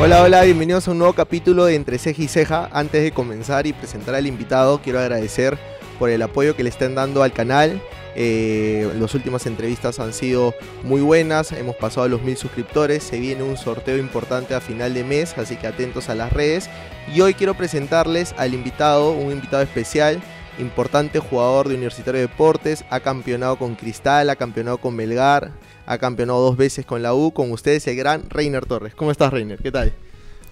Hola, 0.00 0.22
hola, 0.22 0.42
bienvenidos 0.42 0.86
a 0.86 0.92
un 0.92 0.98
nuevo 0.98 1.12
capítulo 1.12 1.64
de 1.64 1.74
Entre 1.74 1.98
Ceja 1.98 2.22
y 2.22 2.28
Ceja. 2.28 2.68
Antes 2.72 3.02
de 3.02 3.10
comenzar 3.10 3.66
y 3.66 3.72
presentar 3.72 4.14
al 4.14 4.28
invitado, 4.28 4.80
quiero 4.80 5.00
agradecer 5.00 5.58
por 5.98 6.08
el 6.08 6.22
apoyo 6.22 6.54
que 6.54 6.62
le 6.62 6.68
están 6.68 6.94
dando 6.94 7.24
al 7.24 7.32
canal. 7.32 7.82
Eh, 8.14 8.88
las 8.96 9.12
últimas 9.16 9.44
entrevistas 9.46 9.98
han 9.98 10.12
sido 10.12 10.54
muy 10.84 11.00
buenas, 11.00 11.50
hemos 11.50 11.74
pasado 11.74 12.06
a 12.06 12.08
los 12.08 12.22
mil 12.22 12.36
suscriptores, 12.36 13.02
se 13.02 13.18
viene 13.18 13.42
un 13.42 13.56
sorteo 13.56 13.98
importante 13.98 14.54
a 14.54 14.60
final 14.60 14.94
de 14.94 15.02
mes, 15.02 15.36
así 15.36 15.56
que 15.56 15.66
atentos 15.66 16.08
a 16.08 16.14
las 16.14 16.32
redes. 16.32 16.70
Y 17.12 17.20
hoy 17.20 17.34
quiero 17.34 17.54
presentarles 17.54 18.36
al 18.38 18.54
invitado, 18.54 19.10
un 19.10 19.32
invitado 19.32 19.64
especial, 19.64 20.22
importante 20.60 21.18
jugador 21.18 21.68
de 21.68 21.74
Universitario 21.74 22.20
de 22.20 22.28
Deportes, 22.28 22.84
ha 22.90 23.00
campeonado 23.00 23.56
con 23.56 23.74
Cristal, 23.74 24.30
ha 24.30 24.36
campeonado 24.36 24.78
con 24.78 24.94
Melgar, 24.94 25.50
ha 25.90 25.96
campeonado 25.98 26.40
dos 26.42 26.56
veces 26.58 26.84
con 26.84 27.02
la 27.02 27.14
U, 27.14 27.32
con 27.32 27.50
ustedes 27.50 27.86
el 27.86 27.96
gran 27.96 28.28
Reiner 28.28 28.66
Torres. 28.66 28.94
¿Cómo 28.94 29.10
estás 29.10 29.32
Reiner? 29.32 29.58
¿Qué 29.58 29.72
tal? 29.72 29.94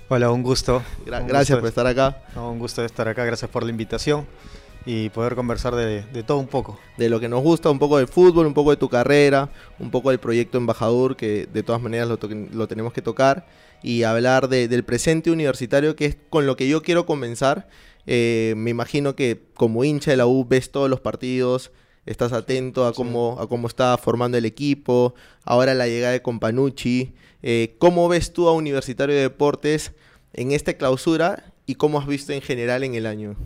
Hola, 0.09 0.31
un 0.31 0.43
gusto. 0.43 0.83
Gra- 1.05 1.21
Un 1.21 1.27
gracias 1.29 1.57
gusto 1.57 1.61
por 1.61 1.69
estar 1.69 1.87
acá. 1.87 2.23
No, 2.35 2.51
un 2.53 2.59
gusto 2.59 2.81
de 2.81 2.87
estar 2.87 3.07
acá, 3.07 3.25
gracias 3.25 3.51
por 3.51 3.63
la 3.63 3.71
invitación 3.71 4.27
y 4.87 5.11
poder 5.11 5.35
conversar 5.35 5.75
de, 5.75 6.03
de 6.05 6.23
todo 6.23 6.39
un 6.39 6.47
poco. 6.47 6.79
de 6.97 7.11
lo 7.11 7.21
que 7.21 7.29
nos 7.29 7.43
gusta, 7.43 7.69
un 7.71 7.79
poco 7.79 7.99
de 7.99 8.07
fútbol, 8.07 8.47
un 8.47 8.55
poco 8.55 8.71
de 8.71 8.77
tu 8.79 8.89
carrera, 8.89 9.51
un 9.79 9.91
poco 9.91 10.09
del 10.11 10.21
proyecto 10.21 10.57
embajador, 10.57 11.17
que 11.17 11.47
de 11.53 11.63
todas 11.63 11.83
maneras 11.83 12.09
lo, 12.09 12.19
lo 12.53 12.67
tenemos 12.69 12.93
que 12.95 13.03
tocar, 13.03 13.47
y 13.83 14.05
hablar 14.05 14.49
de- 14.49 14.69
del 14.69 14.85
presente 14.85 15.31
universitario, 15.31 15.97
que 15.97 16.07
es 16.07 16.17
con 16.31 16.47
lo 16.47 16.57
que 16.57 16.67
yo 16.69 16.83
quiero 16.83 17.05
comenzar. 17.05 17.69
Eh, 18.07 18.55
me 18.57 18.71
imagino 18.71 19.17
que 19.17 19.43
como 19.55 19.85
hincha 19.85 20.13
de 20.13 20.17
la 20.17 20.27
U 20.27 20.47
ves 20.49 20.71
todos 20.71 20.89
los 20.89 21.01
partidos, 21.01 21.73
estás 22.07 22.33
atento 22.33 22.87
a 22.87 22.95
cómo, 22.95 23.37
a 23.41 23.49
cómo 23.49 23.67
está 23.67 23.99
formando 23.99 24.39
el 24.39 24.45
equipo, 24.45 25.15
ahora 25.45 25.75
la 25.75 25.89
llegada 25.89 26.13
de 26.13 26.23
Companucci. 26.23 27.13
Eh, 27.43 27.75
¿Cómo 27.79 28.09
ves 28.09 28.33
tú 28.33 28.49
a 28.49 28.53
Universitario 28.53 29.15
de 29.15 29.23
Deportes 29.23 29.93
en 30.33 30.53
esta 30.53 30.75
clausura 30.75 31.53
y 31.67 31.75
cómo 31.75 31.99
has 31.99 32.07
visto 32.07 32.33
en 32.33 32.41
general 32.41 32.85
en 32.85 32.95
el 32.95 33.07
año? 33.07 33.37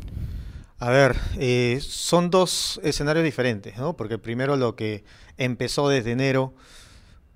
A 0.78 0.91
ver, 0.91 1.16
eh, 1.38 1.78
son 1.83 2.31
dos 2.31 2.81
escenarios 2.84 3.25
diferentes, 3.25 3.77
¿no? 3.77 3.97
Porque 3.97 4.19
primero 4.19 4.56
lo 4.56 4.77
que 4.77 5.05
empezó 5.36 5.88
desde 5.88 6.12
enero, 6.12 6.55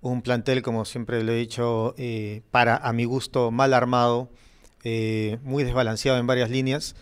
un 0.01 0.23
plantel, 0.23 0.63
como 0.63 0.85
siempre 0.85 1.23
lo 1.25 1.33
he 1.33 1.37
dicho, 1.37 1.95
eh, 1.97 2.43
para 2.51 2.77
a 2.77 2.93
mi 2.93 3.05
gusto 3.05 3.51
mal 3.51 3.75
armado, 3.75 4.29
muy 5.43 5.65
desbalanceado 5.65 6.19
en 6.19 6.27
varias 6.27 6.51
líneas. 6.51 6.95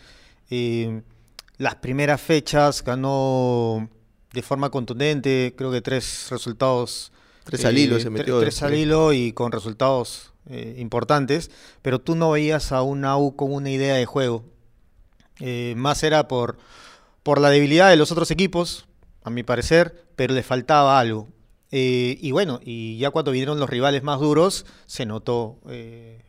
Las 1.58 1.74
primeras 1.76 2.20
fechas 2.20 2.84
ganó 2.84 3.88
de 4.32 4.42
forma 4.42 4.70
contundente, 4.70 5.54
creo 5.56 5.70
que 5.70 5.80
tres 5.82 6.28
resultados 6.30 7.12
Tres 7.44 7.64
al 7.64 7.76
hilo 7.76 7.96
eh, 7.96 8.00
se 8.00 8.08
tre- 8.08 8.12
metió. 8.12 8.40
Tres 8.40 8.62
al 8.62 8.74
hilo 8.74 9.12
y 9.12 9.32
con 9.32 9.52
resultados 9.52 10.32
eh, 10.48 10.76
importantes, 10.78 11.50
pero 11.82 12.00
tú 12.00 12.14
no 12.14 12.30
veías 12.30 12.72
a 12.72 12.82
una 12.82 13.16
U 13.16 13.36
con 13.36 13.52
una 13.52 13.70
idea 13.70 13.94
de 13.94 14.06
juego. 14.06 14.44
Eh, 15.40 15.74
más 15.76 16.02
era 16.02 16.28
por, 16.28 16.58
por 17.22 17.40
la 17.40 17.50
debilidad 17.50 17.90
de 17.90 17.96
los 17.96 18.12
otros 18.12 18.30
equipos, 18.30 18.86
a 19.24 19.30
mi 19.30 19.42
parecer, 19.42 20.04
pero 20.16 20.34
le 20.34 20.42
faltaba 20.42 20.98
algo. 20.98 21.28
Eh, 21.74 22.18
y 22.20 22.32
bueno, 22.32 22.60
y 22.62 22.98
ya 22.98 23.10
cuando 23.10 23.30
vinieron 23.30 23.58
los 23.58 23.68
rivales 23.70 24.02
más 24.02 24.20
duros, 24.20 24.66
se 24.86 25.06
notó 25.06 25.58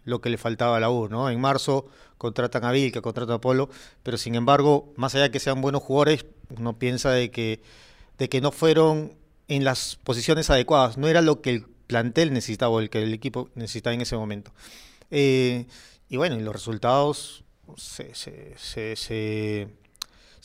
lo 0.05 0.21
que 0.21 0.29
le 0.29 0.37
faltaba 0.37 0.77
a 0.77 0.79
la 0.79 0.89
U, 0.89 1.09
¿no? 1.09 1.29
En 1.29 1.39
marzo 1.41 1.85
contratan 2.17 2.63
a 2.63 2.71
Vilca, 2.71 3.01
contratan 3.01 3.35
a 3.35 3.41
Polo, 3.41 3.69
pero 4.03 4.17
sin 4.17 4.35
embargo, 4.35 4.93
más 4.95 5.13
allá 5.15 5.23
de 5.25 5.31
que 5.31 5.39
sean 5.41 5.61
buenos 5.61 5.83
jugadores, 5.83 6.25
uno 6.57 6.79
piensa 6.79 7.11
de 7.11 7.29
que, 7.29 7.61
de 8.17 8.29
que 8.29 8.41
no 8.41 8.51
fueron 8.51 9.13
en 9.47 9.63
las 9.63 9.97
posiciones 10.03 10.49
adecuadas, 10.49 10.97
no 10.97 11.07
era 11.07 11.21
lo 11.21 11.41
que 11.41 11.49
el 11.51 11.65
plantel 11.87 12.33
necesitaba 12.33 12.71
o 12.71 12.79
el 12.79 12.89
que 12.89 13.03
el 13.03 13.13
equipo 13.13 13.49
necesitaba 13.55 13.93
en 13.93 14.01
ese 14.01 14.15
momento. 14.15 14.51
Eh, 15.11 15.65
y 16.09 16.17
bueno, 16.17 16.39
y 16.39 16.41
los 16.43 16.53
resultados 16.53 17.43
se, 17.77 18.13
se, 18.15 18.53
se, 18.57 18.95
se- 18.95 19.67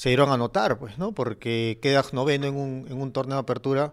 dieron 0.09 0.31
a 0.31 0.37
notar, 0.37 0.79
pues, 0.79 0.99
¿no? 0.99 1.13
Porque 1.13 1.79
quedas 1.83 2.13
noveno 2.13 2.47
en 2.47 2.57
un, 2.57 2.87
en 2.89 3.01
un 3.01 3.13
torneo 3.13 3.37
de 3.37 3.41
apertura, 3.43 3.93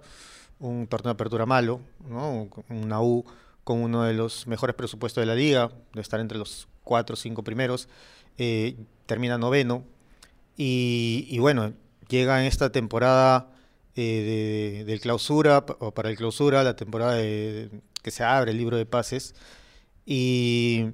un 0.59 0.87
torneo 0.87 1.09
de 1.11 1.15
apertura 1.15 1.45
malo, 1.45 1.81
¿no? 2.09 2.49
Una 2.69 3.01
U 3.01 3.25
con 3.63 3.81
uno 3.81 4.03
de 4.03 4.13
los 4.13 4.47
mejores 4.47 4.75
presupuestos 4.75 5.21
de 5.21 5.25
la 5.25 5.35
liga, 5.35 5.71
de 5.93 6.01
estar 6.01 6.19
entre 6.19 6.37
los 6.37 6.67
cuatro 6.83 7.15
o 7.15 7.17
cinco 7.17 7.43
primeros, 7.43 7.89
eh, 8.37 8.75
termina 9.05 9.37
noveno. 9.37 9.83
Y, 10.57 11.27
y 11.29 11.39
bueno, 11.39 11.73
llega 12.07 12.39
en 12.39 12.47
esta 12.47 12.71
temporada 12.71 13.49
eh, 13.95 14.81
de- 14.81 14.85
del 14.85 14.99
clausura, 14.99 15.65
o 15.79 15.91
para 15.93 16.09
el 16.09 16.17
clausura, 16.17 16.63
la 16.63 16.75
temporada 16.75 17.13
de- 17.15 17.69
que 18.01 18.11
se 18.11 18.23
abre 18.23 18.51
el 18.51 18.57
libro 18.57 18.77
de 18.77 18.85
pases. 18.85 19.33
Y, 20.05 20.87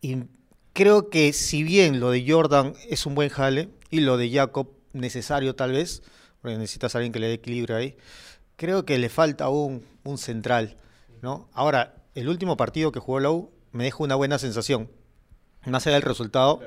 y 0.00 0.24
creo 0.72 1.08
que 1.10 1.32
si 1.32 1.62
bien 1.62 2.00
lo 2.00 2.10
de 2.10 2.24
Jordan 2.28 2.74
es 2.88 3.06
un 3.06 3.14
buen 3.14 3.28
jale 3.28 3.68
y 3.90 4.00
lo 4.00 4.16
de 4.16 4.30
Jacob 4.30 4.68
necesario 4.92 5.54
tal 5.54 5.72
vez, 5.72 6.02
porque 6.42 6.56
necesitas 6.58 6.94
a 6.94 6.98
alguien 6.98 7.12
que 7.12 7.20
le 7.20 7.28
dé 7.28 7.34
equilibrio 7.34 7.76
ahí, 7.76 7.96
creo 8.56 8.84
que 8.84 8.98
le 8.98 9.08
falta 9.08 9.48
un, 9.48 9.84
un 10.04 10.18
central, 10.18 10.76
¿no? 11.22 11.48
Ahora, 11.52 11.94
el 12.14 12.28
último 12.28 12.56
partido 12.56 12.92
que 12.92 13.00
jugó 13.00 13.20
la 13.20 13.30
U 13.30 13.50
me 13.72 13.84
deja 13.84 13.98
una 14.04 14.14
buena 14.14 14.38
sensación. 14.38 14.88
Más 15.66 15.86
allá 15.86 15.94
del 15.94 16.02
resultado, 16.02 16.60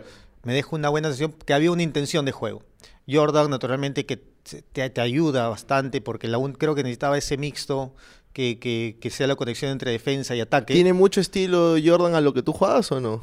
me 0.44 0.54
deja 0.54 0.70
una 0.76 0.90
buena 0.90 1.10
sensación 1.10 1.34
que 1.46 1.54
había 1.54 1.72
una 1.72 1.84
intención 1.84 2.26
de 2.26 2.32
juego. 2.32 2.64
Jordan, 3.10 3.50
naturalmente, 3.50 4.06
que 4.06 4.18
te, 4.18 4.90
te 4.90 5.02
ayuda 5.02 5.50
bastante 5.50 6.02
porque 6.02 6.28
la 6.28 6.38
U 6.38 6.52
creo 6.54 6.76
que 6.76 6.84
necesitaba 6.84 7.18
ese 7.18 7.38
mixto 7.38 7.96
que, 8.34 8.60
que, 8.60 8.98
que 9.02 9.10
sea 9.10 9.28
la 9.28 9.36
conexión 9.36 9.72
entre 9.72 9.92
defensa 9.92 10.36
y 10.36 10.42
ataque. 10.42 10.74
¿Tiene 10.74 10.94
mucho 10.94 11.22
estilo 11.22 11.76
Jordan 11.84 12.16
a 12.16 12.22
lo 12.22 12.34
que 12.34 12.44
tú 12.44 12.54
juegas 12.54 12.92
o 12.92 13.00
no? 13.00 13.22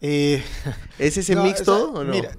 Eh, 0.00 0.42
¿Es 0.98 1.16
ese 1.16 1.34
No, 1.34 1.44
mixto 1.44 1.72
o 1.72 1.92
sea, 1.92 2.00
o 2.00 2.04
no? 2.04 2.12
Mira, 2.12 2.36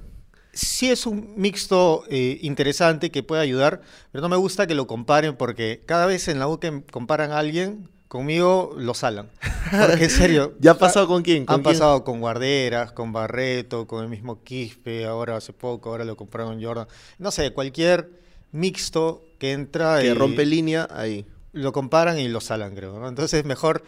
sí 0.52 0.90
es 0.90 1.06
un 1.06 1.34
mixto 1.36 2.04
eh, 2.08 2.38
interesante 2.42 3.10
que 3.10 3.22
puede 3.22 3.42
ayudar, 3.42 3.80
pero 4.12 4.22
no 4.22 4.28
me 4.28 4.36
gusta 4.36 4.66
que 4.66 4.74
lo 4.74 4.86
comparen 4.86 5.36
porque 5.36 5.82
cada 5.86 6.06
vez 6.06 6.28
en 6.28 6.38
la 6.38 6.48
U 6.48 6.58
que 6.60 6.82
comparan 6.90 7.32
a 7.32 7.38
alguien, 7.38 7.88
conmigo 8.08 8.74
lo 8.76 8.94
salan. 8.94 9.28
Porque 9.70 10.04
en 10.04 10.10
serio. 10.10 10.54
¿Ya 10.60 10.72
ha 10.72 10.78
pasado 10.78 11.06
con 11.06 11.22
quién? 11.22 11.44
¿Con 11.46 11.56
Han 11.56 11.62
quién? 11.62 11.74
pasado 11.74 12.04
con 12.04 12.20
Guarderas, 12.20 12.92
con 12.92 13.12
Barreto, 13.12 13.86
con 13.86 14.02
el 14.02 14.08
mismo 14.08 14.42
Quispe, 14.42 15.06
ahora 15.06 15.36
hace 15.36 15.52
poco, 15.52 15.90
ahora 15.90 16.04
lo 16.04 16.16
compraron 16.16 16.62
Jordan. 16.62 16.86
No 17.18 17.30
sé, 17.30 17.52
cualquier 17.52 18.10
mixto 18.52 19.22
que 19.38 19.52
entra 19.52 20.00
Que 20.00 20.08
y 20.08 20.14
rompe 20.14 20.46
línea 20.46 20.88
ahí. 20.90 21.26
lo 21.52 21.72
comparan 21.72 22.18
y 22.18 22.28
lo 22.28 22.40
salan, 22.40 22.74
creo. 22.74 22.98
¿no? 22.98 23.08
Entonces, 23.08 23.44
mejor 23.44 23.82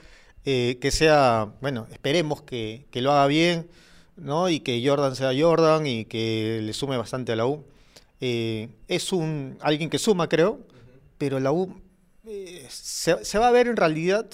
eh, 0.44 0.78
que 0.80 0.90
sea, 0.90 1.52
bueno, 1.60 1.86
esperemos 1.92 2.42
que, 2.42 2.86
que 2.90 3.02
lo 3.02 3.12
haga 3.12 3.26
bien, 3.26 3.68
¿no? 4.16 4.48
Y 4.48 4.60
que 4.60 4.82
Jordan 4.86 5.14
sea 5.16 5.30
Jordan 5.38 5.86
y 5.86 6.04
que 6.06 6.60
le 6.62 6.72
sume 6.72 6.96
bastante 6.96 7.32
a 7.32 7.36
la 7.36 7.46
U. 7.46 7.64
Eh, 8.20 8.68
es 8.88 9.12
un 9.12 9.58
alguien 9.60 9.90
que 9.90 9.98
suma, 9.98 10.28
creo, 10.28 10.58
pero 11.18 11.38
la 11.40 11.52
U 11.52 11.80
se, 12.68 13.38
va 13.38 13.48
a 13.48 13.50
ver 13.50 13.68
en 13.68 13.76
realidad 13.76 14.26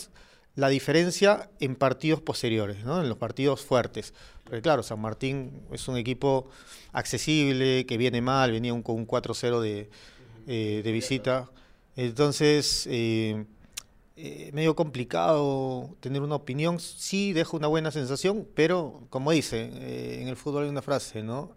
la 0.57 0.69
diferencia 0.69 1.51
en 1.61 1.75
partidos 1.77 2.21
posteriores, 2.21 2.85
¿no? 2.85 3.01
En 3.01 3.09
los 3.09 3.19
partidos 3.19 3.63
fuertes. 3.63 4.15
Porque 4.45 4.63
claro, 4.63 4.83
San 4.83 5.01
Martín 5.01 5.67
es 5.73 5.89
un 5.89 5.97
equipo 5.97 6.49
accesible, 6.93 7.87
que 7.87 7.97
viene 7.97 8.21
mal, 8.21 8.53
venía 8.53 8.73
un, 8.73 8.83
con 8.83 8.97
un 8.97 9.07
4-0 9.07 9.61
de, 9.61 9.91
eh, 10.47 10.83
de 10.85 10.93
visita. 10.93 11.51
Entonces, 11.97 12.87
eh, 12.91 13.47
eh, 14.17 14.51
medio 14.53 14.77
complicado 14.77 15.97
tener 16.01 16.23
una 16.23 16.37
opinión. 16.37 16.79
Sí, 16.79 17.33
deja 17.33 17.57
una 17.57 17.69
buena 17.69 17.91
sensación, 17.91 18.49
pero 18.55 19.03
como 19.11 19.33
dice, 19.33 19.71
eh, 19.73 20.19
en 20.23 20.29
el 20.29 20.37
fútbol 20.37 20.65
hay 20.65 20.69
una 20.69 20.83
frase, 20.83 21.23
¿no? 21.23 21.57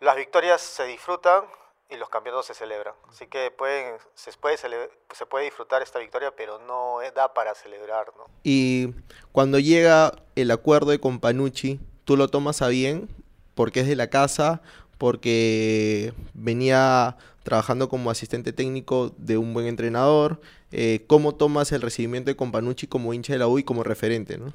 Las 0.00 0.16
victorias 0.16 0.60
se 0.60 0.86
disfrutan 0.86 1.44
y 1.88 1.96
los 1.96 2.08
campeonatos 2.08 2.46
se 2.46 2.54
celebran. 2.54 2.94
Así 3.08 3.26
que 3.26 3.50
pueden, 3.50 3.96
se, 4.14 4.32
puede 4.32 4.56
se 4.56 5.26
puede 5.26 5.44
disfrutar 5.44 5.82
esta 5.82 5.98
victoria, 5.98 6.34
pero 6.36 6.58
no 6.58 7.02
eh, 7.02 7.12
da 7.14 7.32
para 7.32 7.54
celebrar, 7.54 8.06
¿no? 8.16 8.24
Y 8.42 8.94
cuando 9.32 9.58
llega 9.58 10.12
el 10.34 10.50
acuerdo 10.50 10.90
de 10.90 11.00
Companucci, 11.00 11.80
¿tú 12.04 12.16
lo 12.16 12.28
tomas 12.28 12.62
a 12.62 12.68
bien? 12.68 13.08
Porque 13.54 13.80
es 13.80 13.86
de 13.86 13.96
la 13.96 14.10
casa, 14.10 14.62
porque 14.98 16.12
venía 16.34 17.16
trabajando 17.44 17.88
como 17.88 18.10
asistente 18.10 18.52
técnico 18.52 19.14
de 19.18 19.38
un 19.38 19.54
buen 19.54 19.66
entrenador. 19.66 20.40
Eh, 20.72 21.04
¿Cómo 21.06 21.36
tomas 21.36 21.70
el 21.70 21.82
recibimiento 21.82 22.30
de 22.30 22.36
Companucci 22.36 22.88
como 22.88 23.14
hincha 23.14 23.32
de 23.32 23.38
la 23.38 23.46
U 23.46 23.58
y 23.58 23.64
como 23.64 23.84
referente, 23.84 24.36
no? 24.36 24.52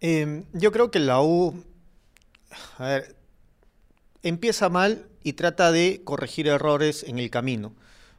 Eh, 0.00 0.44
yo 0.52 0.70
creo 0.70 0.92
que 0.92 1.00
la 1.00 1.20
U, 1.20 1.60
a 2.78 2.84
ver, 2.84 3.16
empieza 4.22 4.68
mal 4.68 5.07
y 5.22 5.34
trata 5.34 5.72
de 5.72 6.02
corregir 6.04 6.48
errores 6.48 7.04
en 7.04 7.18
el 7.18 7.30
camino, 7.30 7.72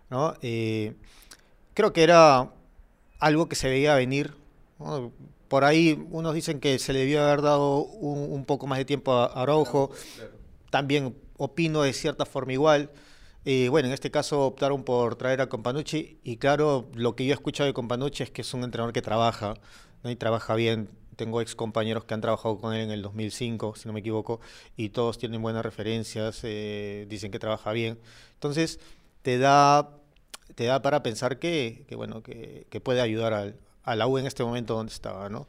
¿no? 0.09 0.35
Eh, 0.41 0.93
creo 1.73 1.93
que 1.93 2.03
era 2.03 2.51
algo 3.19 3.49
que 3.49 3.55
se 3.55 3.69
veía 3.69 3.95
venir. 3.95 4.33
¿no? 4.79 5.11
Por 5.47 5.63
ahí 5.63 6.05
unos 6.11 6.33
dicen 6.33 6.59
que 6.59 6.77
se 6.79 6.93
le 6.93 6.99
debió 6.99 7.23
haber 7.23 7.41
dado 7.41 7.77
un, 7.77 8.31
un 8.31 8.45
poco 8.45 8.67
más 8.67 8.77
de 8.77 8.85
tiempo 8.85 9.13
a 9.13 9.25
Araujo. 9.25 9.91
También 10.69 11.15
opino 11.37 11.81
de 11.81 11.93
cierta 11.93 12.25
forma 12.25 12.53
igual. 12.53 12.91
Eh, 13.45 13.69
bueno, 13.69 13.87
en 13.87 13.93
este 13.93 14.11
caso 14.11 14.45
optaron 14.45 14.83
por 14.83 15.15
traer 15.15 15.41
a 15.41 15.47
Companucci 15.47 16.19
y 16.23 16.37
claro, 16.37 16.89
lo 16.93 17.15
que 17.15 17.25
yo 17.25 17.31
he 17.31 17.33
escuchado 17.33 17.67
de 17.67 17.73
Companucci 17.73 18.23
es 18.23 18.31
que 18.31 18.41
es 18.41 18.53
un 18.53 18.63
entrenador 18.63 18.93
que 18.93 19.01
trabaja 19.01 19.55
y 20.03 20.15
trabaja 20.15 20.55
bien. 20.55 20.89
Tengo 21.19 21.41
ex 21.41 21.53
compañeros 21.53 22.05
que 22.05 22.13
han 22.13 22.21
trabajado 22.21 22.57
con 22.59 22.73
él 22.73 22.79
en 22.79 22.91
el 22.91 23.01
2005, 23.01 23.75
si 23.75 23.89
no 23.89 23.93
me 23.93 23.99
equivoco, 23.99 24.39
y 24.77 24.87
todos 24.87 25.17
tienen 25.17 25.41
buenas 25.41 25.65
referencias, 25.65 26.39
eh, 26.43 27.05
dicen 27.09 27.29
que 27.29 27.39
trabaja 27.39 27.73
bien. 27.73 27.99
Entonces, 28.35 28.79
te 29.21 29.37
da, 29.37 29.89
te 30.55 30.63
da 30.63 30.81
para 30.81 31.03
pensar 31.03 31.37
que, 31.37 31.85
bueno, 31.97 32.23
que, 32.23 32.81
puede 32.81 33.01
ayudar 33.01 33.33
al, 33.33 33.57
a 33.83 33.97
la 33.97 34.07
U 34.07 34.17
en 34.17 34.27
este 34.27 34.45
momento 34.45 34.75
donde 34.75 34.93
estaba, 34.93 35.27
¿no? 35.27 35.45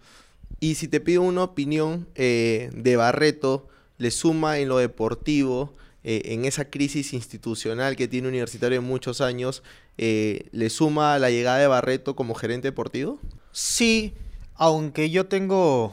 Y 0.59 0.75
si 0.75 0.89
te 0.89 0.99
pido 0.99 1.23
una 1.23 1.45
opinión 1.45 2.09
eh, 2.17 2.71
de 2.73 2.97
Barreto, 2.97 3.69
le 3.97 4.11
suma 4.11 4.59
en 4.59 4.69
lo 4.69 4.79
deportivo, 4.79 5.73
eh, 6.03 6.23
en 6.33 6.47
esa 6.47 6.65
crisis 6.65 7.13
institucional 7.13 7.95
que 7.95 8.09
tiene 8.09 8.27
Universitario 8.27 8.79
en 8.79 8.85
muchos 8.85 9.21
años, 9.21 9.63
eh, 9.99 10.49
¿le 10.51 10.69
suma 10.69 11.17
la 11.21 11.31
llegada 11.31 11.59
de 11.59 11.69
Barreto 11.69 12.17
como 12.17 12.35
gerente 12.35 12.67
deportivo? 12.67 13.21
Sí, 13.53 14.15
aunque 14.61 15.09
yo 15.09 15.27
tengo, 15.27 15.91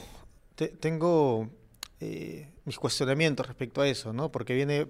tengo 0.81 1.49
mis 2.65 2.77
cuestionamientos 2.77 3.47
respecto 3.47 3.79
a 3.79 3.87
eso, 3.87 4.11
¿no? 4.11 4.29
Porque 4.29 4.53
viene, 4.53 4.87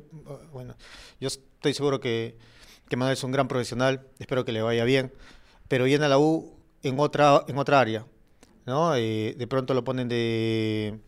bueno, 0.51 0.75
yo 1.21 1.27
estoy 1.27 1.75
seguro 1.75 2.00
que, 2.00 2.35
Manuel 2.89 3.13
es 3.13 3.24
un 3.24 3.31
gran 3.31 3.47
profesional, 3.47 4.07
espero 4.18 4.44
que 4.45 4.51
le 4.51 4.63
vaya 4.63 4.83
bien, 4.83 5.13
pero 5.68 5.85
viene 5.85 6.06
a 6.06 6.07
la 6.09 6.18
U 6.18 6.57
en 6.81 7.00
otra, 7.00 7.44
en 7.47 7.59
otra 7.59 7.79
área, 7.79 8.07
¿no? 8.65 8.94
de 8.94 9.47
pronto 9.47 9.75
lo 9.75 9.83
ponen 9.83 10.09
de 10.09 11.00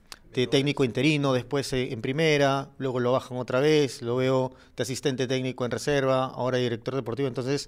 técnico 0.51 0.83
interino, 0.83 1.33
después 1.33 1.74
eh, 1.74 1.92
en 1.92 2.01
primera, 2.01 2.69
luego 2.77 3.00
lo 3.00 3.12
bajan 3.12 3.39
otra 3.39 3.60
vez, 3.60 4.04
lo 4.04 4.15
veo 4.15 4.54
de 4.77 4.83
asistente 4.83 5.25
técnico 5.25 5.65
en 5.65 5.72
reserva, 5.72 6.25
ahora 6.25 6.60
director 6.60 6.95
deportivo. 6.95 7.27
Entonces, 7.27 7.68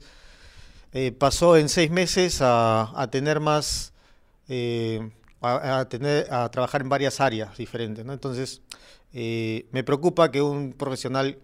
eh, 0.94 1.12
pasó 1.12 1.58
en 1.58 1.70
seis 1.70 1.90
meses 1.90 2.40
a, 2.42 3.08
tener 3.12 3.40
más, 3.40 3.91
eh, 4.48 5.12
a, 5.42 5.86
tener, 5.90 6.32
a 6.32 6.50
trabajar 6.50 6.82
en 6.82 6.90
varias 6.90 7.20
áreas 7.20 7.58
diferentes. 7.58 8.06
¿no? 8.06 8.14
Entonces, 8.14 8.62
me 9.14 9.84
preocupa 9.84 10.32
que 10.32 10.42
un 10.42 10.74
profesional 10.74 11.40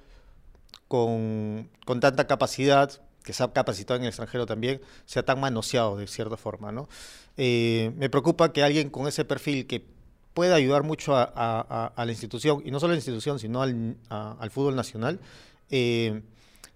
con, 0.88 1.70
con, 1.86 2.00
tanta 2.00 2.28
capacidad, 2.28 2.92
que 3.24 3.34
se 3.34 3.44
ha 3.44 3.52
capacitado 3.52 3.98
en 3.98 4.04
el 4.04 4.10
extranjero 4.10 4.46
también, 4.46 4.82
sea 5.06 5.24
tan 5.24 5.40
manoseado 5.40 5.98
de 5.98 6.08
cierta 6.08 6.38
forma. 6.38 6.72
¿no? 6.72 6.88
me 7.38 8.10
preocupa 8.10 8.52
que 8.52 8.64
alguien 8.64 8.90
con 8.90 9.08
ese 9.08 9.26
perfil 9.26 9.68
que 9.68 9.86
puede 10.38 10.54
ayudar 10.54 10.84
mucho 10.84 11.16
a, 11.16 11.92
la 11.98 12.12
institución, 12.12 12.62
y 12.64 12.70
no 12.70 12.80
solo 12.80 12.92
a 12.92 12.94
la 12.94 13.00
institución, 13.00 13.40
sino 13.40 13.60
al, 13.60 14.52
fútbol 14.52 14.76
nacional, 14.76 15.20
eh, 15.72 16.22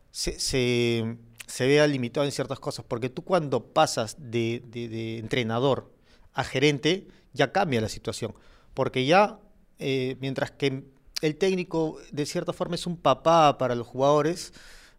se, 0.09 1.15
vea 1.59 1.85
limitado 1.85 2.25
en 2.25 2.31
ciertas 2.31 2.59
cosas, 2.59 2.83
porque 2.87 3.09
tú 3.09 3.21
cuando 3.21 3.63
pasas 3.63 4.15
de, 4.17 5.19
entrenador 5.19 5.91
a 6.33 6.43
gerente, 6.43 7.07
ya 7.33 7.51
cambia 7.51 7.81
la 7.81 7.89
situación, 7.89 8.33
porque 8.73 9.05
ya, 9.05 9.39
eh, 9.79 10.17
mientras 10.19 10.51
que 10.51 10.83
el 11.21 11.35
técnico 11.37 11.97
de 12.11 12.25
cierta 12.25 12.53
forma 12.53 12.75
es 12.75 12.87
un 12.87 12.97
papá 12.97 13.57
para 13.57 13.75
los 13.75 13.87
jugadores, 13.87 14.53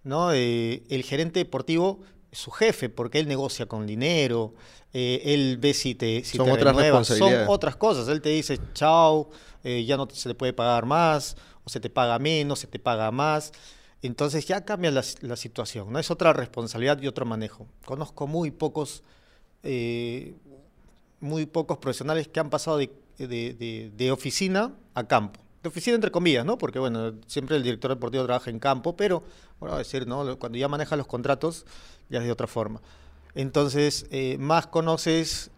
¿no? 0.05 0.33
Eh, 0.33 0.83
el 0.89 1.03
gerente 1.03 1.41
deportivo 1.41 2.01
es 2.31 2.39
su 2.39 2.51
jefe, 2.51 2.89
porque 2.89 3.19
él 3.19 3.29
negocia 3.29 3.67
con 3.67 3.87
dinero, 3.87 4.55
eh, 4.93 5.23
él 5.25 5.59
ve 5.59 5.75
si 5.75 5.95
te, 5.95 6.25
si 6.25 6.37
son 6.37 6.51
otras 6.51 7.07
son 7.07 7.33
otras 7.49 7.77
cosas. 7.77 8.09
Él 8.09 8.21
te 8.21 8.31
dice, 8.31 8.59
chao, 8.75 9.31
ya 9.65 9.97
no 9.97 10.09
se 10.11 10.29
le 10.29 10.35
puede 10.35 10.53
pagar 10.53 10.87
más, 10.87 11.37
o 11.65 11.71
se 11.71 11.81
te 11.81 11.91
paga 11.91 12.19
menos, 12.19 12.59
se 12.59 12.67
te 12.67 12.79
paga 12.79 13.11
más. 13.11 13.53
Entonces 14.03 14.47
ya 14.47 14.65
cambia 14.65 14.91
la, 14.91 15.37
situación, 15.37 15.93
¿no? 15.93 15.99
Es 16.01 16.11
otra 16.11 16.33
responsabilidad 16.33 17.01
y 17.01 17.07
otro 17.07 17.25
manejo. 17.25 17.69
Conozco 17.85 18.27
muy 18.27 18.51
pocos, 18.51 19.05
eh, 19.63 20.35
muy 21.23 21.47
pocos 21.47 21.79
profesionales 21.79 22.29
que 22.29 22.41
han 22.41 22.51
pasado 22.51 22.79
de, 22.79 24.11
oficina 24.13 24.73
a 24.95 25.05
campo. 25.05 25.41
De 25.63 25.69
oficina 25.69 25.95
entre 25.95 26.11
comillas, 26.11 26.45
¿no? 26.45 26.59
Porque, 26.59 26.79
bueno, 26.79 27.15
siempre 27.27 27.57
el 27.57 27.63
director 27.63 27.91
deportivo 27.93 28.25
trabaja 28.25 28.51
en 28.51 28.59
campo, 28.59 28.97
pero, 28.97 29.23
bueno, 29.61 29.77
a 29.77 29.79
decir, 29.79 30.07
¿no? 30.07 30.39
Cuando 30.39 30.59
ya 30.59 30.69
maneja 30.69 30.97
los 30.97 31.07
contratos, 31.07 31.65
ya 32.11 32.19
es 32.19 32.25
de 32.25 32.33
otra 32.33 32.49
forma. 32.49 32.81
Entonces, 33.35 34.07
eh, 34.11 34.37
más 34.39 34.67
conoces 34.67 35.51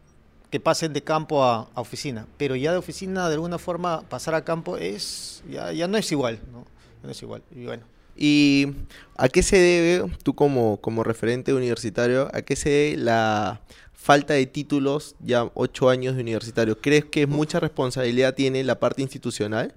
que 0.50 0.60
pasen 0.60 0.92
de 0.92 1.02
campo 1.02 1.42
a, 1.42 1.68
oficina, 1.74 2.26
pero 2.36 2.54
ya 2.54 2.70
de 2.70 2.78
oficina 2.78 3.28
de 3.28 3.34
alguna 3.34 3.58
forma 3.58 4.02
pasar 4.02 4.34
a 4.34 4.44
campo 4.44 4.76
es 4.76 5.42
ya, 5.50 5.72
ya 5.72 5.88
no 5.88 5.96
es 5.96 6.12
igual, 6.12 6.38
¿no? 6.52 6.64
no 7.02 7.10
es 7.10 7.20
igual. 7.22 7.42
Y 7.50 7.64
bueno. 7.64 7.82
¿Y 8.16 8.68
a 9.16 9.28
qué 9.28 9.42
se 9.42 9.58
debe, 9.58 10.08
tú 10.22 10.34
como, 10.34 10.76
como 10.80 11.02
referente 11.02 11.52
universitario, 11.52 12.30
a 12.32 12.42
qué 12.42 12.54
se 12.54 12.68
debe 12.68 12.96
la 12.98 13.60
falta 14.04 14.34
de 14.34 14.44
títulos 14.44 15.16
ya 15.18 15.50
ocho 15.54 15.88
años 15.88 16.14
de 16.14 16.20
universitario? 16.20 16.78
¿Crees 16.78 17.06
que 17.06 17.26
mucha 17.26 17.58
responsabilidad 17.58 18.34
tiene 18.34 18.62
la 18.62 18.78
parte 18.78 19.00
institucional? 19.00 19.74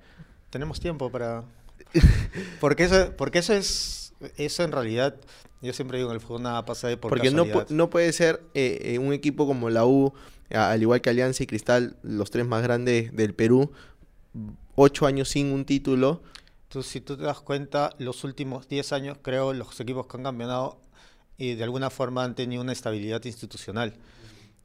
Tenemos 0.50 0.82
tiempo 0.82 1.10
para... 1.10 1.46
porque 2.60 2.84
eso, 2.84 3.14
porque 3.18 3.40
eso 3.40 3.54
es, 3.54 4.14
eso 4.36 4.64
en 4.66 4.74
realidad 4.74 5.16
yo 5.62 5.72
siempre 5.72 5.98
digo, 5.98 6.10
en 6.10 6.16
el 6.16 6.22
fútbol 6.22 6.44
nada 6.44 6.66
pasa 6.66 6.90
de 6.90 6.98
por 6.98 7.08
Porque 7.10 7.32
no, 7.32 7.46
no 7.70 7.90
puede 7.90 8.12
ser 8.12 8.44
eh, 8.54 8.80
eh, 8.82 9.00
un 9.00 9.14
equipo 9.14 9.48
como 9.48 9.70
la 9.70 9.86
U, 9.86 10.14
al 10.52 10.82
igual 10.82 11.00
que 11.00 11.10
Alianza 11.10 11.44
y 11.44 11.48
Cristal, 11.48 11.96
los 12.04 12.30
tres 12.30 12.46
más 12.46 12.62
grandes 12.62 13.16
del 13.16 13.34
Perú, 13.34 13.72
ocho 14.76 15.06
años 15.06 15.30
sin 15.30 15.54
un 15.54 15.64
título. 15.64 16.22
Entonces, 16.64 16.92
si 16.92 17.00
tú 17.00 17.16
te 17.16 17.24
das 17.24 17.40
cuenta, 17.40 17.92
los 17.98 18.26
últimos 18.26 18.68
diez 18.68 18.92
años, 18.92 19.18
creo, 19.22 19.54
los 19.54 19.80
equipos 19.80 20.06
que 20.08 20.18
han 20.18 20.24
campeonado 20.24 20.82
y 21.38 21.56
de 21.56 21.64
alguna 21.64 21.90
forma 21.90 22.26
han 22.26 22.36
tenido 22.36 22.62
una 22.62 22.74
estabilidad 22.74 23.24
institucional. 23.24 23.94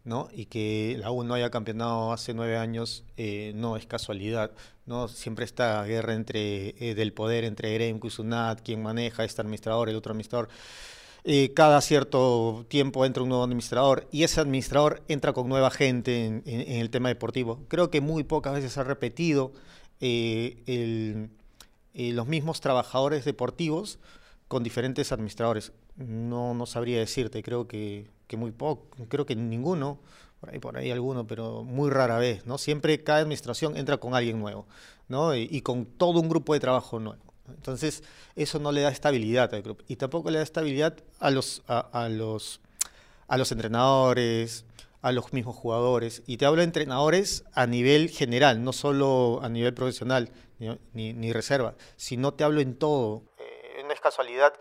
¿No? 0.04 0.28
Y 0.32 0.46
que 0.46 0.96
la 0.98 1.10
U 1.10 1.22
no 1.24 1.34
haya 1.34 1.50
campeonado 1.50 2.12
hace 2.12 2.34
nueve 2.34 2.56
años 2.56 3.04
eh, 3.16 3.52
no 3.54 3.76
es 3.76 3.86
casualidad, 3.86 4.50
¿no? 4.86 5.08
Siempre 5.08 5.44
esta 5.44 5.84
guerra 5.84 6.14
entre, 6.14 6.74
eh, 6.78 6.94
del 6.94 7.12
poder 7.12 7.44
entre 7.44 7.74
Eremco 7.74 8.06
y 8.08 8.10
Sunat, 8.10 8.62
quien 8.62 8.82
maneja 8.82 9.24
este 9.24 9.42
administrador, 9.42 9.88
el 9.88 9.96
otro 9.96 10.12
administrador. 10.12 10.48
Eh, 11.24 11.52
cada 11.54 11.80
cierto 11.80 12.66
tiempo 12.68 13.06
entra 13.06 13.22
un 13.22 13.28
nuevo 13.28 13.44
administrador 13.44 14.08
y 14.10 14.24
ese 14.24 14.40
administrador 14.40 15.02
entra 15.06 15.32
con 15.32 15.48
nueva 15.48 15.70
gente 15.70 16.26
en, 16.26 16.42
el 16.46 16.90
tema 16.90 17.08
deportivo. 17.10 17.60
Creo 17.68 17.90
que 17.90 18.00
muy 18.00 18.24
pocas 18.24 18.54
veces 18.54 18.76
ha 18.78 18.84
repetido 18.84 19.52
los 21.94 22.26
mismos 22.26 22.60
trabajadores 22.60 23.24
deportivos 23.24 24.00
con 24.48 24.64
diferentes 24.64 25.12
administradores. 25.12 25.72
No, 25.96 26.54
no 26.54 26.66
sabría 26.66 26.98
decirte, 26.98 27.42
creo 27.44 27.68
que, 27.68 28.08
que 28.32 28.38
muy 28.38 28.50
poco, 28.50 28.86
creo 29.10 29.26
que 29.26 29.36
ninguno, 29.36 29.98
por 30.40 30.48
ahí 30.48 30.58
por 30.58 30.78
ahí 30.78 30.90
alguno, 30.90 31.26
pero 31.26 31.64
muy 31.64 31.90
rara 31.90 32.16
vez, 32.16 32.46
¿no? 32.46 32.56
Siempre 32.56 33.04
cada 33.04 33.18
administración 33.18 33.76
entra 33.76 33.98
con 33.98 34.14
alguien 34.14 34.40
nuevo, 34.40 34.66
¿no? 35.06 35.34
Y, 35.34 35.60
con 35.60 35.84
todo 35.84 36.18
un 36.18 36.30
grupo 36.30 36.54
de 36.54 36.60
trabajo 36.60 36.98
nuevo. 36.98 37.20
Entonces, 37.46 38.02
eso 38.34 38.58
no 38.58 38.72
le 38.72 38.80
da 38.80 38.88
estabilidad 38.88 39.52
al 39.52 39.60
grupo 39.60 39.84
y 39.86 39.96
tampoco 39.96 40.30
le 40.30 40.38
da 40.38 40.44
estabilidad 40.44 40.96
a 41.20 41.30
los 41.30 41.62
a, 41.68 42.08
los 42.08 42.62
a 43.28 43.36
los 43.36 43.52
entrenadores, 43.52 44.64
a 45.02 45.12
los 45.12 45.34
mismos 45.34 45.54
jugadores. 45.54 46.22
Y 46.26 46.38
te 46.38 46.46
hablo 46.46 46.60
de 46.60 46.64
entrenadores 46.64 47.44
a 47.52 47.66
nivel 47.66 48.08
general, 48.08 48.64
no 48.64 48.72
solo 48.72 49.40
a 49.42 49.50
nivel 49.50 49.74
profesional 49.74 50.30
ni, 50.94 51.12
ni 51.12 51.32
reserva, 51.34 51.74
sino 51.96 52.32
te 52.32 52.44
hablo 52.44 52.62
en 52.62 52.76
todo 52.76 53.24
no 53.82 53.92
es 53.92 54.00
casualidad 54.00 54.54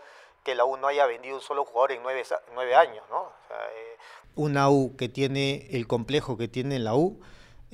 que 0.44 0.54
la 0.54 0.64
U 0.64 0.76
no 0.76 0.88
haya 0.88 1.06
vendido 1.06 1.36
un 1.36 1.40
solo 1.40 1.64
jugador 1.64 1.92
en 1.92 2.02
nueve, 2.02 2.22
nueve 2.54 2.74
años, 2.74 3.04
¿no? 3.10 3.24
Eh, 3.50 3.96
una 4.34 4.70
U 4.70 4.96
que 4.96 5.08
tiene 5.08 5.68
el 5.70 5.86
complejo 5.86 6.36
que 6.36 6.48
tiene 6.48 6.78
la 6.78 6.94
U 6.94 7.20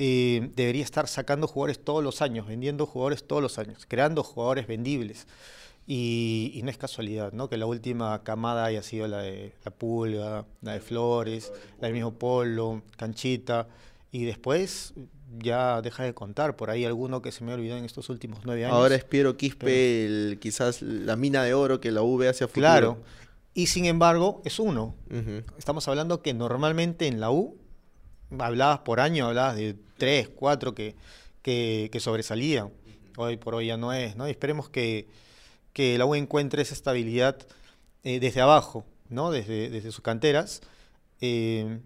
eh, 0.00 0.50
debería 0.54 0.84
estar 0.84 1.08
sacando 1.08 1.48
jugadores 1.48 1.82
todos 1.82 2.04
los 2.04 2.22
años, 2.22 2.46
vendiendo 2.46 2.86
jugadores 2.86 3.26
todos 3.26 3.42
los 3.42 3.58
años, 3.58 3.84
creando 3.86 4.22
jugadores 4.22 4.68
vendibles. 4.68 5.26
Y, 5.88 6.60
no 6.62 6.70
es 6.70 6.76
casualidad, 6.76 7.32
¿no? 7.32 7.48
Que 7.48 7.56
la 7.56 7.66
última 7.66 8.22
camada 8.22 8.66
haya 8.66 8.82
sido 8.82 9.08
la 9.08 9.22
de 9.22 9.54
la 9.64 9.70
Pulga, 9.70 10.44
la 10.60 10.74
de 10.74 10.80
Flores, 10.80 11.50
la 11.80 11.88
del 11.88 11.94
mismo 11.94 12.12
Polo, 12.12 12.82
Canchita, 12.96 13.66
y 14.12 14.24
después 14.24 14.92
ya 15.38 15.82
deja 15.82 16.04
de 16.04 16.14
contar. 16.14 16.56
Por 16.56 16.70
ahí 16.70 16.84
alguno 16.84 17.22
que 17.22 17.32
se 17.32 17.44
me 17.44 17.52
olvidó 17.52 17.76
en 17.76 17.84
estos 17.84 18.08
últimos 18.08 18.40
nueve 18.44 18.64
años. 18.64 18.76
Ahora 18.76 18.94
es 18.94 19.04
Piero 19.04 19.36
Quispe, 19.36 20.38
quizás 20.40 20.82
la 20.82 21.16
mina 21.16 21.42
de 21.42 21.54
oro 21.54 21.80
que 21.80 21.90
la 21.90 22.02
V 22.02 22.28
hace 22.28 22.44
a 22.44 22.48
futuro. 22.48 22.62
Claro. 22.62 22.98
Y 23.54 23.66
sin 23.66 23.86
embargo, 23.86 24.40
es 24.44 24.58
uno. 24.58 24.94
Estamos 25.58 25.88
hablando 25.88 26.22
que 26.22 26.32
normalmente 26.32 27.06
en 27.06 27.20
la 27.20 27.30
U 27.30 27.56
hablabas 28.38 28.80
por 28.80 29.00
año, 29.00 29.26
hablabas 29.26 29.56
de 29.56 29.76
tres, 29.96 30.28
cuatro 30.28 30.74
que, 30.74 30.94
que, 31.42 31.98
sobresalían. 31.98 32.70
Hoy 33.16 33.36
por 33.36 33.56
hoy 33.56 33.66
ya 33.66 33.76
no 33.76 33.92
es, 33.92 34.14
¿no? 34.16 34.28
Y 34.28 34.30
esperemos 34.30 34.68
que, 34.68 35.08
que 35.72 35.98
la 35.98 36.06
U 36.06 36.14
encuentre 36.14 36.62
esa 36.62 36.74
estabilidad 36.74 37.36
eh, 38.04 38.20
desde 38.20 38.40
abajo, 38.40 38.84
¿no? 39.08 39.30
Desde, 39.32 39.70
desde 39.70 39.90
sus 39.90 40.02
canteras. 40.02 40.60
Eh, 41.20 41.80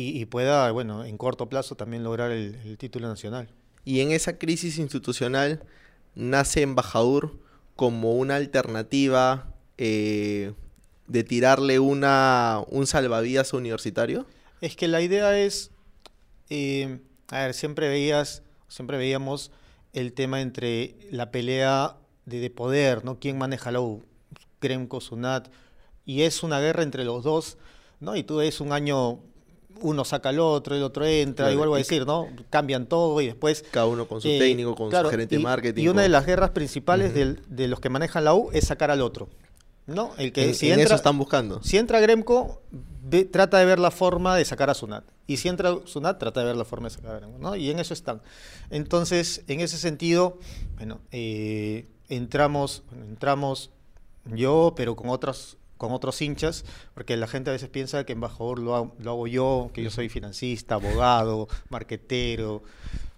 y, 0.00 0.24
pueda, 0.26 0.70
bueno, 0.72 1.04
en 1.04 1.16
corto 1.18 1.48
plazo 1.48 1.74
también 1.76 2.04
lograr 2.04 2.30
el, 2.30 2.76
título 2.78 3.08
nacional. 3.08 3.48
Y 3.84 4.00
en 4.00 4.12
esa 4.12 4.38
crisis 4.38 4.78
institucional 4.78 5.62
nace 6.14 6.62
Embajador 6.62 7.38
como 7.76 8.14
una 8.14 8.36
alternativa 8.36 9.54
eh, 9.78 10.52
de 11.06 11.24
tirarle 11.24 11.78
una, 11.78 12.62
un 12.68 12.86
salvavidas 12.86 13.52
universitario? 13.52 14.26
Es 14.60 14.76
que 14.76 14.88
la 14.88 15.00
idea 15.00 15.38
es, 15.38 15.70
Eh, 16.50 16.98
a 17.28 17.42
ver, 17.42 17.54
siempre 17.54 17.88
veías, 17.88 18.42
siempre 18.68 18.98
veíamos 18.98 19.52
el 19.92 20.12
tema 20.12 20.40
entre 20.40 20.96
la 21.10 21.30
pelea 21.30 21.96
de, 22.26 22.40
de 22.40 22.50
poder, 22.50 23.04
¿no? 23.04 23.20
¿Quién 23.20 23.38
maneja 23.38 23.70
la 23.70 23.80
U? 23.80 24.02
Gremco, 24.60 25.00
Sunat, 25.00 25.48
y 26.04 26.22
es 26.22 26.42
una 26.42 26.60
guerra 26.60 26.82
entre 26.82 27.04
los 27.04 27.24
dos, 27.24 27.56
¿no? 28.00 28.16
Y 28.16 28.24
tú 28.24 28.36
ves 28.36 28.60
un 28.60 28.72
año, 28.72 29.20
uno 29.82 30.04
saca 30.04 30.28
al 30.30 30.38
otro, 30.40 30.74
el 30.76 30.82
otro 30.82 31.04
entra, 31.06 31.44
Claro, 31.46 31.52
y 31.54 31.56
vuelvo 31.56 31.74
a 31.74 31.78
decir, 31.78 32.06
¿no? 32.06 32.28
Cambian 32.50 32.86
todo 32.86 33.20
y 33.20 33.26
después... 33.26 33.64
Cada 33.70 33.86
uno 33.86 34.06
con 34.06 34.20
su 34.20 34.28
eh, 34.28 34.38
técnico, 34.38 34.74
con 34.74 34.90
claro, 34.90 35.08
su 35.08 35.10
gerente 35.12 35.36
de 35.36 35.42
marketing. 35.42 35.82
Y 35.82 35.88
una 35.88 35.96
con- 35.96 36.02
de 36.02 36.08
las 36.10 36.26
guerras 36.26 36.50
principales 36.50 37.14
del- 37.14 37.40
de 37.48 37.68
los 37.68 37.80
que 37.80 37.88
manejan 37.88 38.24
la 38.24 38.34
U 38.34 38.50
es 38.52 38.66
sacar 38.66 38.90
al 38.90 39.00
otro, 39.00 39.28
¿no? 39.86 40.12
El 40.18 40.32
que 40.32 40.48
en, 40.50 40.54
si 40.54 40.66
en 40.66 40.74
entra, 40.80 40.84
eso 40.86 40.94
están 40.96 41.16
buscando. 41.18 41.62
si 41.62 41.78
entra 41.78 42.00
Gremco, 42.00 42.60
ve- 43.02 43.24
trata 43.24 43.58
de 43.58 43.64
ver 43.64 43.78
la 43.78 43.90
forma 43.90 44.36
de 44.36 44.44
sacar 44.44 44.68
a 44.70 44.74
Sunat. 44.74 45.04
Y 45.26 45.36
si 45.38 45.48
entra 45.48 45.74
Sunat, 45.84 46.18
trata 46.18 46.40
de 46.40 46.46
ver 46.46 46.56
la 46.56 46.64
forma 46.64 46.88
de 46.88 46.94
sacar 46.94 47.14
a 47.14 47.18
Gremco, 47.20 47.38
¿no? 47.38 47.56
Y 47.56 47.70
en 47.70 47.78
eso 47.78 47.94
están. 47.94 48.20
Entonces, 48.70 49.42
en 49.48 49.60
ese 49.60 49.78
sentido, 49.78 50.38
bueno, 50.76 51.00
eh, 51.12 51.86
entramos, 52.08 52.82
entramos 52.92 53.70
yo, 54.26 54.74
pero 54.76 54.96
con 54.96 55.08
otros 55.08 55.56
con 55.80 55.92
otros 55.92 56.20
hinchas, 56.20 56.66
porque 56.92 57.16
la 57.16 57.26
gente 57.26 57.48
a 57.48 57.54
veces 57.54 57.70
piensa 57.70 58.04
que 58.04 58.12
embajador 58.12 58.58
lo, 58.58 58.76
hago- 58.76 58.94
lo 58.98 59.12
hago 59.12 59.26
yo, 59.26 59.70
que 59.72 59.82
yo 59.82 59.88
soy 59.90 60.10
financista, 60.10 60.74
abogado, 60.74 61.48
marquetero, 61.70 62.62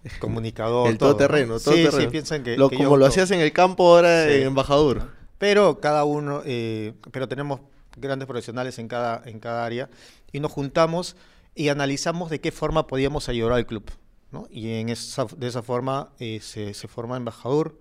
comunicador. 0.19 0.89
El 0.89 0.97
todo, 0.97 1.09
¿no? 1.09 1.17
todoterreno, 1.17 1.59
Sí, 1.59 1.85
sí, 1.91 2.07
piensan 2.07 2.41
que, 2.41 2.55
Lo- 2.57 2.69
que 2.69 2.77
como 2.77 2.91
yo 2.91 2.97
lo 2.97 3.05
hacías 3.05 3.29
en 3.31 3.41
el 3.41 3.51
campo, 3.51 3.95
ahora 3.95 4.27
Sí. 4.27 4.35
en 4.35 4.43
embajador. 4.47 5.09
Pero 5.37 5.81
cada 5.81 6.05
uno, 6.05 6.41
eh, 6.45 6.93
pero 7.11 7.27
tenemos 7.27 7.59
grandes 7.97 8.27
profesionales 8.27 8.79
en 8.79 8.87
cada, 8.87 9.21
en 9.25 9.39
cada 9.39 9.65
área 9.65 9.89
y 10.31 10.39
nos 10.39 10.51
juntamos 10.53 11.17
y 11.53 11.67
analizamos 11.67 12.29
de 12.29 12.39
qué 12.39 12.53
forma 12.53 12.87
podíamos 12.87 13.27
ayudar 13.27 13.51
al 13.53 13.65
club. 13.65 13.83
¿no? 14.31 14.47
Y 14.49 14.69
en 14.79 14.87
esa, 14.87 15.25
de 15.37 15.47
esa 15.47 15.61
forma 15.61 16.09
eh, 16.17 16.39
se, 16.41 16.73
se 16.73 16.87
forma 16.87 17.17
embajador 17.17 17.77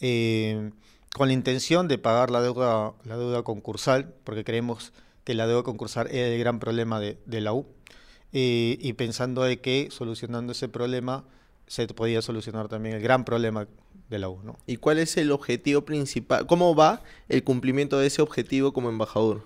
eh, 0.00 0.70
con 1.14 1.28
la 1.28 1.34
intención 1.34 1.88
de 1.88 1.98
pagar 1.98 2.30
la 2.30 2.40
deuda, 2.42 2.92
la 3.04 3.16
deuda 3.16 3.42
concursal, 3.42 4.12
porque 4.24 4.44
creemos 4.44 4.92
que 5.24 5.34
la 5.34 5.46
deuda 5.46 5.62
concursal 5.62 6.06
es 6.08 6.14
el 6.32 6.38
gran 6.38 6.58
problema 6.60 7.00
de, 7.00 7.18
de 7.26 7.40
la 7.40 7.52
U. 7.52 7.66
eh, 8.32 8.76
y 8.80 8.92
pensando 8.94 9.42
de 9.44 9.60
que 9.60 9.88
solucionando 9.90 10.52
ese 10.52 10.68
problema 10.68 11.24
se 11.66 11.86
podía 11.88 12.22
solucionar 12.22 12.68
también 12.68 12.96
el 12.96 13.02
gran 13.02 13.24
problema 13.24 13.66
de 14.10 14.18
la 14.18 14.28
U. 14.28 14.40
¿no? 14.44 14.56
¿Y 14.66 14.76
cuál 14.76 14.98
es 14.98 15.16
el 15.16 15.32
objetivo 15.32 15.82
principal? 15.82 16.46
¿Cómo 16.46 16.74
va 16.74 17.02
el 17.28 17.42
cumplimiento 17.42 17.98
de 17.98 18.06
ese 18.08 18.22
objetivo 18.22 18.72
como 18.72 18.88
embajador? 18.88 19.42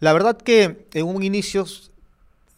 La 0.00 0.12
verdad 0.12 0.36
que 0.36 0.86
en 0.92 1.06
un 1.06 1.22
inicio 1.22 1.64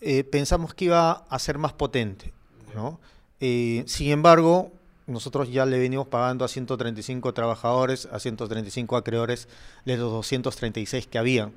eh, 0.01 0.25
pensamos 0.25 0.75
que 0.75 0.87
iba 0.87 1.11
a 1.13 1.39
ser 1.39 1.59
más 1.59 1.73
potente, 1.75 2.33
¿no? 2.75 2.99
Eh, 3.41 3.85
sin 3.87 4.11
embargo, 4.11 4.73
nosotros 5.07 5.51
ya 5.51 5.67
le 5.67 5.79
venimos 5.79 6.07
pagando 6.07 6.45
a 6.45 6.49
135 6.49 7.35
trabajadores, 7.35 8.07
a 8.11 8.19
135 8.19 8.97
acreedores 8.97 9.49
de 9.85 9.97
los 9.97 10.11
236 10.11 11.07
que 11.07 11.19
habían. 11.19 11.53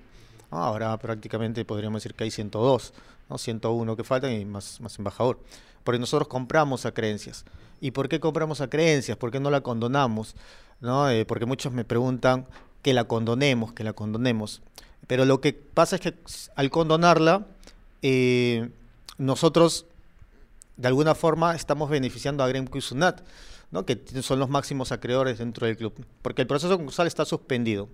¿no? 0.52 0.58
Ahora 0.58 0.98
prácticamente 0.98 1.64
podríamos 1.66 2.04
decir 2.04 2.16
que 2.16 2.26
hay 2.26 2.32
102, 2.32 2.94
¿no? 3.30 3.38
101 3.38 3.96
que 3.96 4.04
faltan 4.04 4.34
y 4.34 4.46
más, 4.46 4.82
más 4.82 4.98
embajador. 4.98 5.40
Porque 5.84 6.00
nosotros 6.00 6.28
compramos 6.28 6.86
a 6.86 6.92
creencias. 6.92 7.46
¿Y 7.80 7.92
por 7.92 8.10
qué 8.10 8.20
compramos 8.20 8.60
a 8.62 8.70
creencias? 8.70 9.18
¿Por 9.18 9.32
qué 9.32 9.40
no 9.40 9.50
la 9.50 9.62
condonamos? 9.62 10.36
¿No? 10.82 11.10
Eh, 11.10 11.26
porque 11.26 11.46
muchos 11.46 11.72
me 11.72 11.86
preguntan 11.86 12.46
que 12.82 12.94
la 12.94 13.06
condonemos, 13.06 13.72
que 13.74 13.84
la 13.84 13.94
condonemos. 13.94 14.62
Pero 15.08 15.26
lo 15.26 15.40
que 15.40 15.54
pasa 15.54 15.96
es 15.96 16.02
que 16.02 16.14
al 16.56 16.70
condonarla, 16.70 17.46
eh, 18.02 18.70
nosotros 19.18 19.86
de 20.78 20.88
alguna 20.88 21.16
forma 21.16 21.56
estamos 21.56 21.90
beneficiando 21.90 22.44
a 22.44 22.48
Gremco 22.48 22.78
y 22.78 22.82
Sunat, 22.82 23.22
¿no? 23.72 23.86
que 23.86 24.00
son 24.22 24.40
los 24.40 24.50
máximos 24.50 24.92
acreedores 24.92 25.40
dentro 25.40 25.68
del 25.68 25.76
club. 25.76 26.06
Porque 26.22 26.44
el 26.44 26.48
proceso 26.48 26.78
concursal 26.78 27.08
está 27.08 27.26
suspendido. 27.26 27.90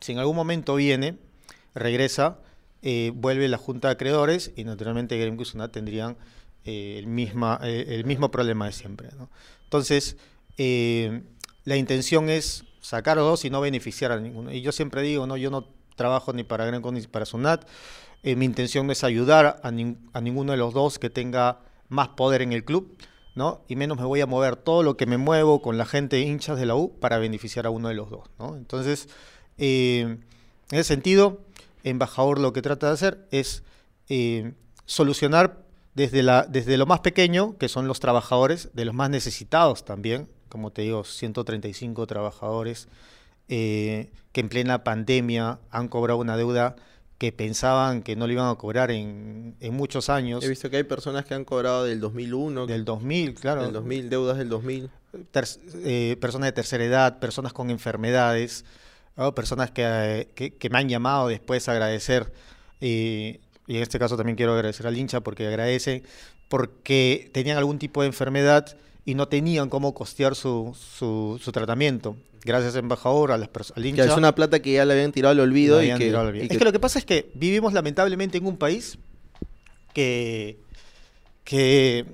Si 0.00 0.12
en 0.12 0.18
algún 0.18 0.36
momento 0.36 0.74
viene, 0.74 1.16
regresa, 1.74 2.38
eh, 2.82 3.12
vuelve 3.14 3.48
la 3.48 3.58
junta 3.58 3.88
de 3.88 3.92
acreedores 3.92 4.52
y 4.56 4.64
naturalmente 4.64 5.16
Gremco 5.18 5.42
y 5.42 5.46
Sunat 5.46 5.72
tendrían 5.72 6.16
eh, 6.64 6.96
el, 6.98 7.06
misma, 7.06 7.58
eh, 7.62 7.86
el 7.88 8.04
mismo 8.04 8.30
problema 8.30 8.66
de 8.66 8.72
siempre. 8.72 9.08
Entonces, 9.64 10.16
eh, 10.58 11.22
la 11.64 11.76
intención 11.76 12.28
es 12.28 12.64
sacar 12.82 13.16
dos 13.16 13.46
y 13.46 13.50
no 13.50 13.62
beneficiar 13.62 14.12
a 14.12 14.20
ninguno. 14.20 14.52
Y 14.52 14.60
yo 14.60 14.72
siempre 14.72 15.00
digo, 15.00 15.26
no, 15.26 15.38
yo 15.38 15.50
no 15.50 15.66
trabajo 15.96 16.34
ni 16.34 16.44
para 16.44 16.66
Gremco 16.66 16.92
ni 16.92 17.00
para 17.02 17.24
Sunat. 17.24 17.66
Eh, 18.22 18.36
mi 18.36 18.44
intención 18.44 18.86
no 18.86 18.92
es 18.92 19.02
ayudar 19.02 19.60
a, 19.62 19.68
a 19.68 20.20
ninguno 20.20 20.52
de 20.52 20.58
los 20.58 20.74
dos 20.74 20.98
que 20.98 21.10
tenga 21.10 21.60
más 21.88 22.08
poder 22.08 22.42
en 22.42 22.52
el 22.52 22.64
club, 22.64 22.96
¿no? 23.34 23.62
Y 23.68 23.76
menos 23.76 23.98
me 23.98 24.04
voy 24.04 24.20
a 24.20 24.26
mover 24.26 24.56
todo 24.56 24.82
lo 24.82 24.96
que 24.96 25.06
me 25.06 25.16
muevo 25.16 25.62
con 25.62 25.78
la 25.78 25.86
gente 25.86 26.20
hinchas 26.20 26.58
de 26.58 26.66
la 26.66 26.74
U 26.74 26.98
para 27.00 27.18
beneficiar 27.18 27.66
a 27.66 27.70
uno 27.70 27.88
de 27.88 27.94
los 27.94 28.10
dos, 28.10 28.28
¿no? 28.38 28.56
Entonces, 28.56 29.08
eh, 29.58 30.00
en 30.70 30.78
ese 30.78 30.84
sentido, 30.84 31.40
embajador 31.82 32.38
lo 32.38 32.52
que 32.52 32.62
trata 32.62 32.88
de 32.88 32.92
hacer 32.92 33.26
es 33.30 33.62
eh, 34.08 34.52
solucionar 34.84 35.64
desde, 35.94 36.22
la, 36.22 36.44
desde 36.44 36.76
lo 36.76 36.86
más 36.86 37.00
pequeño, 37.00 37.56
que 37.56 37.68
son 37.68 37.88
los 37.88 38.00
trabajadores, 38.00 38.70
de 38.74 38.84
los 38.84 38.94
más 38.94 39.10
necesitados 39.10 39.84
también, 39.84 40.28
como 40.48 40.70
te 40.70 40.82
digo, 40.82 41.04
135 41.04 42.06
trabajadores 42.06 42.88
que 43.48 44.08
en 44.32 44.48
plena 44.48 44.84
pandemia 44.84 45.58
han 45.72 45.88
cobrado 45.88 46.20
una 46.20 46.36
deuda 46.36 46.76
que 47.20 47.32
pensaban 47.32 48.02
que 48.02 48.16
no 48.16 48.26
lo 48.26 48.32
iban 48.32 48.48
a 48.48 48.54
cobrar 48.54 48.90
en, 48.90 49.54
en 49.60 49.74
muchos 49.74 50.08
años, 50.08 50.42
He 50.42 50.48
visto 50.48 50.70
que 50.70 50.78
hay 50.78 50.84
personas 50.84 51.26
que 51.26 51.34
han 51.34 51.44
cobrado 51.44 51.84
del 51.84 52.00
2001, 52.00 52.64
del 52.66 52.86
2000, 52.86 53.34
claro, 53.34 53.62
del 53.62 53.74
2000, 53.74 54.08
deudas 54.08 54.38
del 54.38 54.48
2000. 54.48 54.88
ter- 55.30 55.44
eh, 55.84 56.16
personas 56.18 56.46
de 56.46 56.52
tercera 56.52 56.82
edad, 56.82 57.18
personas 57.18 57.52
con 57.52 57.68
enfermedades, 57.70 58.64
¿no? 59.18 59.34
personas 59.34 59.70
que, 59.70 59.82
eh, 59.84 60.28
que- 60.34 60.54
que 60.54 60.70
me 60.70 60.78
han 60.78 60.88
llamado 60.88 61.28
después 61.28 61.68
a 61.68 61.72
agradecer, 61.72 62.32
eh, 62.80 63.38
y 63.66 63.76
en 63.76 63.82
este 63.82 63.98
caso 63.98 64.16
también 64.16 64.36
quiero 64.36 64.54
agradecer 64.54 64.86
al 64.86 64.96
hincha 64.96 65.20
porque 65.20 65.46
agradece, 65.46 66.02
porque 66.48 67.28
tenían 67.34 67.58
algún 67.58 67.78
tipo 67.78 68.00
de 68.00 68.06
enfermedad 68.06 68.78
y 69.10 69.14
no 69.14 69.26
tenían 69.28 69.68
cómo 69.68 69.92
costear 69.94 70.34
su, 70.36 70.76
su, 70.98 71.40
su 71.42 71.52
tratamiento. 71.52 72.16
Gracias, 72.44 72.74
embajador, 72.76 73.32
a 73.32 73.38
las 73.38 73.52
pers- 73.52 73.72
al 73.76 73.82
Que 73.82 74.00
es 74.02 74.16
una 74.16 74.34
plata 74.34 74.60
que 74.62 74.72
ya 74.72 74.84
le 74.84 74.94
habían 74.94 75.12
tirado 75.12 75.32
al 75.32 75.40
olvido 75.40 75.76
la 75.76 75.82
y 75.82 75.86
habían 75.86 75.98
que, 75.98 76.04
tirado 76.06 76.22
al 76.22 76.28
olvido. 76.28 76.44
y 76.44 76.48
Es 76.50 76.58
que- 76.58 76.64
lo 76.64 76.72
que 76.72 76.78
pasa 76.80 76.98
es 76.98 77.04
que 77.04 77.30
vivimos 77.34 77.72
lamentablemente 77.72 78.38
en 78.38 78.46
un 78.46 78.56
país 78.56 78.98
que, 79.92 80.58
que 81.44 82.06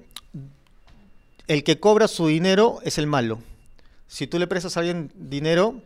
el 1.47 1.63
que 1.65 1.79
cobra 1.79 2.09
su 2.09 2.27
dinero 2.27 2.79
es 2.83 2.99
el 2.99 3.07
malo. 3.07 3.39
Si 4.09 4.27
tú 4.27 4.39
le 4.39 4.47
prestas 4.47 4.77
a 4.77 4.81
alguien 4.81 5.13
dinero, 5.15 5.81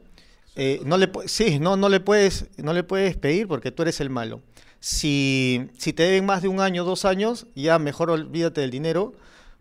eh, 0.57 0.81
no 0.85 0.97
le 0.97 1.11
sí, 1.27 1.59
no, 1.59 1.77
no 1.77 1.89
le 1.89 2.01
puedes, 2.01 2.47
no 2.57 2.73
le 2.73 2.83
puedes 2.83 3.17
pedir 3.17 3.47
porque 3.49 3.71
tú 3.73 3.83
eres 3.83 4.01
el 4.01 4.11
malo. 4.11 4.41
Si, 4.79 5.69
si 5.77 5.93
te 5.93 6.05
deben 6.05 6.25
más 6.25 6.41
de 6.43 6.49
un 6.49 6.61
año, 6.61 6.85
dos 6.85 7.05
años, 7.05 7.47
ya 7.55 7.79
mejor 7.79 8.11
olvídate 8.11 8.63
del 8.63 8.71
dinero 8.71 9.13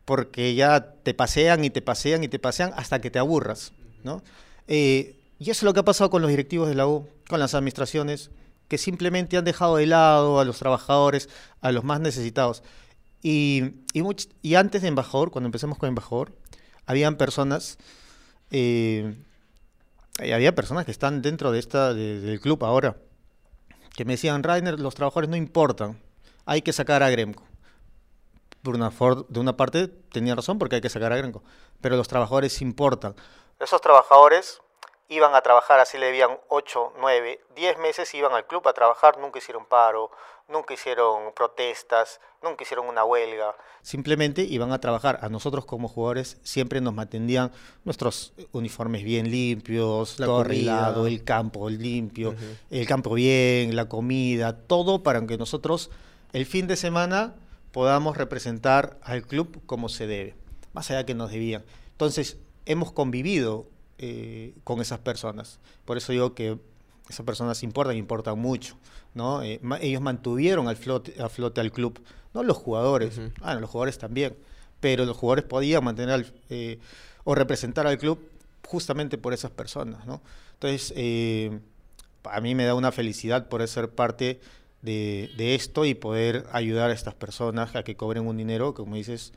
porque 0.09 0.55
ya 0.55 0.95
te 1.03 1.13
pasean 1.13 1.63
y 1.63 1.69
te 1.69 1.83
pasean 1.83 2.23
y 2.23 2.27
te 2.27 2.39
pasean 2.39 2.71
hasta 2.75 2.99
que 2.99 3.11
te 3.11 3.19
aburras, 3.19 3.73
¿no? 4.03 4.23
Eh, 4.67 5.19
y 5.37 5.51
eso 5.51 5.59
es 5.59 5.63
lo 5.63 5.73
que 5.75 5.81
ha 5.81 5.85
pasado 5.85 6.09
con 6.09 6.23
los 6.23 6.31
directivos 6.31 6.67
de 6.67 6.73
la 6.73 6.87
U, 6.87 7.07
con 7.27 7.39
las 7.39 7.53
administraciones, 7.53 8.31
que 8.67 8.79
simplemente 8.79 9.37
han 9.37 9.45
dejado 9.45 9.75
de 9.75 9.85
lado 9.85 10.39
a 10.39 10.45
los 10.45 10.57
trabajadores, 10.57 11.29
a 11.61 11.71
los 11.71 11.83
más 11.83 11.99
necesitados. 11.99 12.63
Y, 13.21 13.65
antes 14.55 14.81
de 14.81 14.87
embajador, 14.87 15.29
cuando 15.29 15.45
empezamos 15.45 15.77
con 15.77 15.89
embajador, 15.89 16.33
habían 16.87 17.15
personas, 17.15 17.77
eh, 18.49 19.13
eh, 20.23 20.33
había 20.33 20.55
personas 20.55 20.85
que 20.85 20.91
están 20.91 21.21
dentro 21.21 21.51
de 21.51 21.59
esta, 21.59 21.93
de- 21.93 22.19
del 22.19 22.39
club 22.39 22.65
ahora, 22.65 22.97
que 23.95 24.05
me 24.05 24.13
decían, 24.13 24.41
Rainer, 24.41 24.79
los 24.79 24.95
trabajadores 24.95 25.29
no 25.29 25.35
importan, 25.35 25.99
hay 26.47 26.63
que 26.63 26.73
sacar 26.73 27.03
a 27.03 27.11
Gremco. 27.11 27.48
Por 28.63 28.75
una, 28.75 28.91
for- 28.91 29.25
de 29.27 29.39
una 29.39 29.55
parte 29.55 29.87
tenía 29.87 30.35
razón 30.35 30.59
porque 30.59 30.75
hay 30.75 30.81
que 30.81 30.89
sacar 30.89 31.13
a 31.13 31.17
Gremco, 31.17 31.43
pero 31.81 31.95
los 31.95 32.07
trabajadores 32.07 32.61
importan. 32.61 33.15
Esos 33.59 33.79
trabajadores 33.81 34.61
iban 35.07 35.33
a 35.33 35.41
trabajar, 35.41 35.79
así 35.79 35.97
le 35.97 36.07
debían 36.07 36.37
8, 36.49 36.93
9, 36.99 37.39
10 37.55 37.77
meses, 37.79 38.13
iban 38.13 38.33
al 38.33 38.45
club 38.45 38.67
a 38.67 38.73
trabajar, 38.73 39.17
nunca 39.17 39.39
hicieron 39.39 39.65
paro, 39.65 40.11
nunca 40.47 40.73
hicieron 40.73 41.33
protestas, 41.35 42.19
nunca 42.43 42.63
hicieron 42.63 42.87
una 42.87 43.03
huelga. 43.05 43.55
Simplemente 43.81 44.43
iban 44.43 44.71
a 44.71 44.79
trabajar. 44.79 45.19
A 45.23 45.29
nosotros 45.29 45.65
como 45.65 45.87
jugadores 45.87 46.37
siempre 46.43 46.79
nos 46.81 46.93
mantendían 46.93 47.51
nuestros 47.85 48.33
uniformes 48.51 49.03
bien 49.03 49.31
limpios, 49.31 50.19
La 50.19 50.25
todo 50.27 50.41
arreglado, 50.41 51.07
el 51.07 51.23
campo 51.23 51.69
limpio, 51.69 52.35
el 52.69 52.85
campo 52.87 53.13
bien, 53.15 53.75
la 53.75 53.87
comida, 53.89 54.57
todo 54.67 55.01
para 55.01 55.25
que 55.25 55.37
nosotros 55.37 55.89
el 56.33 56.45
fin 56.45 56.67
de 56.67 56.75
semana 56.75 57.33
podamos 57.71 58.17
representar 58.17 58.99
al 59.03 59.25
club 59.25 59.61
como 59.65 59.89
se 59.89 60.07
debe, 60.07 60.35
más 60.73 60.89
allá 60.91 61.05
que 61.05 61.13
nos 61.13 61.31
debían. 61.31 61.63
Entonces, 61.91 62.37
hemos 62.65 62.91
convivido 62.91 63.67
eh, 63.97 64.53
con 64.63 64.79
esas 64.79 64.99
personas. 64.99 65.59
Por 65.85 65.97
eso 65.97 66.11
digo 66.11 66.33
que 66.33 66.57
esas 67.09 67.25
personas 67.25 67.63
importan, 67.63 67.97
importan 67.97 68.39
mucho, 68.39 68.77
¿no? 69.13 69.43
Eh, 69.43 69.59
ellos 69.81 70.01
mantuvieron 70.01 70.67
al 70.67 70.77
flote, 70.77 71.21
a 71.21 71.29
flote 71.29 71.59
al 71.61 71.71
club, 71.71 71.99
no 72.33 72.43
los 72.43 72.57
jugadores, 72.57 73.19
ah, 73.41 73.55
los 73.55 73.69
jugadores 73.69 73.97
también, 73.97 74.37
pero 74.79 75.05
los 75.05 75.17
jugadores 75.17 75.43
podían 75.43 75.83
mantener 75.83 76.33
eh, 76.49 76.79
o 77.23 77.35
representar 77.35 77.87
al 77.87 77.97
club 77.97 78.19
justamente 78.65 79.17
por 79.17 79.33
esas 79.33 79.51
personas, 79.51 80.05
¿no? 80.05 80.21
Entonces, 80.53 80.93
a 82.23 82.41
mí 82.41 82.55
me 82.55 82.65
da 82.65 82.75
una 82.75 82.91
felicidad 82.91 83.49
por 83.49 83.67
ser 83.67 83.89
parte 83.89 84.39
de, 84.81 85.55
esto 85.55 85.85
y 85.85 85.93
poder 85.93 86.45
ayudar 86.51 86.89
a 86.89 86.93
estas 86.93 87.13
personas 87.13 87.75
a 87.75 87.83
que 87.83 87.95
cobren 87.95 88.25
un 88.25 88.37
dinero 88.37 88.73
que, 88.73 88.81
como 88.81 88.95
dices, 88.95 89.33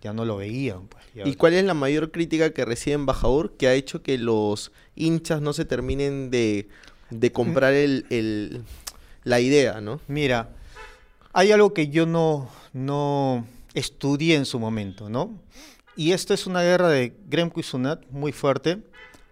ya 0.00 0.12
no 0.12 0.24
lo 0.24 0.36
veían. 0.36 0.88
Pues, 0.88 1.04
¿Y 1.26 1.34
cuál 1.34 1.54
es 1.54 1.64
la 1.64 1.74
mayor 1.74 2.10
crítica 2.10 2.50
que 2.50 2.64
recibe 2.64 2.94
Embajador 2.94 3.56
que 3.56 3.68
ha 3.68 3.74
hecho 3.74 4.02
que 4.02 4.18
los 4.18 4.72
hinchas 4.96 5.40
no 5.40 5.52
se 5.52 5.64
terminen 5.64 6.30
de, 6.30 6.68
comprar 7.32 7.74
el, 7.74 8.64
la 9.24 9.40
idea, 9.40 9.80
no? 9.80 10.00
Mira, 10.08 10.50
hay 11.32 11.52
algo 11.52 11.72
que 11.72 11.88
yo 11.88 12.06
no, 12.06 12.50
no 12.72 13.46
estudié 13.74 14.36
en 14.36 14.44
su 14.44 14.58
momento, 14.58 15.08
¿no? 15.08 15.38
Y 15.96 16.12
esto 16.12 16.34
es 16.34 16.46
una 16.46 16.62
guerra 16.62 16.88
de 16.88 17.14
Gremco 17.28 17.60
y 17.60 17.62
Sunat 17.62 18.08
muy 18.10 18.32
fuerte, 18.32 18.78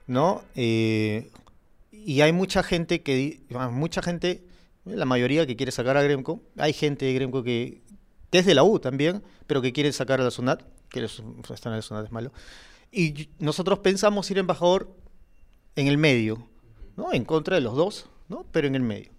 ¿no? 0.06 0.42
Eh, 0.54 1.30
y 1.90 2.20
hay 2.20 2.32
mucha 2.32 2.62
gente 2.62 3.02
que, 3.02 3.40
mucha 3.70 4.02
gente 4.02 4.42
la 4.96 5.04
mayoría 5.04 5.46
que 5.46 5.56
quiere 5.56 5.72
sacar 5.72 5.96
a 5.96 6.02
Gremco. 6.02 6.42
Hay 6.56 6.72
gente 6.72 7.06
de 7.06 7.14
Gremco 7.14 7.42
que, 7.42 7.82
es 8.32 8.46
de 8.46 8.54
la 8.54 8.62
U 8.62 8.78
también, 8.78 9.22
pero 9.46 9.62
que 9.62 9.72
quiere 9.72 9.92
sacar 9.92 10.20
a 10.20 10.24
la 10.24 10.30
SUNAT, 10.30 10.62
que 10.88 11.04
estar 11.04 11.72
en 11.72 11.76
la 11.76 11.82
SUNAT 11.82 12.06
es 12.06 12.12
malo. 12.12 12.32
Y 12.90 13.28
nosotros 13.38 13.80
pensamos 13.80 14.30
ir 14.30 14.38
embajador 14.38 14.94
en 15.76 15.86
el 15.86 15.98
medio, 15.98 16.48
¿no? 16.96 17.12
En 17.12 17.24
contra 17.24 17.56
de 17.56 17.60
los 17.60 17.76
dos, 17.76 18.08
¿no? 18.28 18.46
Pero 18.50 18.66
en 18.66 18.74
el 18.74 18.82
medio. 18.82 19.10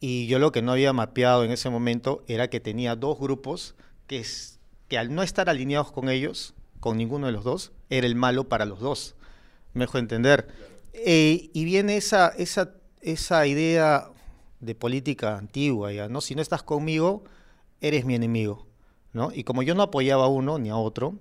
Y 0.00 0.26
yo 0.26 0.38
lo 0.38 0.50
que 0.50 0.62
no 0.62 0.72
había 0.72 0.92
mapeado 0.92 1.44
en 1.44 1.50
ese 1.50 1.68
momento 1.68 2.24
era 2.26 2.48
que 2.48 2.58
tenía 2.58 2.96
dos 2.96 3.18
grupos 3.18 3.74
que, 4.06 4.24
que 4.88 4.98
al 4.98 5.14
no 5.14 5.22
estar 5.22 5.50
alineados 5.50 5.92
con 5.92 6.08
ellos, 6.08 6.54
con 6.80 6.96
ninguno 6.96 7.26
de 7.26 7.32
los 7.32 7.44
dos, 7.44 7.72
era 7.90 8.06
el 8.06 8.14
malo 8.14 8.48
para 8.48 8.64
los 8.64 8.80
dos. 8.80 9.14
Me 9.74 9.84
dejó 9.84 9.98
entender. 9.98 10.48
Eh, 10.94 11.50
y 11.52 11.64
viene 11.64 11.96
esa, 11.96 12.28
esa, 12.28 12.74
esa 13.02 13.46
idea 13.46 14.09
de 14.60 14.74
política 14.74 15.38
antigua, 15.38 15.92
ya, 15.92 16.08
¿no? 16.08 16.20
Si 16.20 16.34
no 16.34 16.42
estás 16.42 16.62
conmigo, 16.62 17.24
eres 17.80 18.04
mi 18.04 18.14
enemigo, 18.14 18.66
¿no? 19.12 19.32
Y 19.32 19.44
como 19.44 19.62
yo 19.62 19.74
no 19.74 19.82
apoyaba 19.82 20.24
a 20.24 20.28
uno 20.28 20.58
ni 20.58 20.68
a 20.68 20.76
otro, 20.76 21.14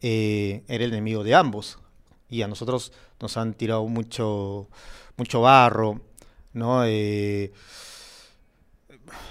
eh, 0.00 0.62
era 0.68 0.84
el 0.84 0.92
enemigo 0.92 1.24
de 1.24 1.34
ambos. 1.34 1.78
Y 2.28 2.42
a 2.42 2.48
nosotros 2.48 2.92
nos 3.20 3.36
han 3.36 3.54
tirado 3.54 3.86
mucho, 3.86 4.68
mucho 5.16 5.40
barro, 5.40 6.00
¿no? 6.52 6.84
Eh, 6.84 7.52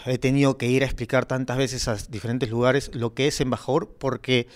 he 0.06 0.18
tenido 0.18 0.58
que 0.58 0.68
ir 0.68 0.84
a 0.84 0.86
explicar 0.86 1.25
tantas 1.25 1.58
veces 1.58 1.88
a 1.88 1.96
diferentes 2.10 2.50
lugares 2.50 2.90
lo 2.94 3.14
que 3.14 3.28
es 3.28 3.40
embajador, 3.42 3.90
porque 4.00 4.48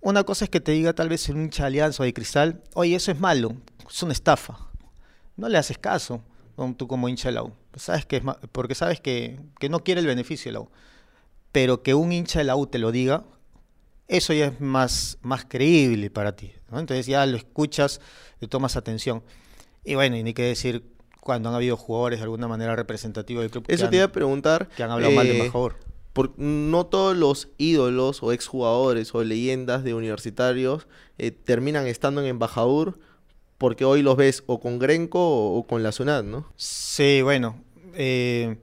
una 0.00 0.24
cosa 0.24 0.44
es 0.44 0.50
que 0.50 0.60
te 0.60 0.72
diga 0.72 0.92
tal 0.92 1.08
vez 1.08 1.28
en 1.28 1.38
un 1.38 1.50
alianza 1.58 2.04
de 2.04 2.12
cristal, 2.12 2.62
oye, 2.74 2.94
eso 2.94 3.10
es 3.10 3.18
malo, 3.18 3.56
es 3.88 4.02
una 4.02 4.12
estafa. 4.12 4.70
No 5.36 5.48
le 5.48 5.58
haces 5.58 5.78
caso 5.78 6.22
tú 6.76 6.86
como 6.86 7.08
hincha 7.08 7.28
de 7.28 7.34
la 7.34 7.42
U. 7.42 7.52
Sabes 7.74 8.06
que 8.06 8.16
es 8.16 8.22
porque 8.52 8.74
sabes 8.74 9.00
que, 9.00 9.40
no 9.68 9.82
quiere 9.82 10.00
el 10.00 10.06
beneficio 10.06 10.50
de 10.50 10.54
la 10.54 10.60
U. 10.60 10.68
Pero 11.52 11.82
que 11.82 11.94
un 11.94 12.12
hincha 12.12 12.40
de 12.40 12.44
la 12.44 12.56
U 12.56 12.66
te 12.66 12.78
lo 12.78 12.92
diga, 12.92 13.24
eso 14.08 14.32
ya 14.32 14.46
es 14.46 14.60
más, 14.60 15.18
más 15.22 15.44
creíble 15.44 16.10
para 16.10 16.36
ti. 16.36 16.52
Entonces 16.72 17.06
ya 17.06 17.24
lo 17.26 17.36
escuchas, 17.36 18.00
le 18.40 18.48
tomas 18.48 18.76
atención. 18.76 19.22
Y 19.84 19.94
bueno, 19.94 20.16
y 20.16 20.22
ni 20.22 20.34
qué 20.34 20.42
decir 20.42 20.84
cuando 21.20 21.48
han 21.48 21.54
habido 21.54 21.76
jugadores 21.76 22.18
de 22.18 22.24
alguna 22.24 22.48
manera 22.48 22.76
representativos 22.76 23.42
del 23.42 23.50
club. 23.50 23.64
Eso 23.68 23.88
te 23.88 23.96
iba 23.96 24.06
a 24.06 24.12
preguntar. 24.12 24.68
Que 24.68 24.82
han 24.82 24.90
hablado 24.90 25.12
mal 25.12 25.26
de 25.26 25.38
embajador. 25.38 25.76
Eh, 25.80 25.90
por, 26.12 26.38
no 26.38 26.86
todos 26.86 27.16
los 27.16 27.48
ídolos 27.56 28.22
o 28.22 28.32
exjugadores 28.32 29.14
o 29.14 29.22
leyendas 29.22 29.84
de 29.84 29.94
universitarios 29.94 30.88
eh, 31.18 31.30
terminan 31.30 31.86
estando 31.86 32.20
en 32.20 32.26
embajador 32.26 32.98
porque 33.60 33.84
hoy 33.84 34.00
los 34.00 34.16
ves 34.16 34.42
o 34.46 34.58
con 34.58 34.78
Grenco 34.78 35.20
o, 35.20 35.66
con 35.66 35.82
la 35.82 35.92
SUNAT, 35.92 36.24
¿no? 36.24 36.46
Sí, 36.56 37.20
bueno. 37.20 37.62
Eh, 37.92 38.56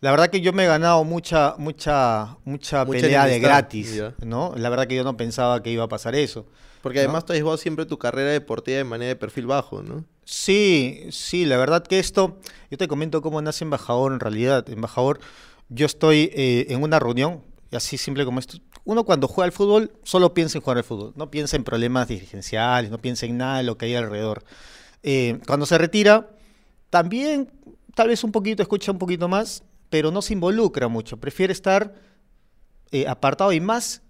la 0.00 0.10
verdad 0.10 0.30
que 0.30 0.40
yo 0.40 0.54
me 0.54 0.64
he 0.64 0.66
ganado 0.66 1.04
mucha, 1.04 1.54
mucha, 1.58 2.38
mucha, 2.46 2.86
pelea 2.86 3.26
de 3.26 3.38
gratis, 3.38 4.02
¿no? 4.24 4.54
La 4.56 4.70
verdad 4.70 4.86
que 4.86 4.94
yo 4.94 5.04
no 5.04 5.18
pensaba 5.18 5.62
que 5.62 5.70
iba 5.70 5.84
a 5.84 5.88
pasar 5.88 6.14
eso. 6.14 6.46
Porque 6.80 7.00
además 7.00 7.26
tú 7.26 7.34
has 7.34 7.38
llevado 7.40 7.58
siempre 7.58 7.84
tu 7.84 7.98
carrera 7.98 8.30
deportiva 8.30 8.78
de 8.78 8.84
manera 8.84 9.08
de 9.08 9.16
perfil 9.16 9.44
bajo, 9.44 9.82
¿no? 9.82 10.02
Sí, 10.24 11.08
sí, 11.10 11.44
la 11.44 11.58
verdad 11.58 11.82
que 11.82 11.98
esto, 11.98 12.38
yo 12.70 12.78
te 12.78 12.88
comento 12.88 13.20
cómo 13.20 13.42
nace 13.42 13.64
embajador 13.64 14.12
en 14.12 14.20
realidad. 14.20 14.66
Embajador, 14.70 15.20
yo 15.68 15.84
estoy 15.84 16.30
eh, 16.32 16.68
en 16.70 16.82
una 16.82 16.98
reunión, 16.98 17.42
así 17.70 17.98
simple 17.98 18.24
como 18.24 18.38
esto, 18.38 18.56
uno 18.84 19.04
cuando 19.04 19.28
juega 19.28 19.46
al 19.46 19.52
fútbol 19.52 19.92
solo 20.02 20.34
piensa 20.34 20.58
en 20.58 20.62
jugar 20.62 20.78
al 20.78 20.84
fútbol, 20.84 21.12
no 21.16 21.30
piensa 21.30 21.56
en 21.56 21.64
problemas 21.64 22.08
dirigenciales, 22.08 22.90
no 22.90 22.98
piensa 22.98 23.26
en 23.26 23.36
nada 23.36 23.58
de 23.58 23.62
lo 23.62 23.78
que 23.78 23.86
hay 23.86 23.94
alrededor. 23.94 24.44
Eh, 25.02 25.38
cuando 25.46 25.66
se 25.66 25.78
retira, 25.78 26.30
también 26.90 27.50
tal 27.94 28.08
vez 28.08 28.24
un 28.24 28.32
poquito, 28.32 28.62
escucha 28.62 28.92
un 28.92 28.98
poquito 28.98 29.28
más, 29.28 29.62
pero 29.88 30.10
no 30.10 30.22
se 30.22 30.32
involucra 30.32 30.88
mucho, 30.88 31.18
prefiere 31.18 31.52
estar 31.52 31.94
eh, 32.90 33.06
apartado 33.06 33.52
y 33.52 33.60
más, 33.60 34.02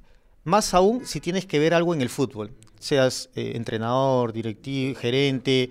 más 0.44 0.74
aún 0.74 1.06
si 1.06 1.20
tienes 1.20 1.44
que 1.44 1.58
ver 1.58 1.74
algo 1.74 1.92
en 1.94 2.00
el 2.00 2.08
fútbol, 2.08 2.52
seas 2.78 3.28
eh, 3.34 3.52
entrenador, 3.54 4.32
directivo, 4.32 4.98
gerente 4.98 5.70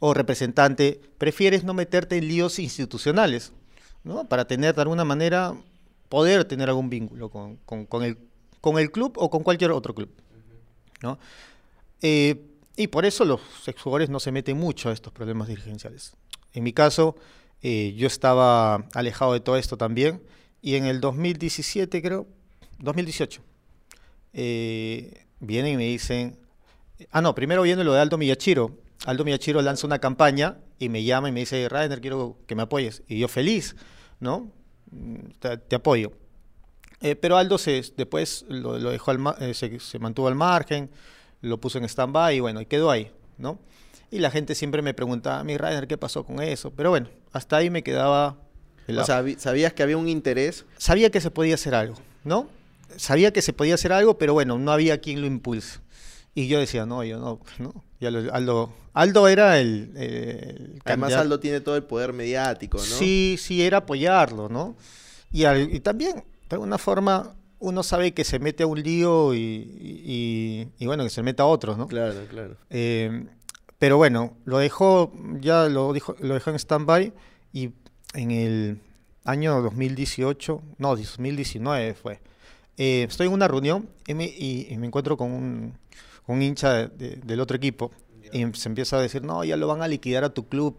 o 0.00 0.12
representante, 0.12 1.00
prefieres 1.18 1.62
no 1.62 1.74
meterte 1.74 2.16
en 2.16 2.26
líos 2.26 2.58
institucionales, 2.58 3.52
¿no? 4.02 4.28
Para 4.28 4.46
tener 4.46 4.74
de 4.74 4.82
alguna 4.82 5.04
manera, 5.04 5.54
poder 6.08 6.44
tener 6.46 6.68
algún 6.68 6.90
vínculo 6.90 7.28
con, 7.28 7.56
con 7.56 8.02
el 8.02 8.16
con 8.60 8.78
el 8.78 8.90
club 8.90 9.14
o 9.16 9.30
con 9.30 9.42
cualquier 9.42 9.70
otro 9.70 9.94
club. 9.94 10.10
¿no? 11.02 11.18
Eh, 12.02 12.46
y 12.76 12.86
por 12.86 13.04
eso 13.04 13.24
los 13.24 13.40
exjugadores 13.66 14.08
no 14.08 14.20
se 14.20 14.32
meten 14.32 14.56
mucho 14.56 14.88
a 14.88 14.92
estos 14.92 15.12
problemas 15.12 15.48
dirigenciales. 15.48 16.14
En 16.52 16.64
mi 16.64 16.72
caso, 16.72 17.16
eh, 17.62 17.94
yo 17.96 18.06
estaba 18.06 18.86
alejado 18.94 19.32
de 19.32 19.40
todo 19.40 19.56
esto 19.56 19.76
también 19.76 20.22
y 20.62 20.76
en 20.76 20.86
el 20.86 21.00
2017 21.00 22.02
creo, 22.02 22.26
2018, 22.78 23.42
eh, 24.32 25.24
vienen 25.40 25.74
y 25.74 25.76
me 25.76 25.84
dicen, 25.84 26.38
ah 27.10 27.20
no, 27.20 27.34
primero 27.34 27.62
viene 27.62 27.84
lo 27.84 27.92
de 27.92 28.00
Aldo 28.00 28.18
Miyachiro. 28.18 28.76
Aldo 29.06 29.24
Miyachiro 29.24 29.62
lanza 29.62 29.86
una 29.86 29.98
campaña 29.98 30.58
y 30.78 30.88
me 30.88 31.04
llama 31.04 31.28
y 31.28 31.32
me 31.32 31.40
dice, 31.40 31.68
Rainer, 31.68 32.00
quiero 32.00 32.36
que 32.46 32.54
me 32.54 32.62
apoyes. 32.62 33.02
Y 33.08 33.18
yo 33.18 33.28
feliz, 33.28 33.76
¿no? 34.20 34.50
te 35.40 35.76
apoyo. 35.76 36.12
Eh, 37.00 37.16
pero 37.16 37.38
Aldo 37.38 37.56
se, 37.56 37.82
después 37.96 38.44
lo, 38.48 38.78
dejó 38.78 39.12
eh, 39.40 39.54
se, 39.54 39.98
mantuvo 39.98 40.28
al 40.28 40.34
margen, 40.34 40.90
lo 41.40 41.58
puso 41.58 41.78
en 41.78 41.84
stand-by 41.84 42.36
y 42.36 42.40
bueno, 42.40 42.60
y 42.60 42.66
quedó 42.66 42.90
ahí, 42.90 43.10
¿no? 43.38 43.58
Y 44.10 44.18
la 44.18 44.30
gente 44.30 44.54
siempre 44.54 44.82
me 44.82 44.92
preguntaba, 44.92 45.42
mi 45.44 45.56
Rainer, 45.56 45.86
¿qué 45.86 45.96
pasó 45.96 46.24
con 46.24 46.42
eso? 46.42 46.72
Pero 46.72 46.90
bueno, 46.90 47.08
hasta 47.32 47.56
ahí 47.56 47.70
me 47.70 47.82
quedaba... 47.82 48.36
O 48.88 49.04
sea, 49.04 49.24
¿sabías 49.38 49.72
que 49.72 49.84
había 49.84 49.96
un 49.96 50.08
interés? 50.08 50.66
Sabía 50.76 51.10
que 51.10 51.20
se 51.20 51.30
podía 51.30 51.54
hacer 51.54 51.76
algo, 51.76 51.94
¿no? 52.24 52.48
Sabía 52.96 53.32
que 53.32 53.40
se 53.40 53.52
podía 53.52 53.74
hacer 53.74 53.92
algo, 53.92 54.18
pero 54.18 54.34
bueno, 54.34 54.58
no 54.58 54.72
había 54.72 55.00
quien 55.00 55.20
lo 55.20 55.28
impulse. 55.28 55.78
Y 56.34 56.48
yo 56.48 56.58
decía, 56.58 56.86
no, 56.86 57.04
yo 57.04 57.18
no, 57.18 57.40
¿no? 57.58 57.84
Aldo, 58.32 58.72
Aldo 58.92 59.28
era 59.28 59.60
el... 59.60 60.80
Además 60.84 61.12
Aldo 61.12 61.38
tiene 61.38 61.60
todo 61.60 61.76
el 61.76 61.84
poder 61.84 62.12
mediático, 62.12 62.78
¿no? 62.78 62.84
Sí, 62.84 63.36
sí, 63.38 63.62
era 63.62 63.78
apoyarlo, 63.78 64.48
¿no? 64.48 64.76
Y, 65.30 65.46
y 65.46 65.78
también 65.78 66.24
de 66.50 66.56
alguna 66.56 66.78
forma 66.78 67.34
uno 67.60 67.82
sabe 67.82 68.12
que 68.12 68.24
se 68.24 68.38
mete 68.38 68.64
a 68.64 68.66
un 68.66 68.82
lío 68.82 69.34
y, 69.34 70.68
bueno, 70.80 71.04
que 71.04 71.10
se 71.10 71.22
meta 71.22 71.44
a 71.44 71.46
otros, 71.46 71.78
¿no? 71.78 71.86
Claro, 71.86 72.24
claro. 72.28 72.56
Eh, 72.70 73.26
pero 73.78 73.96
bueno, 73.96 74.36
lo 74.44 74.58
dejó, 74.58 75.12
ya 75.40 75.68
lo, 75.68 75.92
dijo, 75.92 76.16
lo 76.20 76.34
dejó 76.34 76.50
en 76.50 76.56
stand-by 76.56 77.12
y 77.52 77.70
en 78.14 78.30
el 78.30 78.80
año 79.24 79.62
2018, 79.62 80.62
no, 80.78 80.96
2019 80.96 81.94
fue. 81.94 82.20
Eh, 82.76 83.06
estoy 83.08 83.28
en 83.28 83.34
una 83.34 83.46
reunión 83.46 83.88
y 84.06 84.14
me, 84.14 84.84
encuentro 84.84 85.16
con 85.16 85.32
un, 86.26 86.42
hincha 86.42 86.88
del 86.88 87.40
otro 87.40 87.56
equipo 87.56 87.90
y 88.32 88.44
se 88.54 88.68
empieza 88.68 88.96
a 88.96 89.02
decir, 89.02 89.22
no, 89.22 89.44
ya 89.44 89.56
lo 89.56 89.66
van 89.66 89.82
a 89.82 89.88
liquidar 89.88 90.24
a 90.24 90.30
tu 90.30 90.48
club. 90.48 90.76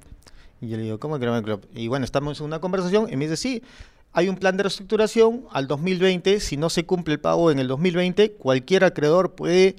Y 0.60 0.70
yo 0.70 0.78
le 0.78 0.84
digo, 0.84 1.00
¿cómo 1.00 1.18
que 1.20 1.26
no 1.26 1.42
club? 1.42 1.68
Y 1.74 1.88
bueno, 1.88 2.06
estamos 2.06 2.40
en 2.40 2.46
una 2.46 2.60
conversación 2.60 3.12
y 3.12 3.18
me 3.18 3.26
dice, 3.26 3.38
sí, 3.38 3.64
hay 4.13 4.30
un 4.30 4.36
plan 4.36 4.58
de 4.58 4.63
reestructuración 4.63 5.45
al 5.52 5.67
2020. 5.67 6.39
Si 6.39 6.58
no 6.58 6.69
se 6.69 6.86
cumple 6.86 7.13
el 7.15 7.19
pago 7.19 7.52
en 7.52 7.60
el 7.60 7.67
2020, 7.67 8.34
cualquier 8.34 8.84
acreedor 8.84 9.36
puede 9.36 9.76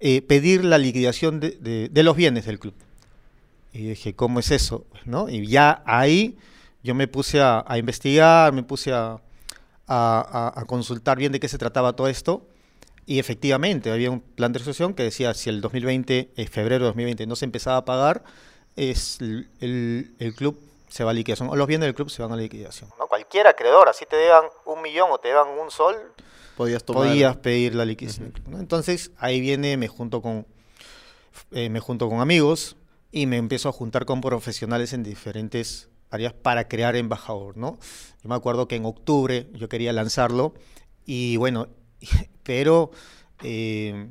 eh, 0.00 0.22
pedir 0.22 0.64
la 0.64 0.78
liquidación 0.78 1.40
de, 1.40 1.90
los 1.92 2.16
bienes 2.16 2.46
del 2.46 2.58
club. 2.58 2.74
Y 3.72 3.88
dije, 3.88 4.14
¿cómo 4.14 4.40
es 4.40 4.50
eso? 4.50 4.86
¿No? 5.04 5.28
Y 5.28 5.46
ya 5.46 5.82
ahí 5.84 6.36
yo 6.82 6.94
me 6.94 7.06
puse 7.08 7.40
a, 7.42 7.64
investigar, 7.76 8.52
me 8.52 8.62
puse 8.62 8.92
a, 8.92 9.20
consultar 10.66 11.18
bien 11.18 11.32
de 11.32 11.40
qué 11.40 11.48
se 11.48 11.58
trataba 11.58 11.94
todo 11.94 12.08
esto. 12.08 12.46
Y 13.04 13.18
efectivamente 13.18 13.92
había 13.92 14.10
un 14.10 14.20
plan 14.20 14.52
de 14.52 14.58
reestructuración 14.58 14.94
que 14.94 15.02
decía 15.04 15.34
si 15.34 15.50
el 15.50 15.60
2020, 15.60 16.32
en 16.34 16.48
febrero 16.48 16.84
de 16.84 16.88
2020, 16.88 17.26
no 17.26 17.36
se 17.36 17.44
empezaba 17.44 17.76
a 17.76 17.84
pagar, 17.84 18.24
es 18.74 19.18
el 19.20 20.34
club 20.36 20.65
se 20.88 21.04
va 21.04 21.10
a 21.10 21.14
liquidación, 21.14 21.48
o 21.48 21.56
los 21.56 21.66
bienes 21.66 21.86
del 21.86 21.94
club 21.94 22.10
se 22.10 22.22
van 22.22 22.32
a 22.32 22.36
liquidación. 22.36 22.90
¿no? 22.98 23.06
Cualquier 23.06 23.46
acreedor, 23.46 23.88
así 23.88 24.06
te 24.06 24.16
deban 24.16 24.44
un 24.64 24.82
millón 24.82 25.10
o 25.10 25.18
te 25.18 25.28
deban 25.28 25.48
un 25.48 25.70
sol, 25.70 25.96
Podías 26.56 26.84
tomar. 26.84 27.08
podías 27.08 27.36
pedir 27.36 27.74
la 27.74 27.84
liquidación. 27.84 28.24
del 28.24 28.32
club, 28.32 28.48
¿no? 28.48 28.58
Entonces 28.60 29.10
ahí 29.18 29.40
viene, 29.40 29.76
me 29.76 29.88
junto 29.88 30.22
con 30.22 30.46
eh, 31.52 31.68
me 31.68 31.80
junto 31.80 32.08
con 32.08 32.20
amigos 32.20 32.76
y 33.12 33.26
me 33.26 33.36
empiezo 33.36 33.68
a 33.68 33.72
juntar 33.72 34.06
con 34.06 34.20
profesionales 34.22 34.92
en 34.94 35.02
diferentes 35.02 35.90
áreas 36.10 36.32
para 36.32 36.66
crear 36.66 36.96
embajador, 36.96 37.56
¿no? 37.58 37.78
Yo 38.22 38.28
me 38.28 38.34
acuerdo 38.34 38.68
que 38.68 38.76
en 38.76 38.86
octubre 38.86 39.48
yo 39.52 39.68
quería 39.68 39.92
lanzarlo 39.92 40.54
y 41.04 41.36
bueno, 41.36 41.68
pero 42.42 42.90
eh, 43.42 44.08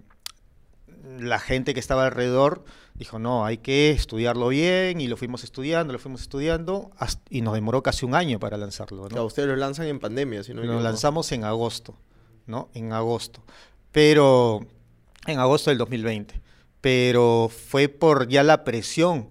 la 1.19 1.39
gente 1.39 1.73
que 1.73 1.79
estaba 1.79 2.05
alrededor 2.05 2.63
dijo, 2.95 3.19
no, 3.19 3.45
hay 3.45 3.57
que 3.57 3.91
estudiarlo 3.91 4.47
bien 4.47 5.01
y 5.01 5.07
lo 5.07 5.17
fuimos 5.17 5.43
estudiando, 5.43 5.91
lo 5.93 5.99
fuimos 5.99 6.21
estudiando 6.21 6.91
hasta- 6.97 7.21
y 7.29 7.41
nos 7.41 7.53
demoró 7.53 7.83
casi 7.83 8.05
un 8.05 8.15
año 8.15 8.39
para 8.39 8.57
lanzarlo, 8.57 9.03
¿no? 9.03 9.07
Claro, 9.09 9.25
ustedes 9.25 9.47
lo 9.49 9.55
lanzan 9.55 9.87
en 9.87 9.99
pandemia, 9.99 10.43
si 10.43 10.53
no 10.53 10.61
me 10.61 10.67
Lo 10.67 10.79
lanzamos 10.79 11.31
en 11.33 11.43
agosto, 11.43 11.95
¿no? 12.47 12.69
En 12.73 12.93
agosto. 12.93 13.43
Pero, 13.91 14.65
en 15.27 15.39
agosto 15.39 15.69
del 15.71 15.77
2020. 15.77 16.41
Pero 16.81 17.49
fue 17.49 17.87
por 17.89 18.27
ya 18.27 18.43
la 18.43 18.63
presión, 18.63 19.29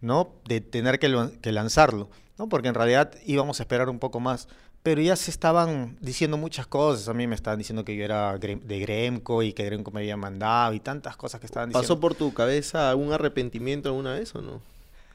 ¿no? 0.00 0.34
De 0.46 0.60
tener 0.60 0.98
que, 0.98 1.08
lo- 1.08 1.30
que 1.40 1.52
lanzarlo, 1.52 2.10
¿no? 2.38 2.48
Porque 2.48 2.68
en 2.68 2.74
realidad 2.74 3.12
íbamos 3.24 3.60
a 3.60 3.62
esperar 3.62 3.88
un 3.88 3.98
poco 3.98 4.20
más. 4.20 4.48
Pero 4.86 5.02
ya 5.02 5.16
se 5.16 5.32
estaban 5.32 5.98
diciendo 6.00 6.36
muchas 6.36 6.68
cosas. 6.68 7.08
A 7.08 7.12
mí 7.12 7.26
me 7.26 7.34
estaban 7.34 7.58
diciendo 7.58 7.84
que 7.84 7.96
yo 7.96 8.04
era 8.04 8.38
de 8.38 8.78
Gremco 8.78 9.42
y 9.42 9.52
que 9.52 9.64
Gremco 9.64 9.90
me 9.90 9.98
había 9.98 10.16
mandado 10.16 10.74
y 10.74 10.78
tantas 10.78 11.16
cosas 11.16 11.40
que 11.40 11.46
estaban 11.46 11.70
diciendo. 11.70 11.88
¿Pasó 11.88 11.98
por 11.98 12.14
tu 12.14 12.32
cabeza 12.32 12.88
algún 12.88 13.12
arrepentimiento 13.12 13.88
alguna 13.88 14.12
vez 14.12 14.32
o 14.36 14.42
no? 14.42 14.62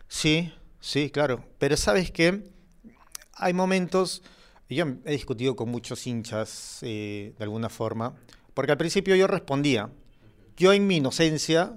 Sí, 0.09 0.53
sí, 0.81 1.09
claro. 1.09 1.45
Pero 1.57 1.77
sabes 1.77 2.11
qué, 2.11 2.51
hay 3.31 3.53
momentos, 3.53 4.23
yo 4.69 4.87
he 5.05 5.11
discutido 5.13 5.55
con 5.55 5.69
muchos 5.69 6.05
hinchas 6.05 6.79
eh, 6.81 7.31
de 7.37 7.43
alguna 7.45 7.69
forma, 7.69 8.13
porque 8.53 8.73
al 8.73 8.77
principio 8.77 9.15
yo 9.15 9.25
respondía, 9.25 9.89
yo 10.57 10.73
en 10.73 10.85
mi 10.85 10.97
inocencia, 10.97 11.71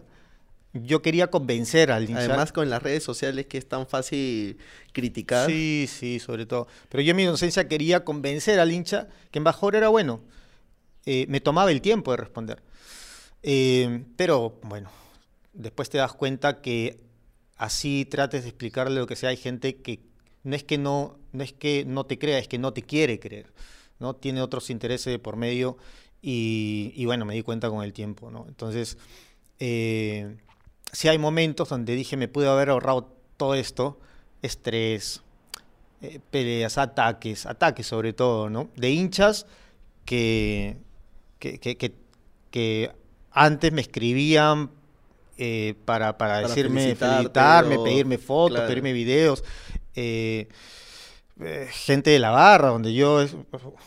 yo 0.74 1.02
quería 1.02 1.28
convencer 1.28 1.92
al 1.92 2.10
hincha. 2.10 2.20
Además 2.20 2.52
con 2.52 2.68
las 2.68 2.82
redes 2.82 3.04
sociales 3.04 3.46
que 3.46 3.58
es 3.58 3.68
tan 3.68 3.87
fácil 3.87 4.58
criticar. 4.92 5.48
Sí, 5.48 5.88
sí, 5.88 6.18
sobre 6.18 6.46
todo. 6.46 6.66
Pero 6.88 7.02
yo 7.02 7.12
en 7.12 7.16
mi 7.16 7.22
inocencia 7.22 7.68
quería 7.68 8.04
convencer 8.04 8.58
al 8.58 8.72
hincha 8.72 9.08
que 9.30 9.38
embajador 9.38 9.76
era 9.76 9.88
bueno. 9.88 10.20
Eh, 11.06 11.26
me 11.28 11.40
tomaba 11.40 11.70
el 11.70 11.80
tiempo 11.80 12.10
de 12.10 12.16
responder. 12.16 12.62
Eh, 13.42 14.04
pero 14.16 14.58
bueno, 14.62 14.90
después 15.52 15.90
te 15.90 15.98
das 15.98 16.12
cuenta 16.12 16.60
que 16.60 16.98
así 17.56 18.04
trates 18.04 18.42
de 18.42 18.48
explicarle 18.48 18.98
lo 18.98 19.06
que 19.06 19.16
sea, 19.16 19.30
hay 19.30 19.37
gente 19.37 19.76
que 19.76 20.00
no 20.42 20.56
es 20.56 20.64
que 20.64 20.76
no, 20.76 21.18
no 21.32 21.44
es 21.44 21.52
que 21.52 21.84
no 21.87 22.04
te 22.04 22.18
crea, 22.18 22.38
es 22.38 22.48
que 22.48 22.58
no 22.58 22.72
te 22.72 22.82
quiere 22.82 23.20
creer, 23.20 23.52
¿no? 23.98 24.16
Tiene 24.16 24.42
otros 24.42 24.70
intereses 24.70 25.18
por 25.18 25.37
medio 25.37 25.76
y, 26.20 26.92
y 26.96 27.04
bueno, 27.04 27.24
me 27.24 27.34
di 27.34 27.42
cuenta 27.42 27.70
con 27.70 27.84
el 27.84 27.92
tiempo, 27.92 28.30
¿no? 28.30 28.46
Entonces, 28.48 28.98
eh, 29.58 30.37
sí 30.94 31.09
hay 31.09 31.18
momentos 31.18 31.68
donde 31.68 31.94
dije, 31.94 32.16
me 32.16 32.28
pude 32.28 32.48
haber 32.48 32.70
ahorrado 32.70 33.11
todo 33.37 33.54
esto, 33.54 33.98
estrés, 34.42 35.22
eh, 36.00 36.20
peleas, 36.30 36.78
ataques, 36.78 37.46
ataques 37.46 37.87
sobre 37.87 38.12
todo, 38.12 38.48
¿no? 38.50 38.68
De 38.76 38.90
hinchas 38.90 39.46
que, 40.04 40.76
que, 41.38 41.59
que, 41.59 41.76
que- 41.76 41.94
que 42.50 42.92
antes 43.33 43.72
me 43.72 43.80
escribían 43.80 44.70
eh, 45.38 45.74
para, 45.85 46.16
para, 46.16 46.35
Para 46.35 46.48
decirme, 46.48 46.94
felicitarme, 46.94 47.76
o- 47.78 47.83
pedirme 47.83 48.18
fotos, 48.18 48.54
claro. 48.57 48.68
pedirme 48.68 48.92
videos. 48.92 49.42
eh, 49.96 50.48
gente 51.70 52.11
de 52.11 52.20
la 52.20 52.30
barra, 52.30 52.68
donde 52.68 52.94
yo 52.94 53.20
es- 53.20 53.35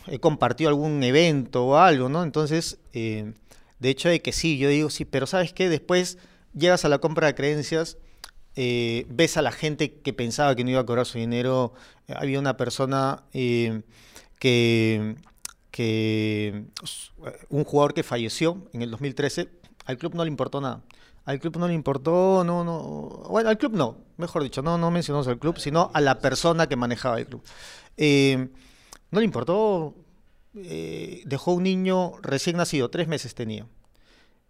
he 0.07 0.19
compartido 0.19 0.67
algún 0.69 1.01
evento 1.03 1.65
o 1.65 1.77
algo, 1.77 2.09
¿no? 2.09 2.23
Entonces, 2.23 2.77
de 2.91 3.33
hecho 3.89 4.09
de 4.09 4.21
que 4.21 4.33
sí, 4.33 4.57
yo 4.57 4.67
digo 4.69 4.89
sí, 4.89 5.05
pero 5.05 5.25
¿sabes 5.27 5.53
qué? 5.53 5.69
Después 5.69 6.17
llegas 6.57 6.85
a 6.85 6.89
la 6.89 6.99
compra 6.99 7.27
de 7.27 7.35
creencias, 7.35 7.97
eh, 8.55 9.05
ves 9.09 9.37
a 9.37 9.43
la 9.43 9.51
gente 9.51 9.99
que 9.99 10.13
pensaba 10.13 10.55
que 10.55 10.63
no 10.63 10.71
iba 10.71 10.79
a 10.81 10.85
cobrar 10.85 11.05
su 11.05 11.19
dinero. 11.19 11.73
Eh, 12.07 12.15
Había 12.17 12.39
una 12.39 12.57
persona 12.57 13.23
eh, 13.33 13.83
que, 14.39 15.15
que 15.69 16.65
un 17.49 17.63
jugador 17.63 17.93
que 17.93 18.01
falleció 18.01 18.67
en 18.73 18.81
el 18.81 18.89
2013, 18.89 19.49
al 19.85 19.97
club 19.97 20.15
no 20.15 20.23
le 20.23 20.31
importó 20.31 20.59
nada. 20.59 20.81
Al 21.25 21.39
club 21.39 21.57
no 21.57 21.67
le 21.67 21.75
importó, 21.75 22.43
no, 22.43 22.63
no. 22.63 22.81
Bueno, 23.29 23.49
al 23.49 23.57
club 23.57 23.73
no, 23.73 23.97
mejor 24.17 24.41
dicho, 24.43 24.61
no, 24.63 24.77
no 24.77 24.89
mencionamos 24.89 25.27
al 25.27 25.37
club, 25.37 25.59
sino 25.59 25.91
a 25.93 26.01
la 26.01 26.19
persona 26.19 26.67
que 26.67 26.75
manejaba 26.77 27.19
el 27.19 27.27
club. 27.27 27.43
No 29.11 29.19
le 29.19 29.25
importó, 29.25 29.93
dejó 30.53 31.51
un 31.53 31.63
niño 31.63 32.13
recién 32.21 32.55
nacido, 32.55 32.89
tres 32.89 33.09
meses 33.09 33.35
tenía. 33.35 33.67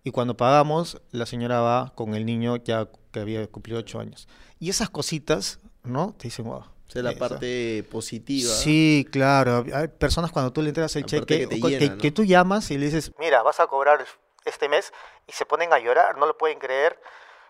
Y 0.08 0.12
cuando 0.12 0.38
pagamos, 0.38 1.02
la 1.12 1.26
señora 1.26 1.60
va 1.60 1.92
con 1.94 2.16
el 2.16 2.26
niño 2.26 2.56
ya 2.64 2.88
que 3.12 3.20
había 3.20 3.46
cumplido 3.48 3.80
ocho 3.80 4.00
años. 4.00 4.30
Y 4.58 4.70
esas 4.70 4.90
cositas, 4.90 5.60
¿no? 5.84 6.14
Te 6.18 6.30
dicen, 6.30 6.46
wow. 6.46 6.60
O 6.60 6.66
sea, 6.90 7.02
la 7.04 7.12
esa- 7.12 7.20
parte 7.28 7.84
positiva. 7.92 8.50
Sí, 8.50 9.06
claro. 9.12 9.66
Hay 9.74 9.90
personas 9.90 10.32
cuando 10.32 10.54
tú 10.54 10.62
le 10.62 10.70
entregas 10.70 10.96
el 10.96 11.04
cheque, 11.06 11.50
que 11.50 11.58
llena, 11.60 11.78
que, 11.80 11.90
¿no? 11.90 11.98
que 11.98 12.12
tú 12.12 12.24
llamas 12.24 12.72
y 12.72 12.78
le 12.78 12.86
dices, 12.86 13.12
mira, 13.20 13.44
vas 13.44 13.60
a 13.60 13.68
cobrar 13.68 14.06
este 14.46 14.70
mes 14.70 14.94
y 15.28 15.34
se 15.34 15.46
ponen 15.46 15.74
a 15.74 15.80
llorar, 15.80 16.18
no 16.18 16.26
lo 16.26 16.38
pueden 16.38 16.58
creer, 16.58 16.98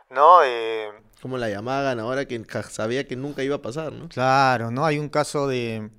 ¿no? 0.10 0.40
Eh, 0.44 0.90
Como 1.22 1.38
la 1.38 1.50
llamaban 1.50 2.00
ahora 2.00 2.26
que 2.26 2.44
sabía 2.72 3.06
que 3.08 3.16
nunca 3.16 3.44
iba 3.44 3.58
a 3.58 3.62
pasar, 3.62 3.94
¿no? 3.94 4.10
Claro, 4.10 4.72
¿no? 4.72 4.84
Hay 4.84 4.98
un 4.98 5.10
caso 5.10 5.48
de... 5.48 5.92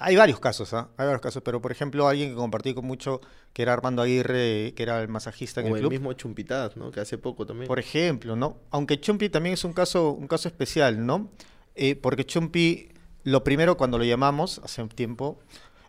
Hay 0.00 0.16
varios 0.16 0.38
casos, 0.40 0.72
¿ah? 0.74 0.88
Hay 0.96 1.06
varios 1.06 1.20
casos, 1.20 1.42
pero 1.44 1.60
por 1.60 1.72
ejemplo 1.72 2.06
alguien 2.08 2.30
que 2.30 2.36
compartí 2.36 2.74
con 2.74 2.84
mucho, 2.86 3.20
que 3.52 3.62
era 3.62 3.72
Armando 3.72 4.02
Aguirre, 4.02 4.72
que 4.74 4.82
era 4.82 5.00
el 5.02 5.08
masajista 5.08 5.60
en 5.60 5.66
O 5.66 5.70
el 5.70 5.74
el 5.76 5.80
club. 5.80 5.92
mismo 5.92 6.12
Chumpitaz, 6.12 6.76
¿no? 6.76 6.90
Que 6.90 7.00
hace 7.00 7.18
poco 7.18 7.46
también. 7.46 7.66
Por 7.68 7.78
ejemplo, 7.78 8.36
¿no? 8.36 8.58
Aunque 8.70 9.00
Chumpi 9.00 9.28
también 9.28 9.54
es 9.54 9.64
un 9.64 9.72
caso, 9.72 10.12
un 10.12 10.28
caso 10.28 10.48
especial, 10.48 11.04
¿no? 11.04 11.30
Eh, 11.74 11.96
porque 11.96 12.24
Chumpi, 12.24 12.90
lo 13.24 13.42
primero 13.44 13.76
cuando 13.76 13.98
lo 13.98 14.04
llamamos, 14.04 14.60
hace 14.64 14.82
un 14.82 14.88
tiempo, 14.88 15.38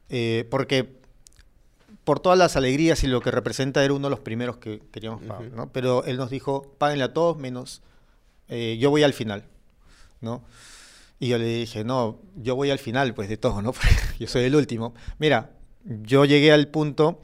eh, 0.09 0.47
porque 0.49 0.97
por 2.03 2.19
todas 2.19 2.39
las 2.39 2.55
alegrías 2.55 3.03
y 3.03 3.07
lo 3.07 3.21
que 3.21 3.29
representa 3.29 3.83
era 3.83 3.93
uno 3.93 4.07
de 4.07 4.11
los 4.11 4.19
primeros 4.19 4.57
que 4.57 4.81
queríamos 4.91 5.21
pagar. 5.23 5.51
¿no? 5.51 5.71
Pero 5.71 6.03
él 6.05 6.17
nos 6.17 6.31
dijo, 6.31 6.73
páguenle 6.79 7.03
a 7.03 7.13
todos 7.13 7.37
menos, 7.37 7.83
eh, 8.47 8.77
yo 8.79 8.89
voy 8.89 9.03
al 9.03 9.13
final, 9.13 9.43
¿no? 10.21 10.43
Y 11.19 11.27
yo 11.27 11.37
le 11.37 11.45
dije, 11.45 11.83
no, 11.83 12.21
yo 12.35 12.55
voy 12.55 12.71
al 12.71 12.79
final, 12.79 13.13
pues 13.13 13.27
de 13.27 13.37
todo, 13.37 13.61
¿no? 13.61 13.73
Yo 14.19 14.27
soy 14.27 14.45
el 14.45 14.55
último. 14.55 14.93
Mira, 15.17 15.51
yo 15.83 16.25
llegué 16.25 16.51
al 16.51 16.67
punto 16.67 17.21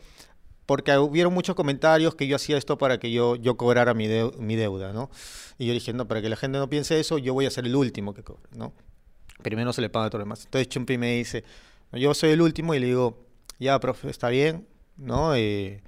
porque 0.66 0.98
hubieron 0.98 1.34
muchos 1.34 1.56
comentarios 1.56 2.16
que 2.16 2.28
yo 2.28 2.38
hacía 2.38 2.58
esto 2.58 2.78
para 2.78 3.00
que 3.00 3.12
yo, 3.12 3.36
yo 3.36 3.56
cobrara 3.56 3.94
mi, 3.94 4.08
mi 4.40 4.56
deuda, 4.56 4.94
¿no? 4.94 5.10
Y 5.58 5.68
yo 5.68 5.74
dije, 5.74 5.94
no, 5.94 6.08
para 6.08 6.22
que 6.22 6.30
la 6.30 6.36
gente 6.36 6.58
no 6.58 6.70
piense 6.70 7.00
eso, 7.00 7.18
yo 7.18 7.34
voy 7.34 7.46
a 7.46 7.52
ser 7.52 7.66
el 7.66 7.76
último 7.76 8.14
que 8.14 8.24
cobre, 8.24 8.50
¿no? 8.56 8.74
Primero 9.44 9.74
se 9.74 9.82
le 9.82 9.90
paga 9.90 10.08
a 10.08 10.10
todo 10.10 10.20
lo 10.20 10.26
demás. 10.26 10.44
Entonces 10.46 10.70
Chumpi 10.70 10.98
me 10.98 11.18
dice, 11.18 11.44
yo 11.92 12.14
soy 12.14 12.32
el 12.32 12.42
último 12.42 12.74
y 12.74 12.80
le 12.80 12.88
digo, 12.88 13.26
ya, 13.60 13.80
profe, 13.80 14.10
está 14.10 14.30
bien, 14.30 14.68
¿no? 14.98 15.36
Eh, 15.36 15.84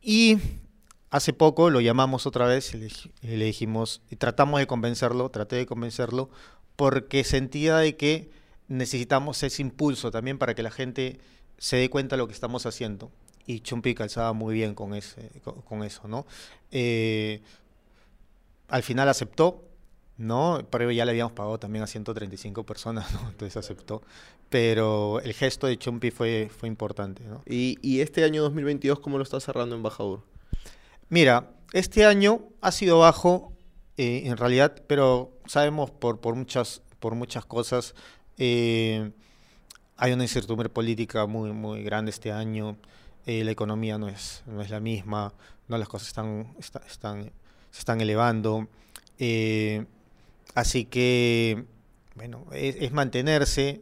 y 0.00 0.38
hace 1.10 1.32
poco 1.32 1.70
lo 1.70 1.80
llamamos 1.80 2.26
otra 2.26 2.46
vez 2.46 2.74
y 2.74 2.78
le, 2.78 2.86
y 3.22 3.36
le 3.36 3.44
dijimos, 3.44 4.02
y 4.10 4.16
tratamos 4.16 4.58
de 4.58 4.66
convencerlo, 4.66 5.30
traté 5.30 5.56
de 5.56 5.66
convencerlo, 5.66 6.30
porque 6.76 7.24
sentía 7.24 7.78
de 7.78 7.96
que 7.96 8.30
necesitamos 8.68 9.42
ese 9.42 9.62
impulso 9.62 10.10
también 10.10 10.38
para 10.38 10.54
que 10.54 10.62
la 10.62 10.70
gente 10.70 11.18
se 11.58 11.76
dé 11.76 11.90
cuenta 11.90 12.16
de 12.16 12.18
lo 12.18 12.26
que 12.26 12.34
estamos 12.34 12.66
haciendo. 12.66 13.10
Y 13.46 13.60
Chumpi 13.60 13.94
calzaba 13.94 14.32
muy 14.32 14.54
bien 14.54 14.74
con, 14.74 14.94
ese, 14.94 15.30
con, 15.42 15.84
eso, 15.84 16.08
¿no? 16.08 16.26
Eh, 16.72 17.40
al 18.68 18.82
final 18.82 19.08
aceptó, 19.08 19.64
¿no? 20.18 20.66
Pero 20.70 20.90
ya 20.90 21.04
le 21.04 21.12
habíamos 21.12 21.32
pagado 21.32 21.58
también 21.58 21.84
a 21.84 21.86
135 21.86 22.64
personas, 22.64 23.12
¿no? 23.14 23.28
Entonces 23.28 23.56
aceptó. 23.56 24.02
Pero 24.50 25.20
el 25.20 25.32
gesto 25.32 25.66
de 25.68 25.78
Chumpi 25.78 26.10
fue, 26.10 26.50
fue 26.56 26.68
importante, 26.68 27.22
¿no? 27.24 27.42
Y, 27.46 27.78
y 27.82 28.00
este 28.00 28.24
año 28.24 28.42
2022, 28.42 28.98
¿cómo 28.98 29.16
lo 29.16 29.22
está 29.22 29.38
cerrando 29.38 29.76
Embajador? 29.76 30.22
Mira, 31.08 31.50
este 31.72 32.04
año 32.04 32.40
ha 32.60 32.72
sido 32.72 32.98
bajo, 32.98 33.52
eh, 33.96 34.22
en 34.26 34.36
realidad, 34.36 34.82
pero 34.86 35.32
sabemos 35.46 35.90
por, 35.90 36.20
por, 36.20 36.34
muchas, 36.34 36.82
por 37.00 37.14
muchas 37.14 37.44
cosas. 37.44 37.94
eh, 38.38 39.10
hay 39.98 40.12
una 40.12 40.24
incertidumbre 40.24 40.68
política 40.68 41.26
muy, 41.26 41.52
muy 41.52 41.82
grande 41.82 42.10
este 42.10 42.30
año. 42.32 42.76
eh, 43.26 43.42
la 43.44 43.50
economía 43.50 43.98
no 43.98 44.08
es, 44.08 44.42
no 44.46 44.60
es 44.62 44.70
la 44.70 44.78
misma. 44.80 45.32
No, 45.68 45.78
las 45.78 45.88
cosas 45.88 46.08
están, 46.08 46.54
está- 46.58 46.82
están, 46.86 47.32
se 47.70 47.78
están 47.80 48.00
elevando. 48.00 48.68
así 50.54 50.84
que, 50.84 51.64
bueno, 52.14 52.46
es, 52.52 52.92
mantenerse. 52.92 53.80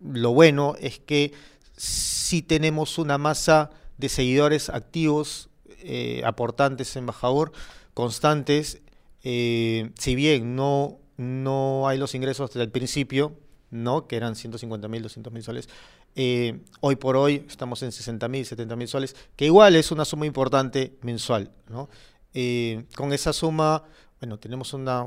Lo 0.00 0.32
bueno 0.32 0.74
es 0.80 0.98
que 0.98 1.32
sí 1.76 2.42
tenemos 2.42 2.98
una 2.98 3.16
masa 3.18 3.70
de 3.98 4.08
seguidores 4.08 4.68
activos, 4.68 5.48
aportantes 6.24 6.96
en 6.96 7.00
Embajador, 7.02 7.52
constantes. 7.94 8.80
Eh, 9.26 9.90
si 9.98 10.14
bien 10.14 10.54
no, 10.54 11.00
no 11.16 11.88
hay 11.88 11.96
los 11.96 12.14
ingresos 12.14 12.50
desde 12.50 12.62
el 12.62 12.70
principio, 12.70 13.38
¿no? 13.70 14.06
que 14.06 14.16
eran 14.16 14.36
150 14.36 14.86
mil, 14.86 15.02
200 15.02 15.32
mil 15.32 15.42
soles. 15.42 15.68
Eh, 16.14 16.60
hoy 16.80 16.96
por 16.96 17.16
hoy 17.16 17.46
estamos 17.48 17.82
en 17.82 17.90
60 17.90 18.28
mil, 18.28 18.44
70 18.44 18.76
mil 18.76 18.86
soles, 18.86 19.16
que 19.34 19.46
igual 19.46 19.76
es 19.76 19.90
una 19.90 20.04
suma 20.04 20.26
importante 20.26 20.98
mensual. 21.00 21.50
¿no? 21.70 21.88
Eh, 22.34 22.84
con 22.96 23.14
esa 23.14 23.32
suma, 23.32 23.84
bueno, 24.20 24.38
tenemos 24.38 24.74
una, 24.74 25.06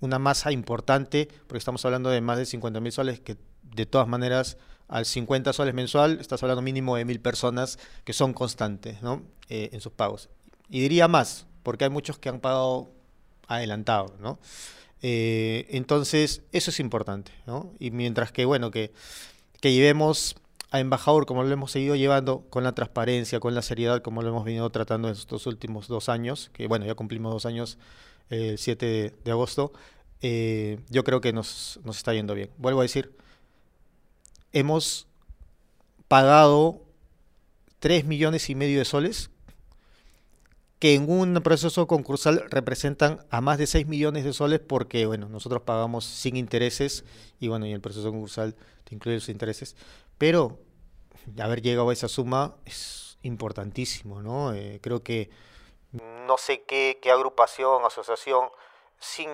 una 0.00 0.18
masa 0.20 0.52
importante, 0.52 1.28
porque 1.48 1.58
estamos 1.58 1.84
hablando 1.84 2.10
de 2.10 2.20
más 2.20 2.38
de 2.38 2.46
50 2.46 2.78
mil 2.78 2.92
soles, 2.92 3.18
que 3.18 3.36
de 3.74 3.86
todas 3.86 4.06
maneras 4.06 4.56
al 4.86 5.04
50 5.04 5.52
soles 5.52 5.74
mensual, 5.74 6.18
estás 6.20 6.44
hablando 6.44 6.62
mínimo 6.62 6.94
de 6.94 7.04
mil 7.04 7.20
personas 7.20 7.78
que 8.04 8.12
son 8.12 8.34
constantes 8.34 9.02
¿no? 9.02 9.24
En 9.48 9.80
sus 9.80 9.92
pagos. 9.92 10.28
Y 10.68 10.80
diría 10.80 11.08
más, 11.08 11.46
porque 11.64 11.84
hay 11.84 11.90
muchos 11.90 12.18
que 12.18 12.28
han 12.28 12.38
pagado 12.38 12.92
adelantado, 13.48 14.14
¿no? 14.20 14.38
Eh, 15.02 15.66
entonces, 15.70 16.42
eso 16.52 16.70
es 16.70 16.80
importante, 16.80 17.32
¿no? 17.46 17.72
Y 17.80 17.90
mientras 17.90 18.30
que, 18.30 18.44
bueno, 18.44 18.70
que, 18.70 18.92
que 19.60 19.72
llevemos 19.72 20.36
a 20.70 20.80
embajador 20.80 21.26
como 21.26 21.42
lo 21.42 21.52
hemos 21.52 21.72
seguido 21.72 21.94
llevando, 21.94 22.44
con 22.50 22.64
la 22.64 22.72
transparencia, 22.72 23.40
con 23.40 23.54
la 23.54 23.62
seriedad, 23.62 24.02
como 24.02 24.22
lo 24.22 24.28
hemos 24.28 24.44
venido 24.44 24.68
tratando 24.70 25.08
estos 25.08 25.46
últimos 25.46 25.88
dos 25.88 26.08
años, 26.08 26.50
que 26.52 26.66
bueno, 26.68 26.86
ya 26.86 26.94
cumplimos 26.94 27.32
dos 27.32 27.46
años 27.46 27.78
el 28.30 28.58
7 28.58 29.14
de, 29.22 29.30
agosto, 29.30 29.72
eh, 30.22 30.80
yo 30.88 31.04
creo 31.04 31.20
que 31.20 31.32
nos, 31.32 31.80
nos 31.84 31.98
está 31.98 32.14
yendo 32.14 32.34
bien. 32.34 32.50
Vuelvo 32.56 32.80
a 32.80 32.84
decir, 32.84 33.14
hemos 34.52 35.06
pagado 36.08 36.80
3 37.80 38.04
millones 38.06 38.48
y 38.48 38.54
medio 38.54 38.78
de 38.78 38.84
soles 38.84 39.30
que 40.84 40.92
en 40.92 41.10
un 41.10 41.32
proceso 41.42 41.86
concursal 41.86 42.44
representan 42.50 43.24
a 43.30 43.40
más 43.40 43.56
de 43.56 43.66
6 43.66 43.86
millones 43.86 44.22
de 44.22 44.34
soles 44.34 44.60
porque, 44.60 45.06
bueno, 45.06 45.30
nosotros 45.30 45.62
pagamos 45.62 46.04
sin 46.04 46.36
intereses 46.36 47.06
y, 47.40 47.48
bueno, 47.48 47.64
y 47.64 47.72
el 47.72 47.80
proceso 47.80 48.10
concursal 48.10 48.54
te 48.84 48.94
incluye 48.94 49.16
los 49.16 49.30
intereses, 49.30 49.76
pero 50.18 50.58
haber 51.42 51.62
llegado 51.62 51.88
a 51.88 51.94
esa 51.94 52.06
suma 52.06 52.56
es 52.66 53.16
importantísimo, 53.22 54.20
¿no? 54.20 54.52
Eh, 54.52 54.78
creo 54.82 55.02
que 55.02 55.30
no 56.26 56.36
sé 56.36 56.64
qué, 56.64 57.00
agrupación, 57.10 57.82
asociación, 57.86 58.50
sin 58.98 59.30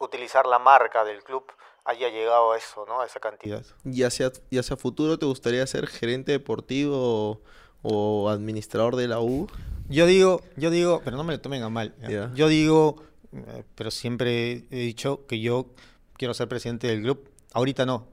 utilizar 0.00 0.44
la 0.44 0.58
marca 0.58 1.02
del 1.02 1.24
club, 1.24 1.50
haya 1.86 2.10
llegado 2.10 2.52
a 2.52 2.58
eso, 2.58 2.84
¿no? 2.86 3.00
A 3.00 3.06
esa 3.06 3.20
cantidad. 3.20 3.64
¿Y 3.86 4.02
hacia, 4.02 4.32
y 4.50 4.58
hacia 4.58 4.76
futuro 4.76 5.18
te 5.18 5.24
gustaría 5.24 5.66
ser 5.66 5.86
gerente 5.86 6.32
deportivo 6.32 7.40
o, 7.82 8.28
administrador 8.28 8.96
de 8.96 9.08
la 9.08 9.20
U? 9.20 9.48
Yo 9.90 10.06
digo, 10.06 10.40
yo 10.56 10.70
digo, 10.70 11.02
pero 11.04 11.16
no 11.16 11.24
me 11.24 11.32
lo 11.32 11.40
tomen 11.40 11.62
a 11.62 11.68
mal. 11.68 11.94
Yo 12.34 12.48
digo, 12.48 13.02
eh, 13.32 13.64
pero 13.74 13.90
siempre 13.90 14.64
he 14.70 14.78
dicho 14.78 15.26
que 15.26 15.40
yo 15.40 15.66
quiero 16.16 16.32
ser 16.32 16.48
presidente 16.48 16.86
del 16.86 17.02
club. 17.02 17.28
Ahorita 17.52 17.84
no. 17.84 18.06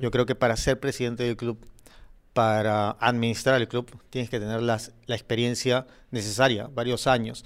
Yo 0.00 0.10
creo 0.10 0.24
que 0.24 0.34
para 0.34 0.56
ser 0.56 0.80
presidente 0.80 1.24
del 1.24 1.36
club, 1.36 1.58
para 2.32 2.92
administrar 2.92 3.60
el 3.60 3.68
club, 3.68 3.90
tienes 4.08 4.30
que 4.30 4.40
tener 4.40 4.62
las, 4.62 4.92
la 5.04 5.16
experiencia 5.16 5.86
necesaria, 6.10 6.70
varios 6.72 7.06
años. 7.06 7.44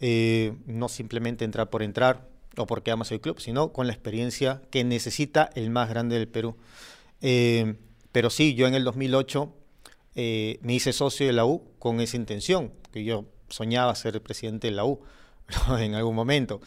Eh, 0.00 0.54
no 0.66 0.88
simplemente 0.88 1.44
entrar 1.44 1.70
por 1.70 1.82
entrar, 1.82 2.28
o 2.56 2.66
porque 2.66 2.90
amas 2.90 3.10
el 3.12 3.20
club, 3.20 3.40
sino 3.40 3.72
con 3.72 3.86
la 3.86 3.92
experiencia 3.92 4.62
que 4.70 4.84
necesita 4.84 5.50
el 5.54 5.70
más 5.70 5.88
grande 5.88 6.18
del 6.18 6.28
Perú. 6.28 6.56
Eh, 7.20 7.76
pero 8.10 8.30
sí, 8.30 8.54
yo 8.54 8.66
en 8.66 8.74
el 8.74 8.84
2008 8.84 9.54
eh, 10.14 10.58
me 10.62 10.74
hice 10.74 10.92
socio 10.92 11.26
de 11.26 11.32
la 11.32 11.46
U 11.46 11.62
con 11.78 12.00
esa 12.00 12.16
intención, 12.16 12.72
que 12.92 13.04
yo 13.04 13.24
soñaba 13.48 13.94
ser 13.94 14.22
presidente 14.22 14.68
de 14.68 14.74
la 14.74 14.84
U 14.84 15.00
en 15.78 15.94
algún 15.94 16.14
momento. 16.14 16.60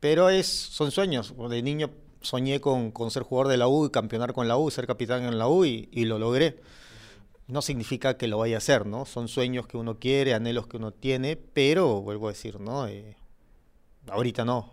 Pero 0.00 0.28
es, 0.30 0.46
son 0.46 0.90
sueños. 0.90 1.34
De 1.48 1.62
niño 1.62 1.90
soñé 2.20 2.60
con, 2.60 2.92
ser 3.10 3.22
jugador 3.22 3.48
de 3.48 3.56
la 3.56 3.68
U 3.68 3.86
y 3.86 3.90
campeonar 3.90 4.32
con 4.32 4.48
la 4.48 4.56
U, 4.56 4.70
ser 4.70 4.86
capitán 4.86 5.24
en 5.24 5.38
la 5.38 5.48
U 5.48 5.64
y, 5.64 5.88
lo 6.04 6.18
logré. 6.18 6.58
No 7.48 7.62
significa 7.62 8.16
que 8.16 8.28
lo 8.28 8.38
vaya 8.38 8.56
a 8.56 8.58
hacer, 8.58 8.86
¿no? 8.86 9.04
Son 9.04 9.28
sueños 9.28 9.66
que 9.66 9.76
uno 9.76 9.98
quiere, 9.98 10.34
anhelos 10.34 10.66
que 10.66 10.76
uno 10.76 10.92
tiene, 10.92 11.36
pero 11.36 12.00
vuelvo 12.00 12.28
a 12.28 12.32
decir, 12.32 12.60
¿no? 12.60 12.86
Eh, 12.86 13.16
ahorita 14.08 14.44
no, 14.44 14.72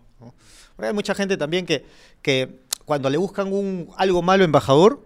hay 0.78 0.94
mucha 0.94 1.16
gente 1.16 1.38
también 1.38 1.66
que, 1.66 1.86
que 2.22 2.62
cuando 2.86 3.10
le 3.10 3.18
buscan 3.18 3.52
un, 3.52 3.90
algo 3.98 4.22
malo 4.22 4.44
embajador, 4.44 5.06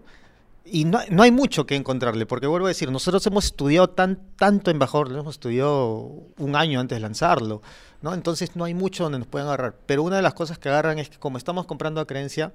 y 0.64 0.86
no, 0.86 1.00
no, 1.10 1.22
hay 1.22 1.30
mucho 1.30 1.66
que 1.66 1.76
encontrarle, 1.76 2.24
porque 2.24 2.46
vuelvo 2.46 2.66
a 2.66 2.70
decir, 2.70 2.90
nosotros 2.90 3.26
hemos 3.26 3.44
estudiado 3.44 3.90
tan, 3.90 4.18
tanto 4.36 4.70
embajador, 4.70 5.10
lo 5.10 5.20
hemos 5.20 5.34
estudiado 5.34 6.22
un 6.38 6.56
año 6.56 6.80
antes 6.80 6.96
de 6.96 7.00
lanzarlo, 7.00 7.60
¿no? 8.00 8.14
Entonces 8.14 8.56
no 8.56 8.64
hay 8.64 8.72
mucho 8.72 9.04
donde 9.04 9.18
nos 9.18 9.28
puedan 9.28 9.48
agarrar. 9.48 9.76
Pero 9.86 10.02
una 10.02 10.16
de 10.16 10.22
las 10.22 10.32
cosas 10.32 10.58
que 10.58 10.70
agarran 10.70 10.98
es 10.98 11.10
que 11.10 11.18
como 11.18 11.36
estamos 11.36 11.66
comprando 11.66 12.00
a 12.00 12.06
creencia, 12.06 12.54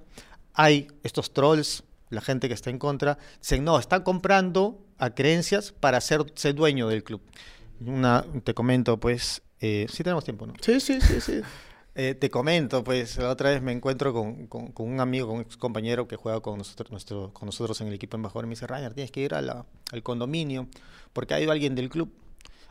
hay 0.53 0.87
estos 1.03 1.33
trolls, 1.33 1.83
la 2.09 2.21
gente 2.21 2.47
que 2.47 2.55
está 2.55 2.71
en 2.71 2.79
contra, 2.79 3.19
dicen, 3.39 3.63
no, 3.63 3.77
están 3.77 4.01
comprando 4.01 4.79
a 4.97 5.11
creencias 5.11 5.71
para 5.71 6.01
ser, 6.01 6.25
ser 6.33 6.55
dueño 6.55 6.87
del 6.87 7.03
club. 7.03 7.21
Una, 7.79 8.25
te 8.43 8.55
comento, 8.55 8.99
pues, 8.99 9.43
eh, 9.61 9.85
sí 9.89 10.03
tenemos 10.03 10.23
tiempo, 10.23 10.47
¿no? 10.47 10.53
Sí, 10.61 10.79
sí, 10.79 10.99
sí, 10.99 11.21
sí. 11.21 11.41
Eh, 12.01 12.15
te 12.15 12.29
comento, 12.29 12.81
pues 12.81 13.17
la 13.17 13.29
otra 13.29 13.49
vez 13.49 13.61
me 13.61 13.73
encuentro 13.73 14.13
con, 14.13 14.47
un 14.77 15.01
amigo, 15.01 15.27
con 15.27 15.35
un 15.35 15.41
ex 15.41 15.57
compañero 15.57 16.07
que 16.07 16.15
juega 16.15 16.39
con 16.39 16.57
nosotros, 16.57 17.05
con 17.33 17.45
nosotros 17.45 17.81
en 17.81 17.87
el 17.87 17.93
equipo 17.93 18.15
embajador 18.15 18.45
y 18.45 18.47
me 18.47 18.51
dice, 18.51 18.67
Rainer, 18.67 18.93
tienes 18.93 19.11
que 19.11 19.19
ir 19.19 19.33
al 19.33 19.65
condominio 20.01 20.69
porque 21.11 21.33
ha 21.33 21.41
ido 21.41 21.51
alguien 21.51 21.75
del 21.75 21.89
club 21.89 22.09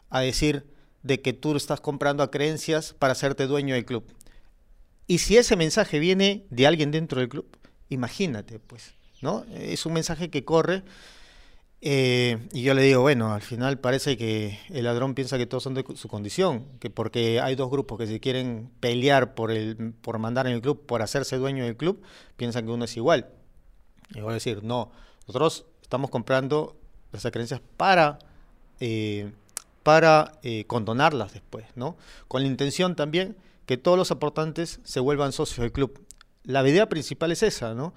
a 0.09 0.21
decir 0.21 0.64
de 1.03 1.21
que 1.21 1.35
tú 1.35 1.55
estás 1.55 1.83
comprando 1.83 2.23
a 2.23 2.31
creencias 2.31 2.95
para 2.95 3.12
hacerte 3.12 3.47
dueño 3.47 3.75
del 3.75 3.85
club. 3.85 4.03
Y 5.07 5.19
si 5.19 5.37
ese 5.37 5.57
mensaje 5.57 5.99
viene 5.99 6.47
de 6.49 6.67
alguien 6.67 6.91
dentro 6.91 7.21
del 7.21 7.29
club, 7.29 7.55
imagínate, 7.91 8.59
pues, 8.61 8.95
¿no? 9.21 9.45
Es 9.53 9.85
un 9.85 9.93
mensaje 9.93 10.31
que 10.31 10.47
corre 10.47 10.85
eh, 11.81 12.49
y 12.53 12.62
yo 12.62 12.75
le 12.75 12.83
digo, 12.83 13.03
bueno, 13.03 13.33
al 13.33 13.43
final 13.43 13.79
parece 13.79 14.17
que 14.17 14.59
el 14.71 14.85
ladrón 14.85 15.14
piensa 15.14 15.38
que 15.38 15.47
todos 15.47 15.62
son 15.62 15.75
de 15.75 15.85
su 15.95 16.09
condición, 16.09 16.67
que 16.81 16.91
porque 16.91 17.41
hay 17.41 17.55
dos 17.55 17.71
grupos 17.71 17.99
que 17.99 18.07
se 18.07 18.19
quieren 18.19 18.71
pelear 18.81 19.35
por, 19.35 19.53
el, 19.53 19.95
por 20.01 20.19
mandar 20.19 20.49
en 20.49 20.55
el 20.55 20.61
club, 20.61 20.87
por 20.87 21.03
hacerse 21.03 21.37
dueño 21.37 21.64
del 21.64 21.77
club, 21.77 22.03
piensan 22.37 22.67
que 22.67 22.73
uno 22.73 22.85
es 22.85 22.97
igual. 22.97 23.29
Y 24.14 24.21
voy 24.21 24.31
a 24.31 24.35
decir, 24.35 24.64
no, 24.64 24.91
nosotros 25.27 25.67
estamos 25.83 26.11
comprando 26.11 26.77
las 27.12 27.23
creencias 27.31 27.61
para, 27.77 28.19
eh, 28.81 29.31
para 29.85 30.33
eh, 30.43 30.64
condonarlas 30.67 31.33
después, 31.33 31.67
¿no? 31.77 31.97
Con 32.27 32.43
la 32.43 32.49
intención 32.49 32.97
también 32.97 33.37
que 33.67 33.77
todos 33.77 33.97
los 33.97 34.11
aportantes 34.11 34.81
se 34.83 34.99
vuelvan 34.99 35.33
socios 35.33 35.61
del 35.61 35.73
club. 35.73 36.01
La 36.43 36.67
idea 36.69 36.88
principal 36.88 37.31
es 37.31 37.43
esa, 37.43 37.75
¿no? 37.75 37.95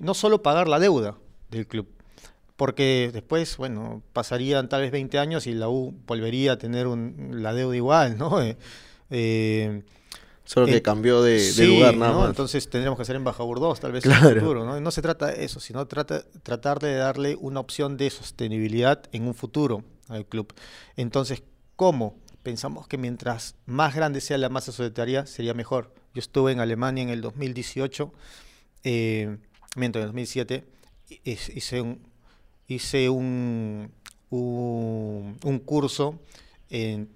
no 0.00 0.14
solo 0.14 0.42
pagar 0.42 0.68
la 0.68 0.78
deuda 0.78 1.18
del 1.50 1.66
club, 1.66 1.86
porque 2.60 3.08
después, 3.10 3.56
bueno, 3.56 4.02
pasarían 4.12 4.68
tal 4.68 4.82
vez 4.82 4.90
20 4.92 5.18
años 5.18 5.46
y 5.46 5.54
la 5.54 5.70
U 5.70 5.94
volvería 6.06 6.52
a 6.52 6.58
tener 6.58 6.88
un, 6.88 7.42
la 7.42 7.54
deuda 7.54 7.74
igual, 7.74 8.18
¿no? 8.18 8.42
Eh, 8.42 8.58
eh, 9.08 9.82
Solo 10.44 10.66
que 10.66 10.82
cambió 10.82 11.22
de, 11.22 11.40
lugar 11.66 11.96
nada 11.96 12.12
más. 12.12 12.28
Entonces 12.28 12.68
tendríamos 12.68 12.98
que 12.98 13.06
ser 13.06 13.16
embajador 13.16 13.60
2 13.60 13.80
tal 13.80 13.92
vez 13.92 14.04
en 14.04 14.12
el 14.12 14.18
futuro, 14.40 14.66
¿no? 14.66 14.78
No 14.78 14.90
se 14.90 15.00
trata 15.00 15.28
de 15.28 15.42
eso, 15.42 15.58
sino 15.58 15.86
trata, 15.86 16.22
tratar 16.42 16.80
de 16.80 16.96
darle 16.96 17.34
una 17.40 17.60
opción 17.60 17.96
de 17.96 18.10
sostenibilidad 18.10 19.04
en 19.12 19.26
un 19.26 19.34
futuro 19.34 19.82
al 20.08 20.26
club. 20.26 20.52
Entonces, 20.96 21.42
¿cómo? 21.76 22.18
Pensamos 22.42 22.86
que 22.86 22.98
mientras 22.98 23.54
más 23.64 23.94
grande 23.94 24.20
sea 24.20 24.36
la 24.36 24.50
masa 24.50 24.70
societaria, 24.70 25.24
sería 25.24 25.54
mejor. 25.54 25.94
Yo 26.12 26.20
estuve 26.20 26.52
en 26.52 26.60
Alemania 26.60 27.04
en 27.04 27.08
el 27.08 27.22
2018, 27.22 28.12
eh, 28.84 29.38
mientras 29.76 30.02
en 30.02 30.08
el 30.08 30.12
2007, 30.12 30.64
hice 31.24 31.80
un, 31.80 32.09
hice 32.70 33.10
un, 33.10 33.90
un, 34.30 35.62
curso 35.64 36.20
en, 36.70 37.08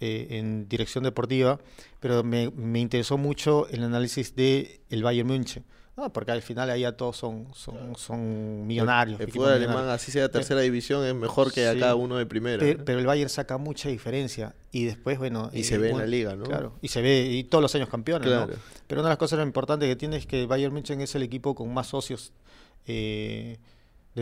eh, 0.00 0.26
en, 0.30 0.68
dirección 0.68 1.04
deportiva, 1.04 1.58
pero 1.98 2.22
me, 2.22 2.50
me, 2.50 2.78
interesó 2.78 3.16
mucho 3.16 3.66
el 3.68 3.82
análisis 3.84 4.36
de 4.36 4.80
el 4.90 5.02
Bayern 5.02 5.26
München. 5.26 5.64
porque 6.12 6.30
al 6.30 6.42
final 6.42 6.68
allá 6.68 6.94
todos 6.94 7.16
son, 7.16 7.46
son, 7.54 7.96
son 7.96 8.66
millonarios. 8.66 9.18
El, 9.18 9.32
fútbol 9.32 9.52
alemán, 9.52 9.88
así 9.88 10.12
sea 10.12 10.28
tercera 10.30 10.60
división, 10.60 11.06
es 11.06 11.14
mejor 11.14 11.52
que 11.52 11.66
acá 11.66 11.94
uno 11.94 12.16
de 12.16 12.26
primera. 12.26 12.58
Pero, 12.84 12.98
el 12.98 13.06
Bayern 13.06 13.30
saca 13.30 13.56
mucha 13.56 13.88
diferencia. 13.88 14.54
Y 14.72 14.84
después, 14.84 15.18
bueno. 15.18 15.48
Y 15.54 15.64
se 15.64 15.76
eh, 15.76 15.78
ve 15.78 15.90
en 15.90 15.98
la 15.98 16.06
liga, 16.06 16.36
¿no? 16.36 16.44
Claro. 16.44 16.74
Y 16.82 16.88
se 16.88 17.00
ve, 17.00 17.22
y 17.32 17.44
todos 17.44 17.62
los 17.62 17.74
años 17.74 17.88
campeones, 17.88 18.28
¿no? 18.28 18.46
Pero 18.86 19.00
una 19.00 19.08
de 19.08 19.12
las 19.12 19.18
cosas 19.18 19.42
importantes 19.42 19.88
que 19.88 19.96
tiene 19.96 20.18
es 20.18 20.26
que 20.26 20.42
el 20.42 20.46
Bayern 20.46 20.74
München 20.74 21.00
es 21.00 21.14
el 21.14 21.22
equipo 21.22 21.54
con 21.54 21.72
más 21.72 21.86
socios 21.86 22.32
eh, 22.86 23.58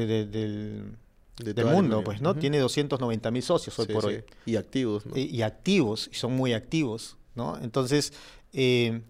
del, 0.05 1.65
mundo, 1.65 2.03
pues, 2.05 2.21
¿no? 2.21 2.35
Tiene 2.35 2.59
290 2.59 3.31
mil 3.31 3.43
socios 3.43 3.79
hoy 3.79 3.87
por 3.87 4.07
hoy. 4.07 4.25
Y 4.45 4.57
activos, 4.57 5.05
Y, 5.15 5.43
activos, 5.43 6.11
y 6.13 6.17
son 6.17 6.35
muy 6.35 6.53
activos, 6.53 7.17
¿no? 7.35 7.59
Entonces, 7.63 8.13
eh, 8.53 9.01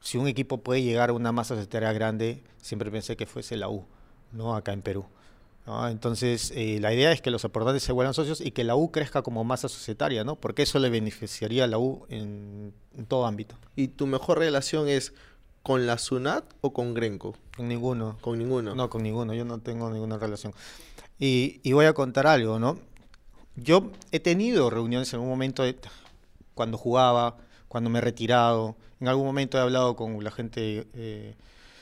si 0.00 0.18
un 0.18 0.28
equipo 0.28 0.58
puede 0.58 0.82
llegar 0.82 1.10
a 1.10 1.12
una 1.12 1.32
masa 1.32 1.54
societaria 1.54 1.92
grande, 1.92 2.42
siempre 2.60 2.90
pensé 2.90 3.16
que 3.16 3.26
fuese 3.26 3.56
la 3.56 3.68
U, 3.68 3.84
¿no? 4.32 4.54
Acá 4.54 4.72
en 4.72 4.82
Perú. 4.82 5.06
Entonces, 5.88 6.52
eh, 6.56 6.78
la 6.80 6.92
idea 6.92 7.12
es 7.12 7.20
que 7.20 7.30
los 7.30 7.44
aportantes 7.44 7.84
se 7.84 7.92
vuelvan 7.92 8.14
socios 8.14 8.40
y 8.40 8.50
que 8.50 8.64
la 8.64 8.74
U 8.74 8.90
crezca 8.90 9.22
como 9.22 9.44
masa 9.44 9.68
societaria, 9.68 10.24
¿no? 10.24 10.34
Porque 10.34 10.62
eso 10.62 10.80
le 10.80 10.90
beneficiaría 10.90 11.64
a 11.64 11.66
la 11.68 11.78
U 11.78 12.04
en 12.08 12.72
todo 13.06 13.26
ámbito. 13.26 13.54
¿Y 13.76 13.88
tu 13.88 14.08
mejor 14.08 14.38
relación 14.38 14.88
es 14.88 15.12
con 15.62 15.86
la 15.86 15.98
SUNAT 15.98 16.44
o 16.60 16.72
con 16.72 16.94
Grenco? 16.94 17.34
Con 17.56 17.68
ninguno. 17.68 18.16
Con 18.20 18.38
ninguno. 18.38 18.74
No, 18.74 18.90
con 18.90 19.02
ninguno. 19.02 19.34
Yo 19.34 19.44
no 19.44 19.58
tengo 19.60 19.90
ninguna 19.90 20.18
relación. 20.18 20.52
Y, 21.18 21.60
y 21.62 21.72
voy 21.72 21.86
a 21.86 21.92
contar 21.92 22.26
algo, 22.26 22.58
¿no? 22.58 22.78
Yo 23.56 23.90
he 24.10 24.20
tenido 24.20 24.70
reuniones 24.70 25.12
en 25.12 25.20
un 25.20 25.28
momento 25.28 25.62
de- 25.62 25.76
cuando 26.54 26.78
jugaba, 26.78 27.36
cuando 27.68 27.90
me 27.90 27.98
he 27.98 28.02
retirado. 28.02 28.76
En 29.00 29.08
algún 29.08 29.26
momento 29.26 29.58
he 29.58 29.60
hablado 29.60 29.94
con 29.96 30.22
la 30.24 30.30
gente 30.30 30.86
eh, 30.94 31.34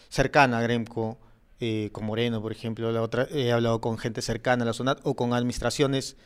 cercana 0.08 0.58
a 0.58 0.62
Gremco, 0.62 1.16
eh, 1.60 1.90
con 1.92 2.04
Moreno, 2.04 2.40
por 2.42 2.52
ejemplo. 2.52 2.90
La 2.92 3.02
otra, 3.02 3.26
he 3.30 3.52
hablado 3.52 3.80
con 3.80 3.98
gente 3.98 4.20
cercana 4.22 4.62
a 4.64 4.66
la 4.66 4.72
SUNAT 4.72 5.00
o 5.04 5.14
con 5.14 5.32
administraciones. 5.32 6.16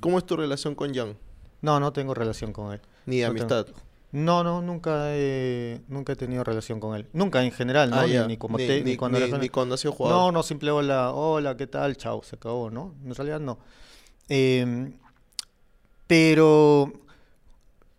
¿Cómo 0.00 0.18
es 0.18 0.24
tu 0.26 0.36
relación 0.36 0.74
con 0.74 0.94
Jan? 0.94 1.16
No, 1.62 1.78
no 1.80 1.92
tengo 1.92 2.14
relación 2.14 2.52
con 2.52 2.72
él. 2.72 2.80
Ni 3.06 3.18
de 3.18 3.28
No 3.28 3.34
tengo- 3.34 3.54
amistad. 3.54 3.66
No, 4.12 4.42
no, 4.42 4.60
nunca 4.60 5.14
he, 5.14 5.80
nunca 5.88 6.14
he 6.14 6.16
tenido 6.16 6.42
relación 6.42 6.80
con 6.80 6.96
él. 6.96 7.06
Nunca 7.12 7.44
en 7.44 7.52
general, 7.52 7.90
¿no? 7.90 7.96
Ah, 8.00 8.26
ni, 8.26 8.36
como 8.36 8.58
Ni- 8.58 8.66
te- 8.66 8.82
ni- 8.82 8.96
cuando 8.96 9.18
ni- 9.18 9.22
era 9.24 9.30
joven. 9.30 9.40
ni 9.42 9.48
cuando 9.48 9.74
ha 9.76 9.78
sido 9.78 9.92
jugador. 9.92 10.18
No, 10.18 10.32
no, 10.32 10.42
simple 10.42 10.70
hola, 10.72 11.12
hola, 11.12 11.56
¿qué 11.56 11.66
tal? 11.68 11.96
Chao, 11.96 12.22
se 12.24 12.34
acabó, 12.36 12.70
¿no? 12.70 12.94
En 13.04 13.14
realidad 13.14 13.38
no. 13.40 13.58
Eh, 14.28 14.92
pero, 16.06 16.92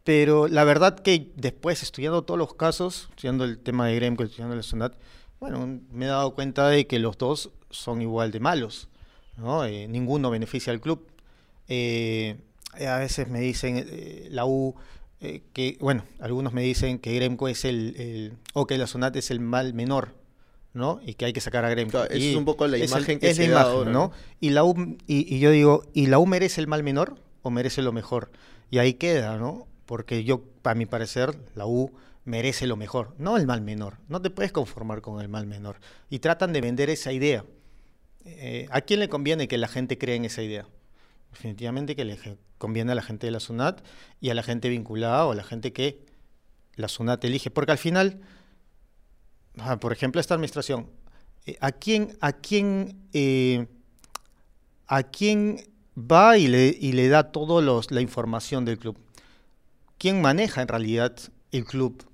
pero 0.03 0.47
la 0.47 0.63
verdad 0.63 0.99
que 0.99 1.31
después, 1.35 1.81
estudiando 1.83 2.23
todos 2.23 2.37
los 2.37 2.53
casos, 2.55 3.07
estudiando 3.11 3.43
el 3.45 3.57
tema 3.59 3.87
de 3.87 3.95
Gremco, 3.95 4.23
estudiando 4.23 4.55
la 4.55 4.63
Sunat, 4.63 4.93
bueno, 5.39 5.79
me 5.91 6.05
he 6.05 6.07
dado 6.09 6.33
cuenta 6.35 6.67
de 6.67 6.87
que 6.87 6.99
los 6.99 7.17
dos 7.17 7.51
son 7.69 8.01
igual 8.01 8.31
de 8.31 8.39
malos, 8.39 8.89
¿no? 9.37 9.63
Eh, 9.65 9.87
ninguno 9.87 10.29
beneficia 10.29 10.73
al 10.73 10.81
club. 10.81 11.07
Eh, 11.67 12.35
a 12.85 12.97
veces 12.97 13.27
me 13.29 13.39
dicen 13.39 13.77
eh, 13.87 14.27
la 14.29 14.45
U 14.45 14.75
eh, 15.21 15.41
que, 15.53 15.77
bueno, 15.79 16.03
algunos 16.19 16.51
me 16.53 16.61
dicen 16.61 16.99
que 16.99 17.13
Gremco 17.15 17.47
es 17.47 17.63
el, 17.65 17.95
el- 17.97 18.33
o 18.53 18.65
que 18.67 18.77
la 18.77 18.87
Sunat 18.87 19.15
es 19.15 19.31
el 19.31 19.39
mal 19.39 19.73
menor, 19.73 20.15
¿no? 20.73 20.99
Y 21.05 21.13
que 21.13 21.25
hay 21.25 21.33
que 21.33 21.41
sacar 21.41 21.63
a 21.65 21.69
Gremco. 21.69 21.91
Claro, 21.91 22.07
esa 22.09 22.17
Y 22.17 22.31
es 22.31 22.35
un 22.35 22.45
poco 22.45 22.67
la 22.67 22.77
es 22.77 22.83
el- 22.83 22.89
imagen 22.89 23.19
que 23.19 23.29
es 23.29 23.37
la 23.37 23.43
se 23.45 23.49
da 23.49 23.61
imagen, 23.61 23.71
ahora, 23.77 23.91
¿no? 23.91 23.99
¿no? 24.07 24.11
Y 24.39 24.49
la 24.49 24.63
U, 24.63 24.97
y, 25.07 25.35
y 25.35 25.39
yo 25.39 25.51
digo, 25.51 25.83
¿y 25.93 26.07
la 26.07 26.19
U 26.19 26.25
merece 26.25 26.59
el 26.61 26.67
mal 26.67 26.83
menor 26.83 27.17
o 27.43 27.49
merece 27.51 27.81
lo 27.81 27.91
mejor? 27.91 28.31
Y 28.69 28.79
ahí 28.79 28.93
queda, 28.95 29.37
¿no? 29.37 29.67
Porque 29.85 30.23
yo, 30.23 30.43
a 30.63 30.73
mi 30.75 30.85
parecer, 30.85 31.37
la 31.55 31.65
U 31.65 31.91
merece 32.23 32.65
lo 32.67 32.77
mejor, 32.77 33.13
no 33.17 33.35
el 33.37 33.45
mal 33.47 33.61
menor. 33.61 33.97
No 34.07 34.21
te 34.21 34.29
puedes 34.29 34.51
conformar 34.51 35.01
con 35.01 35.19
el 35.21 35.27
mal 35.27 35.45
menor. 35.47 35.77
Y 36.09 36.19
tratan 36.19 36.53
de 36.53 36.61
vender 36.61 36.89
esa 36.89 37.11
idea. 37.11 37.43
Eh, 38.25 38.67
¿A 38.71 38.81
quién 38.81 38.99
le 38.99 39.09
conviene 39.09 39.47
que 39.47 39.57
la 39.57 39.67
gente 39.67 39.97
cree 39.97 40.15
en 40.15 40.25
esa 40.25 40.41
idea? 40.43 40.65
Definitivamente 41.31 41.95
que 41.95 42.05
le 42.05 42.17
conviene 42.57 42.91
a 42.91 42.95
la 42.95 43.01
gente 43.01 43.27
de 43.27 43.31
la 43.31 43.39
SUNAT 43.39 43.83
y 44.19 44.29
a 44.29 44.33
la 44.33 44.43
gente 44.43 44.69
vinculada 44.69 45.25
o 45.25 45.31
a 45.31 45.35
la 45.35 45.43
gente 45.43 45.73
que 45.73 46.05
la 46.75 46.87
SUNAT 46.87 47.23
elige. 47.25 47.49
Porque 47.51 47.71
al 47.71 47.77
final, 47.77 48.21
ah, 49.57 49.79
por 49.79 49.93
ejemplo, 49.93 50.21
esta 50.21 50.35
administración, 50.35 50.87
eh, 51.45 51.57
¿a 51.61 51.71
quién, 51.71 52.17
a 52.21 52.33
quién, 52.33 53.07
eh, 53.13 53.67
a 54.87 55.03
quién 55.03 55.63
va 55.97 56.37
y 56.37 56.47
le, 56.47 56.75
y 56.79 56.91
le 56.91 57.07
da 57.07 57.31
toda 57.31 57.83
la 57.89 58.01
información 58.01 58.65
del 58.65 58.77
club? 58.77 58.97
¿Quién 59.97 60.21
maneja 60.21 60.61
en 60.61 60.67
realidad 60.67 61.15
el 61.51 61.65
club? 61.65 62.05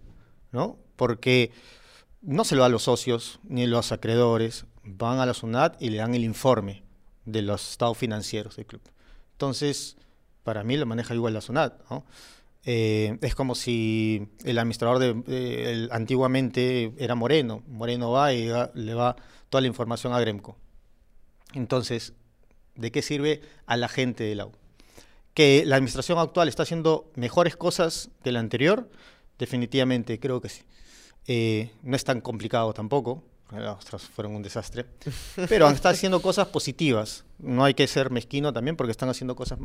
¿no? 0.52 0.78
Porque 0.96 1.52
no 2.22 2.44
se 2.44 2.56
lo 2.56 2.62
da 2.62 2.68
a 2.68 2.70
los 2.70 2.84
socios 2.84 3.40
ni 3.44 3.64
a 3.64 3.68
los 3.68 3.92
acreedores, 3.92 4.66
van 4.84 5.20
a 5.20 5.26
la 5.26 5.34
SUNAT 5.34 5.82
y 5.82 5.90
le 5.90 5.98
dan 5.98 6.16
el 6.16 6.24
informe 6.24 6.84
de 7.26 7.42
los 7.42 7.72
estados 7.72 7.98
financieros 7.98 8.56
del 8.56 8.66
club. 8.66 8.82
Entonces, 9.38 9.98
para 10.44 10.64
mí 10.64 10.78
lo 10.78 10.88
maneja 10.88 11.14
igual 11.14 11.36
la 11.36 11.42
SUNAT, 11.42 11.80
¿no? 11.92 12.04
Eh, 12.66 13.20
es 13.22 13.36
como 13.36 13.54
si 13.54 14.28
el 14.44 14.58
administrador 14.58 14.98
de, 14.98 15.10
eh, 15.28 15.72
el- 15.72 15.90
antiguamente 15.92 16.92
era 16.98 17.14
Moreno. 17.14 17.62
Moreno 17.68 18.10
va 18.10 18.34
y 18.34 18.48
da- 18.48 18.72
le 18.74 18.96
va 18.96 19.16
toda 19.52 19.62
la 19.62 19.68
información 19.68 20.12
a 20.14 20.20
Gremco. 20.20 20.58
Entonces, 21.54 22.14
¿de 22.76 22.92
qué 22.92 23.04
sirve 23.04 23.42
a 23.68 23.78
la 23.78 23.88
gente 23.88 24.24
de 24.24 24.34
la 24.34 24.48
U? 24.48 24.52
Que 25.36 25.64
la 25.68 25.76
administración 25.76 26.18
actual 26.18 26.48
está 26.48 26.64
haciendo 26.64 27.12
mejores 27.16 27.56
cosas 27.56 28.10
que 28.24 28.32
la 28.32 28.40
anterior, 28.40 28.90
definitivamente 29.38 30.20
creo 30.20 30.42
que 30.42 30.50
sí. 30.50 30.64
Eh, 31.28 31.70
no 31.84 31.96
es 31.96 32.04
tan 32.04 32.22
complicado 32.22 32.74
tampoco, 32.74 33.24
las 33.52 33.76
otras 33.76 34.04
fueron 34.04 34.36
un 34.36 34.44
desastre, 34.44 34.86
pero 35.50 35.70
están 35.70 35.94
haciendo 35.94 36.22
cosas 36.22 36.48
positivas. 36.48 37.24
No 37.40 37.64
hay 37.64 37.74
que 37.74 37.88
ser 37.88 38.12
mezquino 38.12 38.52
también 38.52 38.76
porque 38.76 38.92
están 38.92 39.10
haciendo 39.10 39.36
cosas 39.36 39.60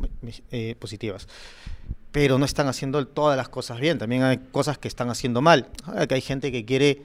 eh, 0.50 0.76
positivas. 0.78 1.26
Pero 2.12 2.38
no 2.38 2.44
están 2.44 2.68
haciendo 2.68 3.06
todas 3.06 3.36
las 3.36 3.48
cosas 3.48 3.80
bien, 3.80 3.98
también 3.98 4.22
hay 4.22 4.38
cosas 4.38 4.78
que 4.78 4.86
están 4.86 5.08
haciendo 5.08 5.40
mal. 5.40 5.70
Ahora 5.84 6.06
que 6.06 6.14
hay 6.14 6.20
gente 6.20 6.52
que 6.52 6.64
quiere 6.64 7.02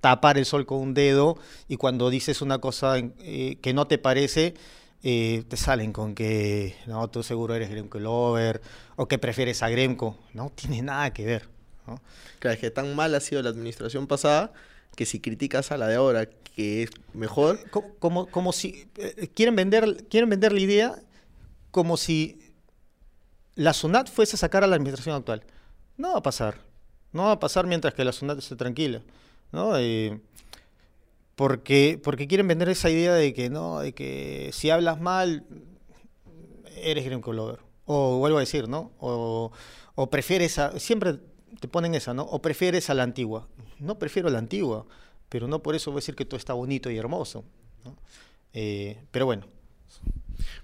tapar 0.00 0.36
el 0.36 0.44
sol 0.44 0.66
con 0.66 0.78
un 0.78 0.92
dedo 0.92 1.38
y 1.68 1.76
cuando 1.76 2.10
dices 2.10 2.42
una 2.42 2.58
cosa 2.58 2.98
eh, 2.98 3.56
que 3.62 3.72
no 3.72 3.86
te 3.86 3.96
parece, 3.96 4.54
eh, 5.02 5.44
te 5.48 5.56
salen 5.56 5.92
con 5.92 6.14
que 6.14 6.76
no, 6.86 7.08
tú 7.08 7.22
seguro 7.22 7.54
eres 7.54 7.70
Gremco 7.70 7.98
Lover 7.98 8.60
o 8.96 9.06
que 9.06 9.18
prefieres 9.18 9.62
a 9.62 9.70
Gremco. 9.70 10.18
No 10.34 10.50
tiene 10.54 10.82
nada 10.82 11.12
que 11.12 11.24
ver. 11.24 11.48
¿no? 11.86 12.00
Claro, 12.38 12.54
es 12.54 12.60
que 12.60 12.70
tan 12.70 12.94
mal 12.94 13.14
ha 13.14 13.20
sido 13.20 13.40
la 13.40 13.50
administración 13.50 14.06
pasada 14.06 14.52
que 14.94 15.06
si 15.06 15.20
criticas 15.20 15.72
a 15.72 15.76
la 15.78 15.86
de 15.88 15.96
ahora, 15.96 16.26
que 16.26 16.84
es 16.84 16.90
mejor, 17.12 17.58
Co- 17.70 17.84
Como, 17.98 18.26
como 18.26 18.52
si 18.52 18.86
eh, 18.96 19.28
quieren 19.34 19.56
vender, 19.56 20.06
quieren 20.08 20.30
vender 20.30 20.52
la 20.52 20.60
idea 20.60 21.02
como 21.70 21.96
si 21.96 22.38
la 23.56 23.72
SUNAT 23.72 24.08
fuese 24.10 24.36
a 24.36 24.38
sacar 24.38 24.64
a 24.64 24.66
la 24.66 24.76
administración 24.76 25.16
actual. 25.16 25.42
No 25.96 26.12
va 26.12 26.18
a 26.18 26.22
pasar. 26.22 26.58
No 27.12 27.24
va 27.24 27.32
a 27.32 27.40
pasar 27.40 27.66
mientras 27.66 27.94
que 27.94 28.04
la 28.04 28.12
SUNAT 28.12 28.38
esté 28.38 28.56
tranquila. 28.56 29.02
¿no? 29.52 29.76
Eh, 29.78 30.20
porque, 31.36 32.00
porque 32.02 32.26
quieren 32.28 32.46
vender 32.48 32.68
esa 32.68 32.90
idea 32.90 33.14
de 33.14 33.34
que 33.34 33.50
no, 33.50 33.80
de 33.80 33.92
que 33.92 34.50
si 34.52 34.70
hablas 34.70 35.00
mal, 35.00 35.44
eres 36.76 37.04
Gremco 37.04 37.32
Lover. 37.32 37.58
O 37.86 38.18
vuelvo 38.18 38.38
a 38.38 38.40
decir, 38.40 38.68
¿no? 38.68 38.92
O, 38.98 39.52
o 39.94 40.10
prefieres 40.10 40.58
a. 40.58 40.78
Siempre 40.78 41.18
te 41.60 41.68
ponen 41.68 41.94
esa, 41.94 42.14
¿no? 42.14 42.22
O 42.22 42.40
prefieres 42.40 42.88
a 42.88 42.94
la 42.94 43.02
antigua. 43.02 43.46
No 43.84 43.98
prefiero 43.98 44.30
la 44.30 44.38
antigua, 44.38 44.86
pero 45.28 45.46
no 45.48 45.62
por 45.62 45.74
eso 45.74 45.90
voy 45.90 45.98
a 45.98 46.00
decir 46.00 46.14
que 46.14 46.24
todo 46.24 46.38
está 46.38 46.52
bonito 46.54 46.90
y 46.90 46.96
hermoso. 46.96 47.44
Eh, 48.52 48.98
pero 49.10 49.26
bueno, 49.26 49.46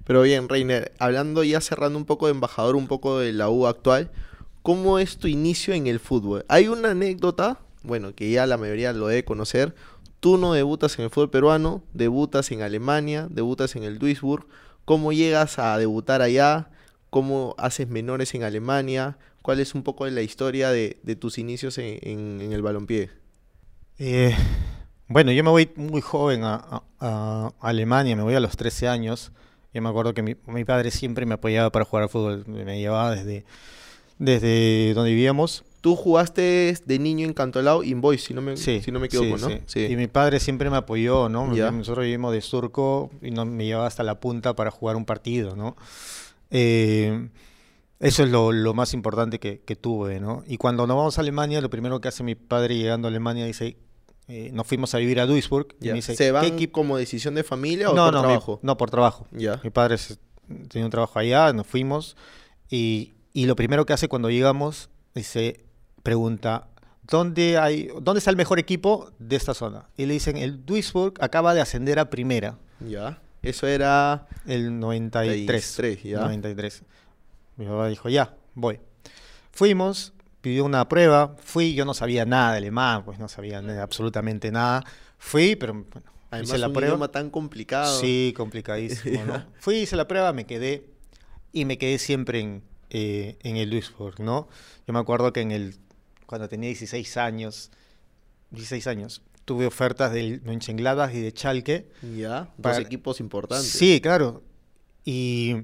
Pero 0.04 0.22
bien, 0.22 0.48
Reiner, 0.48 0.92
hablando 0.98 1.44
ya 1.44 1.60
cerrando 1.60 1.98
un 1.98 2.04
poco 2.04 2.26
de 2.26 2.32
embajador, 2.32 2.76
un 2.76 2.86
poco 2.86 3.18
de 3.18 3.32
la 3.32 3.48
U 3.48 3.66
actual, 3.66 4.10
¿cómo 4.62 4.98
es 4.98 5.18
tu 5.18 5.28
inicio 5.28 5.74
en 5.74 5.86
el 5.86 6.00
fútbol? 6.00 6.44
Hay 6.48 6.68
una 6.68 6.90
anécdota, 6.90 7.60
bueno, 7.82 8.14
que 8.14 8.30
ya 8.30 8.46
la 8.46 8.56
mayoría 8.56 8.92
lo 8.92 9.06
debe 9.08 9.24
conocer. 9.24 9.74
Tú 10.20 10.36
no 10.36 10.52
debutas 10.52 10.98
en 10.98 11.04
el 11.04 11.10
fútbol 11.10 11.30
peruano, 11.30 11.82
debutas 11.94 12.50
en 12.50 12.62
Alemania, 12.62 13.26
debutas 13.30 13.76
en 13.76 13.84
el 13.84 13.98
Duisburg. 13.98 14.46
¿Cómo 14.84 15.12
llegas 15.12 15.58
a 15.58 15.78
debutar 15.78 16.22
allá? 16.22 16.70
¿Cómo 17.10 17.54
haces 17.58 17.88
menores 17.88 18.34
en 18.34 18.42
Alemania? 18.42 19.16
¿Cuál 19.42 19.60
es 19.60 19.74
un 19.74 19.82
poco 19.82 20.06
la 20.06 20.22
historia 20.22 20.70
de, 20.70 20.98
de 21.02 21.16
tus 21.16 21.38
inicios 21.38 21.78
en, 21.78 21.98
en- 22.02 22.40
en 22.40 22.52
el 22.52 22.62
balompié? 22.62 23.10
Eh, 23.98 24.34
bueno, 25.08 25.32
yo 25.32 25.42
me 25.44 25.50
voy 25.50 25.70
muy 25.76 26.00
joven 26.00 26.44
a, 26.44 26.54
a- 26.56 26.82
a 27.00 27.52
Alemania, 27.60 28.16
me 28.16 28.22
voy 28.22 28.34
a 28.34 28.40
los 28.40 28.56
13 28.56 28.88
años. 28.88 29.32
Yo 29.72 29.82
me 29.82 29.88
acuerdo 29.88 30.14
que 30.14 30.22
mi, 30.22 30.36
mi 30.46 30.64
padre 30.64 30.90
siempre 30.90 31.26
me 31.26 31.34
apoyaba 31.34 31.70
para 31.70 31.84
jugar 31.84 32.02
al 32.04 32.08
fútbol, 32.08 32.44
me 32.46 32.78
llevaba 32.78 33.14
desde, 33.14 33.44
desde 34.18 34.92
donde 34.94 35.10
vivíamos. 35.10 35.64
Tú 35.80 35.96
jugaste 35.96 36.76
de 36.84 36.98
niño 36.98 37.26
en 37.26 37.32
Cantolao 37.32 37.82
y 37.82 37.92
en 37.92 38.02
Boys, 38.02 38.22
si 38.24 38.34
no 38.34 38.42
me, 38.42 38.56
Sí, 38.58 38.82
si 38.82 38.90
no 38.92 39.00
me 39.00 39.06
equivoco, 39.06 39.38
sí, 39.38 39.44
¿no? 39.54 39.60
sí. 39.66 39.86
Y 39.88 39.96
mi 39.96 40.08
padre 40.08 40.38
siempre 40.40 40.68
me 40.68 40.76
apoyó, 40.76 41.28
¿no? 41.30 41.54
Ya. 41.54 41.70
Nosotros 41.70 42.04
vivimos 42.04 42.32
de 42.34 42.42
surco 42.42 43.10
y 43.22 43.30
no, 43.30 43.46
me 43.46 43.64
llevaba 43.64 43.86
hasta 43.86 44.02
la 44.02 44.20
punta 44.20 44.54
para 44.54 44.70
jugar 44.70 44.96
un 44.96 45.06
partido, 45.06 45.56
¿no? 45.56 45.76
Eh, 46.50 47.28
eso 48.00 48.22
es 48.24 48.30
lo, 48.30 48.50
lo 48.52 48.74
más 48.74 48.92
importante 48.94 49.38
que, 49.38 49.60
que 49.60 49.76
tuve, 49.76 50.18
¿no? 50.20 50.42
Y 50.46 50.56
cuando 50.56 50.86
nos 50.86 50.96
vamos 50.96 51.18
a 51.18 51.20
Alemania, 51.20 51.60
lo 51.60 51.70
primero 51.70 52.00
que 52.00 52.08
hace 52.08 52.22
mi 52.22 52.34
padre 52.34 52.76
llegando 52.76 53.06
a 53.08 53.10
Alemania 53.10 53.44
dice, 53.46 53.76
eh, 54.26 54.50
nos 54.52 54.66
fuimos 54.66 54.94
a 54.94 54.98
vivir 54.98 55.20
a 55.20 55.26
Duisburg. 55.26 55.68
y 55.80 55.86
Ya. 55.86 55.92
me 55.92 55.96
dice, 55.96 56.16
¿Se 56.16 56.24
¿qué 56.24 56.32
van 56.32 56.44
equipo? 56.46 56.72
como 56.72 56.96
decisión 56.96 57.34
de 57.34 57.44
familia 57.44 57.90
o 57.90 57.94
No, 57.94 58.06
por 58.06 58.12
no, 58.14 58.20
mi- 58.22 58.26
trabajo? 58.28 58.60
no, 58.62 58.76
por 58.76 58.90
trabajo. 58.90 59.26
Ya. 59.32 59.60
Mi 59.62 59.70
padre 59.70 59.98
se- 59.98 60.16
tenía 60.68 60.84
un 60.86 60.90
trabajo 60.90 61.18
allá, 61.18 61.52
nos 61.52 61.66
fuimos 61.66 62.16
y, 62.70 63.12
y 63.32 63.46
lo 63.46 63.54
primero 63.56 63.84
que 63.86 63.92
hace 63.92 64.08
cuando 64.08 64.30
llegamos, 64.30 64.88
dice, 65.14 65.64
pregunta, 66.02 66.68
¿dónde, 67.02 67.58
hay, 67.58 67.88
¿dónde 68.00 68.18
está 68.18 68.30
el 68.30 68.36
mejor 68.36 68.58
equipo 68.58 69.10
de 69.18 69.36
esta 69.36 69.52
zona? 69.54 69.88
Y 69.96 70.06
le 70.06 70.14
dicen, 70.14 70.36
el 70.36 70.64
Duisburg 70.64 71.14
acaba 71.20 71.52
de 71.54 71.60
ascender 71.60 71.98
a 71.98 72.08
primera, 72.10 72.56
Ya. 72.80 73.20
Eso 73.42 73.66
era. 73.66 74.26
el 74.46 74.78
93. 74.80 75.46
93, 75.46 76.02
ya. 76.02 76.20
93. 76.20 76.82
Mi 77.60 77.66
papá 77.66 77.88
dijo, 77.88 78.08
ya, 78.08 78.34
voy. 78.54 78.80
Fuimos, 79.52 80.14
pidió 80.40 80.64
una 80.64 80.88
prueba, 80.88 81.36
fui, 81.42 81.74
yo 81.74 81.84
no 81.84 81.92
sabía 81.92 82.24
nada 82.24 82.52
de 82.52 82.58
alemán, 82.58 83.04
pues 83.04 83.18
no 83.18 83.28
sabía 83.28 83.60
nada, 83.60 83.82
absolutamente 83.82 84.50
nada. 84.50 84.82
Fui, 85.18 85.56
pero 85.56 85.74
bueno, 85.74 85.90
Además, 86.30 86.48
hice 86.48 86.58
la 86.58 86.68
un 86.68 86.72
prueba. 86.72 86.88
idioma 86.88 87.08
tan 87.08 87.28
complicado. 87.28 88.00
Sí, 88.00 88.32
complicadísimo, 88.34 89.24
¿no? 89.26 89.44
Fui, 89.60 89.76
hice 89.76 89.96
la 89.96 90.08
prueba, 90.08 90.32
me 90.32 90.46
quedé 90.46 90.86
y 91.52 91.66
me 91.66 91.76
quedé 91.76 91.98
siempre 91.98 92.40
en, 92.40 92.62
eh, 92.88 93.36
en 93.42 93.56
el 93.58 93.68
Duisburg, 93.68 94.20
¿no? 94.20 94.48
Yo 94.86 94.94
me 94.94 94.98
acuerdo 95.00 95.32
que 95.34 95.42
en 95.42 95.50
el, 95.50 95.76
cuando 96.24 96.48
tenía 96.48 96.68
16 96.68 97.16
años, 97.18 97.70
16 98.52 98.86
años. 98.86 99.22
Tuve 99.44 99.66
ofertas 99.66 100.12
del 100.12 100.40
Mönchengladbach 100.42 101.12
y 101.12 101.20
de 101.20 101.30
Schalke. 101.32 101.88
Ya, 102.16 102.42
dos 102.56 102.72
Para- 102.72 102.78
equipos 102.78 103.20
importantes. 103.20 103.68
Sí, 103.68 104.00
claro. 104.00 104.42
Y, 105.04 105.56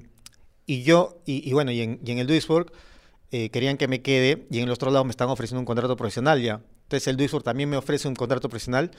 y 0.67 0.83
yo, 0.83 1.17
y, 1.25 1.49
y 1.49 1.53
bueno, 1.53 1.71
y 1.71 1.81
en, 1.81 1.99
y 2.05 2.11
en 2.11 2.19
el 2.19 2.27
Duisburg 2.27 2.71
eh, 3.31 3.49
querían 3.49 3.77
que 3.77 3.87
me 3.87 4.01
quede 4.01 4.45
y 4.51 4.59
en 4.59 4.65
el 4.65 4.71
otro 4.71 4.91
lado 4.91 5.03
me 5.05 5.11
estaban 5.11 5.31
ofreciendo 5.31 5.59
un 5.61 5.65
contrato 5.65 5.95
profesional 5.95 6.41
ya. 6.41 6.61
Entonces 6.83 7.07
el 7.07 7.17
Duisburg 7.17 7.43
también 7.43 7.69
me 7.69 7.77
ofrece 7.77 8.07
un 8.07 8.15
contrato 8.15 8.47
profesional, 8.49 8.91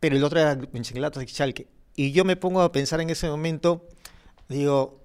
pero 0.00 0.16
el 0.16 0.24
otro 0.24 0.40
era 0.40 0.58
Mönchengladbach 0.72 1.22
y 1.22 1.28
Schalke. 1.28 1.68
Y 1.94 2.12
yo 2.12 2.24
me 2.24 2.36
pongo 2.36 2.60
a 2.60 2.72
pensar 2.72 3.00
en 3.00 3.10
ese 3.10 3.28
momento, 3.28 3.86
digo, 4.48 5.00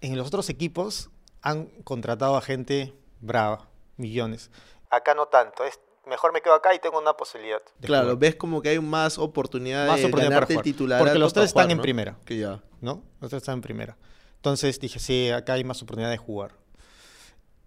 en 0.00 0.16
los 0.16 0.26
otros 0.26 0.48
equipos 0.48 1.10
han 1.42 1.66
contratado 1.84 2.36
a 2.36 2.40
gente 2.40 2.94
brava, 3.20 3.68
millones. 3.96 4.50
Acá 4.90 5.14
no 5.14 5.26
tanto, 5.26 5.64
es 5.64 5.78
mejor 6.06 6.32
me 6.32 6.40
quedo 6.40 6.54
acá 6.54 6.74
y 6.74 6.78
tengo 6.78 6.98
una 6.98 7.14
posibilidad. 7.14 7.60
Claro, 7.80 8.04
jugar. 8.04 8.18
ves 8.18 8.36
como 8.36 8.62
que 8.62 8.70
hay 8.70 8.80
más 8.80 9.18
oportunidad 9.18 9.86
Más 9.86 10.00
de 10.00 10.06
oportunidad 10.06 10.40
para 10.40 10.54
el 10.54 10.62
titular. 10.62 10.98
Porque 10.98 11.18
los 11.18 11.32
tres 11.32 11.46
están 11.46 11.70
en 11.70 11.80
primera. 11.80 12.16
Que 12.24 12.38
ya. 12.38 12.62
¿no? 12.80 13.02
Nosotros 13.20 13.42
estaba 13.42 13.54
en 13.54 13.62
primera. 13.62 13.96
Entonces 14.42 14.80
dije, 14.80 14.98
sí, 14.98 15.30
acá 15.30 15.52
hay 15.52 15.62
más 15.62 15.80
oportunidad 15.82 16.10
de 16.10 16.16
jugar. 16.16 16.50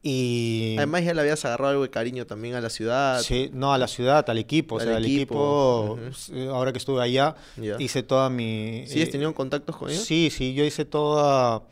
Y 0.03 0.76
Además 0.78 1.05
ya 1.05 1.13
le 1.13 1.21
habías 1.21 1.45
agarrado 1.45 1.71
algo 1.71 1.84
de 1.84 1.89
cariño 1.89 2.28
también 2.28 2.53
a 2.55 2.59
la 2.59 2.69
ciudad. 2.69 3.21
sí, 3.21 3.49
no 3.53 3.73
a 3.73 3.78
la 3.78 3.88
ciudad, 3.88 4.30
al 4.30 4.38
equipo, 4.38 4.76
o 4.76 4.80
Al 4.80 4.86
sea, 4.88 4.97
al 4.97 5.05
equipo, 5.05 5.95
equipo, 5.95 6.03
ujú. 6.07 6.13
sí, 6.13 6.47
ahora 6.47 6.73
que 6.73 6.78
estuve 6.80 7.01
allá, 7.01 7.34
Ya. 7.55 7.78
hice 7.80 8.03
toda 8.03 8.30
mi... 8.30 8.84
¿Sigues 8.88 9.07
eh, 9.07 9.11
teniendo 9.13 9.34
contactos 9.34 9.73
con 9.78 9.89
ellos? 9.89 10.03
Sí, 10.03 10.30
sí, 10.30 10.53
yo 10.53 10.65
hice 10.65 10.84
toda, 10.84 11.63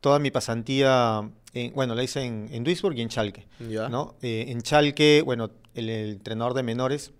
toda 0.00 0.20
mi 0.20 0.30
pasantía, 0.30 1.28
en- 1.52 1.74
bueno, 1.74 1.96
la 1.96 2.04
hice 2.04 2.22
en, 2.22 2.48
en 2.52 2.62
Duisburg 2.62 2.96
y 2.96 3.02
en 3.02 3.10
Schalke, 3.10 3.48
Ya. 3.68 3.88
¿no? 3.88 4.14
Eh, 4.22 4.44
en 4.50 4.60
Schalke, 4.62 5.22
bueno, 5.22 5.50
el, 5.74 5.90
el 5.90 6.10
entrenador 6.12 6.54
de 6.54 6.62
menores, 6.62 7.10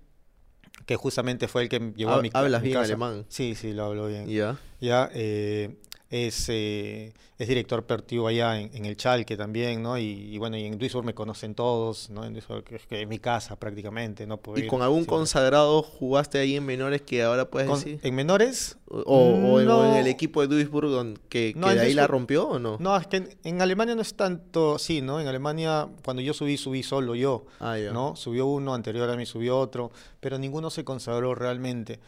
que 0.87 0.97
justamente 0.97 1.49
fue 1.49 1.63
el 1.63 1.69
que 1.69 1.93
llevó 1.97 2.13
a 2.13 2.23
mi 2.23 2.31
hablas 2.33 2.63
mi 2.63 2.69
bien 2.69 2.79
casa. 2.79 2.93
alemán. 2.93 3.27
Sí, 3.29 3.55
sí, 3.57 3.73
lo 3.73 3.85
hablo 3.87 4.07
bien. 4.07 4.29
Ya. 4.29 4.57
ya 4.81 5.11
eh, 5.15 5.77
es, 6.15 6.47
eh, 6.49 7.13
es 7.39 7.49
director 7.49 7.81
operativo 7.81 8.29
allá 8.29 8.61
en, 8.61 8.71
en 8.73 8.85
el 8.85 8.97
Chalque 8.97 9.37
también, 9.37 9.83
¿no? 9.83 9.99
Y, 9.99 10.05
y 10.05 10.39
bueno, 10.39 10.57
y 10.57 10.65
en 10.65 10.79
Duisburg 10.79 11.05
me 11.05 11.13
conocen 11.15 11.55
todos, 11.57 12.09
¿no? 12.11 12.25
En 12.25 12.33
Duisburg, 12.35 12.63
que 12.63 12.77
es, 12.77 12.87
que 12.87 13.03
es 13.03 13.09
mi 13.09 13.19
casa 13.19 13.57
prácticamente, 13.57 14.25
¿no? 14.27 14.37
Puedo 14.37 14.59
¿Y 14.59 14.63
ir 14.63 14.69
con 14.69 14.81
algún 14.83 14.99
siempre. 15.01 15.17
consagrado 15.17 15.83
jugaste 15.83 16.39
ahí 16.39 16.55
en 16.55 16.65
menores 16.65 17.03
que 17.03 17.23
ahora 17.25 17.51
puedes 17.51 17.69
Con- 17.69 17.79
decir? 17.81 17.99
¿En 18.03 18.15
menores? 18.15 18.77
O, 18.87 18.99
o 19.01 19.61
en, 19.61 19.69
o 19.69 19.83
en 19.83 19.91
No. 19.91 19.97
el 19.97 20.07
equipo 20.07 20.41
de 20.43 20.47
Duisburg 20.47 21.19
que, 21.29 21.53
No, 21.57 21.67
que 21.67 21.73
en 21.73 21.79
de 21.79 21.85
ahí 21.87 21.95
la 21.95 22.05
Duisburg- 22.05 22.11
rompió 22.11 22.49
o 22.49 22.59
no? 22.61 22.77
No, 22.79 22.97
es 22.97 23.09
que 23.09 23.17
en, 23.17 23.29
en 23.43 23.61
Alemania 23.61 23.97
no 23.97 24.03
es 24.03 24.15
tanto 24.15 24.77
así, 24.77 25.01
¿no? 25.03 25.21
En 25.21 25.27
Alemania, 25.27 25.89
cuando 26.05 26.23
yo 26.23 26.33
subí, 26.33 26.57
subí 26.57 26.85
solo 26.85 27.17
yo, 27.17 27.47
Ah. 27.59 27.77
¿no? 27.93 28.15
Subió 28.15 28.47
uno, 28.47 28.73
anterior 28.75 29.11
a 29.11 29.17
mí 29.17 29.27
subió 29.27 29.59
otro, 29.59 29.91
pero 30.21 30.39
ninguno 30.39 30.71
se 30.71 30.85
consagró 30.85 31.35
realmente. 31.35 31.99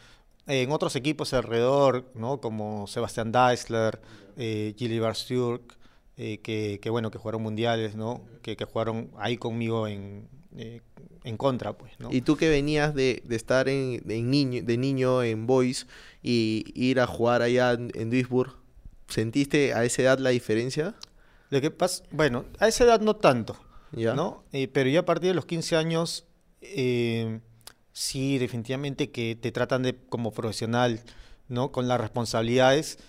En 0.47 0.71
otros 0.71 0.95
equipos 0.95 1.33
alrededor, 1.33 2.09
¿no? 2.15 2.39
Como 2.39 2.87
Sebastian 2.87 3.31
Deisler, 3.31 3.99
eh, 4.37 4.73
Gilly 4.77 4.99
Barsturk, 4.99 5.77
eh, 6.15 6.39
que, 6.39 6.79
que, 6.81 6.89
bueno, 6.89 7.11
que 7.11 7.17
jugaron 7.17 7.43
mundiales, 7.43 7.95
¿no? 7.95 8.21
Que, 8.41 8.55
que 8.55 8.65
jugaron 8.65 9.11
ahí 9.17 9.37
conmigo 9.37 9.87
en, 9.87 10.27
eh, 10.55 10.81
en 11.23 11.37
contra, 11.37 11.77
pues, 11.77 11.91
¿no? 11.99 12.09
Y 12.11 12.21
tú 12.21 12.37
que 12.37 12.49
venías 12.49 12.95
de, 12.95 13.21
de 13.25 13.35
estar 13.35 13.69
en, 13.69 14.01
en 14.09 14.31
niño, 14.31 14.63
de 14.63 14.77
niño 14.77 15.21
en 15.21 15.45
Boys 15.45 15.85
y 16.23 16.65
ir 16.73 16.99
a 16.99 17.07
jugar 17.07 17.41
allá 17.41 17.73
en, 17.73 17.91
en 17.93 18.09
Duisburg, 18.09 18.55
¿sentiste 19.07 19.73
a 19.73 19.83
esa 19.83 20.01
edad 20.01 20.19
la 20.19 20.29
diferencia? 20.29 20.95
Lo 21.49 21.61
que 21.61 21.71
pasa, 21.71 22.03
bueno, 22.11 22.45
a 22.59 22.67
esa 22.67 22.83
edad 22.85 23.01
no 23.01 23.15
tanto, 23.15 23.57
¿Ya? 23.91 24.13
¿no? 24.13 24.43
Eh, 24.51 24.67
pero 24.67 24.89
ya 24.89 25.01
a 25.01 25.05
partir 25.05 25.29
de 25.29 25.35
los 25.35 25.45
15 25.45 25.75
años, 25.75 26.25
eh, 26.61 27.39
sí, 27.99 28.37
definitivamente 28.37 29.09
que 29.09 29.35
te 29.35 29.51
tratan 29.51 29.81
de 29.83 29.95
como 30.09 30.31
profesional, 30.31 31.01
¿no? 31.49 31.71
Con 31.71 31.87
las 31.87 31.99
responsabilidades 31.99 32.99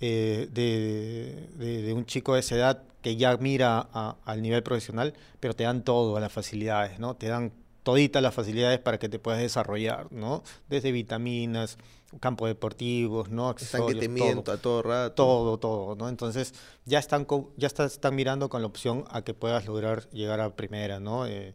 eh, 0.00 0.48
de, 0.52 1.48
de- 1.64 1.82
de 1.82 1.92
un 1.92 2.04
chico 2.06 2.34
de 2.34 2.40
esa 2.40 2.56
edad 2.56 2.82
que 3.02 3.14
ya 3.14 3.36
mira 3.36 3.88
a- 3.92 4.16
al 4.24 4.42
nivel 4.42 4.64
profesional, 4.64 5.14
pero 5.38 5.54
te 5.54 5.62
dan 5.62 5.84
todo, 5.84 6.18
las 6.18 6.32
facilidades, 6.32 6.98
¿no? 6.98 7.14
Te 7.14 7.28
dan 7.28 7.52
toditas 7.84 8.20
las 8.20 8.34
facilidades 8.34 8.80
para 8.80 8.98
que 8.98 9.08
te 9.08 9.20
puedas 9.20 9.40
desarrollar, 9.40 10.10
¿no? 10.10 10.42
Desde 10.68 10.90
vitaminas, 10.90 11.78
campos 12.18 12.48
deportivos, 12.48 13.28
¿no? 13.30 13.52
Están 13.52 13.86
que 13.86 13.94
te 13.94 14.06
Accesorios, 14.06 14.42
todo 14.44 14.54
a 14.54 14.56
todo 14.58 14.82
rato. 14.82 15.14
todo, 15.14 15.58
todo, 15.58 15.94
¿no? 15.94 16.08
Entonces 16.08 16.52
ya 16.84 16.98
están, 16.98 17.26
ya 17.56 17.68
está- 17.68 17.84
están 17.84 18.14
mirando 18.16 18.48
con 18.48 18.60
la 18.60 18.66
opción 18.66 19.04
a 19.10 19.22
que 19.22 19.34
puedas 19.34 19.66
lograr 19.66 20.10
llegar 20.10 20.40
a 20.40 20.56
primera, 20.56 20.98
¿no? 20.98 21.26
Eh, 21.26 21.54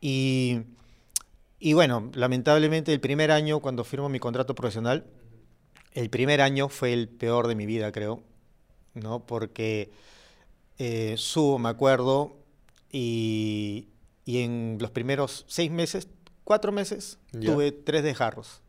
y, 0.00 0.60
y 1.58 1.72
bueno, 1.72 2.10
lamentablemente 2.14 2.92
el 2.92 3.00
primer 3.00 3.30
año, 3.30 3.60
cuando 3.60 3.84
firmo 3.84 4.08
mi 4.08 4.18
contrato 4.18 4.54
profesional, 4.54 5.06
el 5.92 6.10
primer 6.10 6.40
año 6.42 6.68
fue 6.68 6.92
el 6.92 7.08
peor 7.08 7.46
de 7.48 7.54
mi 7.54 7.64
vida, 7.66 7.90
creo, 7.92 8.22
¿no? 8.94 9.20
Porque 9.26 9.90
eh, 10.78 11.14
subo, 11.16 11.58
me 11.58 11.68
acuerdo, 11.70 12.36
y, 12.92 13.88
y 14.24 14.42
en 14.42 14.78
los 14.80 14.90
primeros 14.90 15.44
seis 15.48 15.70
meses, 15.70 16.08
cuatro 16.44 16.72
meses, 16.72 17.18
tuve 17.54 17.72
tres 17.72 18.02
desgarros. 18.02 18.60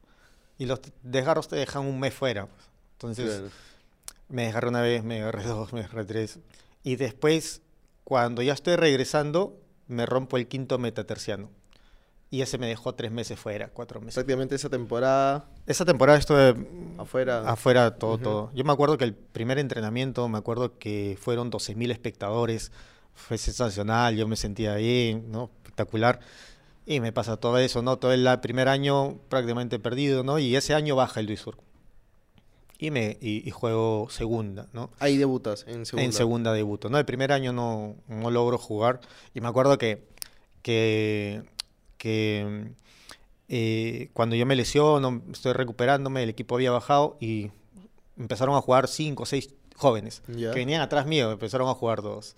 Y 0.58 0.66
los 0.66 0.80
desgarros 1.04 1.48
te 1.48 1.56
dejan 1.56 1.86
un 1.86 2.00
mes 2.00 2.14
fuera. 2.14 2.48
pues. 2.48 2.62
Entonces, 2.94 3.26
Claro. 3.38 3.50
me 4.30 4.44
desgarré 4.44 4.70
una 4.70 4.82
vez, 4.82 5.04
me 5.04 5.22
agarré 5.22 5.44
dos, 5.44 5.72
me 5.74 5.82
agarré 5.82 6.06
tres. 6.06 6.40
Y 6.84 6.96
después, 6.96 7.62
cuando 8.04 8.42
ya 8.42 8.54
estoy 8.54 8.76
regresando, 8.78 9.60
me 9.88 10.06
rompo 10.06 10.38
el 10.38 10.48
quinto 10.48 10.80
metaterciano. 10.80 11.50
Y 12.30 12.42
ese 12.42 12.58
me 12.58 12.68
dejó 12.68 12.94
tres 12.94 13.12
meses 13.12 13.40
fuera, 13.40 13.70
cuatro 13.70 14.02
meses. 14.02 14.16
Prácticamente 14.16 14.56
esa 14.56 14.70
temporada 14.70 15.46
Esa 15.66 15.86
temporada 15.86 16.20
estuve 16.20 16.56
afuera. 16.98 17.50
afuera 17.50 17.96
todo, 17.96 18.16
Ujú. 18.16 18.24
todo. 18.24 18.52
Yo 18.54 18.66
me 18.66 18.74
acuerdo 18.74 18.98
que 18.98 19.06
el 19.06 19.14
primer 19.14 19.60
entrenamiento, 19.60 20.28
me 20.28 20.38
acuerdo 20.38 20.78
que 20.78 21.18
fueron 21.22 21.50
12.000 21.50 21.90
espectadores. 21.92 22.72
Fue 23.14 23.38
sensacional, 23.38 24.16
yo 24.18 24.28
me 24.28 24.36
sentía 24.36 24.76
bien, 24.76 25.32
¿no? 25.32 25.50
Espectacular. 25.64 26.20
Y 26.86 27.00
me 27.00 27.12
pasa 27.14 27.38
todo 27.38 27.58
eso, 27.60 27.82
¿no? 27.82 27.98
Todo 27.98 28.12
el 28.14 28.28
primer 28.42 28.68
año 28.68 29.18
prácticamente 29.30 29.80
perdido, 29.80 30.24
¿no? 30.24 30.38
Y 30.38 30.56
ese 30.56 30.74
año 30.74 30.96
baja 30.98 31.20
el 31.22 31.28
Duisburg. 31.28 31.58
Y, 32.80 32.92
me, 32.92 33.18
y, 33.22 33.48
y 33.48 33.52
juego 33.52 34.08
segunda, 34.10 34.68
¿no? 34.72 34.92
Ahí 35.00 35.18
debutas 35.18 35.66
en 35.68 35.86
segunda. 35.86 36.06
En 36.06 36.14
segunda 36.14 36.54
debuto, 36.54 36.90
¿no? 36.90 37.00
El 37.00 37.06
primer 37.06 37.32
año 37.32 37.54
no, 37.54 37.96
no 38.08 38.30
logro 38.32 38.58
jugar. 38.58 39.00
Y 39.34 39.42
me 39.42 39.48
acuerdo 39.48 39.78
que, 39.80 40.06
que, 40.62 41.42
que 41.98 42.72
eh, 43.50 44.10
cuando 44.14 44.36
yo 44.36 44.46
me 44.46 44.56
lesiono, 44.56 45.22
estoy 45.32 45.54
recuperándome, 45.54 46.24
el 46.24 46.30
equipo 46.30 46.56
había 46.56 46.72
bajado 46.72 47.18
y 47.20 47.52
empezaron 48.18 48.56
a 48.56 48.62
jugar 48.62 48.88
cinco 48.88 49.24
o 49.24 49.26
seis 49.26 49.50
jóvenes 49.76 50.22
que 50.28 50.48
venían 50.48 50.82
atrás 50.82 51.06
mío, 51.06 51.32
empezaron 51.32 51.70
a 51.70 51.74
jugar 51.74 52.02
todos. 52.02 52.36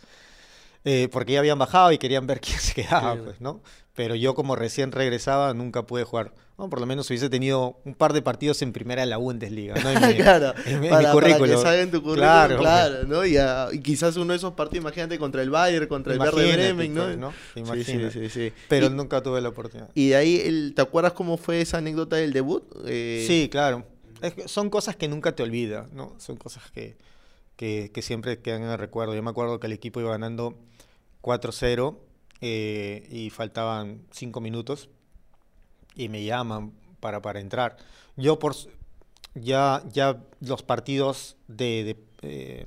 Eh, 0.85 1.09
porque 1.11 1.33
ya 1.33 1.39
habían 1.39 1.59
bajado 1.59 1.91
y 1.91 1.97
querían 1.97 2.25
ver 2.25 2.39
quién 2.41 2.59
se 2.59 2.73
quedaba, 2.73 3.15
pues, 3.15 3.41
¿no? 3.41 3.61
Pero 3.99 4.15
yo 4.15 4.33
como 4.33 4.55
recién 4.55 4.93
regresaba 4.93 5.53
nunca 5.53 5.85
pude 5.85 6.05
jugar. 6.05 6.33
Por 6.55 6.79
lo 6.79 6.85
menos 6.85 7.09
hubiese 7.09 7.29
tenido 7.29 7.81
un 7.83 7.95
par 7.95 8.13
de 8.13 8.21
partidos 8.21 8.61
en 8.61 8.71
primera 8.71 9.01
de 9.01 9.07
la 9.07 9.17
Bundesliga, 9.17 9.75
¿no? 9.75 9.89
En 9.91 10.07
mi- 10.07 10.15
claro, 10.23 10.53
en 10.65 10.73
en 10.75 10.79
mi 10.79 10.87
para, 10.87 11.11
para 11.11 11.27
que 11.27 11.33
currículo. 11.33 11.61
salga 11.61 11.81
en 11.81 11.91
tu 11.91 11.97
currículum, 12.01 12.15
Claro, 12.23 12.57
claro, 12.59 13.03
¿no? 13.03 13.25
Y, 13.25 13.35
ah, 13.35 13.67
y 13.73 13.79
quizás 13.79 14.15
uno 14.15 14.31
de 14.31 14.37
esos 14.37 14.53
partidos, 14.53 14.83
imagínate, 14.83 15.19
contra 15.19 15.41
el 15.41 15.49
Bayern, 15.49 15.87
contra 15.87 16.13
el 16.13 16.19
Werder 16.21 16.55
Bremen, 16.55 16.93
¿no? 16.95 17.13
¿no? 17.17 17.33
Sí, 17.53 17.83
sí, 17.83 18.09
sí, 18.09 18.29
sí. 18.29 18.53
Pero 18.69 18.85
y, 18.85 18.89
nunca 18.91 19.21
tuve 19.21 19.41
la 19.41 19.49
oportunidad. 19.49 19.89
y 19.93 20.07
de 20.07 20.15
ahí, 20.15 20.41
el, 20.45 20.71
¿te 20.77 20.81
acuerdas 20.81 21.11
cómo 21.11 21.35
fue 21.35 21.59
esa 21.59 21.79
anécdota 21.79 22.15
del 22.15 22.31
debut? 22.31 22.63
Eh, 22.85 23.25
Sí, 23.27 23.49
claro. 23.51 23.83
Es 24.21 24.33
que 24.33 24.47
son 24.47 24.69
cosas 24.69 24.95
que 24.95 25.09
nunca 25.09 25.35
te 25.35 25.43
olvidas, 25.43 25.91
¿no? 25.91 26.15
Son 26.19 26.37
cosas 26.37 26.71
que, 26.71 26.95
que, 27.57 27.91
que 27.93 28.01
siempre 28.01 28.39
quedan 28.39 28.63
en 28.63 28.69
el 28.69 28.77
recuerdo. 28.77 29.13
Yo 29.13 29.21
me 29.23 29.29
acuerdo 29.31 29.59
que 29.59 29.67
el 29.67 29.73
equipo 29.73 29.99
iba 29.99 30.11
ganando 30.11 30.57
4-0 31.21 31.97
eh, 32.41 33.07
y 33.11 33.29
faltaban 33.29 34.01
5 34.11 34.41
minutos 34.41 34.89
y 35.95 36.09
me 36.09 36.23
llaman 36.23 36.73
para, 36.99 37.21
para 37.21 37.39
entrar. 37.39 37.77
Yo 38.15 38.39
por 38.39 38.55
ya, 39.35 39.83
ya 39.91 40.21
los 40.41 40.63
partidos 40.63 41.35
de, 41.47 41.83
de, 41.83 41.97
eh, 42.21 42.65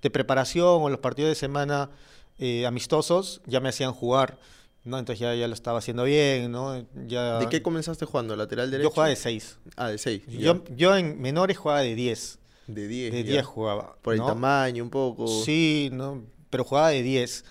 de 0.00 0.10
preparación 0.10 0.82
o 0.82 0.88
los 0.88 1.00
partidos 1.00 1.30
de 1.30 1.34
semana 1.34 1.90
eh, 2.38 2.66
amistosos 2.66 3.40
ya 3.46 3.60
me 3.60 3.68
hacían 3.68 3.92
jugar, 3.92 4.38
¿no? 4.84 4.98
Entonces 4.98 5.20
ya, 5.20 5.34
ya 5.34 5.46
lo 5.46 5.54
estaba 5.54 5.78
haciendo 5.78 6.04
bien, 6.04 6.50
¿no? 6.50 6.84
Ya, 7.06 7.38
¿De 7.38 7.48
qué 7.48 7.62
comenzaste 7.62 8.04
jugando? 8.04 8.34
¿Lateral 8.36 8.70
derecho? 8.70 8.88
yo 8.88 8.94
jugaba 8.94 9.08
de 9.10 9.16
6. 9.16 9.58
Ah, 9.76 9.88
de 9.88 9.98
6. 9.98 10.22
Yo, 10.28 10.64
yo 10.74 10.96
en 10.96 11.20
menores 11.20 11.58
jugaba 11.58 11.82
de 11.82 11.94
10. 11.94 12.38
De 12.66 12.88
10. 12.88 13.12
De 13.12 13.24
ya. 13.24 13.30
10 13.32 13.46
jugaba. 13.46 13.96
Por 14.02 14.14
el 14.14 14.20
tamaño 14.20 14.82
un 14.82 14.90
poco. 14.90 15.28
Sí, 15.28 15.90
¿no? 15.92 16.22
pero 16.52 16.64
jugaba 16.64 16.90
de 16.90 17.02
10. 17.02 17.44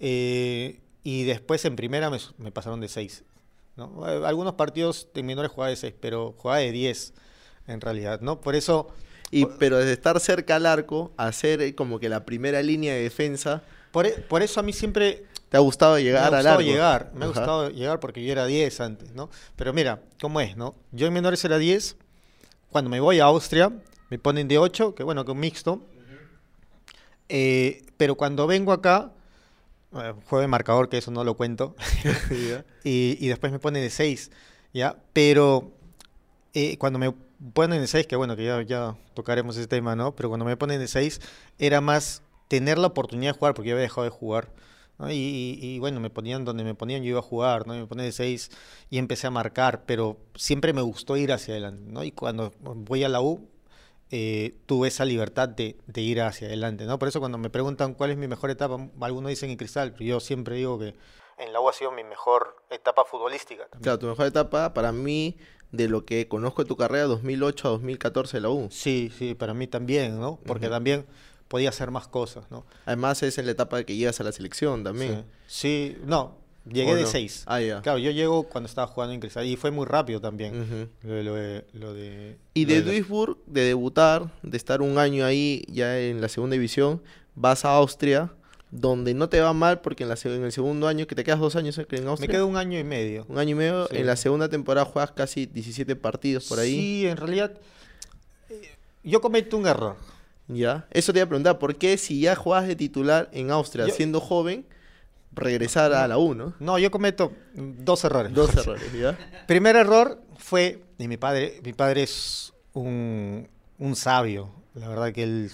Eh, 0.00 0.80
y 1.04 1.24
después 1.24 1.64
en 1.64 1.76
primera 1.76 2.10
me, 2.10 2.18
me 2.38 2.52
pasaron 2.52 2.80
de 2.80 2.88
6. 2.88 3.24
¿no? 3.76 4.04
Algunos 4.04 4.54
partidos 4.54 5.08
de 5.14 5.22
menores 5.22 5.50
jugaba 5.50 5.70
de 5.70 5.76
6, 5.76 5.94
pero 6.00 6.34
jugaba 6.36 6.58
de 6.60 6.72
10 6.72 7.14
en 7.66 7.80
realidad. 7.80 8.20
¿no? 8.20 8.40
Por 8.40 8.54
eso, 8.56 8.88
Y, 9.30 9.46
pero 9.46 9.78
desde 9.78 9.92
estar 9.92 10.18
cerca 10.20 10.56
al 10.56 10.66
arco 10.66 11.12
a 11.16 11.30
ser 11.32 11.60
eh, 11.62 11.74
como 11.74 11.98
que 11.98 12.08
la 12.08 12.24
primera 12.24 12.62
línea 12.62 12.94
de 12.94 13.02
defensa, 13.02 13.62
Por, 13.92 14.06
e- 14.06 14.12
por 14.12 14.42
eso 14.42 14.60
a 14.60 14.62
mí 14.62 14.72
siempre 14.72 15.24
¿Te 15.48 15.56
ha 15.56 15.60
gustado 15.60 15.98
llegar 15.98 16.30
me 16.30 16.36
ha 16.36 16.40
gustado 16.40 16.60
llegar, 16.60 17.10
me 17.14 17.24
ha 17.24 17.28
gustado 17.28 17.70
llegar 17.70 18.00
porque 18.00 18.22
yo 18.22 18.30
era 18.32 18.44
10 18.44 18.80
antes, 18.82 19.12
¿no? 19.14 19.30
Pero 19.56 19.72
mira, 19.72 20.02
¿cómo 20.20 20.42
es, 20.42 20.58
no? 20.58 20.74
Yo 20.92 21.06
en 21.06 21.14
menores 21.14 21.42
era 21.42 21.56
10, 21.56 21.96
cuando 22.70 22.90
me 22.90 23.00
voy 23.00 23.20
a 23.20 23.24
Austria 23.24 23.72
me 24.10 24.18
ponen 24.18 24.46
de 24.46 24.58
8, 24.58 24.94
que 24.94 25.04
bueno, 25.04 25.24
que 25.24 25.30
un 25.32 25.40
mixto. 25.40 25.80
Eh, 27.28 27.82
pero 27.96 28.14
cuando 28.14 28.46
vengo 28.46 28.72
acá, 28.72 29.12
eh, 29.94 30.14
juego 30.26 30.40
de 30.40 30.48
marcador, 30.48 30.88
que 30.88 30.98
eso 30.98 31.10
no 31.10 31.24
lo 31.24 31.36
cuento, 31.36 31.74
y, 32.84 33.16
y 33.20 33.28
después 33.28 33.52
me 33.52 33.58
ponen 33.58 33.82
de 33.82 33.90
6, 33.90 34.30
¿ya? 34.72 34.96
Pero 35.12 35.72
eh, 36.54 36.76
cuando 36.78 36.98
me 36.98 37.12
ponen 37.54 37.80
de 37.80 37.86
6, 37.86 38.06
que 38.06 38.16
bueno, 38.16 38.36
que 38.36 38.44
ya, 38.44 38.62
ya 38.62 38.96
tocaremos 39.14 39.56
ese 39.56 39.68
tema, 39.68 39.96
¿no? 39.96 40.14
Pero 40.14 40.28
cuando 40.28 40.44
me 40.44 40.56
ponen 40.56 40.80
de 40.80 40.88
6, 40.88 41.20
era 41.58 41.80
más 41.80 42.22
tener 42.48 42.78
la 42.78 42.88
oportunidad 42.88 43.32
de 43.34 43.38
jugar, 43.38 43.54
porque 43.54 43.70
yo 43.70 43.74
había 43.76 43.82
dejado 43.82 44.04
de 44.04 44.10
jugar. 44.10 44.50
¿no? 44.98 45.10
Y, 45.10 45.14
y- 45.14 45.58
y, 45.60 45.78
bueno, 45.78 46.00
me 46.00 46.10
ponían 46.10 46.44
donde 46.44 46.64
me 46.64 46.74
ponían, 46.74 47.02
yo 47.02 47.10
iba 47.10 47.20
a 47.20 47.22
jugar, 47.22 47.66
¿no? 47.66 47.74
Y 47.76 47.78
me 47.80 47.86
ponen 47.86 48.06
de 48.06 48.12
6 48.12 48.50
y 48.90 48.98
empecé 48.98 49.26
a 49.28 49.30
marcar, 49.30 49.84
pero 49.86 50.18
siempre 50.34 50.72
me 50.72 50.82
gustó 50.82 51.16
ir 51.16 51.32
hacia 51.32 51.54
adelante, 51.54 51.90
¿no? 51.92 52.02
Y 52.04 52.10
cuando 52.12 52.52
voy 52.60 53.04
a 53.04 53.08
la 53.08 53.20
U, 53.20 53.48
eh, 54.10 54.54
tuve 54.66 54.88
esa 54.88 55.04
libertad 55.04 55.48
de, 55.48 55.76
de 55.86 56.00
ir 56.00 56.20
hacia 56.22 56.48
adelante, 56.48 56.84
¿no? 56.84 56.98
Por 56.98 57.08
eso 57.08 57.20
cuando 57.20 57.38
me 57.38 57.50
preguntan 57.50 57.94
cuál 57.94 58.10
es 58.10 58.16
mi 58.16 58.28
mejor 58.28 58.50
etapa, 58.50 58.78
algunos 59.00 59.28
dicen 59.30 59.50
en 59.50 59.56
Cristal, 59.56 59.92
pero 59.92 60.04
yo 60.04 60.20
siempre 60.20 60.56
digo 60.56 60.78
que 60.78 60.94
en 61.38 61.52
la 61.52 61.60
U 61.60 61.68
ha 61.68 61.72
sido 61.72 61.92
mi 61.92 62.02
mejor 62.04 62.56
etapa 62.70 63.04
futbolística. 63.04 63.64
también. 63.64 63.82
Claro, 63.82 63.98
tu 63.98 64.06
mejor 64.06 64.26
etapa 64.26 64.74
para 64.74 64.92
mí, 64.92 65.36
de 65.70 65.88
lo 65.88 66.04
que 66.04 66.26
conozco 66.26 66.62
de 66.64 66.68
tu 66.68 66.76
carrera, 66.76 67.04
2008 67.04 67.68
a 67.68 67.70
2014 67.72 68.36
de 68.38 68.40
la 68.40 68.48
U. 68.50 68.68
Sí, 68.70 69.12
sí, 69.16 69.34
para 69.34 69.54
mí 69.54 69.66
también, 69.66 70.18
¿no? 70.18 70.40
Porque 70.46 70.68
también 70.68 71.06
podía 71.46 71.68
hacer 71.68 71.90
más 71.90 72.08
cosas, 72.08 72.50
¿no? 72.50 72.66
Además 72.86 73.22
es 73.22 73.38
en 73.38 73.46
la 73.46 73.52
etapa 73.52 73.82
que 73.84 73.94
llegas 73.96 74.20
a 74.20 74.24
la 74.24 74.32
selección 74.32 74.82
también. 74.84 75.26
Sí, 75.46 75.94
Sí, 75.94 75.98
no, 76.04 76.36
llegué 76.72 76.92
¿O 76.92 76.94
de 76.96 77.02
no? 77.02 77.06
seis. 77.08 77.42
Ah, 77.46 77.60
ya. 77.60 77.82
Claro, 77.82 77.98
yo 77.98 78.10
llego 78.10 78.44
cuando 78.44 78.68
estaba 78.68 78.86
jugando 78.86 79.14
en 79.14 79.20
Cristal 79.20 79.46
y 79.46 79.56
fue 79.56 79.70
muy 79.70 79.86
rápido 79.86 80.20
también. 80.20 80.88
Lo 81.02 81.14
de, 81.14 81.22
lo 81.24 81.34
de, 81.34 81.64
lo 81.74 81.94
de- 81.94 82.36
Y 82.54 82.64
lo 82.66 82.72
de 82.74 82.82
de 82.82 82.90
Duisburg, 82.90 83.38
de 83.46 83.62
debutar, 83.62 84.30
de 84.42 84.56
estar 84.56 84.82
un 84.82 84.98
año 84.98 85.24
ahí 85.24 85.64
ya 85.68 85.98
en 85.98 86.20
la 86.20 86.28
segunda 86.28 86.54
división, 86.54 87.02
vas 87.34 87.64
a 87.64 87.70
Austria, 87.76 88.32
donde 88.70 89.14
no 89.14 89.28
te 89.30 89.40
va 89.40 89.52
mal 89.54 89.80
porque 89.80 90.02
en, 90.02 90.10
la, 90.10 90.16
en 90.22 90.44
el 90.44 90.52
segundo 90.52 90.88
año, 90.88 91.06
que 91.06 91.14
te 91.14 91.24
quedas 91.24 91.40
dos 91.40 91.56
años 91.56 91.78
en 91.78 91.86
en 91.90 92.06
Austria, 92.08 92.28
Me 92.28 92.32
quedo 92.34 92.46
un 92.46 92.56
año 92.56 92.78
y 92.78 92.84
medio. 92.84 93.24
un 93.28 93.38
año 93.38 93.52
y 93.52 93.54
medio, 93.54 93.86
Sí. 93.88 93.96
en 93.96 94.06
la 94.06 94.16
segunda 94.16 94.48
temporada 94.48 94.84
juegas 94.84 95.12
casi 95.12 95.46
17 95.46 95.96
partidos 95.96 96.44
por 96.48 96.58
ahí. 96.58 96.72
Sí, 96.72 97.06
en 97.06 97.16
realidad 97.16 97.52
eh, 98.50 98.70
yo 99.02 99.20
cometo 99.20 99.56
un 99.56 99.66
error. 99.66 99.96
¿Ya? 100.50 100.86
Eso 100.90 101.12
te 101.12 101.18
iba 101.18 101.24
a 101.26 101.28
preguntar, 101.28 101.58
¿por 101.58 101.76
qué 101.76 101.98
si 101.98 102.20
ya 102.20 102.34
jugabas 102.34 102.66
de 102.68 102.74
titular 102.76 103.28
en 103.32 103.50
Austria 103.50 103.86
Yo- 103.86 103.94
siendo 103.94 104.18
joven, 104.20 104.64
regresar 105.32 105.92
a 105.92 106.08
la 106.08 106.18
U, 106.18 106.34
¿no? 106.34 106.54
No, 106.60 106.78
yo 106.78 106.90
cometo 106.90 107.32
dos 107.54 108.04
errores. 108.04 108.32
Dos 108.34 108.54
errores, 108.56 108.92
¿ya? 108.92 109.16
Primer 109.46 109.76
error 109.76 110.20
fue 110.36 110.82
de 110.98 111.08
mi 111.08 111.16
padre. 111.16 111.60
Mi 111.64 111.72
padre 111.72 112.02
es 112.04 112.52
un, 112.72 113.48
un 113.78 113.96
sabio. 113.96 114.50
La 114.74 114.88
verdad 114.88 115.12
que 115.12 115.22
él, 115.24 115.50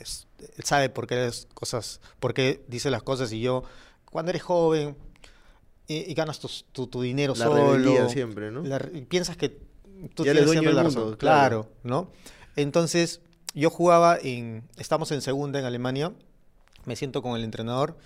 es- 0.00 0.26
él 0.56 0.64
sabe 0.64 0.88
por 0.88 1.06
qué 1.06 1.16
las 1.16 1.46
cosas, 1.54 2.00
por 2.20 2.34
qué 2.34 2.62
dice 2.68 2.90
las 2.90 3.02
cosas 3.02 3.32
y 3.32 3.40
yo, 3.40 3.64
cuando 4.10 4.30
eres 4.30 4.42
joven 4.42 4.96
y, 5.88 6.10
y 6.10 6.14
ganas 6.14 6.38
tus- 6.38 6.64
tu, 6.72 6.86
tu 6.86 7.02
dinero 7.02 7.34
La 7.36 7.46
solo, 7.46 8.08
siempre, 8.08 8.50
¿no? 8.50 8.62
la 8.62 8.80
y 8.92 9.02
piensas 9.02 9.36
que 9.36 9.48
tú 10.14 10.24
Ya 10.24 10.32
tienes 10.32 10.50
siempre 10.50 10.72
la 10.72 10.82
mundo, 10.84 11.00
razón. 11.02 11.16
claro. 11.16 11.62
Claro, 11.62 11.72
¿no? 11.82 12.12
Entonces, 12.56 13.20
yo 13.54 13.70
jugaba 13.70 14.18
en, 14.20 14.64
estamos 14.76 15.10
en 15.12 15.22
segunda 15.22 15.58
en 15.58 15.64
Alemania, 15.64 16.12
me 16.84 16.96
siento 16.96 17.22
con 17.22 17.36
el 17.36 17.44
entrenador 17.44 17.96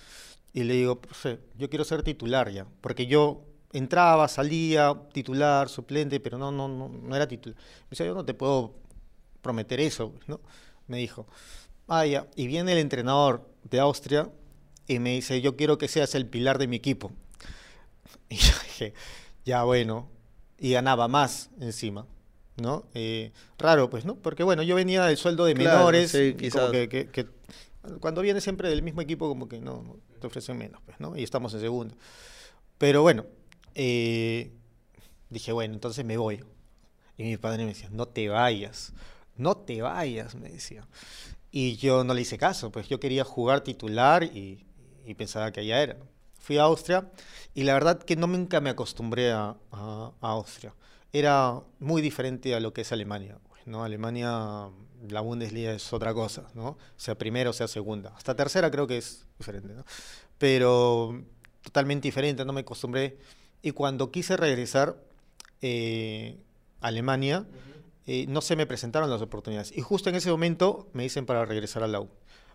y 0.57 0.65
le 0.65 0.73
digo, 0.75 0.99
profe, 1.01 1.39
yo 1.59 1.69
quiero 1.69 1.85
ser 1.85 2.03
titular 2.03 2.51
ya, 2.51 2.67
porque 2.81 3.07
yo 3.07 3.43
entraba, 3.75 4.27
salía, 4.27 4.95
titular, 5.13 5.69
suplente, 5.69 6.19
pero 6.19 6.39
no, 6.39 6.51
no, 6.51 6.67
no, 6.67 6.89
no 6.89 7.15
era 7.15 7.29
titular. 7.29 7.59
Me 7.59 7.91
decía, 7.91 8.07
yo 8.07 8.15
no 8.15 8.25
te 8.25 8.33
puedo 8.33 8.73
prometer 9.43 9.81
eso, 9.81 10.15
¿no? 10.27 10.41
Me 10.87 10.97
dijo, 10.97 11.27
ah, 11.89 12.07
ya, 12.07 12.27
y 12.37 12.47
viene 12.47 12.73
el 12.73 12.79
entrenador 12.79 13.47
de 13.65 13.81
Austria 13.81 14.31
y 14.89 14.99
me 14.99 15.11
dice, 15.11 15.43
yo 15.43 15.57
quiero 15.57 15.77
que 15.77 15.89
seas 15.89 16.15
el 16.15 16.25
pilar 16.27 16.57
de 16.59 16.67
mi 16.69 16.77
equipo. 16.77 17.13
Y 18.31 18.37
yo 18.37 18.53
dije, 18.65 18.95
ya 19.45 19.63
bueno, 19.65 20.09
y 20.59 20.73
ganaba 20.73 21.07
más 21.07 21.51
encima, 21.61 22.07
¿no? 22.57 22.85
Eh, 22.95 23.31
raro, 23.59 23.91
pues, 23.91 24.05
¿no? 24.07 24.15
Porque 24.17 24.43
bueno, 24.43 24.63
yo 24.63 24.75
venía 24.75 25.05
del 25.05 25.17
sueldo 25.19 25.45
de 25.45 25.55
Claro, 25.55 25.79
menores, 25.79 26.11
sí, 26.13 26.35
como 26.51 26.71
que, 26.71 26.89
que- 26.89 27.09
que 27.09 27.27
cuando 28.01 28.21
vienes 28.23 28.43
siempre 28.43 28.69
del 28.69 28.83
mismo 28.83 29.01
equipo, 29.01 29.29
como 29.29 29.49
que 29.49 29.61
no, 29.61 29.83
no, 29.83 29.97
ofrecen 30.27 30.59
menos, 30.59 30.81
pues, 30.85 31.01
¿no? 31.01 31.17
Y 31.17 31.23
estamos 31.25 31.55
en 31.55 31.61
segundo. 31.61 31.95
Pero 32.79 33.03
bueno, 33.03 33.27
eh, 33.75 34.53
dije, 35.31 35.53
bueno, 35.53 35.75
entonces 35.75 36.05
me 36.05 36.17
voy. 36.17 36.45
Y 37.19 37.25
mi 37.25 37.37
padre 37.37 37.65
me 37.65 37.71
decía, 37.71 37.89
no 37.93 38.07
te 38.07 38.29
vayas, 38.29 38.93
no 39.37 39.57
te 39.57 39.83
vayas, 39.83 40.35
me 40.35 40.51
decía. 40.51 40.87
Y 41.51 41.77
yo 41.77 42.05
no 42.05 42.15
le 42.15 42.23
hice 42.23 42.39
caso, 42.39 42.71
pues 42.71 42.89
yo 42.89 43.01
quería 43.01 43.25
jugar 43.25 43.63
titular 43.63 44.25
y, 44.25 44.67
y 45.07 45.15
pensaba 45.15 45.53
que 45.53 45.61
allá 45.61 45.83
era. 45.83 45.97
Fui 46.39 46.59
a 46.59 46.65
Austria 46.65 47.11
y 47.55 47.65
la 47.65 47.75
verdad 47.75 47.99
que 48.03 48.17
no 48.17 48.27
nunca 48.27 48.61
me 48.61 48.71
acostumbré 48.71 49.33
a, 49.33 49.57
a- 49.73 50.13
a 50.21 50.29
Austria. 50.31 50.75
Era 51.13 51.61
muy 51.81 52.03
diferente 52.03 52.55
a 52.55 52.61
lo 52.61 52.73
que 52.73 52.83
es 52.83 52.93
Alemania. 52.93 53.39
pues, 53.49 53.67
¿no? 53.67 53.85
Alemania, 53.85 54.69
la 55.11 55.21
Bundesliga 55.21 55.73
es 55.73 55.93
otra 55.93 56.13
cosa, 56.15 56.49
¿no? 56.55 56.77
Sea 56.97 57.17
primera 57.17 57.51
o 57.51 57.53
sea 57.53 57.69
segunda. 57.69 58.13
Hasta 58.17 58.35
tercera 58.37 58.71
creo 58.71 58.87
que 58.87 58.99
es 58.99 59.27
diferente, 59.39 59.73
¿no? 59.75 59.85
Pero 60.39 61.23
totalmente 61.63 62.09
diferente, 62.09 62.45
no 62.45 62.53
me 62.53 62.61
acostumbré. 62.61 63.19
Y 63.63 63.71
cuando 63.73 64.11
quise 64.11 64.37
regresar 64.37 64.97
eh, 65.63 66.37
a 66.81 66.89
Alemania, 66.89 67.47
eh, 68.07 68.27
no 68.29 68.41
se 68.41 68.55
me 68.57 68.67
presentaron 68.67 69.11
las 69.11 69.23
oportunidades. 69.23 69.73
Y 69.77 69.81
justo 69.81 70.09
en 70.11 70.15
ese 70.17 70.31
momento 70.31 70.89
me 70.93 71.03
dicen 71.03 71.27
para 71.27 71.45
regresar 71.45 71.83
a 71.83 71.89
la 71.89 72.01
U. 72.01 72.09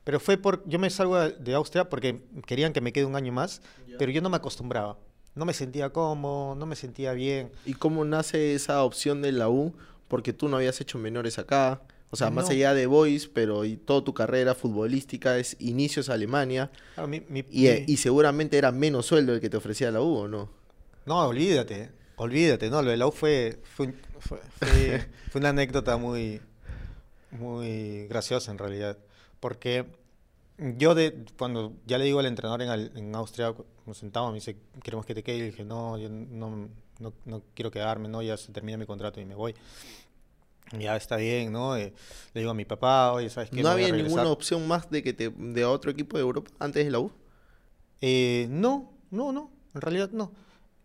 Pero 0.03 0.19
fue 0.19 0.37
por, 0.37 0.67
yo 0.67 0.79
me 0.79 0.89
salgo 0.89 1.19
de- 1.19 1.31
de 1.31 1.53
Austria 1.53 1.89
porque 1.89 2.21
querían 2.47 2.73
que 2.73 2.81
me 2.81 2.91
quede 2.93 3.05
un 3.05 3.15
año 3.15 3.31
más, 3.33 3.61
pero 3.99 4.11
yo 4.11 4.21
no 4.21 4.29
me 4.29 4.37
acostumbraba. 4.37 4.97
No 5.35 5.45
me 5.45 5.53
sentía 5.53 5.91
cómodo, 5.91 6.55
no 6.55 6.65
me 6.65 6.75
sentía 6.75 7.13
bien. 7.13 7.51
¿Y 7.65 7.73
cómo 7.73 8.03
nace 8.05 8.53
esa 8.55 8.83
opción 8.83 9.21
de 9.21 9.31
la 9.31 9.49
U? 9.49 9.73
Porque 10.07 10.33
tú 10.33 10.47
no 10.49 10.57
habías 10.57 10.81
hecho 10.81 10.97
menores 10.97 11.37
acá. 11.39 11.81
O 12.13 12.17
sea, 12.17 12.29
más 12.29 12.45
No. 12.45 12.51
allá 12.51 12.73
de 12.73 12.85
Boys, 12.87 13.27
pero 13.27 13.63
y 13.65 13.77
toda 13.77 14.03
tu 14.03 14.13
carrera 14.13 14.53
futbolística 14.53 15.37
es 15.37 15.55
inicios 15.59 16.09
a 16.09 16.13
Alemania. 16.13 16.69
Claro, 16.93 17.07
mi- 17.07 17.21
mi- 17.29 17.45
Y, 17.49 17.67
eh, 17.67 17.85
mi- 17.87 17.93
y 17.93 17.97
seguramente 17.97 18.57
era 18.57 18.71
menos 18.71 19.05
sueldo 19.05 19.33
el 19.33 19.39
que 19.39 19.49
te 19.49 19.55
ofrecía 19.57 19.91
la 19.91 20.01
U, 20.01 20.15
¿o 20.17 20.27
no? 20.27 20.49
No, 21.05 21.25
olvídate, 21.27 21.89
olvídate, 22.17 22.69
no, 22.69 22.81
lo 22.81 22.91
de 22.91 22.97
la 22.97 23.07
U 23.07 23.11
fue, 23.11 23.59
fue, 23.63 23.93
fue- 24.19 24.39
fue- 24.59 25.07
fue 25.31 25.39
una 25.39 25.49
anécdota 25.49 25.95
muy, 25.97 26.41
muy 27.31 28.07
graciosa 28.07 28.51
en 28.51 28.57
realidad, 28.57 28.97
porque 29.39 29.85
yo 30.57 30.93
de, 30.95 31.25
cuando 31.37 31.73
ya 31.87 31.97
le 31.97 32.05
digo 32.05 32.19
al 32.19 32.25
entrenador 32.25 32.61
en, 32.61 32.69
Al- 32.69 32.91
en 32.95 33.15
Austria, 33.15 33.55
nos 33.85 33.97
sentamos, 33.97 34.31
me 34.31 34.35
dice, 34.35 34.57
queremos 34.83 35.05
que 35.05 35.15
te 35.15 35.23
quede, 35.23 35.37
y 35.37 35.41
dije, 35.43 35.63
no, 35.63 35.97
yo 35.97 36.09
no, 36.09 36.69
no, 36.99 37.13
no 37.25 37.41
quiero 37.55 37.71
quedarme, 37.71 38.09
no, 38.09 38.21
ya 38.21 38.35
se 38.37 38.51
termina 38.51 38.77
mi 38.77 38.85
contrato 38.85 39.19
y 39.21 39.25
me 39.25 39.33
voy. 39.33 39.55
Ya 40.77 40.95
está 40.95 41.17
bien, 41.17 41.51
¿no? 41.51 41.75
Eh, 41.75 41.93
le 42.33 42.41
digo 42.41 42.51
a 42.51 42.53
mi 42.53 42.65
papá, 42.65 43.11
oye, 43.11 43.29
¿sabes 43.29 43.49
qué? 43.49 43.61
¿No 43.61 43.69
había 43.69 43.87
ninguna 43.87 44.03
regresar". 44.03 44.27
opción 44.27 44.67
más 44.67 44.89
de 44.89 45.03
que 45.03 45.13
te 45.13 45.29
de 45.29 45.65
otro 45.65 45.91
equipo 45.91 46.17
de 46.17 46.21
Europa 46.23 46.49
antes 46.59 46.85
de 46.85 46.91
la 46.91 46.99
U? 46.99 47.11
Eh, 47.99 48.47
no, 48.49 48.93
no, 49.09 49.31
no, 49.31 49.51
en 49.75 49.81
realidad 49.81 50.09
no. 50.11 50.31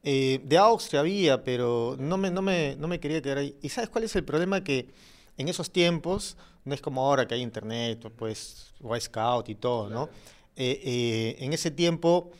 Eh, 0.02 0.40
de 0.44 0.58
Austria 0.58 1.00
había, 1.00 1.42
pero 1.42 1.96
no 1.98 2.16
me, 2.16 2.30
no, 2.30 2.42
me, 2.42 2.76
no 2.76 2.88
me 2.88 3.00
quería 3.00 3.20
quedar 3.22 3.38
ahí. 3.38 3.56
¿Y 3.62 3.68
sabes 3.68 3.90
cuál 3.90 4.04
es 4.04 4.14
el 4.16 4.24
problema? 4.24 4.62
Que 4.62 4.88
en 5.36 5.48
esos 5.48 5.70
tiempos, 5.70 6.36
no 6.64 6.74
es 6.74 6.80
como 6.80 7.02
ahora 7.04 7.26
que 7.26 7.34
hay 7.34 7.42
internet, 7.42 8.10
pues, 8.16 8.72
o 8.82 8.98
scout 8.98 9.48
y 9.48 9.54
todo, 9.54 9.88
¿no? 9.90 10.08
Eh, 10.56 10.80
eh, 10.84 11.36
en 11.40 11.52
ese 11.52 11.70
tiempo, 11.70 12.30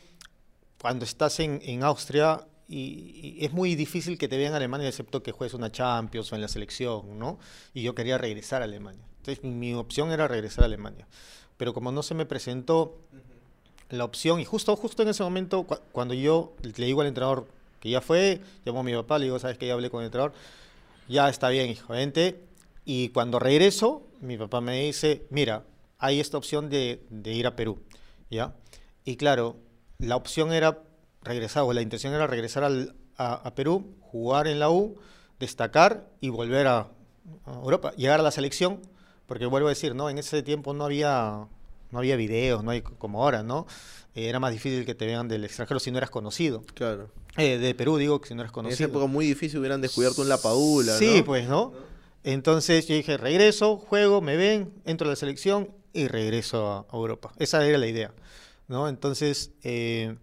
cuando 0.81 1.05
estás 1.05 1.39
en, 1.39 1.59
en 1.63 1.83
Austria, 1.83 2.45
y, 2.67 3.37
y 3.39 3.45
es 3.45 3.51
muy 3.53 3.75
difícil 3.75 4.17
que 4.17 4.27
te 4.27 4.37
vean 4.37 4.53
a 4.53 4.57
Alemania, 4.57 4.87
excepto 4.87 5.23
que 5.23 5.31
juegues 5.31 5.53
una 5.53 5.71
Champions 5.71 6.31
o 6.31 6.35
en 6.35 6.41
la 6.41 6.47
selección, 6.47 7.17
¿no? 7.17 7.39
Y 7.73 7.81
yo 7.83 7.95
quería 7.95 8.17
regresar 8.17 8.61
a 8.61 8.65
Alemania. 8.65 9.03
Entonces, 9.19 9.43
mi, 9.43 9.51
mi 9.51 9.73
opción 9.73 10.11
era 10.11 10.27
regresar 10.27 10.63
a 10.63 10.67
Alemania. 10.67 11.07
Pero 11.57 11.73
como 11.73 11.91
no 11.91 12.03
se 12.03 12.13
me 12.13 12.25
presentó 12.25 12.97
la 13.89 14.03
opción, 14.03 14.39
y 14.39 14.45
justo, 14.45 14.75
justo 14.75 15.01
en 15.03 15.09
ese 15.09 15.23
momento, 15.23 15.65
cua- 15.65 15.81
cuando 15.91 16.13
yo 16.13 16.53
le 16.61 16.85
digo 16.85 17.01
al 17.01 17.07
entrenador 17.07 17.47
que 17.79 17.89
ya 17.89 18.01
fue, 18.01 18.41
llamo 18.65 18.81
a 18.81 18.83
mi 18.83 18.93
papá, 18.93 19.17
le 19.17 19.25
digo, 19.25 19.39
¿sabes 19.39 19.57
que 19.57 19.67
Ya 19.67 19.73
hablé 19.73 19.89
con 19.89 20.01
el 20.01 20.05
entrenador, 20.07 20.33
ya 21.07 21.29
está 21.29 21.49
bien, 21.49 21.69
hijo, 21.69 21.93
vente. 21.93 22.41
Y 22.85 23.09
cuando 23.09 23.39
regreso, 23.39 24.03
mi 24.21 24.37
papá 24.37 24.61
me 24.61 24.81
dice, 24.83 25.25
mira, 25.29 25.63
hay 25.99 26.19
esta 26.19 26.37
opción 26.37 26.69
de, 26.69 27.03
de 27.09 27.33
ir 27.33 27.47
a 27.47 27.55
Perú, 27.55 27.79
¿ya? 28.29 28.53
Y 29.05 29.15
claro, 29.15 29.57
la 29.99 30.15
opción 30.15 30.53
era 30.53 30.83
regresar, 31.27 31.63
o 31.63 31.73
la 31.73 31.81
intención 31.81 32.13
era 32.13 32.25
regresar 32.27 32.63
al- 32.63 32.95
a, 33.17 33.33
a 33.35 33.55
Perú, 33.55 33.95
jugar 34.01 34.47
en 34.47 34.59
la 34.59 34.69
U, 34.69 34.95
destacar 35.39 36.07
y 36.21 36.29
volver 36.29 36.67
a, 36.67 36.87
a 37.45 37.53
Europa, 37.63 37.91
llegar 37.95 38.19
a 38.19 38.23
la 38.23 38.31
selección, 38.31 38.79
porque 39.25 39.45
vuelvo 39.45 39.67
a 39.67 39.71
decir, 39.71 39.93
¿no? 39.95 40.09
En 40.09 40.17
ese 40.17 40.41
tiempo 40.43 40.73
no 40.73 40.85
había 40.85 41.47
no 41.89 41.99
había 41.99 42.17
videos, 42.17 42.63
no 42.65 42.71
hay 42.71 42.81
como 42.81 43.23
ahora, 43.23 43.43
¿no? 43.43 43.65
Eh, 44.13 44.27
era 44.27 44.39
más 44.41 44.51
difícil 44.51 44.85
que 44.85 44.93
te 44.93 45.05
vean 45.05 45.27
del 45.29 45.45
extranjero 45.45 45.79
si 45.79 45.89
no 45.89 45.97
eras 45.97 46.09
conocido. 46.09 46.63
Claro. 46.73 47.09
Eh, 47.37 47.57
de 47.59 47.73
Perú, 47.75 47.95
digo, 47.97 48.19
que 48.19 48.27
si 48.27 48.33
no 48.35 48.41
eras 48.41 48.49
En 48.49 48.51
esa 48.51 48.61
conocido. 48.69 48.89
época 48.89 49.05
muy 49.05 49.25
difícil 49.25 49.59
hubieran 49.59 49.79
descubierto 49.79 50.21
un 50.21 50.27
Lapadula, 50.29 50.97
Sí, 50.97 51.19
¿no? 51.19 51.23
pues, 51.25 51.47
¿no? 51.47 51.71
Entonces 52.23 52.87
yo 52.87 52.95
dije, 52.95 53.15
regreso, 53.17 53.77
juego, 53.77 54.19
me 54.21 54.35
ven, 54.35 54.73
entro 54.85 55.07
a 55.07 55.11
la 55.11 55.15
selección 55.15 55.69
y 55.93 56.07
regreso 56.07 56.67
a, 56.67 56.79
a 56.91 56.97
Europa. 56.97 57.31
Esa 57.37 57.65
era 57.65 57.77
la 57.77 57.87
idea, 57.87 58.11
¿no? 58.67 58.89
Entonces, 58.89 59.51
eh, 59.63 60.17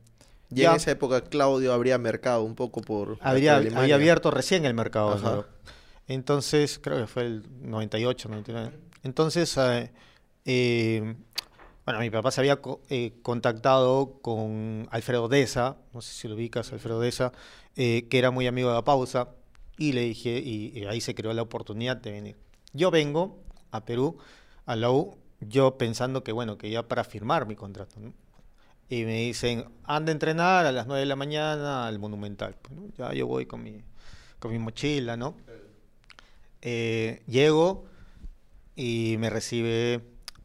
Y 0.54 0.60
ya 0.62 0.70
en 0.70 0.76
esa 0.76 0.90
época 0.92 1.22
Claudio 1.22 1.72
habría 1.72 1.98
mercado 1.98 2.42
un 2.42 2.54
poco 2.54 2.80
por 2.80 3.18
habría, 3.20 3.54
por 3.70 3.78
había 3.82 3.94
abierto 3.96 4.30
recién 4.30 4.64
el 4.64 4.74
mercado. 4.74 5.10
Entonces, 6.06 6.78
creo 6.82 6.98
que 6.98 7.06
fue 7.06 7.22
el 7.24 7.44
98, 7.62 8.28
99. 8.28 8.76
Entonces, 9.02 9.56
eh, 9.56 9.90
eh, 10.44 11.14
bueno, 11.84 12.00
mi 12.00 12.10
papá 12.10 12.30
se 12.30 12.40
había 12.40 12.56
co- 12.60 12.80
eh, 12.90 13.14
contactado 13.22 14.18
con 14.22 14.86
Alfredo 14.90 15.28
Deza, 15.28 15.76
no 15.92 16.00
sé 16.02 16.12
si 16.12 16.28
lo 16.28 16.34
ubicas, 16.34 16.72
Alfredo 16.72 17.00
Deza, 17.00 17.32
eh, 17.76 18.06
que 18.10 18.18
era 18.18 18.30
muy 18.30 18.46
amigo 18.46 18.68
de 18.68 18.74
la 18.74 18.84
pausa, 18.84 19.28
y 19.78 19.92
le 19.92 20.02
dije, 20.02 20.38
y, 20.44 20.72
y 20.78 20.84
ahí 20.86 21.00
se 21.00 21.14
creó 21.14 21.32
la 21.32 21.42
oportunidad 21.42 21.96
de 21.96 22.12
venir. 22.12 22.36
Yo 22.72 22.90
vengo 22.90 23.38
a 23.70 23.84
Perú, 23.84 24.18
a 24.66 24.76
la 24.76 24.90
U, 24.90 25.16
yo 25.40 25.76
pensando 25.78 26.22
que, 26.22 26.32
bueno, 26.32 26.56
que 26.58 26.70
ya 26.70 26.86
para 26.86 27.04
firmar 27.04 27.46
mi 27.46 27.54
contrato, 27.56 27.98
¿no? 28.00 28.12
Y 28.88 29.04
me 29.04 29.14
dicen, 29.20 29.64
anda 29.84 30.10
a 30.10 30.14
entrenar 30.14 30.66
a 30.66 30.72
las 30.72 30.86
9 30.86 31.00
de 31.00 31.06
la 31.06 31.16
mañana 31.16 31.86
al 31.86 31.98
Monumental. 31.98 32.56
Pues, 32.60 32.78
¿no? 32.78 32.88
Ya 32.96 33.12
yo 33.12 33.26
voy 33.26 33.46
con 33.46 33.62
mi, 33.62 33.82
con 34.38 34.52
mi 34.52 34.58
mochila, 34.58 35.16
¿no? 35.16 35.36
Eh, 36.60 37.22
llego 37.26 37.86
y 38.76 39.16
me 39.18 39.30
recibe 39.30 40.00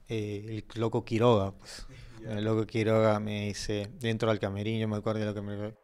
eh, 0.08 0.64
el 0.74 0.82
loco 0.82 1.04
Quiroga. 1.04 1.52
Pues. 1.52 1.86
El 2.26 2.44
loco 2.44 2.66
Quiroga 2.66 3.20
me 3.20 3.48
dice, 3.48 3.90
dentro 4.00 4.30
del 4.30 4.40
camerino, 4.40 4.88
me 4.88 4.98
acuerdo 4.98 5.22
de 5.22 5.26
lo 5.28 5.34
que 5.34 5.42
me 5.42 5.56
dijo, 5.56 5.78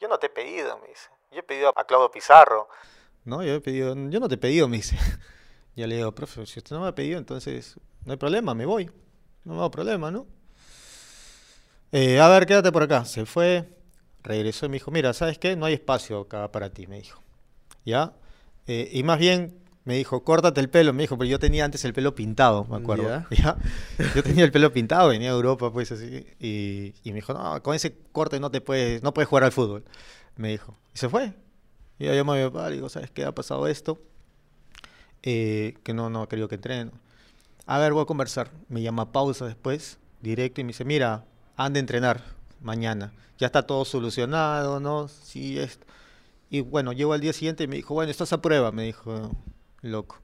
Yo 0.00 0.08
no 0.08 0.18
te 0.18 0.26
he 0.26 0.30
pedido, 0.30 0.78
me 0.78 0.88
dice. 0.88 1.08
Yo 1.32 1.38
he 1.40 1.42
pedido 1.42 1.72
a 1.76 1.84
Claudio 1.84 2.10
Pizarro. 2.10 2.68
No, 3.24 3.42
yo 3.42 3.54
he 3.54 3.60
pedido, 3.60 3.94
yo 4.08 4.20
no 4.20 4.28
te 4.28 4.34
he 4.34 4.38
pedido, 4.38 4.68
me 4.68 4.78
dice. 4.78 4.96
Ya 5.76 5.86
le 5.86 5.96
digo, 5.96 6.12
profe, 6.12 6.44
si 6.46 6.58
usted 6.58 6.74
no 6.74 6.82
me 6.82 6.88
ha 6.88 6.94
pedido, 6.94 7.16
entonces 7.16 7.78
no 8.04 8.12
hay 8.12 8.18
problema, 8.18 8.54
me 8.54 8.66
voy. 8.66 8.90
No 9.44 9.54
me 9.54 9.60
hago 9.60 9.70
problema, 9.70 10.10
¿no? 10.10 10.26
Eh, 11.92 12.20
a 12.20 12.28
ver, 12.28 12.46
quédate 12.46 12.72
por 12.72 12.82
acá. 12.82 13.04
Se 13.04 13.26
fue, 13.26 13.68
regresó 14.22 14.66
y 14.66 14.68
me 14.68 14.74
dijo, 14.74 14.90
mira, 14.90 15.12
¿sabes 15.12 15.38
qué? 15.38 15.56
No 15.56 15.66
hay 15.66 15.74
espacio 15.74 16.20
acá 16.20 16.50
para 16.52 16.70
ti, 16.70 16.86
me 16.86 16.96
dijo. 16.96 17.20
¿Ya? 17.84 18.12
Eh, 18.66 18.90
y 18.92 19.02
más 19.02 19.18
bien 19.18 19.58
me 19.84 19.96
dijo, 19.96 20.22
córtate 20.22 20.60
el 20.60 20.68
pelo, 20.68 20.92
me 20.92 21.02
dijo, 21.02 21.18
pero 21.18 21.28
yo 21.28 21.38
tenía 21.38 21.64
antes 21.64 21.84
el 21.84 21.92
pelo 21.92 22.14
pintado, 22.14 22.64
me 22.64 22.76
acuerdo. 22.76 23.04
Ya. 23.04 23.26
¿Ya? 23.30 23.56
Yo 24.14 24.22
tenía 24.22 24.44
el 24.44 24.52
pelo 24.52 24.72
pintado, 24.72 25.08
venía 25.08 25.30
de 25.30 25.36
Europa, 25.36 25.72
pues 25.72 25.90
así. 25.90 26.26
Y, 26.38 26.94
y 27.02 27.10
me 27.10 27.16
dijo, 27.16 27.32
no, 27.32 27.62
con 27.62 27.74
ese 27.74 27.96
corte 28.12 28.38
no 28.38 28.50
te 28.50 28.60
puedes, 28.60 29.02
no 29.02 29.12
puedes 29.12 29.28
jugar 29.28 29.44
al 29.44 29.52
fútbol. 29.52 29.84
Me 30.36 30.48
dijo. 30.48 30.76
Y 30.94 30.98
se 30.98 31.08
fue. 31.08 31.34
Y 31.98 32.06
yo 32.06 32.14
llamé 32.14 32.32
a 32.32 32.44
mi 32.44 32.50
papá, 32.50 32.68
le 32.68 32.76
digo, 32.76 32.88
¿sabes 32.88 33.10
qué? 33.10 33.24
Ha 33.24 33.34
pasado 33.34 33.66
esto. 33.66 34.00
Eh, 35.22 35.74
que 35.82 35.92
no, 35.92 36.08
no 36.08 36.22
ha 36.22 36.28
querido 36.28 36.48
que 36.48 36.54
entrene. 36.54 36.92
A 37.66 37.78
ver, 37.78 37.92
voy 37.92 38.02
a 38.02 38.06
conversar. 38.06 38.50
Me 38.68 38.82
llama 38.82 39.12
pausa 39.12 39.46
después, 39.46 39.98
directo, 40.20 40.60
y 40.60 40.64
me 40.64 40.68
dice, 40.68 40.84
mira, 40.84 41.24
anda 41.66 41.78
a 41.78 41.80
entrenar 41.80 42.22
mañana. 42.62 43.12
Ya 43.38 43.46
está 43.46 43.62
todo 43.62 43.84
solucionado, 43.84 44.80
¿no? 44.80 45.08
Sí, 45.08 45.58
esto. 45.58 45.86
Y 46.50 46.60
bueno, 46.60 46.92
llego 46.92 47.12
al 47.12 47.20
día 47.20 47.32
siguiente 47.32 47.64
y 47.64 47.68
me 47.68 47.76
dijo, 47.76 47.94
bueno, 47.94 48.10
estás 48.10 48.32
a 48.32 48.42
prueba, 48.42 48.72
me 48.72 48.82
dijo, 48.84 49.30
loco. 49.82 50.18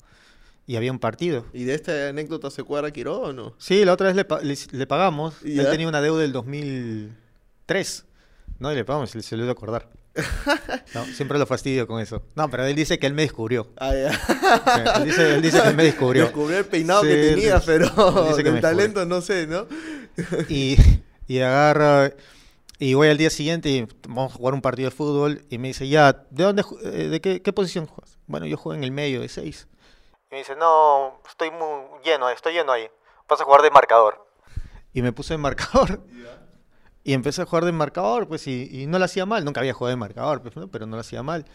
Y 0.66 0.74
había 0.76 0.90
un 0.90 0.98
partido. 0.98 1.46
¿Y 1.52 1.64
de 1.64 1.74
esta 1.74 2.08
anécdota 2.08 2.50
se 2.50 2.64
cuadra 2.64 2.90
Quiroga 2.90 3.28
o 3.28 3.32
no? 3.32 3.54
Sí, 3.58 3.84
la 3.84 3.92
otra 3.92 4.08
vez 4.08 4.16
le, 4.16 4.24
pa- 4.24 4.40
le, 4.40 4.56
le 4.72 4.86
pagamos. 4.86 5.34
Él 5.44 5.66
tenía 5.70 5.86
una 5.88 6.00
deuda 6.00 6.22
del 6.22 6.32
2003. 6.32 8.04
¿no? 8.58 8.72
Y 8.72 8.74
le 8.74 8.84
pagamos, 8.84 9.10
se, 9.10 9.36
le 9.36 9.42
dio 9.42 9.50
a 9.50 9.52
acordar. 9.52 9.88
No, 10.94 11.04
siempre 11.04 11.38
lo 11.38 11.44
fastidio 11.46 11.86
con 11.86 12.00
eso. 12.00 12.22
No, 12.36 12.48
pero 12.50 12.64
él 12.64 12.74
dice 12.74 12.98
que 12.98 13.06
él 13.06 13.12
me 13.12 13.22
descubrió. 13.22 13.68
Ah. 13.76 13.92
Sí, 13.92 14.80
él, 14.96 15.04
dice, 15.04 15.34
él 15.34 15.42
dice 15.42 15.60
que 15.60 15.68
él 15.68 15.76
me 15.76 15.84
descubrió. 15.84 16.22
Descubrió 16.24 16.58
el 16.58 16.64
peinado 16.64 17.02
Sí, 17.02 17.08
que 17.08 17.34
dice- 17.34 17.60
pero 17.66 18.26
el 18.34 18.60
talento 18.62 19.04
no 19.04 19.20
sé, 19.20 19.46
¿no? 19.46 19.66
Y, 20.48 20.76
y 21.26 21.40
agarra. 21.40 22.12
Y 22.78 22.94
voy 22.94 23.08
al 23.08 23.16
día 23.16 23.30
siguiente 23.30 23.70
y 23.70 23.88
vamos 24.06 24.32
a 24.32 24.36
jugar 24.36 24.54
un 24.54 24.60
partido 24.60 24.90
de 24.90 24.96
fútbol. 24.96 25.42
Y 25.48 25.58
me 25.58 25.68
dice, 25.68 25.88
ya, 25.88 26.12
¿de 26.30 26.44
dónde, 26.44 26.64
eh, 26.84 27.08
de 27.08 27.20
qué, 27.20 27.40
qué 27.40 27.52
posición 27.52 27.86
juegas? 27.86 28.18
Bueno, 28.26 28.46
yo 28.46 28.56
juego 28.56 28.76
en 28.76 28.84
el 28.84 28.92
medio 28.92 29.20
de 29.20 29.28
seis. 29.28 29.66
Y 30.30 30.34
me 30.34 30.38
dice, 30.38 30.56
no, 30.56 31.20
estoy 31.28 31.50
muy 31.50 32.02
lleno, 32.04 32.28
estoy 32.28 32.52
lleno 32.52 32.72
ahí. 32.72 32.88
Vas 33.28 33.40
a 33.40 33.44
jugar 33.44 33.62
de 33.62 33.70
marcador. 33.70 34.26
Y 34.92 35.02
me 35.02 35.12
puse 35.12 35.34
de 35.34 35.38
marcador. 35.38 36.00
Y 37.02 37.14
empecé 37.14 37.42
a 37.42 37.46
jugar 37.46 37.64
de 37.64 37.72
marcador, 37.72 38.26
pues, 38.26 38.46
y, 38.48 38.68
y 38.82 38.86
no 38.86 38.98
lo 38.98 39.04
hacía 39.04 39.26
mal. 39.26 39.44
Nunca 39.44 39.60
había 39.60 39.72
jugado 39.72 39.90
de 39.90 39.96
marcador, 39.96 40.42
pues, 40.42 40.56
¿no? 40.56 40.68
pero 40.68 40.86
no 40.86 40.96
lo 40.96 41.00
hacía 41.00 41.22
mal. 41.22 41.46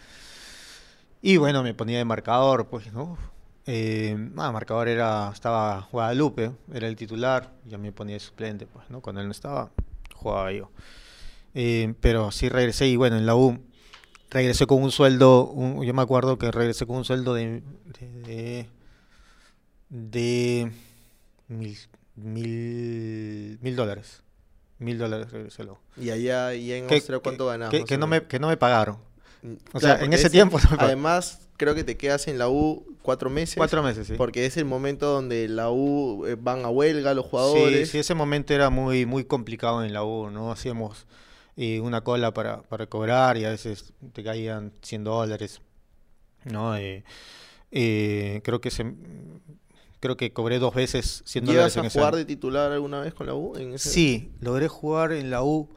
Y 1.22 1.38
bueno, 1.38 1.62
me 1.62 1.74
ponía 1.74 1.98
de 1.98 2.06
marcador, 2.06 2.68
pues, 2.68 2.92
¿no? 2.94 3.18
Eh, 3.74 4.16
nada, 4.34 4.52
marcador 4.52 4.90
era, 4.90 5.30
estaba 5.34 5.88
Guadalupe, 5.94 6.52
era 6.74 6.88
el 6.90 6.98
titular, 6.98 7.52
ya 7.66 7.78
me 7.78 7.94
ponía 7.94 8.16
de 8.16 8.20
suplente, 8.20 8.66
pues, 8.66 8.90
¿no? 8.90 9.00
Cuando 9.00 9.22
él 9.22 9.28
no 9.28 9.32
estaba, 9.32 9.72
jugaba 10.14 10.52
yo. 10.52 10.70
Eh, 11.54 11.94
pero 12.02 12.32
sí 12.32 12.50
regresé 12.50 12.88
y 12.88 12.98
bueno, 12.98 13.16
en 13.18 13.26
la 13.26 13.34
U 13.36 13.60
regresé 14.30 14.68
con 14.68 14.84
un 14.84 14.92
sueldo, 14.92 15.46
un- 15.48 15.86
yo 15.86 15.94
me 15.94 16.02
acuerdo 16.02 16.38
que 16.38 16.52
regresé 16.52 16.86
con 16.86 16.98
un 16.98 17.06
sueldo 17.06 17.34
de, 17.34 17.64
de, 17.98 18.08
de, 18.28 18.68
de 19.90 20.72
mil, 21.48 21.78
mil, 22.18 23.58
mil 23.62 23.76
dólares. 23.78 24.22
Mil 24.80 24.98
dólares 24.98 25.32
regresé 25.32 25.62
a 25.62 25.66
U. 25.66 25.78
Y 25.96 26.10
allá 26.10 26.54
y 26.56 26.74
en 26.74 26.88
Que- 26.88 26.96
Austria, 26.96 27.20
¿cuánto 27.20 27.46
que- 27.46 27.52
ganabas? 27.52 27.72
que- 27.72 27.86
que 27.86 27.98
no 27.98 28.08
me, 28.08 28.24
que 28.24 28.38
no 28.38 28.48
me 28.50 28.58
pagaron. 28.58 28.98
Mm, 29.44 29.54
o 29.74 29.80
sea, 29.80 29.96
en 30.04 30.12
ese 30.12 30.26
es- 30.28 30.32
tiempo 30.34 30.60
no 30.60 30.72
me. 30.78 30.84
Además, 30.84 31.48
creo 31.62 31.76
que 31.76 31.84
te 31.84 31.96
quedas 31.96 32.28
en 32.28 32.38
la 32.40 32.50
U 32.50 32.84
cuatro 33.04 33.30
meses. 33.30 33.56
Cuatro 33.56 33.84
meses, 33.84 34.08
sí. 34.08 34.16
Porque 34.18 34.46
es 34.48 34.58
el 34.58 34.66
momento 34.66 35.06
donde 35.12 35.48
la 35.48 35.70
U 35.70 36.26
eh, 36.26 36.36
van 36.40 36.66
a 36.66 36.70
huelga 36.70 37.14
los 37.14 37.26
Sí, 37.26 37.30
jugadores. 37.32 37.90
sí, 37.90 38.00
ese 38.00 38.16
momento 38.16 38.54
era 38.54 38.72
muy, 38.72 39.06
muy 39.06 39.26
complicado 39.26 39.84
en 39.84 39.94
la 39.94 40.04
U, 40.04 40.32
¿no? 40.32 40.52
Hacíamos 40.52 41.06
eh, 41.58 41.80
una 41.80 42.02
cola 42.02 42.34
para, 42.34 42.64
para 42.64 42.88
cobrar 42.88 43.38
y 43.38 43.46
a 43.46 43.52
veces 43.52 43.94
te 44.14 44.24
caían 44.24 44.72
100 44.82 45.04
dólares, 45.04 45.62
¿no? 46.46 46.76
Eh, 46.76 47.04
eh, 47.72 48.42
creo 48.44 48.60
que 48.60 48.72
se, 48.72 48.84
creo 50.00 50.18
que 50.18 50.34
cobré 50.34 50.58
dos 50.58 50.74
veces 50.74 51.22
100 51.26 51.46
dólares 51.46 51.76
¿Llegas 51.76 51.96
a 51.96 52.00
jugar 52.00 52.16
de 52.16 52.26
titular 52.26 52.72
alguna 52.72 53.02
vez 53.02 53.14
con 53.14 53.28
la 53.28 53.36
U? 53.36 53.56
En 53.56 53.74
ese- 53.76 53.92
Sí, 53.92 54.32
logré 54.40 54.68
jugar 54.68 55.12
en 55.12 55.30
la 55.30 55.44
U 55.44 55.70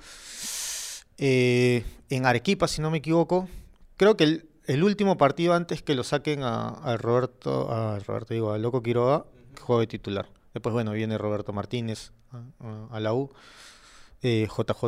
en 1.19 2.25
Arequipa, 2.27 2.69
si 2.69 2.81
no 2.81 2.91
me 2.91 2.99
equivoco. 2.99 3.49
Creo 3.97 4.17
que 4.17 4.25
el, 4.25 4.49
el 4.67 4.83
último 4.85 5.17
partido 5.17 5.55
antes 5.55 5.83
que 5.83 5.95
lo 5.95 6.05
saquen 6.05 6.43
a, 6.43 6.69
a 6.69 6.97
Roberto, 6.97 7.71
a 7.73 7.99
Roberto 8.01 8.35
digo, 8.35 8.53
a 8.53 8.59
Loco 8.59 8.83
Quiroga, 8.83 9.25
juego 9.61 9.81
de 9.81 9.87
titular. 9.87 10.29
Después, 10.53 10.73
bueno, 10.73 10.93
viene 10.93 11.19
Roberto 11.19 11.53
Martínez 11.53 12.13
a, 12.91 13.01
la 13.01 13.13
U. 13.15 13.31
Eh, 14.23 14.49
JJ 14.49 14.85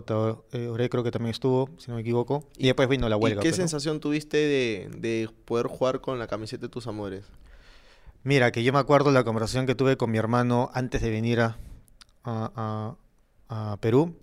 eh, 0.53 0.69
Ore 0.69 0.89
creo 0.89 1.03
que 1.05 1.11
también 1.11 1.31
estuvo, 1.33 1.69
si 1.79 1.91
no 1.91 1.97
me 1.97 2.01
equivoco. 2.01 2.49
Y 2.57 2.67
después 2.67 2.89
vino 2.89 3.09
la 3.09 3.17
¿Y 3.17 3.19
huelga. 3.19 3.43
qué 3.43 3.49
pues, 3.51 3.57
sensación 3.57 4.01
tuviste 4.01 4.37
de, 4.39 4.89
de 4.97 5.29
poder 5.45 5.67
jugar 5.67 6.01
con 6.01 6.19
la 6.19 6.27
camiseta 6.27 6.63
de 6.63 6.69
tus 6.69 6.87
amores? 6.87 7.25
Mira, 8.23 8.51
que 8.51 8.65
yo 8.65 8.73
me 8.73 8.79
acuerdo 8.79 9.11
la 9.13 9.25
conversación 9.25 9.67
que 9.67 9.75
tuve 9.75 9.97
con 9.97 10.11
mi 10.11 10.19
hermano 10.19 10.71
antes 10.73 11.03
de 11.03 11.11
venir 11.11 11.41
a, 11.41 11.59
a- 12.25 12.97
a- 13.49 13.73
a 13.73 13.77
Perú, 13.77 14.17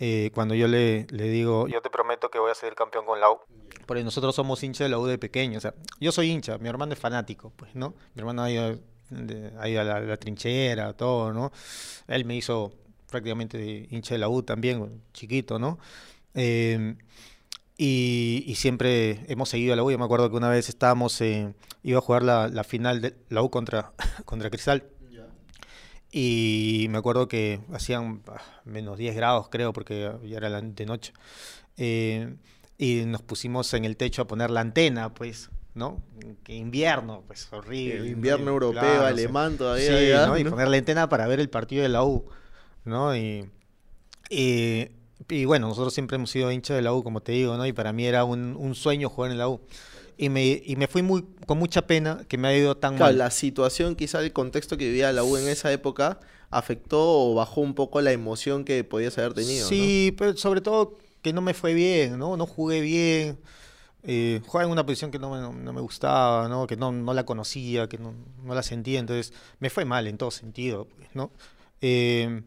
eh, 0.00 0.30
cuando 0.34 0.54
yo 0.54 0.68
le, 0.68 1.06
le 1.10 1.28
digo, 1.28 1.68
yo 1.68 1.80
te 1.80 1.90
prometo 1.90 2.30
que 2.30 2.38
voy 2.38 2.50
a 2.50 2.54
ser 2.54 2.74
campeón 2.74 3.06
con 3.06 3.20
la 3.20 3.30
U. 3.30 3.38
Porque 3.86 4.02
nosotros 4.02 4.34
somos 4.34 4.62
hinchas 4.62 4.86
de 4.86 4.88
la 4.88 4.98
U 4.98 5.06
de 5.06 5.18
pequeño, 5.18 5.58
o 5.58 5.60
sea, 5.60 5.74
yo 6.00 6.12
soy 6.12 6.30
hincha, 6.30 6.58
mi 6.58 6.68
hermano 6.68 6.92
es 6.92 6.98
fanático, 6.98 7.52
pues, 7.56 7.74
¿no? 7.74 7.94
Mi 8.14 8.20
hermano 8.20 8.42
ha 8.42 8.50
ido, 8.50 8.78
ha 9.58 9.68
ido 9.68 9.80
a 9.80 9.84
la, 9.84 10.00
la 10.00 10.16
trinchera, 10.16 10.92
todo, 10.94 11.32
¿no? 11.32 11.52
Él 12.08 12.24
me 12.24 12.36
hizo 12.36 12.72
prácticamente 13.10 13.86
hincha 13.90 14.14
de 14.14 14.18
la 14.18 14.28
U 14.28 14.42
también, 14.42 15.02
chiquito, 15.12 15.58
¿no? 15.58 15.78
Eh, 16.34 16.96
y, 17.76 18.44
y 18.46 18.54
siempre 18.54 19.24
hemos 19.28 19.48
seguido 19.48 19.72
a 19.72 19.76
la 19.76 19.82
U. 19.82 19.90
Yo 19.90 19.98
me 19.98 20.04
acuerdo 20.04 20.30
que 20.30 20.36
una 20.36 20.48
vez 20.48 20.68
estábamos, 20.68 21.20
eh, 21.20 21.54
iba 21.82 21.98
a 21.98 22.02
jugar 22.02 22.22
la, 22.22 22.48
la 22.48 22.64
final 22.64 23.00
de 23.00 23.16
la 23.28 23.42
U 23.42 23.50
contra, 23.50 23.92
contra 24.24 24.50
Cristal. 24.50 24.84
Y 26.16 26.86
me 26.90 26.98
acuerdo 26.98 27.26
que 27.26 27.58
hacían 27.72 28.22
menos 28.64 28.96
10 28.98 29.16
grados, 29.16 29.48
creo, 29.50 29.72
porque 29.72 30.12
ya 30.24 30.36
era 30.36 30.60
de 30.60 30.86
noche. 30.86 31.12
Eh, 31.76 32.36
y 32.78 33.02
nos 33.04 33.20
pusimos 33.22 33.74
en 33.74 33.84
el 33.84 33.96
techo 33.96 34.22
a 34.22 34.28
poner 34.28 34.48
la 34.52 34.60
antena, 34.60 35.12
pues, 35.12 35.50
¿no? 35.74 36.04
Que 36.44 36.54
invierno, 36.54 37.24
pues, 37.26 37.48
horrible. 37.52 37.96
El 37.96 38.02
¿no? 38.02 38.10
invierno 38.10 38.52
europeo, 38.52 38.80
claro, 38.80 39.06
alemán 39.06 39.58
todavía. 39.58 39.98
Sí, 39.98 40.08
ya, 40.10 40.28
¿no? 40.28 40.38
Y 40.38 40.44
poner 40.44 40.68
la 40.68 40.76
antena 40.76 41.08
para 41.08 41.26
ver 41.26 41.40
el 41.40 41.50
partido 41.50 41.82
de 41.82 41.88
la 41.88 42.04
U, 42.04 42.26
¿no? 42.84 43.16
Y, 43.16 43.50
y, 44.30 44.86
y 45.28 45.44
bueno, 45.46 45.66
nosotros 45.66 45.92
siempre 45.92 46.14
hemos 46.14 46.30
sido 46.30 46.52
hinchas 46.52 46.76
de 46.76 46.82
la 46.82 46.92
U, 46.92 47.02
como 47.02 47.22
te 47.22 47.32
digo, 47.32 47.56
¿no? 47.56 47.66
Y 47.66 47.72
para 47.72 47.92
mí 47.92 48.06
era 48.06 48.22
un, 48.22 48.54
un 48.56 48.76
sueño 48.76 49.08
jugar 49.08 49.32
en 49.32 49.38
la 49.38 49.48
U. 49.48 49.60
Y 50.16 50.28
me, 50.28 50.62
y 50.64 50.76
me 50.76 50.86
fui 50.86 51.02
muy, 51.02 51.24
con 51.46 51.58
mucha 51.58 51.86
pena 51.86 52.24
que 52.28 52.38
me 52.38 52.48
haya 52.48 52.58
ido 52.58 52.76
tan 52.76 52.96
Claro, 52.96 53.10
mal. 53.12 53.18
la 53.18 53.30
situación, 53.30 53.96
quizá 53.96 54.20
el 54.20 54.32
contexto 54.32 54.76
que 54.76 54.86
vivía 54.86 55.12
la 55.12 55.24
U 55.24 55.36
en 55.36 55.48
esa 55.48 55.72
época, 55.72 56.20
afectó 56.50 57.00
o 57.02 57.34
bajó 57.34 57.60
un 57.60 57.74
poco 57.74 58.00
la 58.00 58.12
emoción 58.12 58.64
que 58.64 58.84
podías 58.84 59.18
haber 59.18 59.34
tenido. 59.34 59.68
Sí, 59.68 60.14
pero 60.16 60.36
sobre 60.36 60.60
todo 60.60 60.96
que 61.22 61.32
no 61.32 61.40
me 61.40 61.52
fue 61.54 61.74
bien, 61.74 62.18
¿no? 62.18 62.36
No 62.36 62.46
jugué 62.46 62.80
bien. 62.80 63.38
Eh, 64.06 64.40
jugaba 64.46 64.66
en 64.66 64.70
una 64.72 64.84
posición 64.84 65.10
que 65.10 65.18
no, 65.18 65.30
me- 65.30 65.38
no- 65.40 65.52
no 65.52 65.72
me 65.72 65.80
gustaba, 65.80 66.46
¿no? 66.48 66.66
Que 66.66 66.76
no, 66.76 66.92
no 66.92 67.14
la 67.14 67.24
conocía, 67.24 67.88
que 67.88 67.96
no, 67.98 68.14
no 68.44 68.54
la 68.54 68.62
sentía. 68.62 69.00
Entonces, 69.00 69.32
me 69.60 69.70
fue 69.70 69.84
mal 69.84 70.06
en 70.06 70.18
todo 70.18 70.30
sentido, 70.30 70.86
pues, 70.94 71.08
¿no? 71.14 71.30
Eh, 71.80 72.42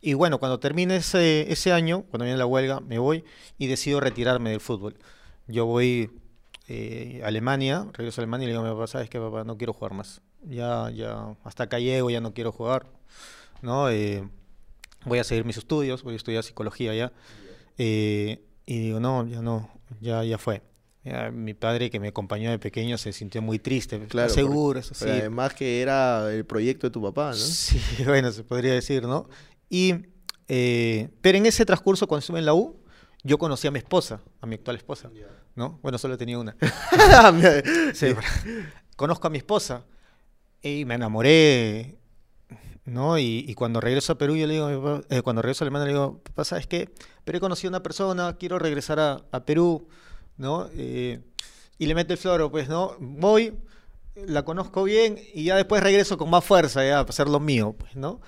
y 0.00 0.14
bueno, 0.14 0.38
cuando 0.38 0.58
termine 0.60 0.96
ese, 0.96 1.50
ese 1.52 1.72
año, 1.72 2.04
cuando 2.10 2.24
viene 2.24 2.38
la 2.38 2.46
huelga, 2.46 2.80
me 2.80 2.98
voy 2.98 3.24
y 3.58 3.66
decido 3.66 4.00
retirarme 4.00 4.50
del 4.50 4.60
fútbol. 4.60 4.94
Yo 5.48 5.66
voy 5.66 6.10
eh, 6.72 7.20
Alemania, 7.24 7.84
regreso 7.94 8.20
a 8.20 8.22
Alemania 8.22 8.44
y 8.44 8.46
le 8.46 8.52
digo 8.52 8.64
a 8.64 8.68
mi 8.68 8.72
papá, 8.72 8.86
¿sabes 8.86 9.10
qué, 9.10 9.18
papá? 9.18 9.42
No 9.42 9.58
quiero 9.58 9.72
jugar 9.72 9.92
más. 9.92 10.20
Ya, 10.44 10.88
ya, 10.90 11.34
hasta 11.42 11.64
acá 11.64 11.80
llego, 11.80 12.10
ya 12.10 12.20
no 12.20 12.32
quiero 12.32 12.52
jugar, 12.52 12.86
¿no? 13.60 13.90
Eh, 13.90 14.22
voy 15.04 15.18
a 15.18 15.24
seguir 15.24 15.44
mis 15.44 15.56
estudios, 15.56 16.04
voy 16.04 16.12
a 16.12 16.16
estudiar 16.16 16.44
psicología 16.44 16.94
ya. 16.94 17.12
Eh, 17.76 18.44
y 18.66 18.78
digo, 18.82 19.00
no, 19.00 19.26
ya 19.26 19.42
no, 19.42 19.68
ya, 20.00 20.22
ya 20.22 20.38
fue. 20.38 20.62
Ya, 21.02 21.32
mi 21.32 21.54
padre 21.54 21.90
que 21.90 21.98
me 21.98 22.06
acompañó 22.06 22.52
de 22.52 22.60
pequeño 22.60 22.98
se 22.98 23.12
sintió 23.12 23.42
muy 23.42 23.58
triste, 23.58 23.98
Claro, 24.06 24.28
seguro, 24.28 24.78
eso 24.78 24.94
sí. 24.94 25.08
Además 25.08 25.54
que 25.54 25.82
era 25.82 26.32
el 26.32 26.44
proyecto 26.44 26.86
de 26.86 26.92
tu 26.92 27.02
papá, 27.02 27.30
¿no? 27.30 27.34
Sí, 27.34 27.80
bueno, 28.06 28.30
se 28.30 28.44
podría 28.44 28.74
decir, 28.74 29.02
¿no? 29.02 29.28
Y, 29.68 29.94
eh, 30.46 31.08
pero 31.20 31.36
en 31.36 31.46
ese 31.46 31.66
transcurso, 31.66 32.06
cuando 32.06 32.20
estuve 32.20 32.38
en 32.38 32.46
la 32.46 32.54
U, 32.54 32.76
yo 33.24 33.38
conocí 33.38 33.66
a 33.66 33.72
mi 33.72 33.80
esposa, 33.80 34.20
a 34.40 34.46
mi 34.46 34.54
actual 34.54 34.76
esposa, 34.76 35.10
¿no? 35.60 35.78
Bueno, 35.82 35.98
solo 35.98 36.16
tenía 36.16 36.38
una. 36.38 36.56
Sí, 37.94 38.14
conozco 38.96 39.26
a 39.26 39.30
mi 39.30 39.36
esposa 39.38 39.84
y 40.62 40.86
me 40.86 40.94
enamoré, 40.94 41.98
¿no? 42.86 43.18
Y, 43.18 43.44
y 43.46 43.54
cuando 43.54 43.80
regreso 43.80 44.14
a 44.14 44.18
Perú, 44.18 44.36
yo 44.36 44.46
le 44.46 44.54
digo, 44.54 44.66
a 44.66 45.14
eh, 45.14 45.20
cuando 45.20 45.42
regreso 45.42 45.62
a 45.62 45.66
Alemania, 45.66 45.86
le 45.86 45.92
digo, 45.92 46.22
papá, 46.22 46.44
¿sabes 46.44 46.66
qué? 46.66 46.90
Pero 47.24 47.36
he 47.36 47.40
conocido 47.40 47.68
a 47.68 47.72
una 47.72 47.82
persona, 47.82 48.36
quiero 48.38 48.58
regresar 48.58 48.98
a, 49.00 49.22
a 49.30 49.44
Perú, 49.44 49.86
¿no? 50.38 50.70
Eh, 50.74 51.20
y 51.78 51.86
le 51.86 51.94
meto 51.94 52.14
el 52.14 52.18
floro, 52.18 52.50
pues, 52.50 52.68
¿no? 52.70 52.96
Voy, 52.98 53.52
la 54.14 54.44
conozco 54.44 54.82
bien 54.84 55.18
y 55.34 55.44
ya 55.44 55.56
después 55.56 55.82
regreso 55.82 56.16
con 56.16 56.30
más 56.30 56.42
fuerza, 56.42 56.82
ya, 56.84 57.02
para 57.02 57.10
hacer 57.10 57.28
lo 57.28 57.38
mío, 57.38 57.74
pues, 57.78 57.96
¿no? 57.96 58.22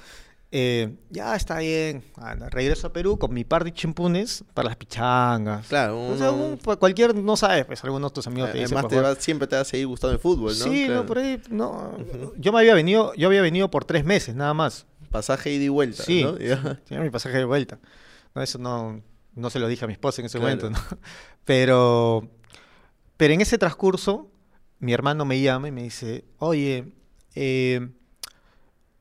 Eh, 0.54 0.96
ya 1.08 1.34
está 1.34 1.58
bien, 1.60 2.04
anda, 2.16 2.50
regreso 2.50 2.86
a 2.88 2.92
Perú 2.92 3.18
con 3.18 3.32
mi 3.32 3.42
par 3.42 3.64
de 3.64 3.72
chimpunes 3.72 4.44
para 4.52 4.68
las 4.68 4.76
pichangas. 4.76 5.66
Claro, 5.66 6.08
O 6.08 6.16
sea, 6.18 6.30
uno- 6.30 6.44
un- 6.44 6.58
pa- 6.58 6.76
cualquier, 6.76 7.14
no 7.14 7.38
sabes, 7.38 7.64
pues 7.64 7.82
algunos 7.84 8.10
de 8.10 8.14
tus 8.16 8.26
amigos 8.26 8.52
te 8.52 8.58
dicen. 8.58 8.76
Además 8.76 9.16
siempre 9.18 9.46
te 9.48 9.56
va 9.56 9.62
a 9.62 9.64
seguir 9.64 9.86
gustando 9.86 10.12
el 10.12 10.18
fútbol, 10.18 10.52
¿no? 10.58 10.64
Sí, 10.64 10.84
Claro. 10.84 11.00
no, 11.00 11.06
por 11.06 11.18
ahí, 11.18 11.40
no. 11.48 11.96
Yo 12.36 12.52
me 12.52 12.58
había 12.58 12.74
venido, 12.74 13.14
yo 13.14 13.28
había 13.28 13.40
venido 13.40 13.70
por 13.70 13.86
tres 13.86 14.04
meses, 14.04 14.34
nada 14.34 14.52
más. 14.52 14.84
Pasaje 15.10 15.50
ida 15.54 15.64
y 15.64 15.68
vuelta, 15.68 16.02
Sí, 16.02 16.22
¿no? 16.22 16.34
Tenía 16.84 17.02
mi 17.02 17.08
pasaje 17.08 17.38
de 17.38 17.44
vuelta. 17.46 17.78
No, 18.34 18.42
eso 18.42 18.58
no, 18.58 19.00
no 19.34 19.48
se 19.48 19.58
lo 19.58 19.68
dije 19.68 19.86
a 19.86 19.88
mi 19.88 19.94
esposa 19.94 20.20
en 20.20 20.26
ese 20.26 20.38
Claro. 20.38 20.56
momento, 20.56 20.78
¿no? 20.78 20.98
Pero, 21.46 22.28
pero 23.16 23.32
en 23.34 23.40
ese 23.40 23.56
transcurso, 23.56 24.30
mi 24.80 24.92
hermano 24.92 25.24
me 25.24 25.40
llama 25.40 25.68
y 25.68 25.72
me 25.72 25.82
dice, 25.82 26.24
oye, 26.38 26.92
eh, 27.34 27.88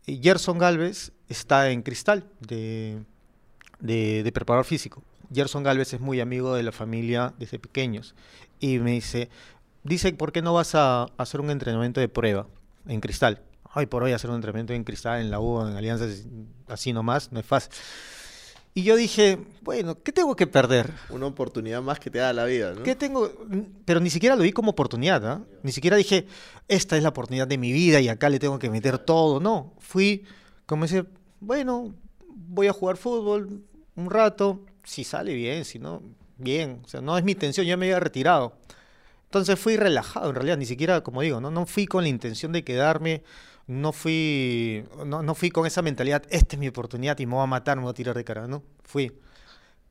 Gerson 0.08 0.58
Galvez 0.58 1.12
está 1.32 1.69
en 1.71 1.82
Cristal 1.82 2.25
de, 2.39 2.99
de, 3.79 4.23
de 4.23 4.32
preparador 4.32 4.65
físico. 4.65 5.03
Gerson 5.34 5.63
Galvez 5.63 5.93
es 5.93 5.99
muy 5.99 6.19
amigo 6.19 6.55
de 6.55 6.63
la 6.63 6.71
familia 6.71 7.34
desde 7.39 7.59
pequeños. 7.59 8.15
Y 8.59 8.79
me 8.79 8.91
dice, 8.91 9.29
dice, 9.84 10.13
¿por 10.13 10.32
qué 10.32 10.41
no 10.41 10.53
vas 10.53 10.75
a 10.75 11.05
hacer 11.17 11.41
un 11.41 11.49
entrenamiento 11.49 11.99
de 11.99 12.09
prueba 12.09 12.47
en 12.88 12.99
Cristal? 12.99 13.41
Hoy 13.73 13.86
por 13.86 14.03
hoy 14.03 14.11
hacer 14.11 14.29
un 14.29 14.36
entrenamiento 14.36 14.73
en 14.73 14.84
Cristal, 14.84 15.21
en 15.21 15.32
la 15.32 15.39
U, 15.39 15.65
en 15.65 15.75
Alianza, 15.75 16.05
así 16.67 16.91
nomás, 16.91 17.32
no 17.32 17.39
es 17.39 17.45
fácil. 17.45 17.71
Y 18.73 18.84
yo 18.84 18.95
dije, 18.95 19.38
bueno, 19.61 20.01
¿qué 20.01 20.11
tengo 20.13 20.36
que 20.36 20.47
perder? 20.47 20.91
Una 21.09 21.25
oportunidad 21.25 21.82
más 21.82 21.99
que 21.99 22.09
te 22.09 22.19
da 22.19 22.32
la 22.32 22.45
vida, 22.45 22.73
¿no? 22.73 22.84
¿Qué 22.84 22.95
tengo? 22.95 23.29
Pero 23.84 23.99
ni 23.99 24.09
siquiera 24.09 24.36
lo 24.36 24.43
vi 24.43 24.53
como 24.53 24.71
oportunidad, 24.71 25.25
¿ah? 25.25 25.41
Ni 25.63 25.73
siquiera 25.73 25.97
dije, 25.97 26.25
esta 26.69 26.95
es 26.95 27.03
la 27.03 27.09
oportunidad 27.09 27.47
de 27.47 27.57
mi 27.57 27.73
vida 27.73 27.99
y 27.99 28.07
acá 28.07 28.29
le 28.29 28.39
tengo 28.39 28.59
que 28.59 28.69
meter 28.69 28.97
todo. 28.97 29.41
No, 29.41 29.73
fui 29.79 30.23
como 30.65 30.86
ese, 30.86 31.03
bueno, 31.41 31.93
voy 32.27 32.67
a 32.67 32.73
jugar 32.73 32.95
fútbol 32.95 33.63
un 33.95 34.09
rato, 34.09 34.65
si 34.83 35.03
sale 35.03 35.33
bien, 35.33 35.65
si 35.65 35.77
no, 35.79 36.01
bien. 36.37 36.81
O 36.85 36.87
sea, 36.87 37.01
no 37.01 37.17
es 37.17 37.23
mi 37.23 37.33
intención, 37.33 37.65
ya 37.67 37.75
me 37.75 37.87
había 37.87 37.99
retirado. 37.99 38.57
Entonces 39.25 39.59
fui 39.59 39.75
relajado, 39.75 40.29
en 40.29 40.35
realidad, 40.35 40.57
ni 40.57 40.65
siquiera, 40.65 41.01
como 41.01 41.21
digo, 41.21 41.41
no, 41.41 41.51
no 41.51 41.65
fui 41.65 41.85
con 41.85 42.03
la 42.03 42.09
intención 42.09 42.51
de 42.51 42.63
quedarme, 42.63 43.23
no 43.67 43.91
fui, 43.91 44.85
no, 45.05 45.23
no 45.23 45.35
fui 45.35 45.49
con 45.51 45.65
esa 45.65 45.81
mentalidad, 45.81 46.23
esta 46.29 46.55
es 46.55 46.59
mi 46.59 46.67
oportunidad 46.67 47.19
y 47.19 47.25
me 47.25 47.35
voy 47.35 47.43
a 47.43 47.47
matar, 47.47 47.77
me 47.77 47.83
voy 47.83 47.91
a 47.91 47.93
tirar 47.93 48.15
de 48.15 48.23
cara, 48.23 48.47
no, 48.47 48.63
fui 48.83 49.11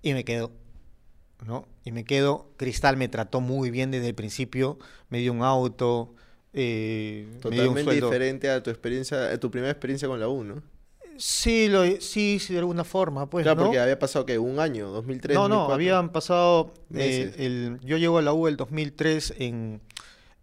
y 0.03 0.14
me 0.14 0.24
quedo. 0.24 0.53
¿no? 1.46 1.66
Y 1.84 1.92
me 1.92 2.05
quedo, 2.05 2.51
Cristal 2.57 2.96
me 2.96 3.09
trató 3.09 3.40
muy 3.40 3.70
bien 3.70 3.90
desde 3.90 4.09
el 4.09 4.14
principio, 4.14 4.78
me 5.09 5.18
dio 5.18 5.32
un 5.32 5.42
auto, 5.42 6.14
eh, 6.53 7.26
me 7.26 7.51
dio 7.51 7.70
un 7.70 7.76
Totalmente 7.76 7.94
diferente 7.94 8.51
a 8.51 8.62
tu 8.62 8.70
experiencia, 8.70 9.30
a 9.30 9.38
tu 9.38 9.51
primera 9.51 9.72
experiencia 9.72 10.07
con 10.09 10.20
la 10.20 10.28
U, 10.28 10.44
¿no? 10.44 10.62
Sí, 11.23 11.68
lo, 11.68 11.85
sí, 12.01 12.39
sí, 12.39 12.55
de 12.55 12.61
alguna 12.61 12.83
forma, 12.83 13.29
pues, 13.29 13.43
claro, 13.45 13.61
¿no? 13.61 13.66
porque 13.66 13.79
había 13.79 13.99
pasado 13.99 14.25
que 14.25 14.39
un 14.39 14.59
año, 14.59 14.89
2003, 14.89 15.35
No, 15.35 15.49
no, 15.49 15.57
2004. 15.68 15.75
habían 15.75 16.12
pasado, 16.12 16.73
eh, 16.95 17.35
el, 17.37 17.79
yo 17.85 17.99
llego 17.99 18.16
a 18.16 18.23
la 18.23 18.33
U 18.33 18.49
el 18.49 18.57
2003 18.57 19.35
en, 19.39 19.83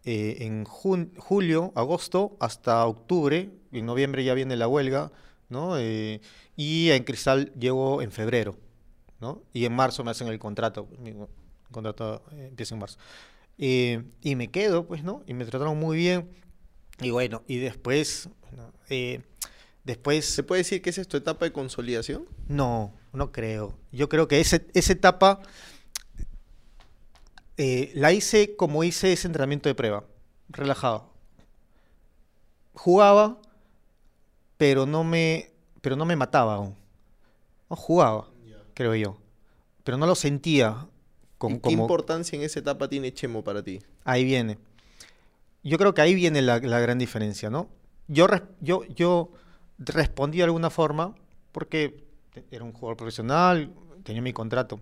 eh, 0.05 0.37
en 0.41 0.65
jun- 0.65 1.11
julio, 1.17 1.71
agosto, 1.73 2.37
hasta 2.39 2.85
octubre, 2.85 3.49
en 3.71 3.85
noviembre 3.87 4.23
ya 4.23 4.35
viene 4.35 4.55
la 4.55 4.67
huelga, 4.67 5.11
¿no? 5.49 5.79
Eh, 5.79 6.21
y 6.55 6.91
en 6.91 7.03
Cristal 7.05 7.51
llego 7.59 8.03
en 8.03 8.11
febrero, 8.11 8.55
¿no? 9.19 9.41
Y 9.53 9.65
en 9.65 9.73
marzo 9.73 10.03
me 10.03 10.11
hacen 10.11 10.27
el 10.27 10.37
contrato, 10.37 10.87
mi 10.99 11.15
contrato 11.71 12.21
eh, 12.33 12.49
empieza 12.49 12.75
en 12.75 12.79
marzo. 12.81 12.99
Eh, 13.57 14.03
y 14.21 14.35
me 14.35 14.49
quedo, 14.49 14.85
pues, 14.85 15.03
¿no? 15.03 15.23
Y 15.25 15.33
me 15.33 15.43
trataron 15.45 15.79
muy 15.79 15.97
bien. 15.97 16.29
Y 17.01 17.09
bueno, 17.09 17.41
y 17.47 17.57
después, 17.57 18.29
¿no? 18.55 18.71
Después... 19.87 20.25
¿Se 20.25 20.43
puede 20.43 20.63
decir 20.63 20.81
que 20.81 20.89
esa 20.89 20.99
es 20.99 21.07
tu 21.07 21.15
etapa 21.15 21.45
de 21.45 21.53
consolidación? 21.53 22.25
No, 22.49 22.93
no 23.13 23.31
creo. 23.31 23.73
Yo 23.93 24.09
creo 24.09 24.27
que 24.27 24.41
ese, 24.41 24.67
esa 24.73 24.91
etapa 24.91 25.39
eh, 27.55 27.93
la 27.95 28.11
hice 28.11 28.57
como 28.57 28.83
hice 28.83 29.13
ese 29.13 29.27
entrenamiento 29.27 29.69
de 29.69 29.75
prueba, 29.75 30.03
relajado. 30.49 31.13
Jugaba, 32.73 33.39
pero 34.57 34.85
no 34.85 35.05
me, 35.05 35.53
pero 35.79 35.95
no 35.95 36.03
me 36.03 36.17
mataba 36.17 36.55
aún. 36.55 36.75
No 37.69 37.77
jugaba, 37.77 38.27
creo 38.73 38.93
yo. 38.93 39.17
Pero 39.85 39.97
no 39.97 40.05
lo 40.05 40.15
sentía 40.15 40.85
como, 41.37 41.55
¿Y 41.55 41.59
¿Qué 41.59 41.61
como 41.61 41.83
importancia 41.83 42.35
en 42.35 42.43
esa 42.43 42.59
etapa 42.59 42.89
tiene 42.89 43.13
Chemo 43.13 43.41
para 43.41 43.63
ti? 43.63 43.79
ahí 44.03 44.25
viene. 44.25 44.57
Yo 45.63 45.77
creo 45.77 45.93
que 45.93 46.01
ahí 46.01 46.13
viene 46.13 46.41
la, 46.41 46.59
la 46.59 46.81
gran 46.81 46.99
diferencia, 46.99 47.49
¿no? 47.49 47.69
Yo, 48.09 48.27
yo, 48.59 48.83
yo 48.83 49.31
respondí 49.77 50.39
de 50.39 50.45
alguna 50.45 50.69
forma 50.69 51.15
porque 51.51 52.03
era 52.51 52.63
un 52.63 52.73
jugador 52.73 52.97
profesional, 52.97 53.71
tenía 54.03 54.21
mi 54.21 54.33
contrato. 54.33 54.79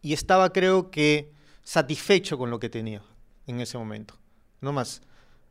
Y 0.00 0.12
estaba, 0.12 0.52
creo 0.52 0.90
que, 0.90 1.30
satisfecho 1.62 2.38
con 2.38 2.50
lo 2.50 2.58
que 2.58 2.68
tenía 2.68 3.02
en 3.46 3.60
ese 3.60 3.78
momento. 3.78 4.14
No 4.60 4.72
más. 4.72 5.02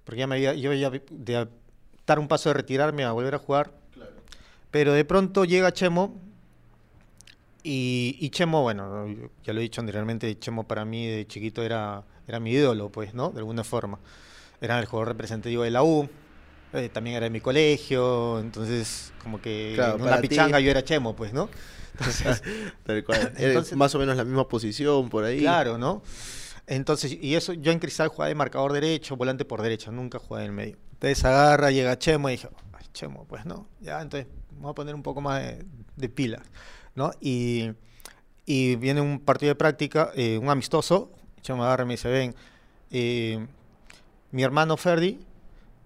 Porque 0.04 0.20
ya 0.20 0.28
me 0.28 0.36
había, 0.36 0.54
yo 0.54 0.74
ya 0.74 0.90
de 0.90 1.48
dar 2.06 2.20
un 2.20 2.28
paso 2.28 2.50
de 2.50 2.54
retirarme 2.54 3.04
a 3.04 3.12
volver 3.12 3.36
a 3.36 3.40
jugar. 3.40 3.72
Pero 4.72 4.94
de 4.94 5.06
pronto 5.06 5.46
llega 5.46 5.72
Chemo 5.74 6.16
y, 7.64 8.18
y 8.20 8.30
Chemo, 8.30 8.62
bueno, 8.62 9.08
ya 9.44 9.54
lo 9.54 9.60
he 9.60 9.64
dicho 9.64 9.82
anteriormente, 9.82 10.40
Chemo 10.40 10.64
para 10.66 10.86
mí 10.86 11.08
de 11.08 11.28
chiquito 11.28 11.62
era, 11.62 12.04
era 12.28 12.40
mi 12.40 12.52
ídolo, 12.52 12.90
pues, 12.90 13.14
¿no? 13.14 13.30
De 13.30 13.40
alguna 13.40 13.64
forma. 13.64 14.00
Era 14.62 14.80
el 14.80 14.86
jugador 14.86 15.10
representativo 15.10 15.64
de 15.64 15.72
la 15.72 15.84
U, 15.84 16.10
eh, 16.74 16.90
también 16.90 17.18
era 17.18 17.26
de 17.26 17.30
mi 17.30 17.42
colegio, 17.42 18.40
entonces 18.40 19.12
como 19.24 19.42
que 19.42 19.74
Claro, 19.76 19.96
en 19.98 20.02
una 20.04 20.22
ti- 20.22 20.28
pichanga 20.28 20.60
yo 20.60 20.72
era 20.72 20.84
Chemo, 20.84 21.16
pues, 21.16 21.34
¿no? 21.34 21.50
Entonces, 21.98 22.42
Tal 22.86 23.04
cual. 23.04 23.20
Eres 23.36 23.40
Entonces- 23.40 23.78
más 23.78 23.94
o 23.96 24.00
menos 24.00 24.16
la 24.18 24.24
misma 24.24 24.48
posición 24.48 25.10
por 25.10 25.24
ahí. 25.24 25.40
claro, 25.40 25.78
¿no? 25.78 26.02
Entonces, 26.68 27.18
y 27.20 27.36
eso, 27.36 27.54
yo 27.54 27.72
en 27.72 27.80
Cristal 27.80 28.08
jugaba 28.08 28.30
de 28.30 28.36
marcador 28.36 28.72
derecho, 28.72 29.18
volante 29.18 29.44
por 29.46 29.62
derecha, 29.62 29.92
nunca 29.92 30.20
jugaba 30.20 30.44
en 30.46 30.52
el 30.52 30.56
medio. 30.56 30.78
Entonces 30.94 31.26
agarra, 31.26 31.72
llega 31.72 31.98
Chemo 32.00 32.30
y 32.30 32.34
dije, 32.34 32.48
"Ay, 32.74 32.86
Chemo, 32.94 33.26
pues 33.28 33.46
no, 33.46 33.68
ya, 33.82 34.02
entonces 34.02 34.28
vamos 34.52 34.72
a 34.72 34.76
poner 34.76 34.96
un 34.96 35.04
poco 35.04 35.20
más 35.22 35.42
de, 35.42 35.66
de 35.98 36.10
pilas, 36.10 36.42
¿no? 36.96 37.12
Y, 37.20 37.72
y 38.46 38.76
viene 38.78 39.02
un 39.02 39.20
partido 39.20 39.50
de 39.50 39.56
práctica, 39.56 40.12
eh, 40.16 40.38
un 40.38 40.50
amistoso, 40.50 41.12
Chemo 41.42 41.64
agarra 41.66 41.84
y 41.84 41.88
me 41.88 41.94
dice, 41.96 42.08
ven, 42.10 42.36
eh, 42.92 43.46
mi 44.32 44.44
hermano 44.44 44.78
Ferdi, 44.78 45.20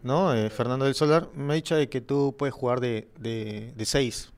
¿no? 0.06 0.36
Eh, 0.36 0.52
Fernando 0.52 0.86
del 0.86 0.94
Solar, 0.94 1.30
me 1.34 1.54
ha 1.54 1.56
dicho 1.56 1.76
de 1.76 1.90
que 1.90 2.00
tú 2.00 2.36
puedes 2.38 2.54
jugar 2.54 2.80
de, 2.80 3.10
de, 3.20 3.74
de 3.76 3.86
seis. 3.86 4.30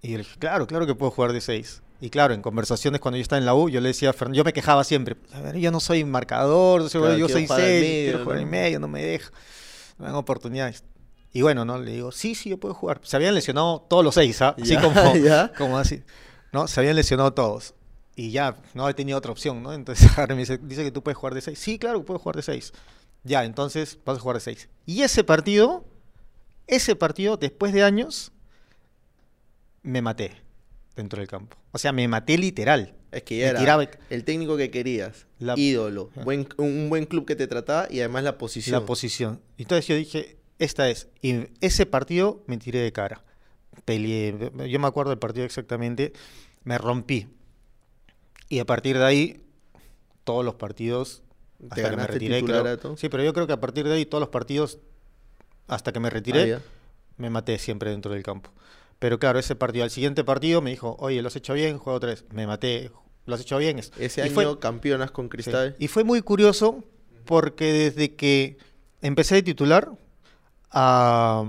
Y 0.00 0.16
dije, 0.16 0.24
claro, 0.38 0.68
claro 0.68 0.86
que 0.86 0.94
puedo 0.94 1.10
jugar 1.10 1.32
de 1.32 1.40
seis. 1.40 1.82
Y 2.00 2.10
claro, 2.10 2.32
en 2.32 2.42
conversaciones 2.42 3.00
cuando 3.00 3.16
yo 3.16 3.22
estaba 3.22 3.38
en 3.38 3.44
la 3.44 3.54
U, 3.54 3.68
yo 3.68 3.80
le 3.80 3.88
decía 3.88 4.10
a 4.10 4.12
Fernando, 4.12 4.36
yo 4.36 4.44
me 4.44 4.52
quejaba 4.52 4.84
siempre, 4.84 5.16
a 5.32 5.40
ver, 5.40 5.56
yo 5.56 5.72
no 5.72 5.80
soy 5.80 6.04
marcador, 6.04 6.82
yo 6.82 6.88
soy, 6.88 7.00
Claro, 7.00 7.16
yo 7.16 7.26
quiero 7.26 7.40
soy 7.40 7.46
seis, 7.48 7.82
medio, 7.82 8.04
quiero 8.04 8.18
jugar 8.24 8.36
¿no? 8.36 8.42
en 8.42 8.50
medio, 8.50 8.80
no 8.80 8.88
me 8.88 9.02
deja, 9.02 9.30
no 9.98 10.04
me 10.04 10.06
dan 10.06 10.14
oportunidades. 10.14 10.84
Y 11.32 11.42
bueno, 11.42 11.64
¿no? 11.64 11.76
Le 11.78 11.90
digo, 11.90 12.12
sí, 12.12 12.36
sí, 12.36 12.50
yo 12.50 12.58
puedo 12.58 12.74
jugar. 12.74 13.00
Se 13.02 13.16
habían 13.16 13.34
lesionado 13.34 13.84
todos 13.88 14.04
los 14.04 14.14
seis, 14.14 14.40
¿ah? 14.42 14.54
Así 14.60 14.76
como, 14.76 15.16
ya. 15.16 15.50
como 15.58 15.76
así, 15.76 16.04
¿no? 16.52 16.68
Se 16.68 16.78
habían 16.78 16.94
lesionado 16.94 17.32
todos. 17.32 17.74
Y 18.14 18.30
ya, 18.30 18.54
no 18.74 18.88
he 18.88 18.94
tenido 18.94 19.18
otra 19.18 19.32
opción, 19.32 19.60
¿no? 19.60 19.72
Entonces 19.72 20.08
ahora 20.18 20.36
me 20.36 20.42
dice, 20.42 20.58
dice 20.58 20.84
que 20.84 20.92
tú 20.92 21.02
puedes 21.02 21.18
jugar 21.18 21.34
de 21.34 21.40
seis. 21.40 21.58
Sí, 21.58 21.80
claro, 21.80 22.04
puedo 22.04 22.20
jugar 22.20 22.36
de 22.36 22.42
seis. 22.42 22.72
Ya, 23.24 23.44
entonces 23.44 23.98
vas 24.04 24.18
a 24.18 24.20
jugar 24.20 24.36
de 24.36 24.40
seis. 24.40 24.68
Y 24.86 25.02
ese 25.02 25.24
partido, 25.24 25.84
ese 26.66 26.94
partido, 26.94 27.36
después 27.36 27.72
de 27.72 27.82
años, 27.82 28.32
me 29.82 30.02
maté 30.02 30.32
dentro 30.96 31.18
del 31.20 31.28
campo. 31.28 31.56
O 31.72 31.78
sea, 31.78 31.92
me 31.92 32.06
maté 32.08 32.38
literal. 32.38 32.94
Es 33.10 33.22
que 33.22 33.38
ya 33.38 33.50
era 33.50 33.60
tiraba- 33.60 33.88
el 34.10 34.24
técnico 34.24 34.56
que 34.56 34.70
querías, 34.70 35.26
La- 35.38 35.54
ídolo, 35.56 36.10
Ah. 36.16 36.22
buen, 36.24 36.48
un 36.58 36.88
buen 36.90 37.06
club 37.06 37.26
que 37.26 37.36
te 37.36 37.46
trataba 37.46 37.86
y 37.90 38.00
además 38.00 38.24
la 38.24 38.38
posición. 38.38 38.80
La 38.80 38.86
posición. 38.86 39.40
Entonces 39.58 39.86
yo 39.86 39.94
dije, 39.96 40.36
esta 40.58 40.88
es. 40.90 41.08
Y 41.22 41.46
ese 41.60 41.86
partido 41.86 42.42
me 42.46 42.56
tiré 42.58 42.80
de 42.80 42.92
cara. 42.92 43.22
Peleé. 43.84 44.50
Yo 44.68 44.78
me 44.80 44.86
acuerdo 44.86 45.10
del 45.10 45.18
partido 45.18 45.44
exactamente. 45.46 46.12
Me 46.64 46.78
rompí. 46.78 47.28
Y 48.48 48.58
a 48.60 48.64
partir 48.64 48.98
de 48.98 49.04
ahí, 49.04 49.42
todos 50.24 50.44
los 50.44 50.54
partidos, 50.54 51.22
Te 51.58 51.66
hasta 51.80 51.90
que 51.90 51.96
me 51.96 52.06
retiré, 52.06 52.42
creo-. 52.44 52.96
Sí, 52.96 53.08
pero 53.08 53.22
yo 53.22 53.32
creo 53.32 53.46
que 53.46 53.52
a 53.52 53.60
partir 53.60 53.86
de 53.86 53.94
ahí, 53.94 54.06
todos 54.06 54.20
los 54.20 54.28
partidos, 54.30 54.78
hasta 55.68 55.92
que 55.92 56.00
me 56.00 56.10
retiré, 56.10 56.54
Ah, 56.54 56.60
me 57.16 57.30
maté 57.30 57.58
siempre 57.58 57.90
dentro 57.90 58.12
del 58.12 58.22
campo. 58.22 58.50
Pero 58.98 59.18
claro, 59.18 59.38
ese 59.38 59.54
partido, 59.56 59.84
al 59.84 59.90
siguiente 59.90 60.24
partido 60.24 60.60
me 60.62 60.70
dijo, 60.70 60.96
oye, 60.98 61.20
lo 61.22 61.28
has 61.28 61.36
hecho 61.36 61.54
bien, 61.54 61.78
juego 61.78 62.00
vez. 62.00 62.24
Me 62.32 62.46
maté, 62.46 62.90
lo 63.26 63.34
has 63.34 63.40
hecho 63.40 63.56
bien. 63.58 63.78
es- 63.78 63.92
Ese 63.98 64.20
y 64.20 64.24
año 64.24 64.32
fue- 64.34 64.58
campeonas 64.58 65.10
con 65.10 65.26
Sí. 65.26 65.30
Cristal. 65.30 65.76
Y 65.78 65.88
fue 65.88 66.04
muy 66.04 66.22
curioso 66.22 66.84
porque 67.24 67.72
desde 67.72 68.14
que 68.14 68.58
empecé 69.00 69.36
de 69.36 69.42
titular 69.42 69.90
a, 70.70 71.44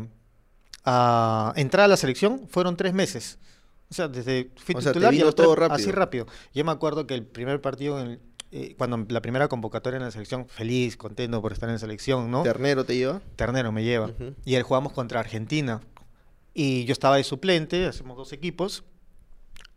a 0.85 1.53
entrar 1.55 1.85
a 1.85 1.87
la 1.87 1.97
selección 1.97 2.47
fueron 2.47 2.77
tres 2.77 2.93
meses. 2.93 3.37
O 3.89 3.93
sea, 3.93 4.07
desde 4.07 4.49
fui 4.55 4.75
O 4.75 4.81
sea, 4.81 4.91
titular 4.91 5.13
y 5.13 5.17
a 5.17 5.19
vino 5.19 5.25
los 5.25 5.35
tres- 5.35 5.45
todo 5.45 5.55
rápido. 5.55 5.75
así 5.75 5.91
rápido. 5.91 6.27
Yo 6.53 6.65
me 6.65 6.71
acuerdo 6.71 7.05
que 7.07 7.13
el 7.13 7.23
primer 7.23 7.61
partido, 7.61 7.99
en 7.99 8.07
el- 8.11 8.19
eh, 8.57 8.75
cuando 8.77 9.05
la 9.09 9.21
primera 9.21 9.47
convocatoria 9.47 9.97
en 9.97 10.03
la 10.03 10.11
selección, 10.11 10.47
feliz, 10.47 10.95
contento 10.97 11.41
por 11.41 11.51
estar 11.51 11.67
en 11.69 11.75
la 11.75 11.79
selección, 11.79 12.31
¿no? 12.31 12.43
Ternero 12.43 12.85
te 12.85 12.95
lleva. 12.95 13.21
Ternero 13.35 13.71
me 13.71 13.83
lleva. 13.83 14.05
Ujú. 14.07 14.33
Y 14.45 14.55
él 14.55 14.63
jugamos 14.63 14.93
contra 14.93 15.19
Argentina. 15.19 15.81
Y 16.53 16.85
yo 16.85 16.93
estaba 16.93 17.17
de 17.17 17.23
suplente, 17.23 17.85
hacemos 17.85 18.15
dos 18.17 18.31
equipos. 18.33 18.83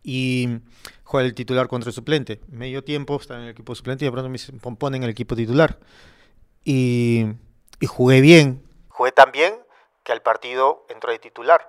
Y 0.01 0.59
juega 1.03 1.27
el 1.27 1.33
titular 1.33 1.67
contra 1.67 1.89
el 1.89 1.93
suplente. 1.93 2.39
Medio 2.47 2.83
tiempo 2.83 3.17
está 3.19 3.35
en 3.35 3.41
el 3.43 3.49
equipo 3.49 3.75
suplente 3.75 4.05
y 4.05 4.07
de 4.07 4.11
pronto 4.13 4.29
me 4.29 4.33
dicen, 4.33 4.59
"Pon- 4.59 4.77
ponen 4.77 5.03
el 5.03 5.09
equipo 5.09 5.35
titular. 5.35 5.77
Y, 6.63 7.25
y 7.79 7.85
jugué 7.85 8.21
bien. 8.21 8.63
Jugué 8.87 9.11
tan 9.11 9.31
bien 9.31 9.53
que 10.03 10.11
al 10.13 10.21
partido 10.21 10.85
entró 10.89 11.11
de 11.11 11.19
titular. 11.19 11.61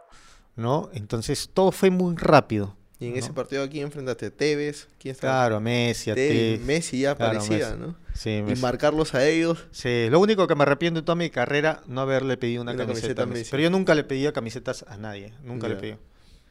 ¿No? 0.57 0.91
Entonces 0.93 1.51
todo 1.53 1.73
fue 1.73 1.91
muy 1.91 2.15
rápido. 2.17 2.77
Y 3.01 3.07
en 3.07 3.13
¿no? 3.15 3.19
ese 3.19 3.33
partido 3.33 3.63
aquí 3.63 3.81
enfrentaste 3.81 4.27
a 4.27 4.31
Tevez. 4.31 4.87
¿Quién 4.99 5.13
estaba? 5.15 5.33
Claro, 5.33 5.57
a 5.57 5.61
Messi, 5.61 6.11
a 6.11 6.15
Tevez. 6.15 6.61
Messi 6.61 7.01
ya 7.01 7.15
Claro, 7.17 7.39
parecía, 7.41 7.69
Messi. 7.71 7.81
¿no? 7.81 7.97
Sí, 8.15 8.31
Y 8.31 8.43
Messi. 8.43 8.61
marcarlos 8.63 9.15
a 9.15 9.27
ellos. 9.27 9.65
Sí, 9.73 10.09
lo 10.11 10.21
único 10.21 10.47
que 10.47 10.55
me 10.55 10.63
arrepiento 10.65 10.99
en 11.01 11.07
toda 11.07 11.17
mi 11.17 11.31
carrera 11.31 11.83
no 11.87 12.03
haberle 12.03 12.37
pedido 12.37 12.61
una, 12.63 12.73
Una 12.73 12.83
camiseta, 12.87 13.01
camiseta 13.07 13.23
a 13.23 13.27
Messi. 13.27 13.39
Messi. 13.41 13.51
Pero 13.53 13.63
yo 13.63 13.71
nunca 13.71 13.95
le 13.95 14.05
pedía 14.05 14.33
camisetas 14.35 14.85
a 14.87 14.97
nadie, 14.99 15.33
nunca 15.43 15.67
le 15.69 15.75
Ya. 15.77 15.81
pedí 15.81 15.95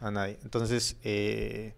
a 0.02 0.12
nadie. 0.12 0.38
Entonces, 0.44 0.96
eh, 1.04 1.74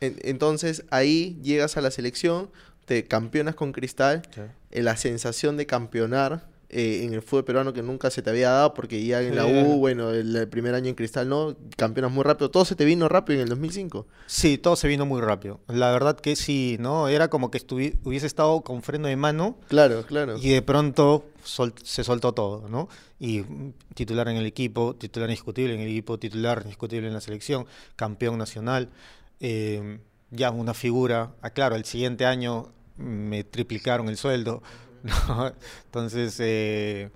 En- 0.00 0.18
entonces 0.22 0.84
ahí 0.90 1.38
llegas 1.42 1.76
a 1.76 1.80
la 1.80 1.90
selección, 1.90 2.50
te 2.84 3.04
campeonas 3.04 3.54
con 3.54 3.72
Cristal. 3.72 4.22
eh, 4.70 4.82
la 4.82 4.96
sensación 4.96 5.56
de 5.56 5.66
campeonar 5.66 6.46
eh, 6.74 7.04
en 7.04 7.14
el 7.14 7.22
fútbol 7.22 7.44
peruano 7.44 7.72
que 7.72 7.82
nunca 7.82 8.10
se 8.10 8.20
te 8.20 8.30
había 8.30 8.50
dado, 8.50 8.74
porque 8.74 9.02
ya 9.04 9.22
en 9.22 9.36
la. 9.36 9.46
U, 9.46 9.78
bueno, 9.78 10.10
el, 10.10 10.34
el 10.34 10.48
primer 10.48 10.74
año 10.74 10.88
en 10.88 10.94
Cristal 10.94 11.28
no, 11.28 11.56
campeonas 11.76 12.10
muy 12.12 12.24
rápido. 12.24 12.50
Todo 12.50 12.64
se 12.64 12.74
te 12.74 12.84
vino 12.84 13.08
rápido 13.08 13.36
en 13.38 13.44
el 13.44 13.48
2005. 13.48 14.06
sí, 14.26 14.58
todo 14.58 14.76
se 14.76 14.88
vino 14.88 15.06
muy 15.06 15.20
rápido. 15.20 15.60
La 15.68 15.90
verdad 15.92 16.16
que 16.18 16.36
sí, 16.36 16.76
¿no? 16.80 17.08
Era 17.08 17.28
como 17.28 17.50
que 17.50 17.62
hubiese 18.04 18.26
estado 18.26 18.60
con 18.62 18.82
freno 18.82 19.08
de 19.08 19.16
mano 19.16 19.56
Claro, 19.68 20.02
claro. 20.04 20.36
y 20.38 20.48
de 20.50 20.62
pronto 20.62 21.24
sol- 21.44 21.74
se 21.82 22.02
soltó 22.04 22.32
todo, 22.34 22.68
¿no? 22.68 22.88
Y 23.20 23.40
mm, 23.40 23.72
titular 23.94 24.28
en 24.28 24.36
el 24.36 24.46
equipo, 24.46 24.96
titular 24.96 25.28
indiscutible 25.30 25.74
en 25.74 25.80
el 25.80 25.88
equipo, 25.88 26.18
titular 26.18 26.60
indiscutible 26.62 27.06
en 27.06 27.14
la 27.14 27.20
selección, 27.20 27.66
campeón 27.96 28.36
nacional, 28.38 28.88
eh, 29.40 29.98
ya 30.30 30.50
una 30.50 30.74
figura. 30.74 31.32
Ah, 31.42 31.50
claro, 31.50 31.76
el 31.76 31.84
siguiente 31.84 32.26
año 32.26 32.72
me 32.96 33.44
triplicaron 33.44 34.08
el 34.08 34.16
sueldo, 34.16 34.62
¿no? 35.28 35.52
Entonces, 35.86 36.36
eh, 36.40 37.10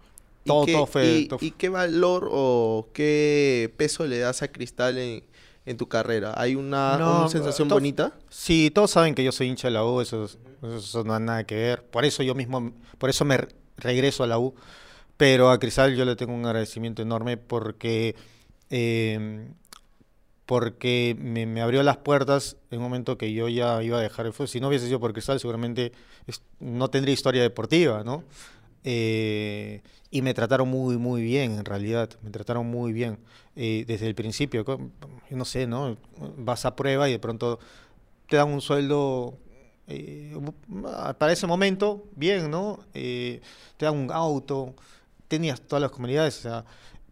¿Y 0.44 0.48
todo, 0.48 0.66
qué- 0.66 0.72
todo 0.72 0.86
fue... 0.86 1.18
y, 1.24 1.28
todo 1.28 1.38
y 1.42 1.50
qué 1.52 1.68
valor 1.68 2.28
o 2.30 2.88
qué 2.92 3.72
peso 3.76 4.06
le 4.06 4.18
das 4.18 4.42
a 4.42 4.48
Cristal 4.48 4.98
en, 4.98 5.24
en 5.66 5.76
tu 5.76 5.88
carrera? 5.88 6.34
¿Hay 6.36 6.54
una, 6.54 6.96
No, 6.98 7.20
una 7.20 7.28
sensación 7.28 7.68
bonita? 7.68 8.12
Sí, 8.30 8.70
todos 8.74 8.90
saben 8.90 9.14
que 9.14 9.24
yo 9.24 9.32
soy 9.32 9.48
hincha 9.48 9.68
de 9.68 9.72
la 9.74 9.84
U, 9.84 10.00
eso, 10.00 10.24
es- 10.24 10.38
eso 10.62 11.04
no 11.04 11.14
ha 11.14 11.20
nada 11.20 11.44
que 11.44 11.54
ver. 11.56 11.82
Por 11.84 12.04
eso 12.04 12.22
yo 12.22 12.34
mismo, 12.34 12.72
por 12.98 13.10
eso 13.10 13.24
me 13.24 13.36
re- 13.38 13.48
regreso 13.76 14.24
a 14.24 14.26
la 14.26 14.38
U. 14.38 14.54
Pero 15.16 15.50
a 15.50 15.58
Cristal 15.58 15.96
yo 15.96 16.04
le 16.04 16.14
tengo 16.16 16.32
un 16.32 16.46
agradecimiento 16.46 17.02
enorme 17.02 17.36
porque, 17.36 18.14
eh, 18.70 19.48
porque 20.48 21.14
me, 21.20 21.60
abrió 21.60 21.82
las 21.82 21.98
puertas 21.98 22.56
en 22.70 22.78
un 22.78 22.84
momento 22.84 23.18
que 23.18 23.34
yo 23.34 23.50
ya 23.50 23.82
iba 23.82 23.98
a 23.98 24.00
dejar 24.00 24.24
el 24.24 24.32
fútbol. 24.32 24.48
Si 24.48 24.60
no 24.60 24.68
hubiese 24.68 24.86
sido 24.86 24.98
por 24.98 25.12
Cristal, 25.12 25.38
seguramente 25.38 25.92
no 26.58 26.88
tendría 26.88 27.12
historia 27.12 27.42
deportiva, 27.42 28.02
¿no? 28.02 28.24
Eh, 28.82 29.82
y 30.10 30.22
me 30.22 30.32
trataron 30.32 30.70
muy, 30.70 30.96
muy 30.96 31.20
bien, 31.20 31.52
en 31.58 31.66
realidad. 31.66 32.08
Me 32.22 32.30
trataron 32.30 32.66
muy 32.66 32.94
bien 32.94 33.18
eh, 33.56 33.84
desde 33.86 34.06
el 34.06 34.14
principio. 34.14 34.64
no 35.28 35.44
sé, 35.44 35.66
¿no? 35.66 35.98
Vas 36.38 36.64
a 36.64 36.74
prueba 36.74 37.10
y 37.10 37.12
de 37.12 37.18
pronto 37.18 37.58
te 38.26 38.36
dan 38.36 38.48
un 38.48 38.62
sueldo 38.62 39.34
eh, 39.86 40.32
bu- 40.34 41.14
para 41.18 41.30
ese 41.30 41.46
momento, 41.46 42.06
bien, 42.16 42.50
¿no? 42.50 42.80
Te 42.94 43.42
dan 43.80 43.94
un 43.98 44.10
auto, 44.10 44.74
tenías 45.28 45.60
todas 45.60 45.82
las 45.82 45.90
comunidades, 45.90 46.48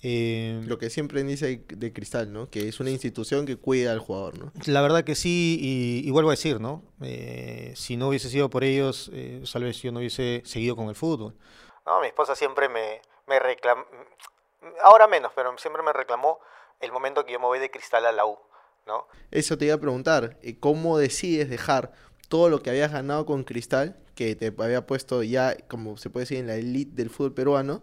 eh, 0.08 0.62
Lo 0.66 0.78
que 0.78 0.88
siempre 0.88 1.24
dice 1.24 1.64
de 1.66 1.92
Cristal, 1.92 2.32
¿no? 2.32 2.48
Que 2.48 2.68
es 2.68 2.78
una 2.78 2.90
institución 2.90 3.44
que 3.44 3.56
cuida 3.56 3.90
al 3.90 3.98
jugador, 3.98 4.38
¿no? 4.38 4.52
la 4.66 4.80
verdad 4.80 5.02
que 5.02 5.16
sí, 5.16 5.58
y, 5.60 6.06
y 6.06 6.10
vuelvo 6.12 6.30
a 6.30 6.34
decir, 6.34 6.60
¿no? 6.60 6.84
Eh, 7.02 7.72
si 7.74 7.96
no 7.96 8.06
hubiese 8.08 8.30
sido 8.30 8.48
por 8.48 8.62
ellos, 8.62 9.10
eh, 9.12 9.42
tal 9.52 9.64
vez 9.64 9.82
yo 9.82 9.90
no 9.90 9.98
hubiese 9.98 10.42
seguido 10.44 10.76
con 10.76 10.88
el 10.88 10.94
fútbol. 10.94 11.34
No, 11.84 12.00
mi 12.00 12.06
esposa 12.06 12.36
siempre 12.36 12.68
me, 12.68 13.00
me 13.26 13.40
reclamó, 13.40 13.84
ahora 14.84 15.08
menos, 15.08 15.32
pero 15.34 15.58
siempre 15.58 15.82
me 15.82 15.92
reclamó 15.92 16.38
el 16.78 16.92
momento 16.92 17.26
que 17.26 17.32
yo 17.32 17.40
me 17.40 17.46
voy 17.46 17.58
de 17.58 17.72
cristal 17.72 18.06
a 18.06 18.12
la 18.12 18.26
U, 18.26 18.38
¿no? 18.86 19.08
Eso 19.32 19.58
te 19.58 19.64
iba 19.64 19.74
a 19.74 19.80
preguntar, 19.80 20.38
eh, 20.40 20.56
¿cómo 20.60 20.98
decides 20.98 21.50
dejar 21.50 21.92
todo 22.28 22.48
lo 22.48 22.62
que 22.62 22.70
habías 22.70 22.92
ganado 22.92 23.26
con 23.26 23.42
Cristal, 23.42 23.96
que 24.14 24.36
te 24.36 24.54
había 24.56 24.86
puesto 24.86 25.24
ya, 25.24 25.56
como 25.68 25.96
se 25.96 26.10
puede 26.10 26.22
decir, 26.26 26.38
en 26.38 26.46
la 26.46 26.54
elite 26.54 26.94
del 26.94 27.10
fútbol 27.10 27.34
peruano, 27.34 27.82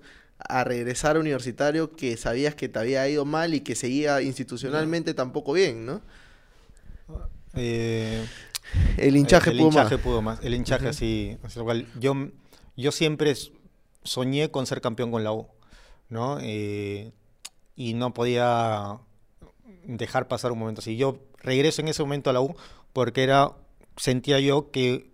a 0.50 0.64
regresar 0.64 1.16
a 1.16 1.20
Universitario 1.20 1.96
que 1.96 2.18
sabías 2.18 2.56
que 2.56 2.70
te 2.70 2.80
había 2.80 3.08
ido 3.10 3.26
mal 3.26 3.54
y 3.54 3.62
que 3.62 3.76
seguía 3.76 4.22
institucionalmente 4.22 5.14
tampoco 5.14 5.54
bien, 5.54 5.86
¿no? 5.86 6.02
Eh, 7.56 8.26
El 8.98 9.16
hinchaje 9.18 9.52
el 9.52 9.58
pudo 9.58 9.68
hinchaje 9.68 9.96
más. 9.96 10.04
pudo 10.04 10.22
más. 10.22 10.40
El 10.44 10.54
hinchaje 10.56 10.86
Ujú. 10.86 10.90
así. 10.90 11.38
Yo, 12.00 12.16
yo 12.76 12.92
siempre 12.92 13.34
soñé 14.04 14.52
con 14.52 14.66
ser 14.66 14.82
campeón 14.82 15.12
con 15.12 15.24
la 15.24 15.32
U, 15.32 15.48
¿no? 16.10 16.38
Eh, 16.42 17.12
y 17.76 17.94
no 17.94 18.14
podía 18.14 19.00
dejar 19.86 20.28
pasar 20.28 20.52
un 20.52 20.60
momento 20.60 20.82
así. 20.82 20.98
Yo 20.98 21.20
regreso 21.40 21.82
en 21.82 21.88
ese 21.88 22.04
momento 22.04 22.30
a 22.30 22.34
la 22.34 22.42
U 22.42 22.56
porque 22.94 23.24
era, 23.24 23.52
sentía 23.98 24.40
yo 24.40 24.72
que 24.72 25.12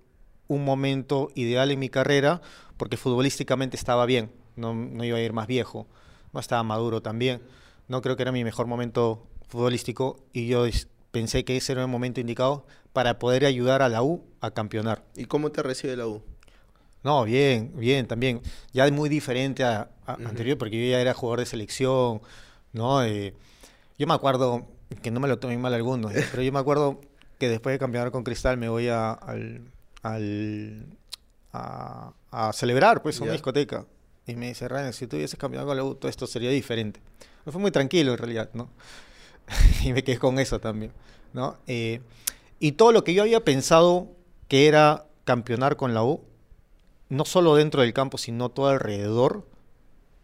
un 0.48 0.66
momento 0.66 1.30
ideal 1.36 1.72
en 1.72 1.80
mi 1.80 1.90
carrera, 1.90 2.42
porque 2.78 2.98
futbolísticamente 2.98 3.78
estaba 3.78 4.06
bien, 4.06 4.32
no, 4.60 4.74
no 4.74 5.04
iba 5.04 5.18
a 5.18 5.22
ir 5.22 5.34
más 5.34 5.48
viejo, 5.48 5.88
no 6.34 6.40
estaba 6.40 6.62
maduro 6.64 7.02
también. 7.02 7.42
No 7.88 8.02
creo 8.02 8.16
que 8.16 8.22
era 8.24 8.32
mi 8.32 8.44
mejor 8.44 8.68
momento 8.68 9.26
futbolístico 9.48 10.20
y 10.34 10.48
yo 10.48 10.66
pensé 11.12 11.44
que 11.44 11.58
ese 11.58 11.72
era 11.72 11.82
el 11.82 11.88
momento 11.88 12.20
indicado 12.22 12.66
para 12.94 13.18
poder 13.18 13.46
ayudar 13.46 13.82
a 13.82 13.90
la 13.90 14.04
U 14.04 14.24
a 14.42 14.52
campeonar. 14.52 15.04
¿Y 15.16 15.26
cómo 15.26 15.52
te 15.52 15.64
recibe 15.64 15.96
la 15.96 16.06
U? 16.08 16.22
No, 17.04 17.24
bien, 17.24 17.72
bien, 17.76 18.06
también. 18.08 18.42
Ya 18.74 18.86
es 18.86 18.92
muy 18.92 19.10
diferente 19.10 19.64
a, 19.64 19.90
anterior, 20.06 20.58
porque 20.58 20.84
yo 20.86 20.92
ya 20.92 21.00
era 21.00 21.14
jugador 21.14 21.40
de 21.40 21.46
selección, 21.46 22.22
¿no? 22.74 23.04
Eh, 23.04 23.34
yo 23.98 24.06
me 24.06 24.14
acuerdo, 24.14 24.68
que 25.02 25.10
no 25.10 25.20
me 25.20 25.28
lo 25.28 25.40
tomen 25.40 25.62
mal 25.62 25.74
algunos, 25.74 26.14
¿eh? 26.14 26.26
pero 26.32 26.44
yo 26.44 26.52
me 26.52 26.60
acuerdo 26.60 27.00
que 27.40 27.48
después 27.48 27.74
de 27.74 27.80
campeonar 27.80 28.12
con 28.12 28.24
Cristal 28.24 28.58
me 28.58 28.68
voy 28.70 28.90
a, 28.90 29.12
al, 29.14 29.62
al- 30.04 30.86
a, 31.54 32.12
a 32.32 32.54
celebrar, 32.54 33.02
pues, 33.02 33.20
a 33.20 33.24
una 33.24 33.32
discoteca. 33.34 33.86
Y 34.30 34.36
me 34.36 34.50
dice, 34.50 34.68
Ryan, 34.68 34.94
si 34.94 35.08
tú 35.08 35.16
hubieses 35.18 35.40
campeonado 35.40 35.68
con 35.68 35.78
la 35.78 35.84
U, 35.84 35.96
todo 35.96 36.10
esto 36.10 36.28
sería 36.28 36.50
diferente. 36.52 37.00
Me 37.46 37.52
fue 37.52 37.60
muy 37.60 37.72
tranquilo, 37.72 38.12
en 38.12 38.18
realidad, 38.18 38.50
¿no? 38.54 38.70
y 39.84 39.94
me 39.94 40.04
quedé 40.04 40.20
con 40.20 40.40
eso 40.40 40.60
también, 40.60 40.92
¿no? 41.34 41.58
Eh, 41.68 42.02
Y 42.60 42.74
todo 42.74 42.92
lo 42.92 43.04
que 43.04 43.14
yo 43.14 43.24
había 43.24 43.44
pensado 43.44 44.10
que 44.48 44.68
era 44.68 45.06
campeonar 45.24 45.78
con 45.78 45.94
la 45.94 46.04
U, 46.04 46.22
no 47.10 47.26
solo 47.26 47.56
dentro 47.56 47.82
del 47.82 47.94
campo, 47.94 48.18
sino 48.18 48.50
todo 48.50 48.68
alrededor, 48.68 49.48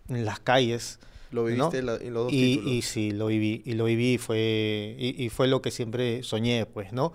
en 0.10 0.26
las 0.26 0.40
calles. 0.40 1.00
Lo 1.32 1.46
viviste 1.46 1.80
en, 1.80 1.86
los 1.86 2.00
dos 2.26 2.34
y, 2.34 2.58
títulos. 2.58 2.74
y 2.74 2.82
sí, 2.84 3.12
lo 3.12 3.28
viví, 3.28 3.64
y 3.66 3.74
lo 3.74 3.86
viví 3.86 4.18
fue, 4.18 4.96
y, 5.00 5.24
y 5.24 5.30
fue 5.30 5.48
lo 5.48 5.62
que 5.62 5.72
siempre 5.72 6.22
soñé, 6.24 6.66
pues, 6.66 6.94
¿no? 6.94 7.14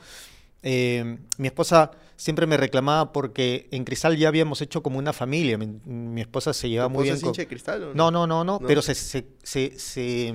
Eh, 0.63 1.19
mi 1.39 1.47
esposa 1.47 1.91
siempre 2.17 2.47
me 2.47 2.57
reclamaba 2.57 3.13
porque 3.13 3.69
en 3.71 3.85
Cristal 3.85 4.17
ya 4.17 4.29
habíamos 4.29 4.61
hecho 4.61 4.83
como 4.83 4.99
una 4.99 5.13
familia. 5.13 5.57
Mi, 5.59 5.67
mi 5.85 6.21
esposa 6.21 6.53
se 6.53 6.69
llevaba 6.69 6.89
¿Tu 6.91 6.95
muy 6.95 7.05
bien 7.05 7.15
es 7.17 7.21
con... 7.23 7.31
hincha 7.31 7.43
de 7.43 7.49
cristal 7.49 7.83
o 7.85 7.95
No, 7.95 8.11
no, 8.11 8.27
no, 8.27 8.45
no, 8.45 8.59
No. 8.61 8.67
pero 8.67 8.83
se, 8.83 8.95
se, 8.95 9.27
se, 9.43 9.79
se, 9.79 10.35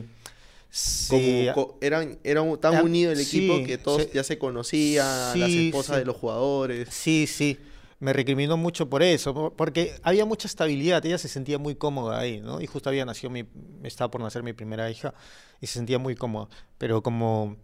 Como, 1.09 1.21
se- 1.21 1.51
co- 1.53 1.77
eran, 1.81 2.17
era 2.23 2.41
un- 2.41 2.59
tan 2.59 2.83
unido 2.83 3.11
el 3.11 3.19
equipo 3.19 3.57
sí, 3.57 3.63
que 3.65 3.77
todos 3.77 4.03
se- 4.03 4.11
ya 4.13 4.23
se 4.23 4.37
conocían, 4.37 5.39
las 5.39 5.49
sí, 5.49 5.67
esposas 5.67 5.95
sí. 5.95 5.99
de 5.99 6.05
los 6.05 6.15
jugadores. 6.15 6.89
Sí, 6.91 7.27
sí. 7.27 7.59
Me 7.99 8.11
recriminó 8.11 8.57
mucho 8.57 8.89
por 8.89 9.01
eso, 9.03 9.33
po- 9.33 9.53
porque 9.55 9.95
había 10.03 10.25
mucha 10.25 10.47
estabilidad, 10.47 11.05
ella 11.05 11.17
se 11.17 11.29
sentía 11.29 11.57
muy 11.59 11.75
cómoda 11.75 12.19
ahí, 12.19 12.41
¿no? 12.41 12.59
Y 12.61 12.67
justo 12.67 12.89
había 12.89 13.05
nacido 13.05 13.29
mi, 13.29 13.45
estaba 13.83 14.11
por 14.11 14.19
nacer 14.21 14.43
mi 14.43 14.51
primera 14.53 14.89
hija 14.91 15.13
y 15.61 15.67
se 15.67 15.73
sentía 15.73 15.97
muy 15.97 16.15
cómoda, 16.15 16.49
pero 16.77 17.01
como, 17.01 17.55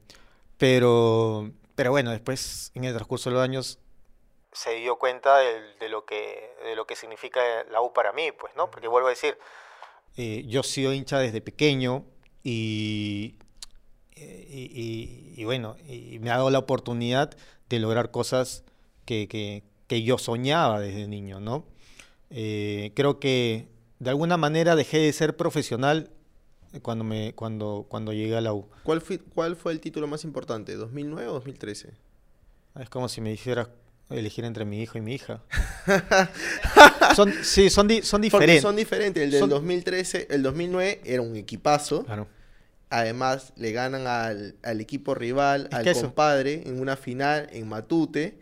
pero, 0.58 1.52
pero 1.82 1.90
bueno, 1.90 2.12
después 2.12 2.72
en 2.76 2.84
el 2.84 2.94
transcurso 2.94 3.32
de 3.32 3.34
los 3.38 3.44
años 3.44 3.80
se 4.54 4.76
dio 4.76 5.00
cuenta 5.00 5.40
de, 5.40 5.90
lo 5.90 6.06
que, 6.06 6.52
de 6.64 6.76
lo 6.76 6.86
que 6.86 6.96
significa 6.96 7.42
la 7.72 7.82
U 7.82 7.92
para 7.92 8.14
mí, 8.14 8.32
pues, 8.40 8.56
¿no? 8.56 8.70
Porque 8.70 8.88
vuelvo 8.88 9.08
a 9.08 9.10
decir, 9.10 9.36
eh, 10.16 10.44
yo 10.48 10.60
he 10.62 10.64
sido 10.64 10.94
hincha 10.94 11.18
desde 11.18 11.42
pequeño 11.42 12.06
y, 12.44 13.34
y, 14.16 14.22
y- 14.24 15.34
y 15.38 15.44
bueno, 15.44 15.76
me 16.20 16.30
ha 16.30 16.36
dado 16.36 16.52
la 16.52 16.60
oportunidad 16.60 17.36
de 17.68 17.80
lograr 17.80 18.12
cosas 18.12 18.64
que, 19.06 19.28
que- 19.28 19.64
que 19.88 20.04
yo 20.04 20.20
soñaba 20.20 20.80
desde 20.80 21.08
niño, 21.08 21.40
¿no? 21.40 21.66
Eh, 22.30 22.92
creo 22.96 23.20
que 23.20 23.70
de 23.98 24.12
alguna 24.12 24.38
manera 24.38 24.76
dejé 24.76 25.00
de 25.00 25.12
ser 25.14 25.36
profesional 25.36 26.12
cuando, 26.82 27.04
me, 27.04 27.34
cuando, 27.34 27.86
cuando 27.90 28.14
llegué 28.14 28.36
a 28.38 28.42
la 28.42 28.54
U. 28.54 28.68
¿Cuál 28.84 29.02
fue, 29.02 29.20
¿Cuál 29.20 29.56
fue 29.56 29.72
el 29.74 29.80
título 29.80 30.08
más 30.08 30.24
importante? 30.24 30.78
¿2009 30.78 31.28
o 31.28 31.34
2013? 31.34 31.90
Es 32.80 32.90
como 32.90 33.10
si 33.10 33.20
me 33.22 33.32
hiciera 33.34 33.70
elegir 34.10 34.46
entre 34.46 34.64
mi 34.66 34.82
hijo 34.82 34.98
y 34.98 35.02
mi 35.02 35.14
hija. 35.16 35.42
son, 37.16 37.34
sí, 37.44 37.70
son, 37.70 37.88
di- 37.88 38.02
son 38.02 38.22
Porque 38.22 38.38
diferentes. 38.38 38.62
son 38.62 38.76
diferentes. 38.76 39.24
El 39.24 39.32
del 39.32 39.40
Son- 39.40 39.50
2013, 39.50 40.28
el 40.30 40.44
2009 40.44 41.02
era 41.06 41.22
un 41.22 41.36
equipazo. 41.36 42.04
Claro. 42.06 42.28
Además, 42.90 43.54
le 43.56 43.72
ganan 43.72 44.06
al, 44.08 44.56
al 44.64 44.82
equipo 44.82 45.16
rival, 45.16 45.68
Es 45.72 45.78
al 45.78 45.88
eso- 45.88 46.02
compadre, 46.02 46.64
en 46.66 46.80
una 46.82 46.98
final 46.98 47.48
en 47.52 47.68
Matute. 47.70 48.38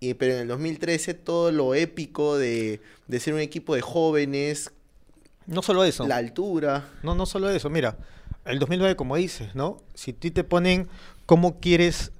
Y, 0.00 0.14
pero 0.14 0.34
en 0.34 0.40
el 0.40 0.48
2013, 0.48 1.14
todo 1.14 1.50
lo 1.52 1.74
épico 1.74 2.36
de, 2.36 2.80
de 3.06 3.20
ser 3.20 3.32
un 3.34 3.40
equipo 3.40 3.74
de 3.74 3.80
jóvenes, 3.80 4.70
No 5.46 5.62
solo 5.62 5.84
eso. 5.84 6.06
la 6.06 6.16
altura. 6.16 6.88
No, 7.02 7.14
no 7.14 7.26
solo 7.26 7.48
eso, 7.50 7.70
mira, 7.70 7.96
el 8.44 8.58
2009 8.58 8.96
como 8.96 9.16
dices, 9.16 9.54
¿no? 9.54 9.78
Si 9.94 10.12
ti 10.12 10.30
te 10.30 10.44
ponen 10.44 10.88
cómo 11.26 11.60
quieres 11.60 12.12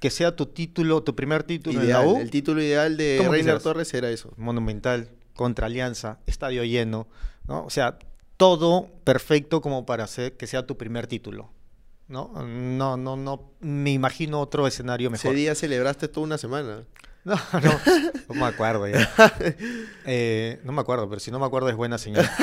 que 0.00 0.10
sea 0.10 0.36
tu 0.36 0.46
título, 0.46 1.02
tu 1.02 1.14
primer 1.14 1.42
título 1.42 1.82
Ideal, 1.82 2.02
en 2.02 2.06
la 2.06 2.12
U, 2.14 2.20
el 2.20 2.30
título 2.30 2.62
ideal 2.62 2.96
de 2.96 3.16
¿Cómo 3.18 3.32
Reiner? 3.32 3.60
Torres 3.60 3.92
era 3.94 4.10
eso. 4.10 4.32
monumental, 4.36 5.10
contra 5.34 5.66
Alianza, 5.66 6.18
estadio 6.26 6.64
lleno, 6.64 7.08
¿no? 7.46 7.64
O 7.64 7.70
sea, 7.70 7.98
todo 8.36 8.88
perfecto 9.04 9.60
como 9.60 9.84
para 9.84 10.04
hacer 10.04 10.36
que 10.36 10.46
sea 10.46 10.66
tu 10.66 10.76
primer 10.76 11.06
título, 11.06 11.50
¿no? 12.06 12.32
No, 12.44 12.96
no, 12.96 13.16
no, 13.16 13.52
me 13.60 13.90
imagino 13.90 14.40
otro 14.40 14.66
escenario 14.66 15.10
mejor. 15.10 15.32
Ese 15.32 15.36
día 15.36 15.54
celebraste 15.54 16.08
toda 16.08 16.26
una 16.26 16.38
semana. 16.38 16.84
No, 17.28 17.36
no, 17.60 17.80
no 18.28 18.34
me 18.34 18.46
acuerdo 18.46 18.88
ya. 18.88 19.08
Eh, 20.10 20.58
no 20.64 20.72
me 20.72 20.80
acuerdo, 20.80 21.08
pero 21.08 21.20
si 21.20 21.30
no 21.30 21.38
me 21.38 21.44
acuerdo 21.46 21.68
es 21.68 21.76
buena 21.76 21.98
señal. 21.98 22.28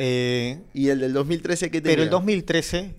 Eh, 0.00 0.60
Y 0.74 0.90
el 0.90 1.00
del 1.00 1.12
2013, 1.12 1.70
¿qué 1.70 1.80
tenía? 1.80 1.92
Pero 1.96 2.02
el 2.04 2.10
2013, 2.10 2.94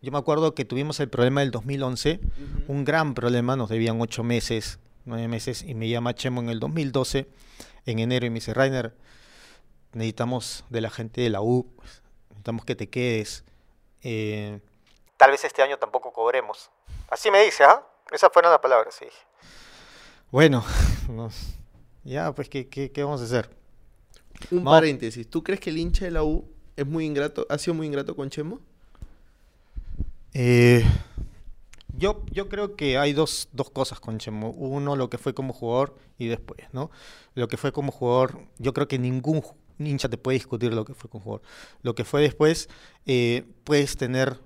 yo 0.00 0.10
me 0.12 0.18
acuerdo 0.18 0.54
que 0.54 0.64
tuvimos 0.64 0.98
el 1.00 1.08
problema 1.08 1.40
del 1.40 1.50
2011, 1.52 2.18
Ujú. 2.22 2.72
un 2.72 2.84
gran 2.84 3.14
problema, 3.14 3.54
nos 3.56 3.68
debían 3.68 4.00
ocho 4.00 4.24
meses, 4.24 4.78
nueve 5.04 5.28
meses, 5.28 5.62
y 5.62 5.74
me 5.74 5.88
llama 5.88 6.14
Chemo 6.14 6.40
en 6.40 6.48
el 6.48 6.58
2012, 6.58 7.28
en 7.86 7.98
enero, 8.00 8.26
y 8.26 8.30
me 8.30 8.36
dice, 8.36 8.54
Rainer, 8.54 8.92
necesitamos 9.92 10.64
de 10.70 10.80
la 10.80 10.90
gente 10.90 11.20
de 11.20 11.30
la 11.30 11.42
U, 11.42 11.66
necesitamos 12.30 12.64
que 12.64 12.74
te 12.74 12.88
quedes. 12.88 13.44
eh, 14.02 14.58
Tal 15.16 15.30
vez 15.30 15.44
este 15.44 15.62
año 15.62 15.76
tampoco 15.78 16.12
cobremos. 16.12 16.70
Así 17.08 17.30
me 17.30 17.40
dice, 17.44 17.62
¿ah? 17.62 17.86
Esas 18.10 18.30
fueron 18.32 18.50
las 18.50 18.60
palabras, 18.60 18.94
sí. 18.98 19.06
Bueno, 20.32 20.64
no, 21.10 21.28
ya, 22.04 22.34
pues, 22.34 22.48
¿qué, 22.48 22.66
qué, 22.66 22.90
qué 22.90 23.04
vamos 23.04 23.20
a 23.20 23.24
hacer? 23.24 23.50
Un 24.50 24.64
paréntesis. 24.64 25.28
¿Tú 25.28 25.44
crees 25.44 25.60
que 25.60 25.68
el 25.68 25.76
hincha 25.76 26.06
de 26.06 26.10
la 26.10 26.24
U 26.24 26.48
es 26.74 26.86
muy 26.86 27.04
ingrato, 27.04 27.46
ha 27.50 27.58
sido 27.58 27.74
muy 27.74 27.86
ingrato 27.86 28.16
con 28.16 28.30
Chemo? 28.30 28.58
Eh, 30.32 30.84
yo, 31.98 32.24
yo 32.32 32.48
creo 32.48 32.76
que 32.76 32.96
hay 32.96 33.12
dos, 33.12 33.50
dos 33.52 33.68
cosas 33.68 34.00
con 34.00 34.16
Chemo. 34.16 34.50
Uno, 34.52 34.96
lo 34.96 35.10
que 35.10 35.18
fue 35.18 35.34
como 35.34 35.52
jugador 35.52 35.98
y 36.16 36.28
después, 36.28 36.66
¿no? 36.72 36.90
Lo 37.34 37.46
que 37.46 37.58
fue 37.58 37.70
como 37.70 37.92
jugador, 37.92 38.40
yo 38.58 38.72
creo 38.72 38.88
que 38.88 38.98
ningún 38.98 39.42
hincha 39.78 40.08
te 40.08 40.16
puede 40.16 40.38
discutir 40.38 40.72
lo 40.72 40.86
que 40.86 40.94
fue 40.94 41.10
como 41.10 41.22
jugador. 41.22 41.42
Lo 41.82 41.94
que 41.94 42.04
fue 42.06 42.22
después, 42.22 42.70
eh, 43.04 43.44
puedes 43.64 43.98
tener 43.98 44.40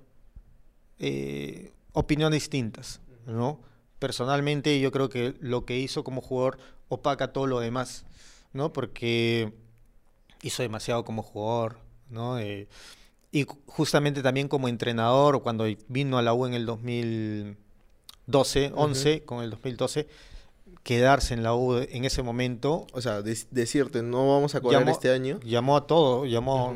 eh, 0.99 1.71
opiniones 1.93 2.41
distintas, 2.41 2.99
¿no? 3.25 3.61
Personalmente, 3.99 4.79
yo 4.79 4.91
creo 4.91 5.09
que 5.09 5.33
lo 5.39 5.65
que 5.65 5.77
hizo 5.79 6.03
como 6.03 6.21
jugador 6.21 6.59
opaca 6.89 7.33
todo 7.33 7.47
lo 7.47 7.59
demás, 7.59 8.05
¿no? 8.53 8.71
Porque 8.73 9.51
hizo 10.43 10.61
demasiado 10.63 11.03
como 11.03 11.23
jugador, 11.23 11.77
¿no? 12.09 12.37
Eh, 12.39 12.67
y 13.31 13.45
ju- 13.45 13.57
justamente 13.65 14.21
también 14.21 14.47
como 14.47 14.67
entrenador, 14.67 15.41
cuando 15.41 15.65
vino 15.87 16.17
a 16.17 16.21
la 16.21 16.33
U 16.33 16.45
en 16.45 16.53
el 16.53 16.65
2012, 18.27 18.71
11, 18.75 19.23
con 19.23 19.43
el 19.43 19.49
2012, 19.49 20.07
quedarse 20.83 21.33
en 21.33 21.43
la 21.43 21.53
U 21.55 21.77
en 21.77 22.05
ese 22.05 22.23
momento, 22.23 22.87
O 22.93 23.01
sea, 23.01 23.21
decirte, 23.21 24.01
no 24.03 24.27
vamos 24.33 24.55
a 24.55 24.61
cobrar 24.61 24.81
Llamó- 24.81 24.91
este 24.91 25.11
año. 25.11 25.39
llamó 25.43 25.75
a 25.77 25.87
todos, 25.87 26.29
llamó, 26.29 26.75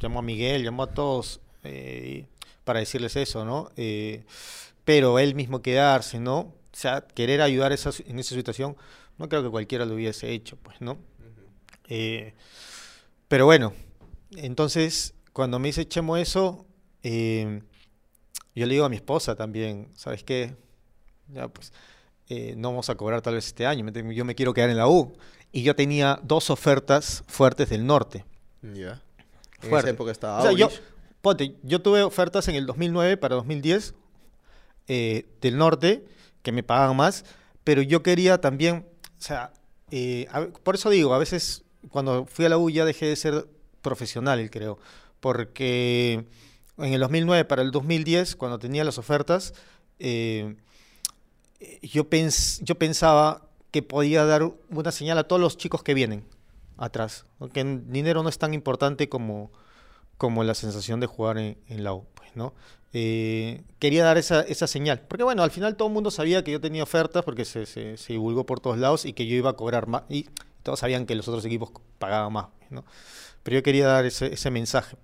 llamó 0.00 0.18
a 0.18 0.22
Miguel, 0.22 0.62
llamó 0.64 0.82
a 0.82 0.92
todos 0.92 1.40
eh, 1.64 2.26
para 2.64 2.80
decirles 2.80 3.16
eso, 3.16 3.44
¿no? 3.44 3.70
Eh, 3.76 4.24
pero 4.88 5.18
él 5.18 5.34
mismo 5.34 5.60
quedarse, 5.60 6.18
¿no? 6.18 6.38
O 6.38 6.54
sea, 6.72 7.02
querer 7.02 7.42
ayudar 7.42 7.72
esa, 7.72 7.90
en 8.06 8.18
esa 8.18 8.34
situación, 8.34 8.74
no 9.18 9.28
creo 9.28 9.42
que 9.42 9.50
cualquiera 9.50 9.84
lo 9.84 9.94
hubiese 9.94 10.30
hecho, 10.30 10.56
pues, 10.56 10.80
¿no? 10.80 10.96
Eh, 11.88 12.32
pero 13.28 13.44
bueno, 13.44 13.74
entonces 14.34 15.12
cuando 15.34 15.58
me 15.58 15.68
dice 15.68 15.86
Chemo 15.86 16.16
eso, 16.16 16.64
eh, 17.02 17.60
yo 18.54 18.64
le 18.64 18.72
digo 18.72 18.86
a 18.86 18.88
mi 18.88 18.96
esposa 18.96 19.36
también, 19.36 19.88
¿sabes 19.94 20.24
qué? 20.24 20.56
Ya 21.34 21.48
pues, 21.48 21.74
eh, 22.30 22.54
no 22.56 22.70
vamos 22.70 22.88
a 22.88 22.94
cobrar 22.94 23.20
tal 23.20 23.34
vez 23.34 23.46
este 23.48 23.66
año, 23.66 23.84
yo 24.10 24.24
me 24.24 24.34
quiero 24.34 24.54
quedar 24.54 24.70
en 24.70 24.78
la 24.78 24.88
U. 24.88 25.12
Y 25.52 25.64
yo 25.64 25.76
tenía 25.76 26.18
dos 26.22 26.48
ofertas 26.48 27.24
fuertes 27.26 27.68
del 27.68 27.84
norte. 27.84 28.24
Ya. 28.62 29.02
En 29.60 29.68
Fuerte. 29.68 29.90
esa 29.90 29.90
época 29.90 30.12
estaba 30.12 30.38
O 30.38 30.42
sea, 30.44 30.52
yo, 30.52 30.70
ponte, 31.20 31.56
yo 31.62 31.82
tuve 31.82 32.02
ofertas 32.02 32.48
en 32.48 32.54
el 32.54 32.64
2009 32.64 33.18
para 33.18 33.34
2010 33.34 33.94
eh, 34.88 35.26
del 35.40 35.56
norte 35.58 36.04
que 36.42 36.52
me 36.52 36.62
pagaban 36.62 36.96
más, 36.96 37.24
pero 37.64 37.82
yo 37.82 38.02
quería 38.02 38.40
también, 38.40 38.86
o 39.18 39.22
sea, 39.22 39.52
eh, 39.90 40.26
por 40.62 40.74
eso 40.74 40.90
digo, 40.90 41.14
a 41.14 41.18
veces 41.18 41.64
cuando 41.90 42.26
fui 42.26 42.44
a 42.44 42.48
la 42.48 42.58
U 42.58 42.70
ya 42.70 42.84
dejé 42.84 43.06
de 43.06 43.16
ser 43.16 43.48
profesional, 43.82 44.50
creo, 44.50 44.78
porque 45.20 46.24
en 46.78 46.92
el 46.92 47.00
2009 47.00 47.44
para 47.44 47.62
el 47.62 47.70
2010, 47.70 48.36
cuando 48.36 48.58
tenía 48.58 48.84
las 48.84 48.98
ofertas, 48.98 49.54
eh, 49.98 50.56
yo, 51.82 52.08
pens- 52.08 52.60
yo 52.62 52.76
pensaba 52.76 53.48
que 53.70 53.82
podía 53.82 54.24
dar 54.24 54.42
una 54.70 54.92
señal 54.92 55.18
a 55.18 55.24
todos 55.24 55.40
los 55.40 55.56
chicos 55.56 55.82
que 55.82 55.94
vienen 55.94 56.24
atrás, 56.76 57.24
¿no? 57.40 57.48
que 57.48 57.60
el 57.60 57.90
dinero 57.90 58.22
no 58.22 58.28
es 58.28 58.38
tan 58.38 58.54
importante 58.54 59.08
como, 59.08 59.50
como 60.16 60.44
la 60.44 60.54
sensación 60.54 61.00
de 61.00 61.06
jugar 61.06 61.38
en, 61.38 61.58
en 61.68 61.84
la 61.84 61.92
U, 61.92 62.06
pues, 62.14 62.30
¿no? 62.36 62.54
Eh, 62.92 63.62
quería 63.78 64.04
dar 64.04 64.16
esa, 64.16 64.40
esa 64.42 64.66
señal, 64.66 65.00
porque 65.06 65.22
bueno, 65.22 65.42
al 65.42 65.50
final 65.50 65.76
todo 65.76 65.88
el 65.88 65.94
mundo 65.94 66.10
sabía 66.10 66.42
que 66.42 66.52
yo 66.52 66.60
tenía 66.60 66.82
ofertas 66.82 67.22
porque 67.22 67.44
se, 67.44 67.66
se, 67.66 67.98
se 67.98 68.12
divulgó 68.14 68.46
por 68.46 68.60
todos 68.60 68.78
lados 68.78 69.04
y 69.04 69.12
que 69.12 69.26
yo 69.26 69.36
iba 69.36 69.50
a 69.50 69.54
cobrar 69.54 69.88
más, 69.88 70.04
y 70.08 70.26
todos 70.62 70.80
sabían 70.80 71.04
que 71.04 71.14
los 71.14 71.28
otros 71.28 71.44
equipos 71.44 71.70
pagaban 71.98 72.32
más, 72.32 72.46
¿no? 72.70 72.84
Pero 73.42 73.56
yo 73.56 73.62
quería 73.62 73.86
dar 73.86 74.06
ese, 74.06 74.32
ese 74.32 74.50
mensaje. 74.50 74.96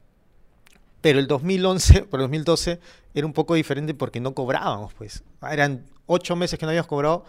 Pero 1.01 1.19
el 1.19 1.27
2011, 1.27 2.05
por 2.05 2.21
el 2.21 2.25
2012, 2.25 2.81
era 3.15 3.27
un 3.27 3.35
poco 3.35 3.55
diferente 3.55 3.93
porque 3.95 4.21
no 4.21 4.35
cobrábamos, 4.35 4.95
pues. 4.95 5.23
Eran 5.43 5.85
ocho 6.07 6.37
meses 6.37 6.59
que 6.59 6.65
no 6.65 6.71
habíamos 6.71 6.89
cobrado, 6.89 7.25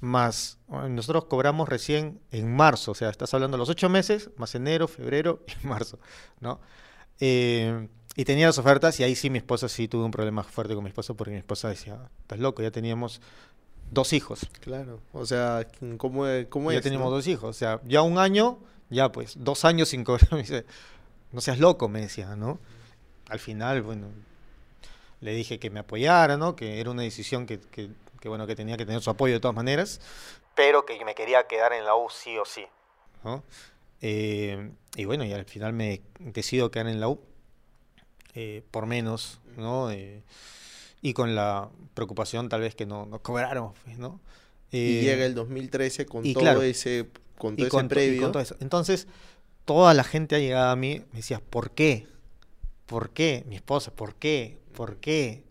más 0.00 0.58
bueno, 0.68 0.88
nosotros 0.90 1.26
cobramos 1.26 1.68
recién 1.68 2.20
en 2.30 2.54
marzo, 2.54 2.92
o 2.92 2.94
sea, 2.94 3.10
estás 3.10 3.32
hablando 3.34 3.56
de 3.56 3.60
los 3.60 3.68
ocho 3.68 3.88
meses, 3.88 4.30
más 4.36 4.54
enero, 4.54 4.88
febrero 4.88 5.42
y 5.46 5.66
marzo, 5.66 5.98
¿no? 6.40 6.60
Eh, 7.20 7.88
y 8.16 8.24
tenía 8.24 8.46
las 8.46 8.58
ofertas 8.58 8.98
y 8.98 9.04
ahí 9.04 9.14
sí 9.14 9.28
mi 9.28 9.38
esposa 9.38 9.68
sí 9.68 9.88
tuvo 9.88 10.06
un 10.06 10.10
problema 10.10 10.42
fuerte 10.42 10.74
con 10.74 10.82
mi 10.82 10.88
esposa 10.88 11.12
porque 11.12 11.32
mi 11.32 11.38
esposa 11.38 11.68
decía, 11.68 11.98
estás 12.22 12.38
loco, 12.38 12.62
ya 12.62 12.70
teníamos 12.70 13.20
dos 13.90 14.14
hijos. 14.14 14.48
Claro, 14.60 15.00
o 15.12 15.26
sea, 15.26 15.66
¿cómo, 15.98 16.24
cómo 16.48 16.72
ya 16.72 16.78
es? 16.78 16.82
teníamos 16.82 17.10
no? 17.10 17.16
dos 17.16 17.26
hijos, 17.26 17.50
o 17.50 17.58
sea, 17.58 17.80
ya 17.84 18.00
un 18.00 18.18
año, 18.18 18.58
ya 18.88 19.12
pues, 19.12 19.34
dos 19.36 19.66
años 19.66 19.90
sin 19.90 20.02
cobrar, 20.02 20.28
me 20.32 20.38
dice, 20.38 20.64
no 21.30 21.42
seas 21.42 21.58
loco, 21.58 21.88
me 21.88 22.00
decía, 22.00 22.34
¿no? 22.36 22.58
Al 23.28 23.38
final, 23.38 23.82
bueno, 23.82 24.08
le 25.20 25.34
dije 25.34 25.58
que 25.58 25.68
me 25.68 25.80
apoyara, 25.80 26.38
¿no? 26.38 26.56
Que 26.56 26.80
era 26.80 26.90
una 26.90 27.02
decisión 27.02 27.44
que, 27.44 27.60
que, 27.60 27.90
que, 28.18 28.28
bueno, 28.30 28.46
que 28.46 28.56
tenía 28.56 28.78
que 28.78 28.86
tener 28.86 29.02
su 29.02 29.10
apoyo 29.10 29.34
de 29.34 29.40
todas 29.40 29.54
maneras, 29.54 30.00
pero 30.54 30.86
que 30.86 31.04
me 31.04 31.14
quería 31.14 31.46
quedar 31.46 31.74
en 31.74 31.84
la 31.84 31.94
U 31.96 32.08
sí 32.08 32.38
o 32.38 32.46
sí, 32.46 32.64
¿no? 33.22 33.44
Eh, 34.00 34.70
y 34.94 35.04
bueno, 35.04 35.24
y 35.24 35.34
al 35.34 35.44
final 35.44 35.74
me 35.74 36.00
decido 36.18 36.70
quedar 36.70 36.86
en 36.88 36.98
la 36.98 37.08
U 37.08 37.20
eh, 38.36 38.62
por 38.70 38.86
menos, 38.86 39.40
¿no? 39.56 39.90
Eh, 39.90 40.22
y 41.02 41.12
con 41.14 41.34
la 41.34 41.68
preocupación 41.94 42.48
tal 42.48 42.60
vez 42.60 42.74
que 42.76 42.86
no, 42.86 43.06
no 43.06 43.18
cobráramos, 43.20 43.74
pues, 43.84 43.98
¿no? 43.98 44.20
y 44.70 44.98
Eh, 44.98 45.00
llega 45.02 45.24
el 45.26 45.34
2013 45.34 46.06
con 46.06 46.24
y 46.24 46.32
todo 46.34 46.42
claro, 46.42 46.62
ese 46.62 47.08
con 47.38 47.54
y 47.54 47.56
todo 47.56 47.66
ese 47.66 47.70
con, 47.70 47.88
to- 47.88 47.94
y 47.94 47.96
previo. 47.96 48.22
con 48.22 48.32
todo 48.32 48.42
eso. 48.42 48.56
Entonces, 48.60 49.06
toda 49.64 49.94
la 49.94 50.04
gente 50.04 50.36
ha 50.36 50.38
llegado 50.38 50.70
a 50.70 50.76
mí, 50.76 51.02
me 51.12 51.18
decía, 51.18 51.40
¿por 51.40 51.70
qué? 51.72 52.06
¿Por 52.86 53.10
qué? 53.10 53.44
Mi 53.48 53.56
esposa, 53.56 53.90
¿por 53.90 54.14
qué? 54.14 54.58
¿Por 54.74 54.96
qué? 54.98 55.42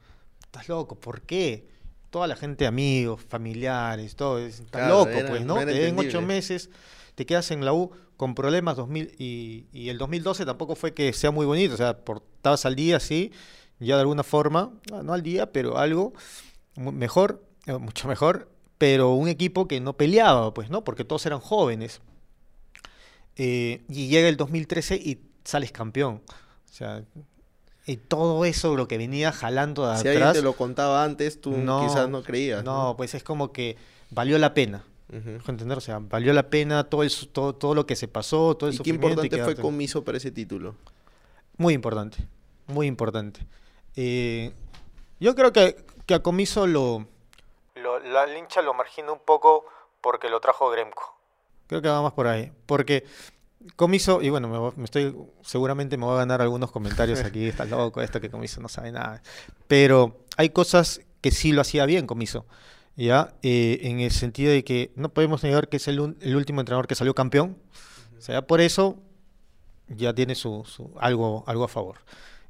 ¿Estás 0.43 0.69
loco? 0.69 0.95
¿Por 0.99 1.21
qué? 1.21 1.67
Toda 2.11 2.27
la 2.27 2.35
gente, 2.35 2.65
amigos, 2.65 3.21
familiares, 3.27 4.15
todo, 4.15 4.39
es- 4.39 4.59
estás 4.59 4.69
Claro, 4.83 4.99
loco, 4.99 5.09
era- 5.09 5.29
pues, 5.29 5.45
no 5.45 5.55
Te 5.65 5.65
den 5.73 5.97
ocho 5.99 6.21
meses, 6.21 6.69
te 7.15 7.25
quedas 7.25 7.51
en 7.51 7.63
la 7.65 7.73
U 7.73 7.91
con 8.17 8.35
problemas 8.35 8.77
2000 8.77 9.13
y, 9.17 9.65
y 9.73 9.89
el 9.89 9.97
2012 9.97 10.45
tampoco 10.45 10.75
fue 10.75 10.93
que 10.93 11.11
sea 11.13 11.31
muy 11.31 11.45
bonito, 11.45 11.73
o 11.73 11.77
sea, 11.77 11.97
por, 11.97 12.23
estabas 12.45 12.65
al 12.67 12.75
día, 12.75 12.99
sí, 12.99 13.31
ya 13.79 13.95
de 13.95 14.01
alguna 14.01 14.21
forma, 14.21 14.71
no 15.03 15.13
al 15.13 15.23
día, 15.23 15.51
pero 15.51 15.79
algo 15.79 16.13
mejor, 16.75 17.43
eh, 17.65 17.73
mucho 17.73 18.07
mejor, 18.07 18.49
pero 18.77 19.13
un 19.13 19.27
equipo 19.27 19.67
que 19.67 19.81
no 19.81 19.93
peleaba, 19.93 20.53
pues, 20.53 20.69
¿no? 20.69 20.83
Porque 20.83 21.03
todos 21.03 21.25
eran 21.25 21.39
jóvenes. 21.39 22.01
Eh, 23.35 23.81
y 23.89 24.09
llega 24.09 24.29
el 24.29 24.37
2013 24.37 24.95
y 24.95 25.21
sales 25.43 25.71
campeón. 25.71 26.21
O 26.27 26.73
sea, 26.73 27.03
y 27.87 27.97
todo 27.97 28.45
eso, 28.45 28.75
lo 28.75 28.87
que 28.87 28.99
venía 28.99 29.31
jalando 29.31 29.89
de 29.89 29.97
si 29.97 30.07
alguien 30.07 30.17
atrás, 30.23 30.37
te 30.37 30.43
lo 30.43 30.53
contaba 30.53 31.03
antes, 31.03 31.41
tú 31.41 31.51
no, 31.51 31.87
quizás 31.87 32.07
no 32.07 32.21
creías. 32.21 32.63
no, 32.63 32.93
pues 32.95 33.15
es 33.15 33.23
como 33.23 33.51
que 33.51 33.75
valió 34.11 34.37
la 34.37 34.53
pena. 34.53 34.83
¿me 35.07 35.19
dejo 35.19 35.49
entender? 35.49 35.79
O 35.79 35.81
sea, 35.81 35.97
valió 35.99 36.31
la 36.31 36.49
pena 36.49 36.83
todo, 36.83 37.01
el, 37.01 37.11
todo, 37.31 37.55
todo 37.55 37.73
lo 37.73 37.87
que 37.87 37.95
se 37.95 38.07
pasó, 38.07 38.55
todo 38.55 38.69
el 38.69 38.75
¿Y 38.75 38.79
qué 38.79 38.89
y 38.91 38.93
importante 38.93 39.43
fue 39.43 39.55
Comiso 39.55 40.03
para 40.03 40.17
ese 40.17 40.29
título? 40.29 40.75
Muy 41.57 41.73
importante, 41.73 42.27
muy 42.67 42.87
importante. 42.87 43.45
Eh, 43.95 44.51
yo 45.19 45.35
creo 45.35 45.51
que, 45.53 45.77
que 46.05 46.13
a 46.13 46.19
Comiso 46.21 46.67
lo, 46.67 47.05
lo- 47.75 47.99
La 47.99 48.37
hincha 48.37 48.61
lo 48.61 48.73
margina 48.73 49.11
un 49.11 49.19
poco 49.25 49.65
porque 50.01 50.29
lo 50.29 50.39
trajo 50.39 50.69
Gremco. 50.69 51.15
Creo 51.67 51.81
que 51.81 51.89
va 51.89 52.01
más 52.01 52.13
por 52.13 52.27
ahí. 52.27 52.51
Porque 52.65 53.05
Comiso, 53.75 54.21
y 54.21 54.29
bueno, 54.29 54.47
me, 54.47 54.71
me 54.77 54.83
estoy, 54.85 55.15
seguramente 55.41 55.97
me 55.97 56.05
voy 56.05 56.15
a 56.15 56.19
ganar 56.19 56.41
algunos 56.41 56.71
comentarios 56.71 57.21
aquí, 57.23 57.45
está 57.47 57.65
loco, 57.65 58.01
esto 58.01 58.21
que 58.21 58.29
Comiso 58.29 58.61
no 58.61 58.69
sabe 58.69 58.91
nada. 58.91 59.21
Pero 59.67 60.17
hay 60.37 60.49
cosas 60.49 61.01
que 61.21 61.31
sí 61.31 61.51
lo 61.51 61.61
hacía 61.61 61.85
bien 61.85 62.05
Comiso. 62.07 62.45
¿ya? 62.97 63.33
Eh, 63.41 63.79
en 63.83 63.99
el 63.99 64.11
sentido 64.11 64.51
de 64.51 64.63
que 64.63 64.91
no 64.95 65.09
podemos 65.09 65.43
negar 65.43 65.67
que 65.67 65.77
es 65.77 65.87
el, 65.87 66.15
el 66.21 66.35
último 66.35 66.61
entrenador 66.61 66.87
que 66.87 66.95
salió 66.95 67.13
campeón. 67.15 67.57
O 68.17 68.21
sea, 68.21 68.45
por 68.45 68.61
eso 68.61 68.97
ya 69.87 70.13
tiene 70.13 70.35
su, 70.35 70.63
su- 70.65 70.93
algo, 70.99 71.43
algo 71.47 71.63
a 71.63 71.67
favor. 71.67 71.97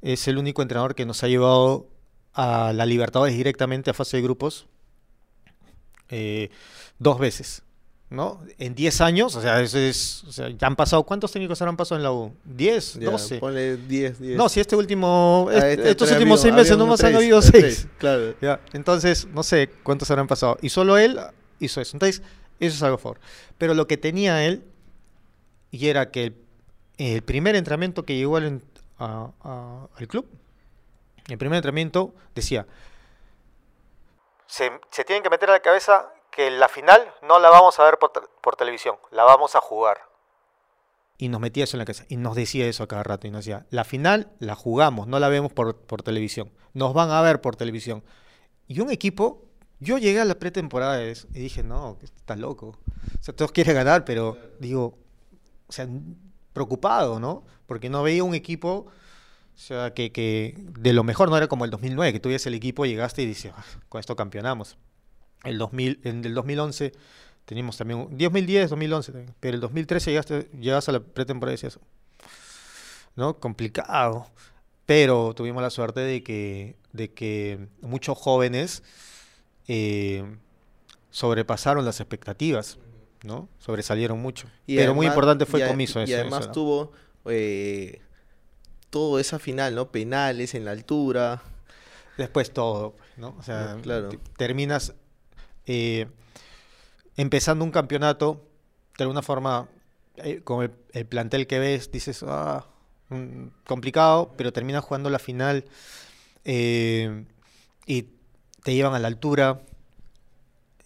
Es 0.05 0.27
el 0.27 0.37
único 0.37 0.61
entrenador 0.61 0.93
que 0.93 1.05
nos 1.05 1.23
ha 1.23 1.27
llevado 1.27 1.87
a 2.33 2.73
la 2.73 2.85
Libertadores 2.85 3.35
directamente 3.35 3.89
a 3.89 3.93
fase 3.93 4.17
de 4.17 4.23
grupos 4.23 4.67
eh, 6.09 6.49
dos 6.99 7.19
veces. 7.19 7.61
¿No? 8.07 8.39
En 8.59 8.75
10 8.75 9.01
años, 9.01 9.35
o 9.35 9.41
sea, 9.41 9.59
eso 9.61 9.79
es, 9.79 10.23
o 10.25 10.31
sea, 10.31 10.49
ya 10.49 10.67
han 10.67 10.75
pasado, 10.75 11.03
¿cuántos 11.03 11.31
técnicos 11.31 11.59
habrán 11.61 11.75
pasado 11.75 11.97
en 11.97 12.03
la 12.03 12.11
U? 12.11 12.31
¿10? 12.47 12.99
Ya, 12.99 13.09
¿12? 13.09 13.39
Ponle 13.39 13.77
10, 13.77 14.19
10. 14.19 14.37
No, 14.37 14.47
si 14.47 14.59
este 14.59 14.75
último, 14.75 15.47
Ah, 15.49 15.55
est- 15.55 15.79
este 15.79 15.89
estos 15.89 16.11
últimos 16.11 16.39
había- 16.39 16.41
seis 16.43 16.53
meses 16.53 16.71
había 16.73 16.83
nomás 16.85 16.99
uno 16.99 17.09
han 17.09 17.15
habido 17.15 17.39
eh, 17.39 17.41
6. 17.41 17.51
tres, 17.51 17.87
Claro. 17.97 18.35
Ya, 18.39 18.61
entonces, 18.73 19.27
no 19.33 19.41
sé 19.41 19.71
cuántos 19.81 20.09
habrán 20.11 20.27
pasado. 20.27 20.55
Y 20.61 20.69
solo 20.69 20.99
él 20.99 21.19
hizo 21.59 21.81
eso. 21.81 21.95
Entonces, 21.97 22.21
eso 22.59 22.75
es 22.75 22.83
algo 22.83 22.99
favor. 22.99 23.19
Pero 23.57 23.73
lo 23.73 23.87
que 23.87 23.97
tenía 23.97 24.45
él, 24.45 24.63
y 25.71 25.87
era 25.87 26.11
que 26.11 26.25
el, 26.25 26.35
el 26.99 27.21
primer 27.23 27.55
entrenamiento 27.55 28.05
que 28.05 28.15
llegó 28.15 28.37
al, 28.37 28.61
a- 28.99 29.31
a- 29.41 29.87
al 29.95 30.07
club, 30.07 30.27
el 31.27 31.37
primer 31.37 31.57
entrenamiento 31.57 32.13
decía, 32.33 32.65
se, 34.47 34.71
se 34.91 35.03
tienen 35.03 35.23
que 35.23 35.29
meter 35.29 35.49
a 35.49 35.53
la 35.53 35.59
cabeza 35.61 36.11
que 36.31 36.51
la 36.51 36.67
final 36.67 37.01
no 37.23 37.39
la 37.39 37.49
vamos 37.49 37.79
a 37.79 37.83
ver 37.83 37.97
por, 37.97 38.11
te- 38.11 38.21
por 38.41 38.55
televisión, 38.55 38.97
la 39.11 39.23
vamos 39.23 39.55
a 39.55 39.61
jugar. 39.61 39.97
Y 41.17 41.29
nos 41.29 41.39
metía 41.39 41.63
eso 41.63 41.77
en 41.77 41.79
la 41.79 41.85
cabeza. 41.85 42.03
Y 42.09 42.17
nos 42.17 42.35
decía 42.35 42.65
eso 42.67 42.83
a 42.83 42.87
cada 42.89 43.01
rato. 43.01 43.25
Y 43.25 43.31
nos 43.31 43.45
decía, 43.45 43.65
la 43.69 43.85
final 43.85 44.33
la 44.39 44.53
jugamos, 44.53 45.07
no 45.07 45.17
la 45.17 45.29
vemos 45.29 45.53
por, 45.53 45.77
por 45.77 46.03
televisión. 46.03 46.51
Nos 46.73 46.93
van 46.93 47.09
a 47.09 47.21
ver 47.21 47.39
por 47.39 47.55
televisión. 47.55 48.03
Y 48.67 48.81
un 48.81 48.91
equipo, 48.91 49.45
yo 49.79 49.97
llegué 49.97 50.19
a 50.19 50.25
la 50.25 50.35
pretemporada 50.35 51.01
y 51.01 51.13
dije, 51.39 51.63
no, 51.63 51.97
estás 52.03 52.37
loco. 52.37 52.77
O 53.17 53.23
sea, 53.23 53.33
todos 53.33 53.53
quieren 53.53 53.75
ganar, 53.75 54.03
pero 54.03 54.37
digo, 54.59 54.97
o 55.69 55.71
sea, 55.71 55.87
preocupado, 56.55 57.19
¿no? 57.19 57.43
Porque 57.67 57.89
no 57.91 58.01
veía 58.01 58.23
un 58.23 58.33
equipo, 58.33 58.87
o 58.87 59.57
sea, 59.57 59.93
que, 59.93 60.11
de 60.79 60.93
lo 60.93 61.03
mejor 61.03 61.29
no 61.29 61.37
era 61.37 61.47
como 61.47 61.65
el 61.65 61.69
2009, 61.71 62.13
que 62.13 62.19
tú 62.19 62.29
el 62.47 62.55
equipo, 62.55 62.85
llegaste 62.87 63.21
y 63.21 63.27
dices, 63.27 63.51
"Ah, 63.55 63.63
con 63.89 63.99
esto 63.99 64.15
campeonamos. 64.15 64.77
El 65.43 65.59
2000, 65.59 65.99
en 66.03 66.25
el 66.25 66.33
2011 66.33 66.93
teníamos 67.45 67.77
también, 67.77 67.99
un- 67.99 68.17
2010, 68.17 68.69
2011 68.71 69.11
también, 69.11 69.35
pero 69.39 69.53
el 69.55 69.61
2013 69.61 70.09
llegaste, 70.11 70.49
llegas 70.59 70.89
a 70.89 70.93
la 70.93 70.99
pretemporada 71.01 71.53
y 71.53 71.57
decías, 71.57 71.77
¿no? 73.15 73.37
Complicado. 73.39 74.27
Pero 74.85 75.33
tuvimos 75.35 75.61
la 75.63 75.69
suerte 75.69 75.99
de 76.01 76.23
que, 76.23 76.75
de 76.93 77.11
que 77.11 77.67
muchos 77.81 78.17
jóvenes 78.17 78.83
eh, 79.67 80.23
sobrepasaron 81.09 81.85
las 81.85 81.99
expectativas, 81.99 82.77
¿no? 83.25 83.49
Sobresalieron 83.59 84.19
mucho. 84.21 84.47
Y 84.67 84.77
Pero 84.77 84.93
muy 84.95 85.07
importante 85.07 85.45
fue 85.45 85.63
a- 85.63 85.67
Comiso 85.67 85.99
Y 86.01 86.03
eso, 86.03 86.15
además 86.15 86.39
eso, 86.41 86.47
¿no? 86.49 86.53
tuvo 86.53 86.91
eh, 87.25 88.01
todo 88.89 89.19
esa 89.19 89.39
final, 89.39 89.75
¿no? 89.75 89.91
Penales 89.91 90.53
en 90.55 90.65
la 90.65 90.71
altura. 90.71 91.41
Después 92.17 92.51
todo, 92.51 92.95
¿no? 93.17 93.35
O 93.39 93.43
sea, 93.43 93.77
claro. 93.81 94.09
terminas 94.37 94.93
eh, 95.65 96.07
empezando 97.17 97.65
un 97.65 97.71
campeonato, 97.71 98.47
de 98.97 99.03
alguna 99.03 99.21
forma, 99.21 99.67
eh, 100.17 100.41
con 100.43 100.63
el, 100.63 100.71
el 100.93 101.05
plantel 101.05 101.45
que 101.47 101.59
ves, 101.59 101.91
dices, 101.91 102.23
ah, 102.25 102.65
mm, 103.09 103.47
complicado, 103.65 104.33
pero 104.37 104.53
terminas 104.53 104.83
jugando 104.85 105.09
la 105.09 105.19
final 105.19 105.65
eh, 106.45 107.25
y 107.85 108.05
te 108.63 108.73
llevan 108.73 108.93
a 108.93 108.99
la 108.99 109.07
altura 109.07 109.61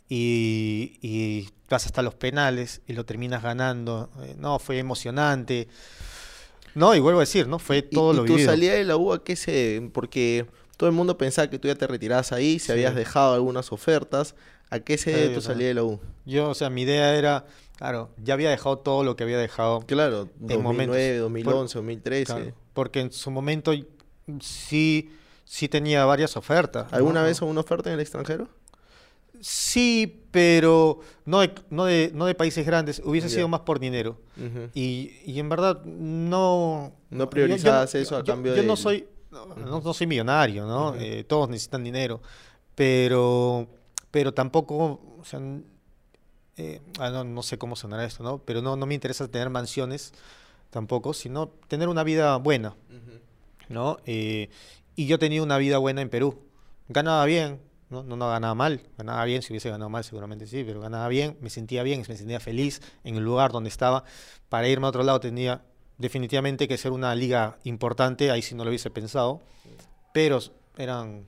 y, 0.09 0.97
y 1.01 1.49
vas 1.69 1.85
hasta 1.85 2.01
los 2.01 2.15
penales 2.15 2.81
y 2.87 2.93
lo 2.93 3.05
terminas 3.05 3.43
ganando. 3.43 4.09
Eh, 4.23 4.35
no, 4.37 4.59
fue 4.59 4.79
emocionante. 4.79 5.67
No, 6.75 6.93
y 6.95 6.99
vuelvo 6.99 7.19
a 7.19 7.23
decir, 7.23 7.47
¿no? 7.47 7.59
Fue 7.59 7.77
Y- 7.77 7.81
todo 7.95 8.13
y, 8.13 8.17
lo 8.17 8.25
tu 8.25 8.33
vivido. 8.33 8.51
salida 8.51 8.73
de 8.73 8.83
la 8.83 8.97
U, 8.97 9.13
¿a 9.13 9.23
qué 9.23 9.35
se...? 9.35 9.89
Porque 9.93 10.45
todo 10.77 10.89
el 10.89 10.95
mundo 10.95 11.17
pensaba 11.17 11.49
que 11.49 11.59
tú 11.59 11.67
ya 11.67 11.75
te 11.75 11.87
retirabas 11.87 12.31
ahí, 12.31 12.59
si 12.59 12.67
Sí. 12.67 12.71
habías 12.71 12.95
dejado 12.95 13.33
algunas 13.35 13.71
ofertas. 13.71 14.35
¿A 14.71 14.79
qué 14.79 14.97
se 14.99 15.11
debe 15.11 15.33
tu 15.33 15.41
salida 15.41 15.67
de 15.69 15.73
la 15.73 15.83
U? 15.83 15.99
Yo, 16.25 16.49
o 16.49 16.53
sea, 16.53 16.69
mi 16.69 16.83
idea 16.83 17.15
era, 17.15 17.45
claro, 17.77 18.11
ya 18.23 18.35
había 18.35 18.51
dejado 18.51 18.77
todo 18.77 19.03
lo 19.03 19.15
que 19.15 19.23
había 19.23 19.39
dejado. 19.39 19.79
Claro, 19.81 20.29
En 20.47 20.61
momentos. 20.61 20.95
2009, 20.95 21.13
Por- 21.15 21.21
2011, 21.53 21.77
2013. 21.79 22.25
claro, 22.25 22.53
porque 22.73 22.99
en 23.01 23.11
su 23.11 23.31
momento 23.31 23.73
y- 23.73 23.87
sí, 24.41 25.11
sí 25.43 25.67
tenía 25.69 26.05
varias 26.05 26.37
ofertas. 26.37 26.93
¿Alguna 26.93 27.21
¿no? 27.21 27.25
vez 27.25 27.41
alguna 27.41 27.61
oferta 27.61 27.89
en 27.89 27.95
el 27.95 27.99
extranjero? 28.01 28.47
Sí, 29.41 30.23
pero 30.31 30.99
no 31.25 31.39
de, 31.41 31.53
no 31.69 31.85
de, 31.85 32.11
no 32.13 32.25
de 32.25 32.35
países 32.35 32.65
grandes. 32.65 33.01
Hubiese 33.03 33.27
sido 33.29 33.47
más 33.47 33.61
por 33.61 33.79
dinero. 33.79 34.19
Y, 34.73 35.11
y 35.25 35.39
en 35.39 35.49
verdad 35.49 35.83
no... 35.85 36.93
No 37.09 37.17
yo- 37.17 37.23
yo 37.25 37.29
priorizabas 37.29 37.95
eso 37.95 38.17
a 38.17 38.23
yo- 38.23 38.33
cambio 38.33 38.55
Yo 38.55 38.63
no 38.63 38.75
soy, 38.75 39.07
no, 39.31 39.45
no- 39.47 39.81
no 39.81 39.93
soy 39.93 40.07
millonario, 40.07 40.65
¿no? 40.65 40.95
Eh, 40.95 41.23
todos 41.23 41.49
necesitan 41.49 41.83
dinero. 41.83 42.21
Pero, 42.75 43.67
pero 44.11 44.33
tampoco, 44.33 45.17
o 45.19 45.25
sea, 45.25 45.39
n- 45.39 45.63
eh, 46.57 46.81
ah, 46.99 47.09
no, 47.09 47.23
no 47.23 47.43
sé 47.43 47.57
cómo 47.57 47.75
sonará 47.75 48.05
esto, 48.05 48.23
¿no? 48.23 48.39
Pero 48.39 48.61
no, 48.61 48.75
no 48.75 48.85
me 48.85 48.93
interesa 48.93 49.27
tener 49.27 49.49
mansiones 49.49 50.13
tampoco, 50.69 51.13
sino 51.13 51.49
tener 51.67 51.87
una 51.89 52.03
vida 52.03 52.37
buena, 52.37 52.75
¿no? 53.69 53.97
Eh, 54.05 54.49
y 54.95 55.07
yo 55.07 55.19
tenía 55.19 55.41
una 55.43 55.57
vida 55.57 55.77
buena 55.77 56.01
en 56.01 56.09
Perú. 56.09 56.39
Ganaba 56.89 57.25
bien, 57.25 57.59
¿no? 57.89 58.03
No, 58.03 58.15
no 58.15 58.29
ganaba 58.29 58.55
mal. 58.55 58.81
Ganaba 58.97 59.23
bien, 59.25 59.41
si 59.41 59.51
hubiese 59.53 59.69
ganado 59.69 59.89
mal 59.89 60.03
seguramente 60.03 60.47
sí, 60.47 60.63
pero 60.63 60.81
ganaba 60.81 61.07
bien, 61.07 61.37
me 61.41 61.49
sentía 61.49 61.83
bien, 61.83 62.03
me 62.07 62.17
sentía 62.17 62.39
feliz 62.39 62.81
en 63.03 63.15
el 63.15 63.23
lugar 63.23 63.51
donde 63.51 63.69
estaba. 63.69 64.03
Para 64.49 64.67
irme 64.67 64.85
a 64.85 64.89
otro 64.89 65.03
lado 65.03 65.19
tenía 65.19 65.61
definitivamente 65.97 66.67
que 66.67 66.77
ser 66.77 66.91
una 66.91 67.13
liga 67.13 67.57
importante, 67.63 68.31
ahí 68.31 68.41
sí 68.41 68.55
no 68.55 68.63
lo 68.63 68.69
hubiese 68.69 68.89
pensado, 68.89 69.41
pero 70.13 70.39
eran 70.77 71.25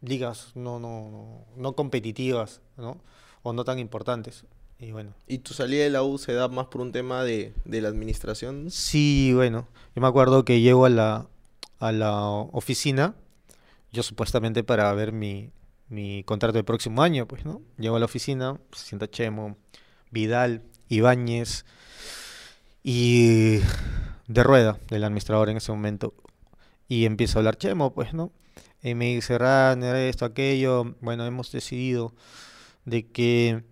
ligas 0.00 0.50
no, 0.54 0.78
no, 0.80 1.46
no, 1.56 1.72
competitivas, 1.74 2.60
¿no? 2.76 2.98
O 3.42 3.52
no 3.52 3.64
tan 3.64 3.78
importantes. 3.78 4.44
Y 4.78 4.90
bueno. 4.90 5.14
¿Y 5.28 5.38
tu 5.38 5.54
salida 5.54 5.84
de 5.84 5.90
la 5.90 6.02
U 6.02 6.18
se 6.18 6.32
da 6.32 6.48
más 6.48 6.66
por 6.66 6.80
un 6.80 6.90
tema 6.90 7.22
de, 7.22 7.52
de 7.64 7.80
la 7.80 7.88
administración? 7.88 8.70
Sí, 8.70 9.32
bueno. 9.34 9.68
Yo 9.94 10.02
me 10.02 10.08
acuerdo 10.08 10.44
que 10.44 10.60
llego 10.60 10.84
a 10.84 10.90
la, 10.90 11.26
a 11.78 11.92
la 11.92 12.20
oficina, 12.26 13.14
yo 13.92 14.02
supuestamente 14.02 14.64
para 14.64 14.92
ver 14.94 15.12
mi, 15.12 15.50
mi 15.92 16.24
contrato 16.24 16.54
del 16.54 16.64
próximo 16.64 17.02
año, 17.02 17.26
pues, 17.26 17.44
¿no? 17.44 17.60
Llego 17.76 17.96
a 17.96 17.98
la 17.98 18.06
oficina, 18.06 18.58
se 18.72 18.86
sienta 18.86 19.10
Chemo, 19.10 19.56
Vidal, 20.10 20.62
Ibáñez 20.88 21.66
y 22.82 23.58
de 24.26 24.42
rueda, 24.42 24.78
del 24.88 25.04
administrador 25.04 25.50
en 25.50 25.58
ese 25.58 25.70
momento. 25.70 26.14
Y 26.88 27.04
empieza 27.04 27.38
a 27.38 27.40
hablar 27.40 27.56
Chemo, 27.56 27.92
pues, 27.92 28.14
¿no? 28.14 28.32
Y 28.82 28.94
me 28.94 29.14
dice, 29.14 29.36
Runner, 29.36 29.94
esto, 29.96 30.24
aquello. 30.24 30.96
Bueno, 31.00 31.26
hemos 31.26 31.52
decidido 31.52 32.14
de 32.84 33.06
que 33.12 33.62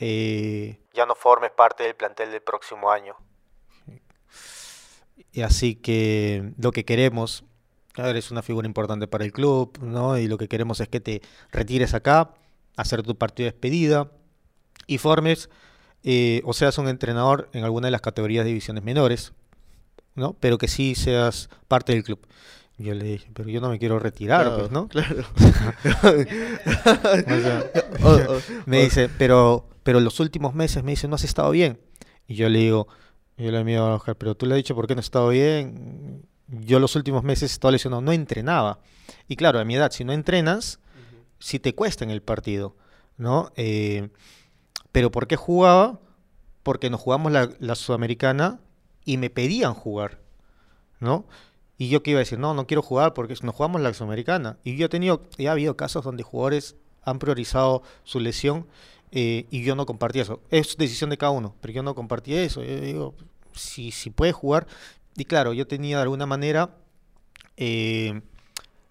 eh, 0.00 0.80
ya 0.92 1.06
no 1.06 1.14
formes 1.14 1.52
parte 1.52 1.84
del 1.84 1.94
plantel 1.94 2.32
del 2.32 2.42
próximo 2.42 2.90
año. 2.90 3.14
Y 5.32 5.42
así 5.42 5.76
que 5.76 6.52
lo 6.58 6.72
que 6.72 6.84
queremos, 6.84 7.44
eres 7.96 8.30
una 8.30 8.42
figura 8.42 8.66
importante 8.66 9.06
para 9.06 9.24
el 9.24 9.32
club, 9.32 9.78
¿no? 9.82 10.18
Y 10.18 10.26
lo 10.26 10.38
que 10.38 10.48
queremos 10.48 10.80
es 10.80 10.88
que 10.88 11.00
te 11.00 11.22
retires 11.52 11.94
acá, 11.94 12.34
hacer 12.76 13.02
tu 13.02 13.16
partido 13.16 13.46
de 13.46 13.52
despedida 13.52 14.10
y 14.86 14.98
formes, 14.98 15.50
eh, 16.02 16.42
o 16.44 16.52
seas 16.52 16.76
un 16.78 16.88
entrenador 16.88 17.48
en 17.52 17.64
alguna 17.64 17.86
de 17.86 17.92
las 17.92 18.00
categorías 18.00 18.44
de 18.44 18.48
divisiones 18.48 18.84
menores, 18.84 19.32
¿no? 20.14 20.34
Pero 20.40 20.58
que 20.58 20.68
sí 20.68 20.94
seas 20.94 21.48
parte 21.68 21.92
del 21.92 22.04
club. 22.04 22.26
Yo 22.76 22.92
le 22.94 23.04
dije, 23.04 23.30
pero 23.32 23.48
yo 23.48 23.60
no 23.60 23.70
me 23.70 23.78
quiero 23.78 24.00
retirar, 24.00 24.42
Claro, 24.42 24.58
pues, 24.58 24.72
¿no? 24.72 24.88
Claro. 24.94 25.24
O 27.26 27.38
sea, 27.38 27.70
me 28.66 28.82
dice, 28.82 29.08
pero, 29.16 29.68
pero 29.84 30.00
los 30.00 30.18
últimos 30.18 30.54
meses 30.54 30.82
me 30.82 30.90
dice, 30.92 31.06
no 31.06 31.14
has 31.14 31.24
estado 31.24 31.52
bien. 31.52 31.78
Y 32.26 32.34
yo 32.34 32.48
le 32.48 32.58
digo, 32.58 32.88
yo 33.36 33.52
le 33.52 33.62
digo 33.62 33.82
a 33.82 33.94
Oscar, 33.94 34.16
pero 34.16 34.34
tú 34.34 34.46
le 34.46 34.54
has 34.54 34.56
dicho 34.56 34.74
por 34.74 34.88
qué 34.88 34.94
no 34.94 35.00
he 35.00 35.02
estado 35.02 35.28
bien. 35.28 36.26
Yo 36.48 36.78
los 36.78 36.96
últimos 36.96 37.24
meses 37.24 37.52
estaba 37.52 37.72
lesionado, 37.72 38.02
no 38.02 38.12
entrenaba. 38.12 38.80
Y 39.28 39.36
claro, 39.36 39.58
a 39.58 39.64
mi 39.64 39.76
edad, 39.76 39.90
si 39.90 40.04
no 40.04 40.12
entrenas, 40.12 40.78
si 41.38 41.58
te 41.58 41.74
cuesta 41.74 42.04
en 42.04 42.10
el 42.10 42.22
partido, 42.22 42.76
¿no? 43.16 43.52
Eh, 43.56 44.10
pero 44.92 45.10
¿por 45.10 45.26
qué 45.26 45.36
jugaba? 45.36 46.00
Porque 46.62 46.90
nos 46.90 47.00
jugamos 47.00 47.32
la, 47.32 47.50
la 47.58 47.74
Sudamericana 47.74 48.60
y 49.04 49.16
me 49.16 49.30
pedían 49.30 49.74
jugar, 49.74 50.20
¿no? 51.00 51.26
Y 51.76 51.88
yo 51.88 52.02
que 52.02 52.12
iba 52.12 52.18
a 52.18 52.20
decir, 52.20 52.38
no, 52.38 52.54
no 52.54 52.66
quiero 52.66 52.82
jugar 52.82 53.14
porque 53.14 53.34
nos 53.42 53.54
jugamos 53.54 53.80
la 53.80 53.92
Sudamericana. 53.92 54.58
Y 54.64 54.76
yo 54.76 54.86
he 54.86 54.88
tenido, 54.88 55.22
ya 55.38 55.50
ha 55.50 55.52
habido 55.52 55.76
casos 55.76 56.04
donde 56.04 56.22
jugadores 56.22 56.76
han 57.02 57.18
priorizado 57.18 57.82
su 58.04 58.20
lesión 58.20 58.66
eh, 59.10 59.46
y 59.50 59.62
yo 59.62 59.74
no 59.74 59.86
compartía 59.86 60.22
eso. 60.22 60.40
Es 60.50 60.76
decisión 60.76 61.10
de 61.10 61.18
cada 61.18 61.32
uno, 61.32 61.54
pero 61.60 61.72
yo 61.74 61.82
no 61.82 61.94
compartía 61.94 62.42
eso. 62.42 62.62
Yo 62.62 62.80
digo, 62.80 63.14
si, 63.52 63.90
si 63.90 64.10
puede 64.10 64.32
jugar. 64.32 64.66
Y 65.16 65.24
claro, 65.26 65.52
yo 65.52 65.66
tenía 65.66 65.96
de 65.98 66.02
alguna 66.02 66.26
manera, 66.26 66.76
eh, 67.56 68.22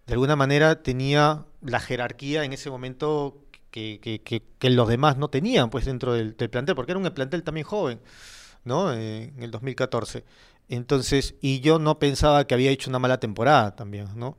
de 0.07 0.13
alguna 0.13 0.35
manera 0.35 0.83
tenía 0.83 1.45
la 1.61 1.79
jerarquía 1.79 2.43
en 2.45 2.53
ese 2.53 2.69
momento 2.69 3.37
que, 3.71 3.99
que- 4.01 4.21
que- 4.23 4.69
los 4.71 4.87
demás 4.87 5.17
no 5.17 5.29
tenían 5.29 5.69
pues 5.69 5.85
dentro 5.85 6.13
del, 6.13 6.35
plantel, 6.35 6.75
porque 6.75 6.91
era 6.93 6.99
un 6.99 7.09
plantel 7.13 7.43
también 7.43 7.65
joven, 7.67 7.99
¿no? 8.65 8.93
Eh, 8.93 9.33
en 9.37 9.43
el 9.43 9.51
2014. 9.51 10.25
Entonces, 10.69 11.35
y 11.41 11.61
yo 11.61 11.79
no 11.79 11.99
pensaba 11.99 12.47
que 12.47 12.55
había 12.55 12.71
hecho 12.71 12.89
una 12.89 12.99
mala 12.99 13.19
temporada 13.19 13.75
también, 13.75 14.07
¿no? 14.15 14.37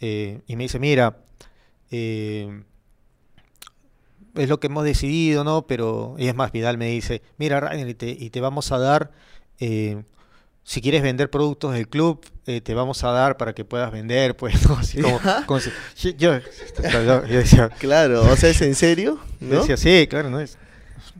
Eh, 0.00 0.42
y 0.46 0.56
me 0.56 0.64
dice, 0.64 0.78
mira, 0.80 1.18
es 4.34 4.48
lo 4.48 4.60
que 4.60 4.68
hemos 4.68 4.84
decidido, 4.84 5.44
¿no? 5.44 5.66
Pero, 5.66 6.14
y 6.18 6.28
es 6.28 6.34
más, 6.34 6.52
Vidal 6.52 6.78
me 6.78 6.86
dice, 6.88 7.22
mira, 7.38 7.60
Rainer, 7.60 7.88
y 7.88 7.94
te, 7.94 8.10
y 8.10 8.30
te 8.30 8.40
vamos 8.40 8.70
a 8.72 8.78
dar, 8.78 9.10
si 10.68 10.82
quieres 10.82 11.02
vender 11.02 11.30
productos 11.30 11.72
del 11.72 11.88
club, 11.88 12.20
eh, 12.44 12.60
te 12.60 12.74
vamos 12.74 13.02
a 13.02 13.10
dar 13.10 13.38
para 13.38 13.54
que 13.54 13.64
puedas 13.64 13.90
vender, 13.90 14.36
pues, 14.36 14.62
¿no? 14.68 14.74
Así 14.76 15.00
como, 15.00 15.18
como 15.46 15.60
si- 15.60 15.70
yo, 16.18 16.38
yo- 16.38 17.26
yo 17.26 17.38
decía, 17.38 17.70
Claro, 17.70 18.20
o 18.30 18.36
sea, 18.36 18.50
¿es 18.50 18.60
en 18.60 18.74
serio? 18.74 19.18
yo 19.40 19.46
¿No? 19.54 19.60
decía, 19.60 19.78
sí, 19.78 20.06
claro, 20.08 20.28
¿no? 20.28 20.40
Es, 20.40 20.58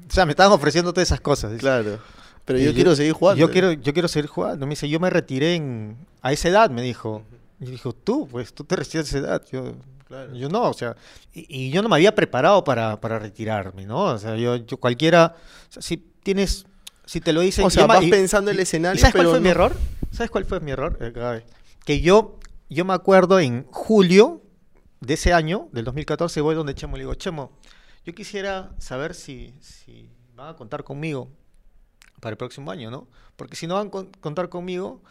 o 0.08 0.12
sea, 0.12 0.26
me 0.26 0.32
estaban 0.32 0.52
ofreciendo 0.52 0.92
todas 0.92 1.08
esas 1.08 1.20
cosas. 1.22 1.58
Claro. 1.58 1.98
Pero 2.44 2.58
yo, 2.58 2.74
quiero 2.74 2.94
seguir 2.94 3.12
jugando. 3.14 3.40
Yo 3.40 3.50
quiero, 3.50 3.72
yo 3.72 3.92
quiero 3.94 4.08
seguir 4.08 4.28
jugando. 4.28 4.66
Me 4.66 4.70
dice, 4.70 4.86
yo 4.88 5.00
me 5.00 5.08
retiré 5.10 5.54
en, 5.54 5.96
a 6.22 6.32
esa 6.32 6.48
edad, 6.48 6.68
me 6.70 6.82
dijo. 6.82 7.22
Y 7.60 7.66
dijo, 7.70 7.94
tú, 7.94 8.28
pues, 8.30 8.52
tú 8.54 8.64
te 8.64 8.76
retiras 8.76 9.06
a 9.06 9.08
esa 9.08 9.18
edad. 9.18 9.42
Yo, 9.50 9.74
Claro. 10.06 10.34
yo 10.34 10.48
no, 10.48 10.62
o 10.62 10.72
sea, 10.72 10.96
y, 11.34 11.66
y 11.66 11.70
yo 11.70 11.82
no 11.82 11.88
me 11.90 11.96
había 11.96 12.14
preparado 12.14 12.64
para, 12.64 12.98
para 12.98 13.18
retirarme, 13.18 13.84
¿no? 13.84 14.04
O 14.04 14.18
sea, 14.18 14.36
yo, 14.36 14.56
yo 14.56 14.78
cualquiera, 14.78 15.34
o 15.68 15.72
sea, 15.72 15.82
si 15.82 15.98
tienes, 16.22 16.64
si 17.08 17.20
te 17.20 17.32
lo 17.32 17.40
dicen... 17.40 17.64
O 17.64 17.70
sea, 17.70 17.86
vas 17.86 18.02
y- 18.04 18.10
pensando 18.10 18.50
el 18.50 18.58
y- 18.58 18.62
escenario, 18.62 18.98
¿y 18.98 19.00
¿Sabes 19.00 19.14
cuál 19.14 19.28
fue 19.28 19.40
mi 19.40 19.48
error? 19.48 19.72
¿Sabes 20.12 20.30
cuál 20.30 20.44
fue 20.44 20.60
mi 20.60 20.70
error? 20.72 20.98
Eh, 21.00 21.10
grave. 21.10 21.44
Que 21.84 22.00
yo, 22.00 22.38
yo 22.68 22.84
me 22.84 22.92
acuerdo 22.92 23.40
en 23.40 23.64
julio 23.70 24.42
de 25.00 25.14
ese 25.14 25.32
año, 25.32 25.68
del 25.72 25.84
2014, 25.86 26.40
voy 26.42 26.54
donde 26.54 26.74
Chemo 26.74 26.96
y 26.96 26.98
le 26.98 27.04
digo, 27.04 27.14
Chemo, 27.14 27.52
yo 28.04 28.14
quisiera 28.14 28.72
saber 28.78 29.14
si, 29.14 29.54
si 29.60 30.10
van 30.34 30.48
a 30.50 30.56
contar 30.56 30.84
conmigo 30.84 31.30
para 32.20 32.32
el 32.32 32.36
próximo 32.36 32.70
año, 32.70 32.90
¿no? 32.90 33.08
Porque 33.36 33.56
si 33.56 33.66
no 33.66 33.74
van 33.76 33.86
a 33.86 33.90
con- 33.90 34.10
contar 34.20 34.48
conmigo, 34.48 35.02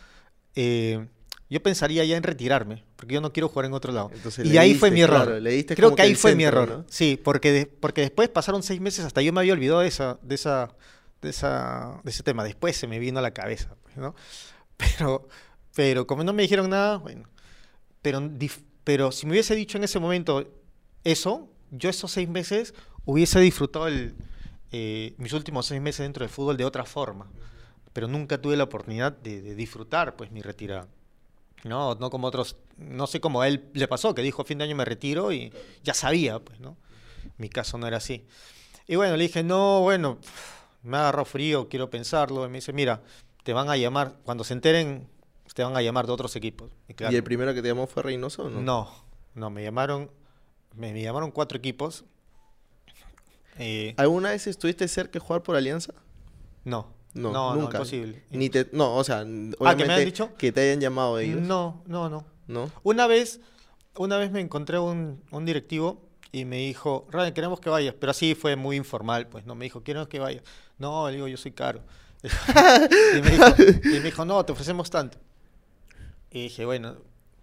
eh, 0.56 1.08
yo 1.50 1.64
pensaría 1.64 2.04
ya 2.04 2.18
en 2.18 2.24
retirarme, 2.24 2.84
porque 2.98 3.14
yo 3.16 3.22
no 3.22 3.32
quiero 3.32 3.48
jugar 3.48 3.66
en 3.66 3.74
otro 3.74 3.94
lado. 3.94 4.12
Entonces 4.14 4.46
y 4.46 4.58
ahí 4.58 4.76
fue 4.76 4.92
mi 4.92 5.02
error. 5.02 5.26
claro, 5.26 5.42
Creo 5.76 5.96
que 5.96 6.02
ahí 6.02 6.12
el 6.12 6.18
fue 6.18 6.36
mi 6.36 6.44
error. 6.44 6.70
¿no? 6.70 6.86
Sí, 6.90 7.20
porque, 7.24 7.52
de- 7.52 7.66
porque 7.66 8.02
después 8.02 8.28
pasaron 8.30 8.62
seis 8.64 8.82
meses, 8.82 9.06
hasta 9.06 9.22
yo 9.22 9.32
me 9.32 9.40
había 9.40 9.54
olvidado 9.54 9.80
de 9.80 9.88
esa, 9.88 10.20
de 10.22 10.36
esa, 10.36 10.70
de 11.22 11.30
esa, 11.30 12.00
de 12.04 12.12
ese 12.12 12.24
tema. 12.24 12.44
Después 12.44 12.76
se 12.78 12.88
me 12.88 13.00
vino 13.00 13.20
a 13.20 13.22
la 13.22 13.32
cabeza, 13.32 13.76
pues, 13.84 13.98
¿no? 13.98 14.16
Pero, 14.78 15.28
pero 15.76 16.06
como 16.06 16.24
no 16.24 16.34
me 16.34 16.44
dijeron 16.44 16.70
nada, 16.70 16.98
bueno. 16.98 17.28
Pero, 18.04 18.22
pero 18.84 19.12
si 19.12 19.26
me 19.26 19.32
hubiese 19.32 19.56
dicho 19.56 19.80
en 19.80 19.84
ese 19.84 20.00
momento 20.00 20.48
eso, 21.04 21.50
yo 21.72 21.90
esos 21.90 22.12
seis 22.12 22.30
meses 22.30 22.76
hubiese 23.06 23.40
disfrutado 23.40 23.88
eh, 24.72 25.16
mis 25.18 25.34
últimos 25.34 25.66
seis 25.66 25.82
meses 25.82 26.04
dentro 26.04 26.24
del 26.24 26.30
fútbol 26.30 26.58
de 26.58 26.66
otra 26.66 26.86
forma. 26.86 27.28
Pero 27.92 28.08
nunca 28.08 28.40
tuve 28.40 28.56
la 28.56 28.66
oportunidad 28.66 29.12
de, 29.14 29.42
de 29.42 29.56
disfrutar 29.56 30.16
pues 30.16 30.32
mi 30.32 30.42
retirada. 30.42 30.88
No, 31.64 31.96
no 31.96 32.10
como 32.10 32.28
otros, 32.28 32.56
no 32.78 33.08
sé 33.08 33.20
cómo 33.20 33.42
a 33.42 33.48
él 33.48 33.70
le 33.74 33.88
pasó, 33.88 34.14
que 34.14 34.22
dijo 34.22 34.44
a 34.44 34.46
fin 34.46 34.60
de 34.60 34.66
año 34.66 34.76
me 34.76 34.86
retiro 34.86 35.32
y 35.32 35.52
ya 35.84 35.94
sabía, 35.94 36.40
pues, 36.40 36.60
¿no? 36.60 36.78
Mi 37.38 37.50
caso 37.50 37.78
no 37.78 37.88
era 37.88 37.98
así. 37.98 38.26
Y 38.88 38.96
bueno, 38.96 39.18
le 39.18 39.24
dije, 39.24 39.44
no, 39.44 39.82
bueno, 39.82 40.20
me 40.84 40.98
agarró 40.98 41.26
frío, 41.26 41.68
quiero 41.70 41.90
pensarlo. 41.90 42.46
Y 42.46 42.50
me 42.50 42.56
dice, 42.60 42.74
mira, 42.74 43.02
te 43.44 43.54
van 43.54 43.70
a 43.70 43.78
llamar, 43.78 44.16
cuando 44.24 44.44
se 44.44 44.54
enteren, 44.54 45.08
te 45.54 45.64
van 45.64 45.76
a 45.76 45.82
llamar 45.82 46.06
de 46.08 46.14
otros 46.14 46.36
equipos. 46.36 46.72
Y 46.88 46.94
claro, 46.94 47.14
¿Y 47.14 47.16
el 47.18 47.24
primero 47.24 47.54
que 47.54 47.62
te 47.62 47.68
llamó 47.68 47.88
fue 47.88 48.04
Reynoso 48.04 48.44
o 48.44 48.50
no? 48.50 48.62
no, 48.62 48.90
no, 49.36 49.50
me 49.50 49.64
llamaron, 49.64 50.10
me, 50.76 50.94
me 50.94 51.02
llamaron 51.02 51.32
cuatro 51.32 51.58
equipos. 51.58 52.06
Eh, 53.60 53.94
¿Alguna 53.98 54.30
vez 54.30 54.46
estuviste 54.48 54.88
cerca 54.88 55.14
de 55.14 55.20
jugar 55.20 55.42
por 55.44 55.56
Alianza? 55.56 55.94
no, 56.64 56.94
No, 57.14 57.32
no, 57.32 57.56
no, 57.56 57.62
nunca. 57.62 57.78
imposible. 57.78 58.24
Ni 58.30 58.50
te, 58.50 58.70
no, 58.74 58.96
o 58.96 59.04
sea, 59.04 59.26
Ah, 59.66 59.76
¿que 59.76 59.86
me 59.86 59.94
han 59.94 60.06
dicho? 60.06 60.36
que 60.38 60.52
te 60.52 60.62
hayan 60.62 60.80
llamado 60.82 61.18
ellos. 61.20 61.42
No, 61.42 61.82
no, 61.88 62.10
no. 62.10 62.26
¿No? 62.48 62.72
Una 62.84 63.08
vez, 63.08 63.40
una 63.98 64.18
vez 64.18 64.32
me 64.32 64.40
encontré 64.42 64.78
un, 64.80 65.24
un 65.32 65.46
directivo 65.46 66.07
y 66.32 66.46
me 66.46 66.58
dijo, 66.58 67.08
Ryan, 67.10 67.34
queremos 67.34 67.60
que 67.60 67.70
vayas, 67.70 67.96
pero 68.00 68.12
así 68.12 68.36
fue 68.36 68.56
muy 68.56 68.76
informal, 68.76 69.28
pues, 69.28 69.46
no, 69.46 69.56
me 69.56 69.66
dijo, 69.66 69.84
queremos 69.84 70.08
que 70.08 70.20
vayas. 70.20 70.44
No, 70.78 71.08
le 71.08 71.16
digo, 71.16 71.28
yo 71.28 71.38
soy 71.38 71.52
caro. 71.52 71.82
y, 72.24 73.22
me 73.22 73.30
dijo, 73.32 73.46
y 73.84 73.90
me 73.90 74.02
dijo, 74.02 74.26
no, 74.26 74.44
te 74.46 74.52
ofrecemos 74.52 74.90
tanto. 74.90 75.18
Y 76.32 76.44
dije, 76.44 76.66
bueno, 76.66 76.98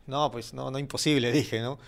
no, 0.06 0.30
pues, 0.30 0.52
no, 0.52 0.70
no, 0.70 0.78
imposible, 0.78 1.32
dije, 1.32 1.60
¿no? 1.60 1.78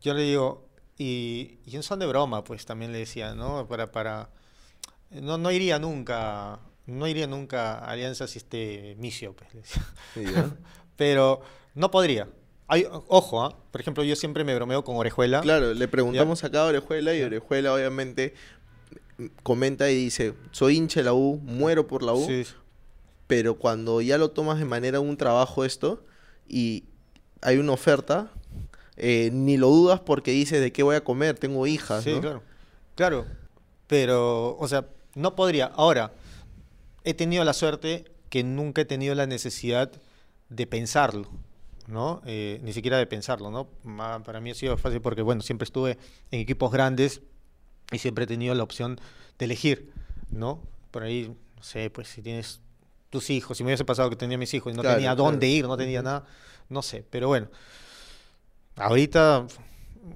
Yo 0.00 0.14
le 0.14 0.22
digo, 0.22 0.68
y, 0.98 1.58
y 1.64 1.76
en 1.76 1.82
son 1.82 1.98
de 1.98 2.06
broma, 2.06 2.44
pues, 2.44 2.66
también 2.66 2.92
le 2.92 2.98
decía, 2.98 3.34
¿no? 3.34 3.66
Para, 3.68 3.90
para, 3.92 4.30
no, 5.10 5.38
no 5.38 5.50
iría 5.50 5.78
nunca, 5.78 6.60
no 6.86 7.06
iría 7.06 7.26
nunca 7.26 7.78
a 7.78 7.90
Alianza 7.90 8.26
si 8.26 8.38
este 8.38 8.96
Micio, 8.98 9.34
pues, 9.34 9.54
le 9.54 9.60
decía. 9.60 9.86
Sí, 10.14 10.24
¿ya? 10.24 10.50
Pero 10.96 11.42
no 11.74 11.90
podría. 11.90 12.28
Hay, 12.72 12.86
ojo, 13.08 13.42
¿ah? 13.42 13.56
por 13.72 13.80
ejemplo, 13.80 14.04
yo 14.04 14.14
siempre 14.14 14.44
me 14.44 14.54
bromeo 14.54 14.84
con 14.84 14.96
Orejuela. 14.96 15.40
Claro, 15.40 15.74
le 15.74 15.88
preguntamos 15.88 16.44
acá 16.44 16.62
a 16.62 16.66
Orejuela 16.66 17.14
y 17.14 17.22
Orejuela 17.22 17.74
obviamente 17.74 18.34
comenta 19.42 19.90
y 19.90 19.96
dice, 19.96 20.34
soy 20.52 20.76
hincha 20.76 21.00
de 21.00 21.04
la 21.04 21.12
U, 21.12 21.40
muero 21.42 21.88
por 21.88 22.04
la 22.04 22.12
U, 22.12 22.24
Sí, 22.24 22.46
pero 23.26 23.56
cuando 23.56 24.00
ya 24.00 24.18
lo 24.18 24.30
tomas 24.30 24.60
de 24.60 24.66
manera 24.66 25.00
un 25.00 25.16
trabajo 25.16 25.64
esto 25.64 26.04
y 26.48 26.84
hay 27.42 27.58
una 27.58 27.72
oferta, 27.72 28.30
eh, 28.96 29.30
ni 29.32 29.56
lo 29.56 29.68
dudas 29.68 29.98
porque 29.98 30.30
dices 30.30 30.60
de 30.60 30.72
qué 30.72 30.84
voy 30.84 30.94
a 30.94 31.02
comer, 31.02 31.38
tengo 31.38 31.66
hijas, 31.66 32.04
sí, 32.04 32.12
¿no? 32.14 32.20
claro. 32.20 32.42
Claro. 32.94 33.26
Pero, 33.88 34.56
o 34.58 34.68
sea, 34.68 34.86
no 35.16 35.34
podría. 35.34 35.66
Ahora, 35.66 36.12
he 37.02 37.14
tenido 37.14 37.42
la 37.44 37.52
suerte 37.52 38.04
que 38.28 38.44
nunca 38.44 38.82
he 38.82 38.84
tenido 38.84 39.14
la 39.16 39.26
necesidad 39.26 39.90
de 40.48 40.66
pensarlo, 40.66 41.28
¿no? 41.90 42.22
Eh, 42.24 42.60
ni 42.62 42.72
siquiera 42.72 42.98
de 42.98 43.06
pensarlo, 43.06 43.50
¿no? 43.50 43.68
Para 44.22 44.40
mí 44.40 44.50
ha 44.50 44.54
sido 44.54 44.76
fácil 44.76 45.00
porque, 45.00 45.22
bueno, 45.22 45.42
siempre 45.42 45.64
estuve 45.64 45.98
en 46.30 46.40
equipos 46.40 46.72
grandes 46.72 47.20
y 47.92 47.98
siempre 47.98 48.24
he 48.24 48.26
tenido 48.26 48.54
la 48.54 48.62
opción 48.62 49.00
de 49.38 49.44
elegir, 49.44 49.92
¿no? 50.30 50.62
Por 50.90 51.02
ahí, 51.02 51.34
no 51.56 51.62
sé, 51.62 51.90
pues 51.90 52.08
si 52.08 52.22
tienes 52.22 52.60
tus 53.10 53.30
hijos, 53.30 53.56
si 53.56 53.64
me 53.64 53.68
hubiese 53.68 53.84
pasado 53.84 54.08
que 54.08 54.16
tenía 54.16 54.38
mis 54.38 54.54
hijos 54.54 54.72
y 54.72 54.76
no 54.76 54.82
tenía 54.82 55.14
dónde 55.14 55.48
ir, 55.48 55.66
no 55.66 55.76
tenía 55.76 56.02
nada, 56.02 56.24
no 56.68 56.82
sé, 56.82 57.04
pero 57.10 57.26
bueno, 57.26 57.48
ahorita, 58.76 59.46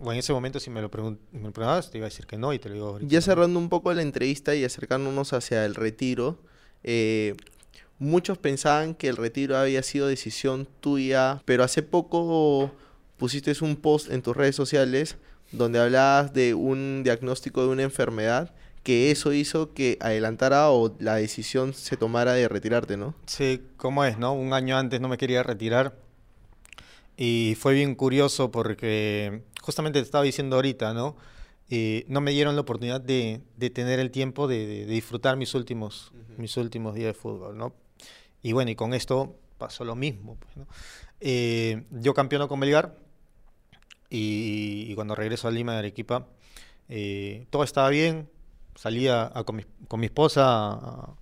o 0.00 0.12
en 0.12 0.18
ese 0.18 0.32
momento 0.32 0.60
si 0.60 0.70
me 0.70 0.80
lo, 0.80 0.90
preguntabas, 0.90 1.90
te 1.90 1.98
iba 1.98 2.06
a 2.06 2.10
decir 2.10 2.26
que 2.26 2.38
no 2.38 2.52
y 2.52 2.60
te 2.60 2.68
lo 2.68 2.74
digo 2.76 2.88
ahorita. 2.88 3.10
Ya 3.10 3.20
cerrando 3.20 3.58
un 3.58 3.68
poco 3.68 3.92
la 3.92 4.02
entrevista 4.02 4.54
y 4.54 4.64
acercándonos 4.64 5.32
hacia 5.32 5.64
el 5.64 5.74
retiro, 5.74 6.38
eh, 6.84 7.34
muchos 7.98 8.38
pensaban 8.38 8.94
que 8.94 9.08
el 9.08 9.16
retiro 9.16 9.56
había 9.56 9.82
sido 9.82 10.06
decisión 10.06 10.68
tuya, 10.80 11.42
pero 11.44 11.64
hace 11.64 11.82
poco 11.82 12.70
pusiste 13.16 13.52
un 13.62 13.76
post 13.76 14.10
en 14.10 14.22
tus 14.22 14.36
redes 14.36 14.56
sociales 14.56 15.16
donde 15.52 15.78
hablabas 15.78 16.32
de 16.32 16.54
un 16.54 17.02
diagnóstico 17.04 17.62
de 17.62 17.68
una 17.68 17.82
enfermedad 17.82 18.52
que 18.82 19.10
eso 19.10 19.32
hizo 19.32 19.72
que 19.72 19.96
adelantara 20.00 20.70
o 20.70 20.94
la 20.98 21.14
decisión 21.14 21.72
se 21.72 21.96
tomara 21.96 22.34
de 22.34 22.48
retirarte, 22.48 22.96
¿no? 22.96 23.14
Sí, 23.26 23.62
como 23.76 24.04
es, 24.04 24.18
¿no? 24.18 24.34
Un 24.34 24.52
año 24.52 24.76
antes 24.76 25.00
no 25.00 25.08
me 25.08 25.16
quería 25.16 25.42
retirar 25.42 25.96
y 27.16 27.56
fue 27.58 27.74
bien 27.74 27.94
curioso 27.94 28.50
porque 28.50 29.42
justamente 29.62 30.00
te 30.00 30.04
estaba 30.04 30.24
diciendo 30.24 30.56
ahorita, 30.56 30.92
¿no? 30.92 31.16
Eh, 31.70 32.04
no 32.08 32.20
me 32.20 32.32
dieron 32.32 32.56
la 32.56 32.60
oportunidad 32.60 33.00
de, 33.00 33.40
tener 33.72 34.00
el 34.00 34.10
tiempo 34.10 34.46
de, 34.48 34.84
disfrutar 34.84 35.36
mis 35.36 35.54
últimos, 35.54 36.12
mis 36.36 36.56
últimos 36.56 36.94
días 36.94 37.06
de 37.08 37.14
fútbol, 37.14 37.56
¿no? 37.56 37.72
Y 38.44 38.52
bueno, 38.52 38.70
y 38.70 38.76
con 38.76 38.92
esto 38.92 39.36
pasó 39.56 39.84
lo 39.84 39.96
mismo. 39.96 40.36
Pues, 40.36 40.56
¿no? 40.58 40.66
Eh, 41.20 41.84
yo 41.90 42.12
campeono 42.12 42.46
con 42.46 42.60
Belgar 42.60 42.94
y, 44.10 44.94
cuando 44.94 45.14
regreso 45.14 45.48
a 45.48 45.50
Lima 45.50 45.72
de 45.72 45.78
Arequipa, 45.78 46.26
eh, 46.90 47.46
todo 47.48 47.64
estaba 47.64 47.88
bien, 47.88 48.28
salía 48.74 49.32
con, 49.46 49.56
mi, 49.56 50.06
esposa 50.06 51.16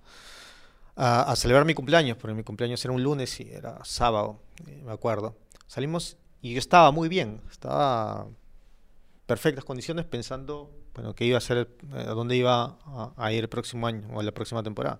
a, 0.97 1.35
celebrar 1.37 1.65
mi 1.65 1.73
cumpleaños, 1.73 2.17
porque 2.17 2.33
mi 2.33 2.43
cumpleaños 2.43 2.83
era 2.83 2.93
un 2.93 3.01
lunes 3.01 3.39
y 3.39 3.49
era 3.49 3.79
sábado, 3.85 4.41
eh, 4.67 4.83
me 4.85 4.91
acuerdo. 4.91 5.37
Salimos 5.65 6.17
y 6.41 6.51
yo 6.51 6.59
estaba 6.59 6.91
muy 6.91 7.07
bien, 7.07 7.39
estaba 7.49 8.25
en 8.27 8.35
perfectas 9.25 9.63
condiciones 9.63 10.05
pensando, 10.05 10.69
bueno, 10.93 11.15
que 11.15 11.23
iba 11.23 11.37
a 11.37 11.41
ser, 11.41 11.69
eh, 11.95 12.05
a 12.05 12.13
dónde 12.13 12.35
iba 12.35 12.77
a, 13.15 13.31
ir 13.31 13.45
el 13.45 13.49
próximo 13.49 13.87
año 13.87 14.09
o 14.13 14.21
la 14.21 14.33
próxima 14.33 14.61
temporada. 14.61 14.99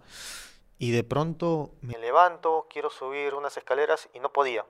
Y 0.84 0.92
de 0.92 1.04
pronto 1.04 1.72
me 1.82 1.98
levanto, 1.98 2.68
quiero 2.72 2.90
subir 2.90 3.34
unas 3.34 3.56
escaleras 3.58 4.10
y 4.14 4.20
no 4.20 4.34
podía. 4.34 4.66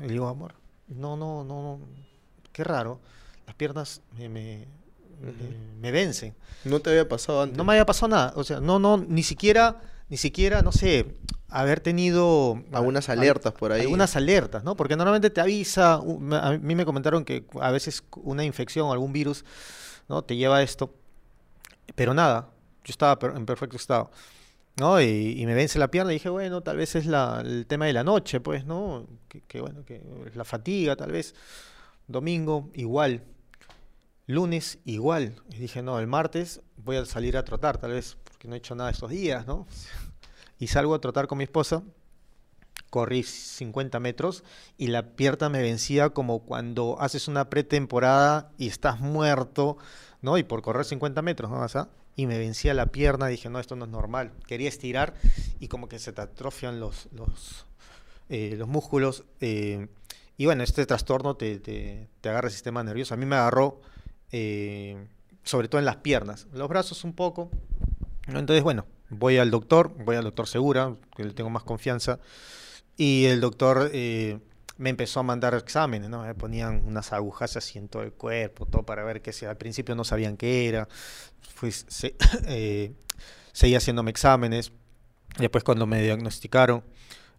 Y 0.00 0.06
digo, 0.06 0.28
amor, 0.28 0.54
no, 0.88 1.16
no, 1.16 1.44
no, 1.44 1.80
qué 2.52 2.62
raro. 2.62 3.00
Las 3.46 3.54
piernas 3.56 4.00
me 4.16 4.66
me 5.80 5.90
vencen. 5.90 6.34
¿No 6.64 6.80
te 6.80 6.90
había 6.90 7.08
pasado 7.08 7.42
antes? 7.42 7.56
No 7.56 7.64
me 7.64 7.72
había 7.72 7.86
pasado 7.86 8.08
nada. 8.08 8.32
O 8.36 8.44
sea, 8.44 8.60
no, 8.60 8.78
no, 8.78 8.96
ni 8.96 9.22
siquiera, 9.22 9.80
ni 10.08 10.16
siquiera, 10.16 10.62
no 10.62 10.72
sé, 10.72 11.16
haber 11.48 11.80
tenido... 11.80 12.62
Algunas 12.72 13.08
alertas 13.08 13.52
por 13.52 13.72
ahí. 13.72 13.82
Algunas 13.82 14.16
alertas, 14.16 14.64
¿no? 14.64 14.76
Porque 14.76 14.96
normalmente 14.96 15.30
te 15.30 15.40
avisa, 15.40 15.94
a 15.94 16.58
mí 16.60 16.74
me 16.74 16.84
comentaron 16.84 17.24
que 17.24 17.46
a 17.60 17.70
veces 17.70 18.04
una 18.16 18.44
infección 18.44 18.90
algún 18.90 19.12
virus, 19.12 19.44
¿no? 20.08 20.22
Te 20.22 20.36
lleva 20.36 20.58
a 20.58 20.62
esto. 20.62 20.94
Pero 21.94 22.14
nada, 22.14 22.50
yo 22.84 22.90
estaba 22.90 23.18
en 23.34 23.46
perfecto 23.46 23.76
estado. 23.76 24.10
¿No? 24.76 25.00
Y, 25.00 25.44
me 25.46 25.54
vence 25.54 25.78
la 25.78 25.90
pierna 25.90 26.12
y 26.12 26.16
dije, 26.16 26.28
bueno, 26.28 26.62
tal 26.62 26.76
vez 26.76 26.94
es 26.96 27.06
la, 27.06 27.42
el 27.44 27.66
tema 27.66 27.86
de 27.86 27.92
la 27.92 28.04
noche, 28.04 28.40
pues, 28.40 28.64
¿no? 28.64 29.06
Que, 29.28 29.42
que 29.42 29.60
bueno, 29.60 29.84
que 29.84 30.02
es 30.26 30.36
la 30.36 30.44
fatiga, 30.44 30.96
tal 30.96 31.12
vez. 31.12 31.34
Domingo, 32.06 32.70
igual, 32.74 33.22
Lunes 34.26 34.78
igual. 34.84 35.36
Y 35.50 35.56
dije, 35.56 35.82
no, 35.82 35.98
el 35.98 36.06
martes 36.06 36.62
voy 36.76 36.96
a 36.96 37.04
salir 37.04 37.36
a 37.36 37.44
trotar, 37.44 37.78
tal 37.78 37.92
vez, 37.92 38.16
porque 38.24 38.48
no 38.48 38.54
he 38.54 38.58
hecho 38.58 38.74
nada 38.74 38.90
estos 38.90 39.10
días, 39.10 39.46
¿no? 39.46 39.66
Y 40.58 40.68
salgo 40.68 40.94
a 40.94 41.00
trotar 41.00 41.26
con 41.26 41.38
mi 41.38 41.44
esposa. 41.44 41.82
Corrí 42.88 43.24
50 43.24 43.98
metros 43.98 44.44
y 44.78 44.86
la 44.86 45.16
pierna 45.16 45.48
me 45.48 45.60
vencía 45.60 46.10
como 46.10 46.44
cuando 46.44 46.96
haces 47.00 47.26
una 47.26 47.50
pretemporada 47.50 48.52
y 48.56 48.68
estás 48.68 49.00
muerto, 49.00 49.78
¿no? 50.22 50.38
Y 50.38 50.44
por 50.44 50.62
correr 50.62 50.84
50 50.84 51.20
metros, 51.22 51.50
¿no? 51.50 51.60
Y 52.16 52.26
me 52.26 52.38
vencía 52.38 52.74
la 52.74 52.86
pierna, 52.86 53.26
dije, 53.26 53.50
no, 53.50 53.58
esto 53.58 53.76
no 53.76 53.84
es 53.84 53.90
normal. 53.90 54.32
Quería 54.46 54.68
estirar 54.68 55.14
y 55.60 55.68
como 55.68 55.88
que 55.88 55.98
se 55.98 56.12
te 56.12 56.22
atrofian 56.22 56.80
los, 56.80 57.08
los, 57.12 57.66
eh, 58.28 58.54
los 58.56 58.68
músculos. 58.68 59.24
Eh, 59.40 59.88
y 60.36 60.46
bueno, 60.46 60.62
este 60.62 60.86
trastorno 60.86 61.36
te, 61.36 61.58
te, 61.58 62.08
te 62.20 62.28
agarra 62.28 62.48
el 62.48 62.52
sistema 62.52 62.82
nervioso. 62.84 63.14
A 63.14 63.16
mí 63.16 63.26
me 63.26 63.36
agarró 63.36 63.80
eh, 64.32 65.06
sobre 65.42 65.68
todo 65.68 65.78
en 65.78 65.84
las 65.84 65.96
piernas, 65.96 66.46
los 66.52 66.68
brazos 66.68 67.04
un 67.04 67.12
poco. 67.12 67.50
Entonces, 68.26 68.62
bueno, 68.62 68.86
voy 69.10 69.38
al 69.38 69.50
doctor, 69.50 69.94
voy 70.04 70.16
al 70.16 70.24
doctor 70.24 70.48
Segura, 70.48 70.96
que 71.16 71.24
le 71.24 71.34
tengo 71.34 71.50
más 71.50 71.62
confianza, 71.62 72.18
y 72.96 73.26
el 73.26 73.40
doctor 73.40 73.90
me 74.76 74.90
empezó 74.90 75.20
a 75.20 75.22
mandar 75.22 75.54
exámenes, 75.54 76.10
¿no? 76.10 76.22
Me 76.22 76.34
ponían 76.34 76.82
unas 76.86 77.12
agujas 77.12 77.56
así 77.56 77.78
en 77.78 77.88
todo 77.88 78.02
el 78.02 78.12
cuerpo, 78.12 78.66
todo 78.66 78.82
para 78.82 79.04
ver 79.04 79.22
qué 79.22 79.32
sea. 79.32 79.50
Al 79.50 79.56
principio 79.56 79.94
no 79.94 80.04
sabían 80.04 80.36
qué 80.36 80.68
era, 80.68 80.88
Fui, 81.54 81.72
eh, 82.46 82.92
seguía 83.52 83.78
haciéndome 83.78 84.10
exámenes. 84.10 84.72
Después 85.38 85.64
cuando 85.64 85.86
me 85.86 86.02
diagnosticaron, 86.02 86.84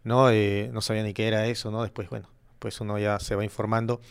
¿no? 0.04 0.30
no 0.32 0.82
sabía 0.82 1.04
ni 1.04 1.14
qué 1.14 1.28
era 1.28 1.48
eso, 1.48 1.72
¿no? 1.72 1.82
Después, 1.82 2.10
bueno, 2.10 2.30
pues 2.60 2.80
uno 2.82 2.98
ya 3.00 3.20
se 3.20 3.36
va 3.36 3.44
informando. 3.44 4.02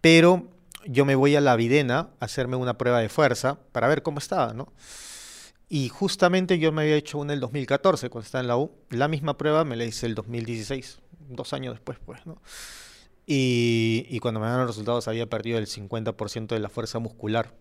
Pero 0.00 0.48
yo 0.86 1.04
me 1.04 1.14
voy 1.14 1.36
a 1.36 1.40
la 1.40 1.56
Videna 1.56 2.10
a 2.20 2.24
hacerme 2.24 2.56
una 2.56 2.76
prueba 2.78 3.00
de 3.00 3.08
fuerza 3.08 3.58
para 3.72 3.88
ver 3.88 4.02
cómo 4.02 4.18
estaba, 4.18 4.52
¿no? 4.52 4.72
Y 5.68 5.88
justamente 5.88 6.58
yo 6.58 6.70
me 6.70 6.82
había 6.82 6.96
hecho 6.96 7.18
una 7.18 7.32
el 7.32 7.40
2014, 7.40 8.10
cuando 8.10 8.26
estaba 8.26 8.42
en 8.42 8.48
la 8.48 8.58
U. 8.58 8.72
La 8.90 9.08
misma 9.08 9.38
prueba 9.38 9.64
me 9.64 9.76
la 9.76 9.84
hice 9.84 10.04
el 10.04 10.14
2016, 10.14 10.98
dos 11.36 11.52
años 11.52 11.74
después, 11.74 11.98
pues, 12.04 12.24
¿no? 12.26 12.40
Y, 13.26 14.18
cuando 14.20 14.40
me 14.40 14.46
dieron 14.46 14.66
los 14.66 14.74
resultados 14.74 15.08
había 15.08 15.26
perdido 15.26 15.58
el 15.58 15.66
50% 15.66 16.48
de 16.48 16.58
la 16.58 16.68
fuerza 16.68 16.98
muscular. 16.98 17.54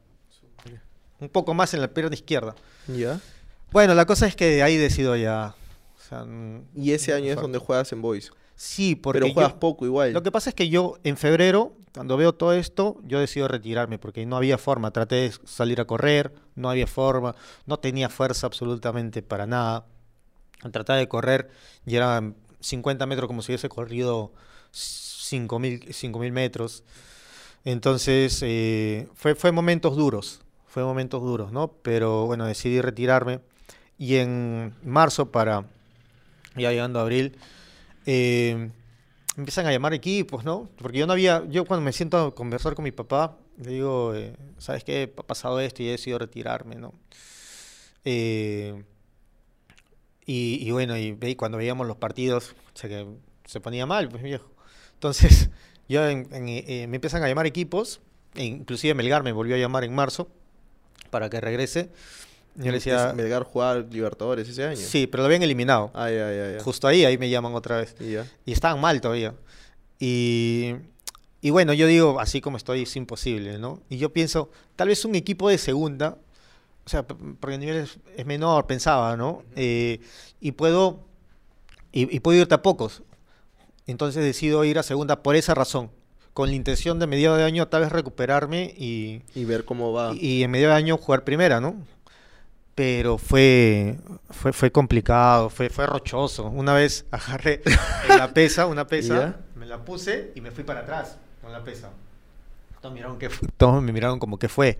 Un 1.19 1.30
poco 1.30 1.53
más 1.53 1.73
en 1.76 1.81
la 1.81 1.88
pierna 1.88 2.15
izquierda. 2.15 2.56
¿Ya? 2.88 3.19
Bueno, 3.72 3.93
la 3.93 4.06
cosa 4.06 4.26
es 4.26 4.35
que 4.35 4.48
de 4.48 4.64
ahí 4.64 4.76
decido 4.76 5.15
ya... 5.15 5.56
y 6.76 6.91
ese 6.91 7.14
año 7.14 7.31
es 7.31 7.35
donde 7.35 7.60
juegas 7.60 7.91
en 7.93 8.02
Boys. 8.02 8.31
Sí, 8.56 8.95
porque. 8.95 9.19
Pero 9.19 9.34
juegas 9.34 9.53
poco 9.53 9.85
igual. 9.85 10.14
Lo 10.14 10.22
que 10.22 10.31
pasa 10.31 10.49
es 10.49 10.56
que 10.56 10.69
yo 10.69 10.99
en 11.03 11.18
febrero, 11.18 11.73
cuando 11.95 12.15
veo 12.15 12.34
todo 12.34 12.53
esto, 12.53 12.98
yo 13.03 13.19
decido 13.19 13.48
retirarme 13.48 13.98
porque 13.98 14.26
no 14.27 14.35
había 14.35 14.60
forma. 14.60 14.91
Traté 14.91 15.15
de 15.15 15.34
salir 15.45 15.81
a 15.81 15.85
correr, 15.85 16.34
no 16.56 16.69
había 16.69 16.85
forma, 16.85 17.35
no 17.65 17.80
tenía 17.80 18.07
fuerza 18.10 18.45
absolutamente 18.45 19.23
para 19.23 19.48
nada. 19.48 19.85
Trataba 20.72 20.99
de 20.99 21.07
correr 21.07 21.49
y 21.88 21.95
eran 21.95 22.35
50 22.62 23.06
metros 23.06 23.28
como 23.28 23.42
si 23.42 23.52
hubiese 23.52 23.70
corrido 23.70 24.32
5.000 24.74 26.20
mil 26.20 26.32
metros. 26.32 26.84
Entonces, 27.66 28.40
eh, 28.44 29.08
fue, 29.14 29.36
fue 29.36 29.52
momentos 29.52 29.96
duros, 29.96 30.42
fue 30.68 30.84
momentos 30.84 31.22
duros, 31.22 31.52
¿no? 31.52 31.68
Pero 31.68 32.26
bueno, 32.26 32.46
decidí 32.46 32.82
retirarme 32.82 33.40
y 33.98 34.16
en 34.16 34.74
marzo 34.84 35.32
para, 35.32 35.66
ya 36.56 36.72
llegando 36.72 37.00
a 37.00 37.04
abril, 37.04 37.38
eh, 38.06 38.72
empiezan 39.38 39.68
a 39.68 39.72
llamar 39.72 39.94
equipos, 39.94 40.44
¿no? 40.44 40.70
Porque 40.78 40.98
yo 40.98 41.08
no 41.08 41.14
había, 41.14 41.44
yo 41.50 41.66
cuando 41.66 41.84
me 41.84 41.94
siento 41.94 42.18
a 42.18 42.36
conversar 42.36 42.74
con 42.74 42.84
mi 42.84 42.92
papá, 42.92 43.38
le 43.58 43.72
digo, 43.72 44.16
eh, 44.16 44.36
¿sabes 44.58 44.84
qué? 44.84 45.14
Ha 45.16 45.24
pasado 45.24 45.60
esto 45.60 45.84
y 45.84 45.88
he 45.88 45.92
decidido 45.92 46.18
retirarme, 46.20 46.76
¿no? 46.76 46.94
Eh, 48.04 48.84
y, 50.26 50.69
bueno, 50.72 50.98
y, 50.98 51.35
cuando 51.35 51.57
veíamos 51.57 51.88
los 51.88 51.98
partidos, 51.98 52.56
o 52.76 52.88
que 52.88 53.07
se 53.45 53.60
ponía 53.60 53.85
mal, 53.85 54.07
pues 54.10 54.23
viejo. 54.23 54.49
Entonces, 54.93 55.49
yo 55.89 56.02
me 56.03 56.84
empiezan 56.84 57.23
a 57.23 57.27
llamar 57.27 57.45
equipos, 57.45 58.02
e 58.35 58.45
inclusive 58.45 58.93
Melgar 58.93 59.23
me 59.23 59.31
volvió 59.31 59.56
a 59.56 59.60
llamar 59.60 59.84
en 59.84 59.93
marzo 59.93 60.30
para 61.10 61.30
que 61.30 61.41
regrese. 61.41 61.89
Yo 62.56 62.65
le 62.65 62.73
decía. 62.73 63.14
Melgar 63.14 63.43
jugar 63.43 63.88
Libertadores 63.91 64.48
ese 64.48 64.65
año. 64.65 64.77
Sí, 64.77 65.07
pero 65.07 65.23
lo 65.23 65.27
habían 65.27 65.43
eliminado. 65.43 65.91
Ay, 65.93 66.18
Justo 66.61 66.88
ahí, 66.88 67.06
ahí 67.06 67.18
me 67.18 67.30
llaman 67.30 67.53
otra 67.56 67.77
vez. 67.77 67.95
Y, 67.99 68.52
estaban 68.52 68.80
mal 68.80 69.02
todavía. 69.02 69.34
Y, 69.99 70.76
y 71.41 71.49
bueno, 71.49 71.73
yo 71.73 71.88
digo, 71.88 72.19
así 72.19 72.41
como 72.41 72.57
estoy, 72.57 72.84
es 72.84 72.95
imposible, 72.95 73.57
¿no? 73.57 73.81
Y 73.89 73.98
yo 73.98 74.11
pienso, 74.11 74.49
tal 74.76 74.89
vez 74.89 75.06
un 75.06 75.15
equipo 75.15 75.49
de 75.49 75.57
segunda, 75.57 76.18
sea, 76.92 77.04
porque 77.04 77.56
el 77.56 77.60
nivel 77.60 77.78
es, 78.18 78.26
menor, 78.26 78.68
pensaba, 78.68 79.18
¿no? 79.18 79.44
Eh, 79.56 80.00
y 80.40 80.52
puedo. 80.54 81.06
Y, 81.92 82.20
puedo 82.22 82.40
irte 82.40 82.56
a 82.56 82.62
pocos. 82.62 83.04
Entonces 83.86 84.24
decido 84.24 84.64
ir 84.64 84.80
a 84.80 84.84
segunda 84.84 85.24
por 85.24 85.36
esa 85.36 85.54
razón 85.54 85.92
con 86.34 86.50
la 86.50 86.56
intención 86.56 87.00
de 87.00 87.08
medio 87.08 87.36
de 87.36 87.44
año 87.44 87.68
tal 87.68 87.82
vez 87.82 87.92
recuperarme 87.92 88.74
y... 88.78 89.24
Y 89.36 89.44
ver 89.44 89.66
cómo 89.66 89.92
va. 89.92 90.14
Y, 90.14 90.38
y 90.38 90.44
en 90.44 90.52
medio 90.52 90.70
de 90.70 90.76
año 90.76 90.96
jugar 90.96 91.26
primera, 91.26 91.60
¿no? 91.60 91.76
pero 92.76 93.18
fue, 93.18 93.98
fue, 94.30 94.54
fue 94.54 94.72
complicado, 94.72 95.50
fue, 95.50 95.70
fue 95.70 95.86
rochoso. 95.86 96.46
Una 96.46 96.74
vez 96.74 97.06
agarré 97.12 97.62
la 98.08 98.34
pesa, 98.34 98.66
una 98.66 98.88
pesa, 98.88 99.38
me 99.56 99.66
la 99.66 99.84
puse 99.84 100.32
y 100.36 100.42
me 100.42 100.52
fui 100.52 100.64
para 100.64 100.82
atrás 100.82 101.18
con 101.42 101.52
la 101.52 101.64
pesa. 101.64 101.90
Todos, 102.82 102.94
miraron 102.94 103.20
que 103.20 103.30
todos 103.58 103.84
me 103.84 103.92
miraron 103.92 104.20
como 104.20 104.40
que 104.40 104.50
fue. 104.50 104.80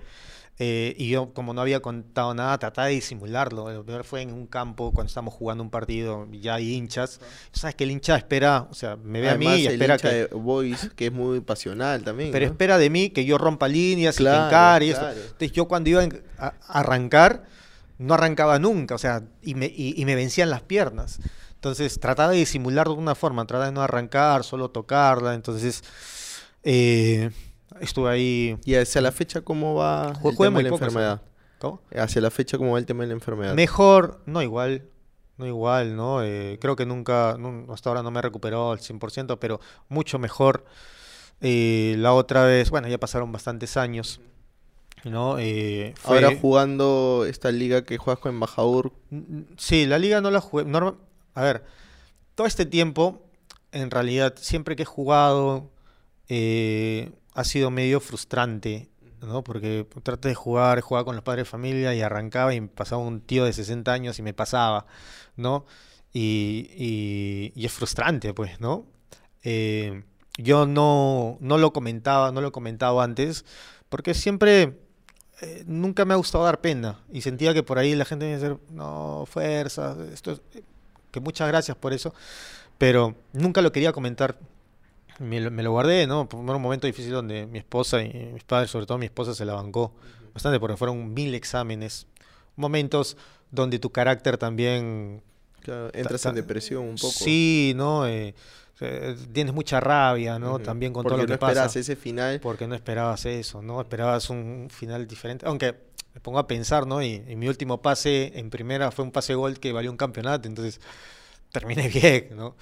Eh, 0.64 0.94
y 0.96 1.10
yo, 1.10 1.34
como 1.34 1.56
no 1.56 1.62
había 1.62 1.80
contado 1.80 2.36
nada, 2.36 2.56
trataba 2.60 2.88
de 2.90 2.94
disimularlo. 2.94 3.72
Lo 3.72 3.84
peor 3.84 4.04
fue 4.04 4.22
en 4.22 4.32
un 4.32 4.46
campo 4.46 4.92
cuando 4.92 5.08
estábamos 5.08 5.34
jugando 5.34 5.64
un 5.64 5.72
partido 5.72 6.28
y 6.32 6.40
ya 6.40 6.54
hay 6.54 6.74
hinchas. 6.76 7.20
Sabes 7.52 7.74
que 7.74 7.84
el 7.84 7.90
hincha 7.90 8.16
espera, 8.16 8.68
o 8.70 8.76
sea, 8.76 8.96
me 8.96 9.22
ve 9.22 9.30
Además, 9.30 9.54
a 9.54 9.56
mí 9.58 9.62
y 9.64 9.66
el 9.66 9.74
espera 9.74 9.96
hincha 9.96 10.10
que. 10.12 10.16
de 10.16 10.26
Boys, 10.28 10.92
que 10.96 11.08
es 11.08 11.12
muy 11.12 11.40
pasional 11.40 12.04
también. 12.04 12.32
Pero 12.32 12.46
¿no? 12.46 12.52
espera 12.52 12.78
de 12.78 12.92
mí 12.92 13.10
que 13.10 13.26
yo 13.26 13.40
rompa 13.40 13.68
líneas 13.68 14.14
y 14.14 14.18
Claro, 14.20 14.38
que 14.40 14.46
encare 14.46 14.86
y 14.86 14.90
eso. 14.92 15.00
claro. 15.00 15.20
Entonces 15.20 15.52
yo 15.52 15.68
cuando 15.68 15.90
iba 15.90 16.08
a 16.38 16.54
arrancar, 16.68 17.44
no 17.98 18.14
arrancaba 18.14 18.60
nunca, 18.60 18.94
o 18.94 19.00
sea, 19.00 19.24
y 19.42 19.56
me, 19.56 19.66
y, 19.66 20.00
y 20.00 20.06
me 20.06 20.14
vencían 20.14 20.52
las 20.52 20.62
piernas. 20.62 21.22
Entonces 21.56 22.00
trataba 22.00 22.34
de 22.34 22.38
disimular 22.38 22.86
de 22.86 22.92
alguna 22.92 23.16
forma, 23.16 23.48
trataba 23.48 23.66
de 23.66 23.72
no 23.72 23.82
arrancar, 23.82 24.44
solo 24.44 24.70
tocarla. 24.70 25.34
Entonces 25.34 25.84
eh, 26.64 27.32
estuve 27.82 28.10
ahí. 28.10 28.58
Y 28.66 28.76
hacia 28.76 29.02
la 29.02 29.12
fecha, 29.12 29.42
¿cómo 29.42 29.76
va 29.76 30.14
el 30.24 30.38
tema 30.38 30.60
de 30.60 30.64
la 30.64 30.70
enfermedad? 30.70 31.22
¿Cómo? 31.60 31.82
Hacia 31.96 32.22
la 32.22 32.32
fecha, 32.32 32.58
¿cómo 32.58 32.72
va 32.74 32.80
el 32.80 32.86
tema 32.86 33.04
de 33.04 33.08
la 33.08 33.14
enfermedad? 33.14 33.54
Mejor, 33.54 34.22
no 34.26 34.42
igual, 34.42 34.84
no 35.38 35.46
igual, 35.46 35.96
¿no? 35.96 36.24
Eh, 36.24 36.58
creo 36.62 36.76
que 36.76 36.86
nunca, 36.86 37.36
nu- 37.38 37.72
hasta 37.72 37.90
ahora 37.90 38.02
no 38.04 38.10
me 38.12 38.20
he 38.20 38.22
recuperado 38.22 38.72
al 38.72 38.80
100%, 38.80 39.38
pero 39.40 39.60
mucho 39.90 40.18
mejor. 40.20 40.66
Eh, 41.42 41.96
la 41.98 42.14
otra 42.14 42.46
vez, 42.46 42.70
bueno, 42.70 42.88
ya 42.88 42.98
pasaron 43.00 43.32
bastantes 43.32 43.76
años, 43.78 44.22
¿no? 45.04 45.38
Eh, 45.40 45.94
fue- 45.98 46.16
Ahora 46.24 46.38
jugando 46.40 47.26
esta 47.28 47.52
liga 47.52 47.84
que 47.84 47.98
juegas 47.98 48.20
con 48.22 48.34
Embajador, 48.34 48.92
Sí, 49.58 49.86
la 49.86 49.98
liga 50.00 50.22
no 50.22 50.30
la 50.32 50.42
jugué. 50.42 50.66
norma- 50.66 50.96
A 51.34 51.42
ver, 51.44 51.64
todo 52.36 52.46
este 52.48 52.66
tiempo, 52.66 53.22
en 53.72 53.90
realidad, 53.92 54.34
siempre 54.38 54.76
que 54.76 54.84
he 54.84 54.86
jugado, 54.86 55.70
eh, 56.28 57.12
ha 57.34 57.44
sido 57.44 57.72
medio 57.72 58.00
frustrante, 58.00 58.90
¿no? 59.22 59.44
Porque 59.44 59.88
traté 60.04 60.30
de 60.30 60.36
jugar, 60.36 60.82
jugaba 60.82 61.06
con 61.06 61.16
los 61.16 61.24
padres 61.24 61.46
de 61.46 61.50
familia 61.50 61.94
y 61.96 62.02
arrancaba 62.02 62.54
y 62.54 62.62
pasaba 62.62 63.02
un 63.02 63.22
tío 63.22 63.46
de 63.46 63.54
60 63.54 63.92
años 63.94 64.20
y 64.20 64.22
me 64.22 64.34
pasaba, 64.34 64.86
¿no? 65.36 65.66
Y, 66.14 67.54
es 67.56 67.72
frustrante, 67.72 68.34
pues, 68.34 68.60
¿no? 68.60 68.86
Eh, 69.44 70.04
yo 70.38 70.66
no, 70.66 71.38
no 71.40 71.58
lo 71.58 71.74
comentaba, 71.74 72.32
no 72.32 72.42
lo 72.42 72.50
he 72.50 72.52
comentado 72.52 73.02
antes, 73.02 73.46
porque 73.90 74.14
siempre 74.14 74.80
eh, 75.42 75.64
nunca 75.68 76.06
me 76.06 76.14
ha 76.14 76.18
gustado 76.18 76.44
dar 76.44 76.62
pena 76.62 77.00
y 77.12 77.22
sentía 77.22 77.54
que 77.54 77.64
por 77.64 77.78
ahí 77.78 77.96
la 77.96 78.06
gente 78.06 78.26
me 78.26 78.38
decía, 78.38 78.58
no, 78.70 79.26
fuerza, 79.28 79.96
esto 80.14 80.32
es- 80.34 80.42
que 81.12 81.20
muchas 81.20 81.48
gracias 81.50 81.76
por 81.78 81.92
eso, 81.94 82.14
pero 82.78 83.16
nunca 83.34 83.62
lo 83.62 83.72
quería 83.72 83.92
comentar. 83.92 84.38
Me 85.20 85.40
lo, 85.40 85.52
me 85.52 85.62
lo 85.64 85.72
guardé, 85.72 86.08
¿no? 86.08 86.28
Fue 86.30 86.40
un 86.40 86.62
momento 86.62 86.88
difícil 86.88 87.12
donde 87.12 87.46
mi 87.46 87.60
esposa 87.60 88.02
y 88.02 88.32
mis 88.34 88.44
padres, 88.44 88.72
sobre 88.72 88.86
todo 88.86 88.98
mi 88.98 89.06
esposa, 89.06 89.34
se 89.34 89.46
la 89.46 89.54
bancó 89.54 89.94
bastante 90.34 90.60
porque 90.60 90.78
fueron 90.78 91.14
mil 91.14 91.36
exámenes, 91.36 92.08
momentos 92.56 93.18
donde 93.52 93.80
tu 93.80 93.92
carácter 93.92 94.38
también 94.38 95.22
claro, 95.62 95.90
entras 95.94 96.26
en 96.26 96.36
depresión 96.36 96.84
un 96.84 96.96
poco. 96.96 97.12
Sí, 97.12 97.74
¿no? 97.76 98.08
Eh, 98.08 98.34
eh, 98.80 99.16
tienes 99.32 99.54
mucha 99.54 99.80
rabia, 99.80 100.40
¿no? 100.40 100.56
Ujú. 100.56 100.64
También 100.64 100.92
con 100.94 101.04
Porque 101.04 101.14
todo 101.16 101.22
lo 101.24 101.28
que 101.28 101.34
no 101.34 101.40
pasa. 101.40 101.52
esperas 101.52 101.76
ese 101.76 101.96
final. 101.96 102.40
Porque 102.40 102.68
no 102.68 102.74
esperabas 102.74 103.26
eso, 103.26 103.62
¿no? 103.62 103.80
Esperabas 103.80 104.30
un 104.30 104.70
final 104.72 105.06
diferente. 105.08 105.46
Aunque 105.46 105.76
me 106.16 106.22
pongo 106.22 106.40
a 106.40 106.48
pensar, 106.48 106.88
¿no? 106.88 107.04
Y, 107.04 107.24
y 107.28 107.36
mi 107.36 107.48
último 107.48 107.82
pase 107.82 108.32
en 108.36 108.50
primera 108.50 108.90
fue 108.92 109.06
un 109.06 109.12
pase 109.12 109.36
gol 109.36 109.60
que 109.60 109.72
valió 109.72 109.92
un 109.92 109.98
campeonato, 109.98 110.48
entonces 110.48 110.82
terminé 111.52 111.88
bien, 111.94 112.30
¿no? 112.36 112.56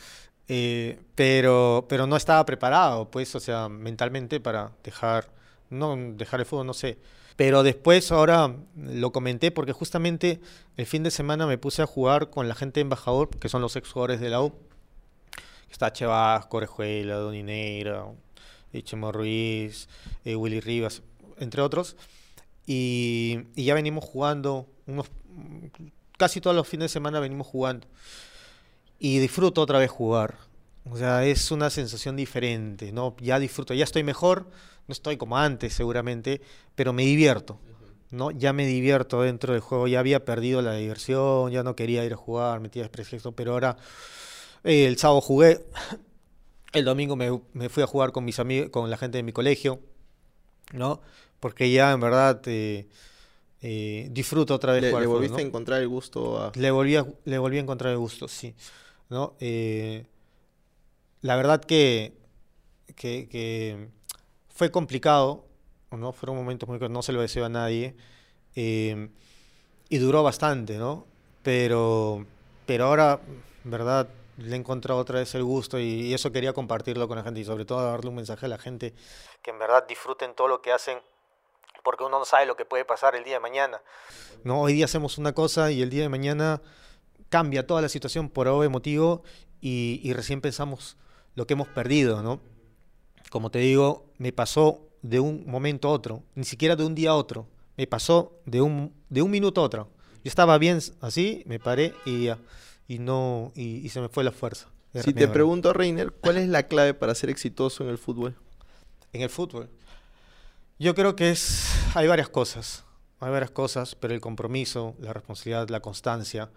Eh, 0.52 1.00
pero, 1.14 1.86
pero 1.88 2.08
no 2.08 2.18
estaba 2.18 2.44
preparado, 2.46 3.10
pues, 3.12 3.36
o 3.36 3.40
sea, 3.40 3.70
mentalmente 3.70 4.40
para 4.40 4.72
dejar, 4.84 5.30
no 5.70 5.96
dejar 5.96 6.40
el 6.40 6.46
fútbol, 6.48 6.66
no 6.66 6.74
sé. 6.74 6.98
Pero 7.36 7.64
después 7.64 8.12
ahora 8.12 8.54
lo 8.76 9.12
comenté 9.12 9.52
porque 9.52 9.72
justamente 9.72 10.42
el 10.76 10.86
fin 10.88 11.04
de 11.04 11.12
semana 11.12 11.48
me 11.48 11.58
puse 11.58 11.82
a 11.82 11.86
jugar 11.86 12.30
con 12.32 12.50
la 12.50 12.56
gente 12.56 12.80
de 12.80 12.82
embajador, 12.82 13.30
que 13.30 13.48
son 13.48 13.62
los 13.62 13.76
ex 13.76 13.90
jugadores 13.92 14.20
de 14.20 14.30
la 14.30 14.42
U. 14.42 14.54
Está 15.72 15.94
Chevas, 15.94 16.48
Corejuela, 16.48 17.16
Donineira, 17.16 18.08
eh, 18.74 18.82
Chemo 18.82 19.12
Ruiz, 19.12 19.88
eh, 20.26 20.36
Willy 20.36 20.60
Rivas, 20.60 21.04
entre 21.38 21.62
otros. 21.62 21.96
Y, 22.66 23.40
ya 23.56 23.74
venimos 23.74 24.04
jugando, 24.04 24.68
casi 26.18 26.42
todos 26.42 26.56
los 26.56 26.68
fines 26.68 26.86
de 26.86 26.90
semana 26.90 27.20
venimos 27.20 27.48
jugando. 27.48 27.88
Y 29.00 29.20
disfruto 29.20 29.62
otra 29.62 29.80
vez 29.80 29.90
jugar. 29.90 30.38
O 30.92 30.98
sea, 30.98 31.26
es 31.26 31.52
una 31.52 31.70
sensación 31.70 32.16
diferente, 32.16 32.92
¿no? 32.92 33.16
Ya 33.20 33.40
disfruto, 33.40 33.74
ya 33.74 33.84
estoy 33.84 34.04
mejor, 34.04 34.50
no 34.88 34.94
estoy 34.94 35.18
como 35.18 35.38
antes 35.38 35.74
seguramente, 35.74 36.42
pero 36.76 36.94
me 36.94 37.04
divierto, 37.04 37.60
¿no? 38.12 38.32
Ya 38.32 38.54
me 38.54 38.66
divierto 38.66 39.22
dentro 39.22 39.54
del 39.54 39.62
juego, 39.62 39.88
ya 39.88 40.00
había 40.00 40.26
perdido 40.26 40.62
la 40.62 40.74
diversión, 40.74 41.52
ya 41.52 41.64
no 41.64 41.76
quería 41.76 42.04
ir 42.06 42.14
a 42.14 42.18
jugar, 42.18 42.60
metía 42.60 42.84
desprecio, 42.84 43.32
pero 43.34 43.54
ahora 43.54 43.78
eh, 44.64 44.86
el 44.86 44.98
sábado 44.98 45.22
jugué, 45.22 45.64
el 46.74 46.86
domingo 46.86 47.16
me, 47.16 47.40
me 47.54 47.70
fui 47.70 47.84
a 47.84 47.88
jugar 47.88 48.12
con 48.12 48.26
mis 48.26 48.40
amigos, 48.40 48.70
con 48.70 48.90
la 48.90 48.98
gente 48.98 49.18
de 49.18 49.24
mi 49.24 49.32
colegio, 49.32 49.80
¿no? 50.74 51.02
Porque 51.40 51.72
ya 51.72 51.92
en 51.92 52.00
verdad 52.00 52.42
eh, 52.48 52.88
eh, 53.62 54.08
disfruto 54.12 54.56
otra 54.56 54.74
vez 54.74 54.82
Le, 54.82 54.90
jugar 54.90 55.02
le 55.02 55.08
volviste 55.08 55.38
¿no? 55.38 55.44
a 55.44 55.48
encontrar 55.48 55.82
el 55.82 55.88
gusto 55.88 56.42
a... 56.42 56.52
Le 56.56 56.72
volví 56.72 56.96
a, 56.96 57.06
le 57.26 57.38
volví 57.38 57.58
a 57.58 57.62
encontrar 57.62 57.92
el 57.92 58.00
gusto, 58.00 58.28
sí. 58.28 58.56
¿No? 59.10 59.36
Eh, 59.40 60.06
la 61.22 61.36
verdad 61.36 61.64
que, 61.64 62.14
que, 62.95 63.90
fue 64.49 64.72
complicado, 64.72 65.45
¿no? 65.91 66.14
Fueron 66.14 66.36
momentos 66.36 66.69
muy... 66.69 66.80
No 66.90 67.02
se 67.02 67.11
lo 67.11 67.22
deseo 67.22 67.45
a 67.45 67.49
nadie. 67.49 67.95
eh, 68.56 69.10
y 69.90 69.98
duró 69.98 70.22
bastante, 70.22 70.77
¿no? 70.77 71.07
Pero, 71.41 72.26
pero 72.68 72.86
ahora, 72.86 73.19
verdad, 73.64 74.07
le 74.38 74.56
he 74.56 74.60
encontrado 74.60 74.99
otra 74.99 75.19
vez 75.19 75.34
el 75.36 75.44
gusto 75.44 75.80
y, 75.80 76.02
y 76.02 76.14
eso 76.14 76.31
quería 76.31 76.53
compartirlo 76.53 77.07
con 77.07 77.18
la 77.18 77.23
gente 77.23 77.40
y 77.40 77.45
sobre 77.45 77.65
todo 77.65 77.84
darle 77.84 78.10
un 78.10 78.15
mensaje 78.15 78.45
a 78.45 78.49
la 78.49 78.57
gente 78.57 78.94
que 79.41 79.52
en 79.52 79.60
verdad 79.60 79.86
disfruten 79.88 80.34
todo 80.36 80.48
lo 80.48 80.61
que 80.61 80.72
hacen 80.72 80.99
porque 81.84 82.03
uno 82.03 82.19
no 82.19 82.26
sabe 82.26 82.45
lo 82.45 82.56
que 82.56 82.65
puede 82.65 82.86
pasar 82.86 83.15
el 83.15 83.23
día 83.23 83.36
de 83.36 83.40
mañana. 83.40 83.81
¿no? 84.44 84.61
Hoy 84.61 84.73
día 84.73 84.86
hacemos 84.86 85.18
una 85.18 85.34
cosa 85.34 85.72
y 85.72 85.81
el 85.81 85.90
día 85.90 86.03
de 86.03 86.10
mañana 86.10 86.61
cambia 87.30 87.65
toda 87.65 87.81
la 87.81 87.89
situación 87.89 88.30
por 88.30 88.47
obvio 88.47 88.69
motivo 88.69 89.23
y, 89.61 89.99
y 90.03 90.14
recién 90.14 90.41
pensamos 90.41 90.97
lo 91.35 91.47
que 91.47 91.53
hemos 91.53 91.68
perdido, 91.68 92.22
¿no? 92.22 92.41
Como 93.30 93.51
te 93.51 93.60
digo, 93.60 94.11
me 94.18 94.31
pasó 94.31 94.88
de 95.01 95.19
un 95.19 95.45
momento 95.45 95.88
a 95.88 95.91
otro, 95.91 96.23
ni 96.35 96.43
siquiera 96.43 96.76
de 96.76 96.85
un 96.85 96.95
día 96.95 97.11
a 97.11 97.15
otro, 97.15 97.47
me 97.77 97.88
pasó 97.88 98.34
de 98.45 98.61
un, 98.61 98.93
de 99.10 99.22
un 99.22 99.31
minuto 99.31 99.61
a 99.61 99.64
otro. 99.65 99.89
Yo 100.23 100.30
estaba 100.30 100.57
bien 100.57 100.80
así, 101.01 101.43
me 101.45 101.60
paré 101.60 101.93
y 102.06 102.30
y 102.89 102.97
no, 102.97 103.53
y, 103.56 103.77
y 103.85 103.89
se 103.89 104.01
me 104.01 104.10
fue 104.10 104.23
la 104.23 104.31
fuerza. 104.31 104.68
Si 104.95 105.14
te 105.14 105.27
pregunto, 105.27 105.72
Reiner, 105.72 106.11
¿cuál 106.11 106.38
es 106.39 106.49
la 106.49 106.64
clave 106.64 106.95
para 106.95 107.14
ser 107.14 107.30
exitoso 107.30 107.84
en 107.84 107.91
el 107.91 107.99
fútbol? 107.99 108.35
En 109.14 109.22
el 109.22 109.30
fútbol. 109.30 109.69
Yo 110.80 110.95
creo 110.95 111.15
que 111.15 111.30
es, 111.30 111.69
hay 111.93 112.07
varias 112.07 112.30
cosas, 112.30 112.84
hay 113.19 113.30
varias 113.30 113.51
cosas, 113.51 113.93
pero 113.93 114.15
el 114.15 114.22
compromiso, 114.22 114.95
la 114.99 115.14
responsabilidad, 115.14 115.69
la 115.69 115.81
constancia, 115.81 116.49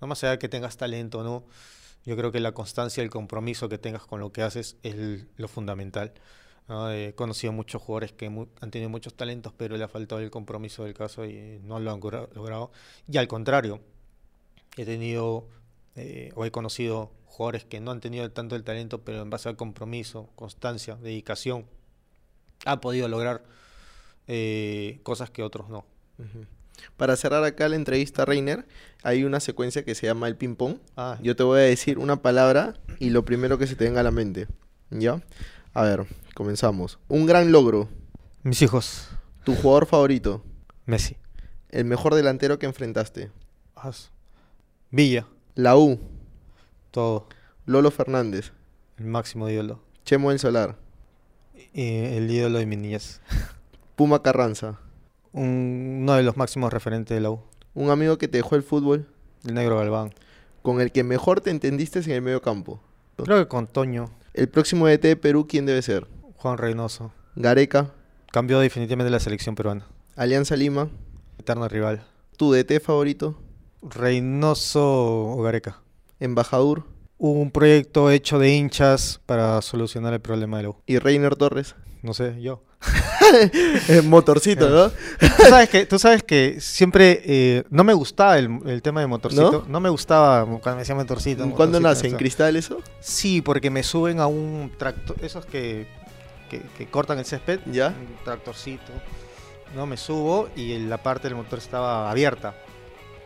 no 0.00 0.06
más 0.06 0.22
allá 0.24 0.32
de 0.32 0.38
que 0.38 0.48
tengas 0.48 0.76
talento 0.76 1.20
o 1.20 1.22
no, 1.22 1.44
yo 2.04 2.16
creo 2.16 2.32
que 2.32 2.40
la 2.40 2.52
constancia 2.52 3.02
el 3.02 3.10
compromiso 3.10 3.68
que 3.68 3.78
tengas 3.78 4.04
con 4.06 4.20
lo 4.20 4.32
que 4.32 4.42
haces 4.42 4.76
es 4.82 5.26
lo 5.36 5.48
fundamental. 5.48 6.12
¿no? 6.68 6.90
He 6.90 7.14
conocido 7.14 7.52
muchos 7.52 7.82
jugadores 7.82 8.12
que 8.12 8.26
han 8.26 8.70
tenido 8.70 8.88
muchos 8.90 9.14
talentos, 9.14 9.52
pero 9.56 9.76
le 9.76 9.84
ha 9.84 9.88
faltado 9.88 10.20
el 10.20 10.30
compromiso 10.30 10.84
del 10.84 10.94
caso 10.94 11.24
y 11.24 11.60
no 11.64 11.80
lo 11.80 11.90
han 11.90 12.00
gra- 12.00 12.28
logrado. 12.34 12.70
Y 13.10 13.16
al 13.18 13.26
contrario, 13.28 13.80
he 14.76 14.84
tenido 14.84 15.48
eh, 15.96 16.30
o 16.34 16.44
he 16.44 16.50
conocido 16.50 17.10
jugadores 17.26 17.64
que 17.64 17.80
no 17.80 17.90
han 17.90 18.00
tenido 18.00 18.30
tanto 18.30 18.54
el 18.56 18.64
talento, 18.64 19.02
pero 19.02 19.22
en 19.22 19.30
base 19.30 19.48
al 19.48 19.56
compromiso, 19.56 20.28
constancia, 20.34 20.96
dedicación, 20.96 21.66
han 22.64 22.80
podido 22.80 23.08
lograr 23.08 23.44
eh, 24.26 25.00
cosas 25.02 25.30
que 25.30 25.42
otros 25.42 25.68
no. 25.68 25.84
Para 26.96 27.16
cerrar 27.16 27.44
acá 27.44 27.68
la 27.68 27.76
entrevista, 27.76 28.24
Reiner, 28.24 28.66
hay 29.02 29.24
una 29.24 29.40
secuencia 29.40 29.84
que 29.84 29.94
se 29.94 30.06
llama 30.06 30.28
el 30.28 30.36
ping-pong. 30.36 30.78
Ah, 30.96 31.18
Yo 31.22 31.36
te 31.36 31.42
voy 31.42 31.60
a 31.60 31.62
decir 31.64 31.98
una 31.98 32.22
palabra 32.22 32.74
y 32.98 33.10
lo 33.10 33.24
primero 33.24 33.58
que 33.58 33.66
se 33.66 33.76
te 33.76 33.84
venga 33.84 34.00
a 34.00 34.04
la 34.04 34.10
mente. 34.10 34.48
¿Ya? 34.90 35.22
A 35.74 35.82
ver, 35.82 36.06
comenzamos. 36.34 36.98
Un 37.08 37.26
gran 37.26 37.52
logro. 37.52 37.88
mis 38.42 38.62
hijos, 38.62 39.08
Tu 39.44 39.54
jugador 39.54 39.86
favorito. 39.86 40.42
Messi, 40.86 41.16
El 41.70 41.84
mejor 41.84 42.14
delantero 42.14 42.58
que 42.58 42.66
enfrentaste. 42.66 43.30
As- 43.76 44.10
Villa, 44.90 45.26
La 45.54 45.76
U. 45.76 46.00
todo, 46.90 47.28
Lolo 47.66 47.90
Fernández. 47.90 48.52
el 48.96 49.04
máximo 49.06 49.48
ídolo, 49.50 49.80
Chemo 50.04 50.30
del 50.30 50.38
Solar. 50.38 50.76
el 51.74 52.30
ídolo 52.30 52.58
de 52.58 52.66
mi 52.66 52.76
niñez, 52.76 53.20
Puma 53.96 54.22
Carranza. 54.22 54.78
Un- 55.32 56.00
uno 56.02 56.14
de 56.14 56.22
los 56.22 56.36
máximos 56.36 56.72
referentes 56.72 57.14
de 57.14 57.20
la 57.20 57.30
U. 57.30 57.40
Un 57.74 57.90
amigo 57.90 58.18
que 58.18 58.28
te 58.28 58.38
dejó 58.38 58.56
el 58.56 58.62
fútbol, 58.62 59.06
El 59.46 59.54
negro 59.54 59.76
Galván. 59.78 60.12
con 60.62 60.80
el 60.80 60.90
que 60.92 61.04
mejor 61.04 61.40
te 61.40 61.50
entendiste 61.50 62.00
en 62.00 62.10
el 62.10 62.22
medio 62.22 62.42
campo. 62.42 62.80
Creo 63.16 63.38
que 63.38 63.48
con 63.48 63.66
Toño, 63.66 64.10
El 64.34 64.48
próximo 64.48 64.86
DT 64.86 65.08
de 65.08 65.16
Perú, 65.16 65.46
¿quién 65.48 65.66
debe 65.66 65.82
ser? 65.82 66.06
Juan 66.36 66.58
Reynoso. 66.58 67.12
Gareca, 67.36 67.92
Cambió 68.30 68.58
definitivamente 68.60 69.10
la 69.10 69.20
selección 69.20 69.54
peruana. 69.54 69.86
Alianza 70.14 70.54
Lima, 70.54 70.88
Eterno 71.38 71.66
rival. 71.68 72.02
tu 72.36 72.52
DT 72.52 72.78
favorito, 72.80 73.38
Reynoso 73.82 75.32
o 75.32 75.42
Gareca. 75.42 75.80
Embajador 76.20 76.84
un 77.18 77.50
proyecto 77.50 78.10
hecho 78.10 78.38
de 78.38 78.54
hinchas 78.54 79.20
para 79.26 79.60
solucionar 79.62 80.12
el 80.14 80.20
problema 80.20 80.58
de 80.58 80.62
la 80.64 80.68
U. 80.70 80.76
y 80.86 80.98
Reiner 80.98 81.34
Torres. 81.36 81.74
No 82.02 82.14
sé, 82.14 82.40
yo. 82.40 82.62
Motorcito, 84.04 84.68
¿no? 84.68 84.90
Tú 84.90 85.42
sabes 85.48 85.68
que, 85.68 85.86
tú 85.86 85.98
sabes 85.98 86.22
que 86.22 86.60
siempre 86.60 87.20
eh, 87.24 87.64
no 87.70 87.84
me 87.84 87.92
gustaba 87.92 88.38
el, 88.38 88.60
el 88.66 88.82
tema 88.82 89.00
de 89.00 89.06
motorcito. 89.06 89.64
¿No? 89.68 89.80
me 89.80 89.88
gustaba 89.88 90.44
cuando 90.44 90.72
me 90.72 90.78
decía 90.78 90.94
motorcito. 90.94 91.48
¿Cuándo 91.50 91.80
nace? 91.80 92.08
¿En 92.08 92.16
cristal 92.16 92.56
eso? 92.56 92.80
Sí, 93.00 93.42
porque 93.42 93.70
me 93.70 93.82
suben 93.82 94.20
a 94.20 94.26
un 94.26 94.72
tractor, 94.78 95.16
esos 95.22 95.46
que, 95.46 95.86
que, 96.50 96.60
que 96.76 96.86
cortan 96.86 97.18
el 97.18 97.24
césped, 97.24 97.60
¿Ya? 97.66 97.88
un 97.88 98.24
tractorcito. 98.24 98.92
No, 99.74 99.86
me 99.86 99.96
subo 99.96 100.48
y 100.56 100.78
la 100.78 100.98
parte 100.98 101.28
del 101.28 101.36
motor 101.36 101.58
estaba 101.58 102.10
abierta. 102.10 102.54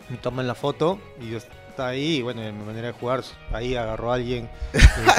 Me 0.08 0.16
toman 0.16 0.46
la 0.46 0.54
foto 0.54 0.98
y 1.20 1.30
yo 1.30 1.38
estaba 1.38 1.90
ahí 1.90 2.16
y 2.16 2.22
bueno, 2.22 2.42
en 2.42 2.58
mi 2.58 2.64
manera 2.64 2.88
de 2.88 2.92
jugar, 2.92 3.22
ahí 3.52 3.76
agarró 3.76 4.10
a 4.12 4.16
alguien 4.16 4.48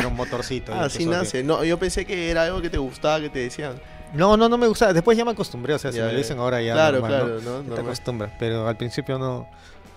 y 0.01 0.05
un 0.05 0.15
motorcito. 0.15 0.73
Ah, 0.73 0.83
así 0.85 1.05
nace. 1.05 1.43
No, 1.43 1.63
yo 1.63 1.79
pensé 1.79 2.05
que 2.05 2.29
era 2.29 2.43
algo 2.43 2.61
que 2.61 2.69
te 2.69 2.77
gustaba, 2.77 3.21
que 3.21 3.29
te 3.29 3.39
decían. 3.39 3.73
No, 4.13 4.37
no, 4.37 4.47
no 4.47 4.57
me 4.57 4.67
gustaba. 4.67 4.93
Después 4.93 5.17
ya 5.17 5.25
me 5.25 5.31
acostumbré, 5.31 5.73
o 5.73 5.79
sea, 5.79 5.91
si 5.91 5.97
Ya, 5.97 6.05
me 6.05 6.11
lo 6.13 6.17
dicen 6.17 6.37
ahora 6.39 6.61
ya. 6.61 6.73
Claro, 6.73 6.99
normal, 6.99 7.11
¿no? 7.11 7.41
claro, 7.41 7.61
¿no? 7.63 7.69
Ya 7.69 7.75
Te 7.75 7.81
acostumbras, 7.81 8.31
pero 8.39 8.67
al 8.67 8.77
principio 8.77 9.17
no, 9.17 9.47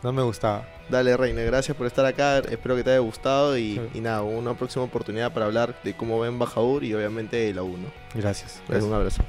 no 0.02 0.12
me 0.12 0.22
gustaba. 0.22 0.66
Dale, 0.88 1.16
Reina, 1.16 1.43
gracias 1.43 1.76
por 1.76 1.86
estar 1.86 2.06
acá. 2.06 2.38
Espero 2.38 2.76
que 2.76 2.84
te 2.84 2.90
haya 2.90 3.01
gustado 3.01 3.59
y, 3.59 3.74
Sí. 3.74 3.80
y 3.94 4.01
nada, 4.01 4.22
una 4.22 4.55
próxima 4.55 4.84
oportunidad 4.84 5.32
para 5.32 5.47
hablar 5.47 5.74
de 5.84 5.94
cómo 5.94 6.18
va 6.18 6.26
Embajador 6.28 6.84
y 6.84 6.94
obviamente 6.94 7.36
de 7.36 7.52
la 7.55 7.62
1. 7.62 7.88
Gracias. 8.14 8.60
Gracias, 8.68 8.88
un 8.88 8.94
abrazo. 8.94 9.22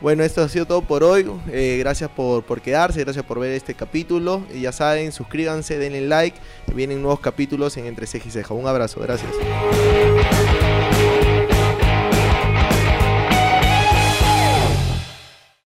Bueno, 0.00 0.24
esto 0.24 0.42
ha 0.42 0.48
sido 0.48 0.66
todo 0.66 0.82
por 0.82 1.04
hoy. 1.04 1.30
Eh, 1.52 1.76
gracias 1.78 2.10
por, 2.10 2.42
por 2.42 2.60
quedarse, 2.60 3.04
gracias 3.04 3.24
por 3.24 3.38
ver 3.38 3.52
este 3.52 3.74
capítulo. 3.74 4.42
Y 4.52 4.62
ya 4.62 4.72
saben, 4.72 5.12
suscríbanse, 5.12 5.78
denle 5.78 6.00
like. 6.00 6.36
Vienen 6.74 7.00
nuevos 7.02 7.20
capítulos 7.20 7.76
en 7.76 7.86
Entre 7.86 8.08
Ceja 8.08 8.26
y 8.26 8.30
Ceja. 8.32 8.52
Un 8.54 8.66
abrazo, 8.66 8.98
gracias. 9.00 9.30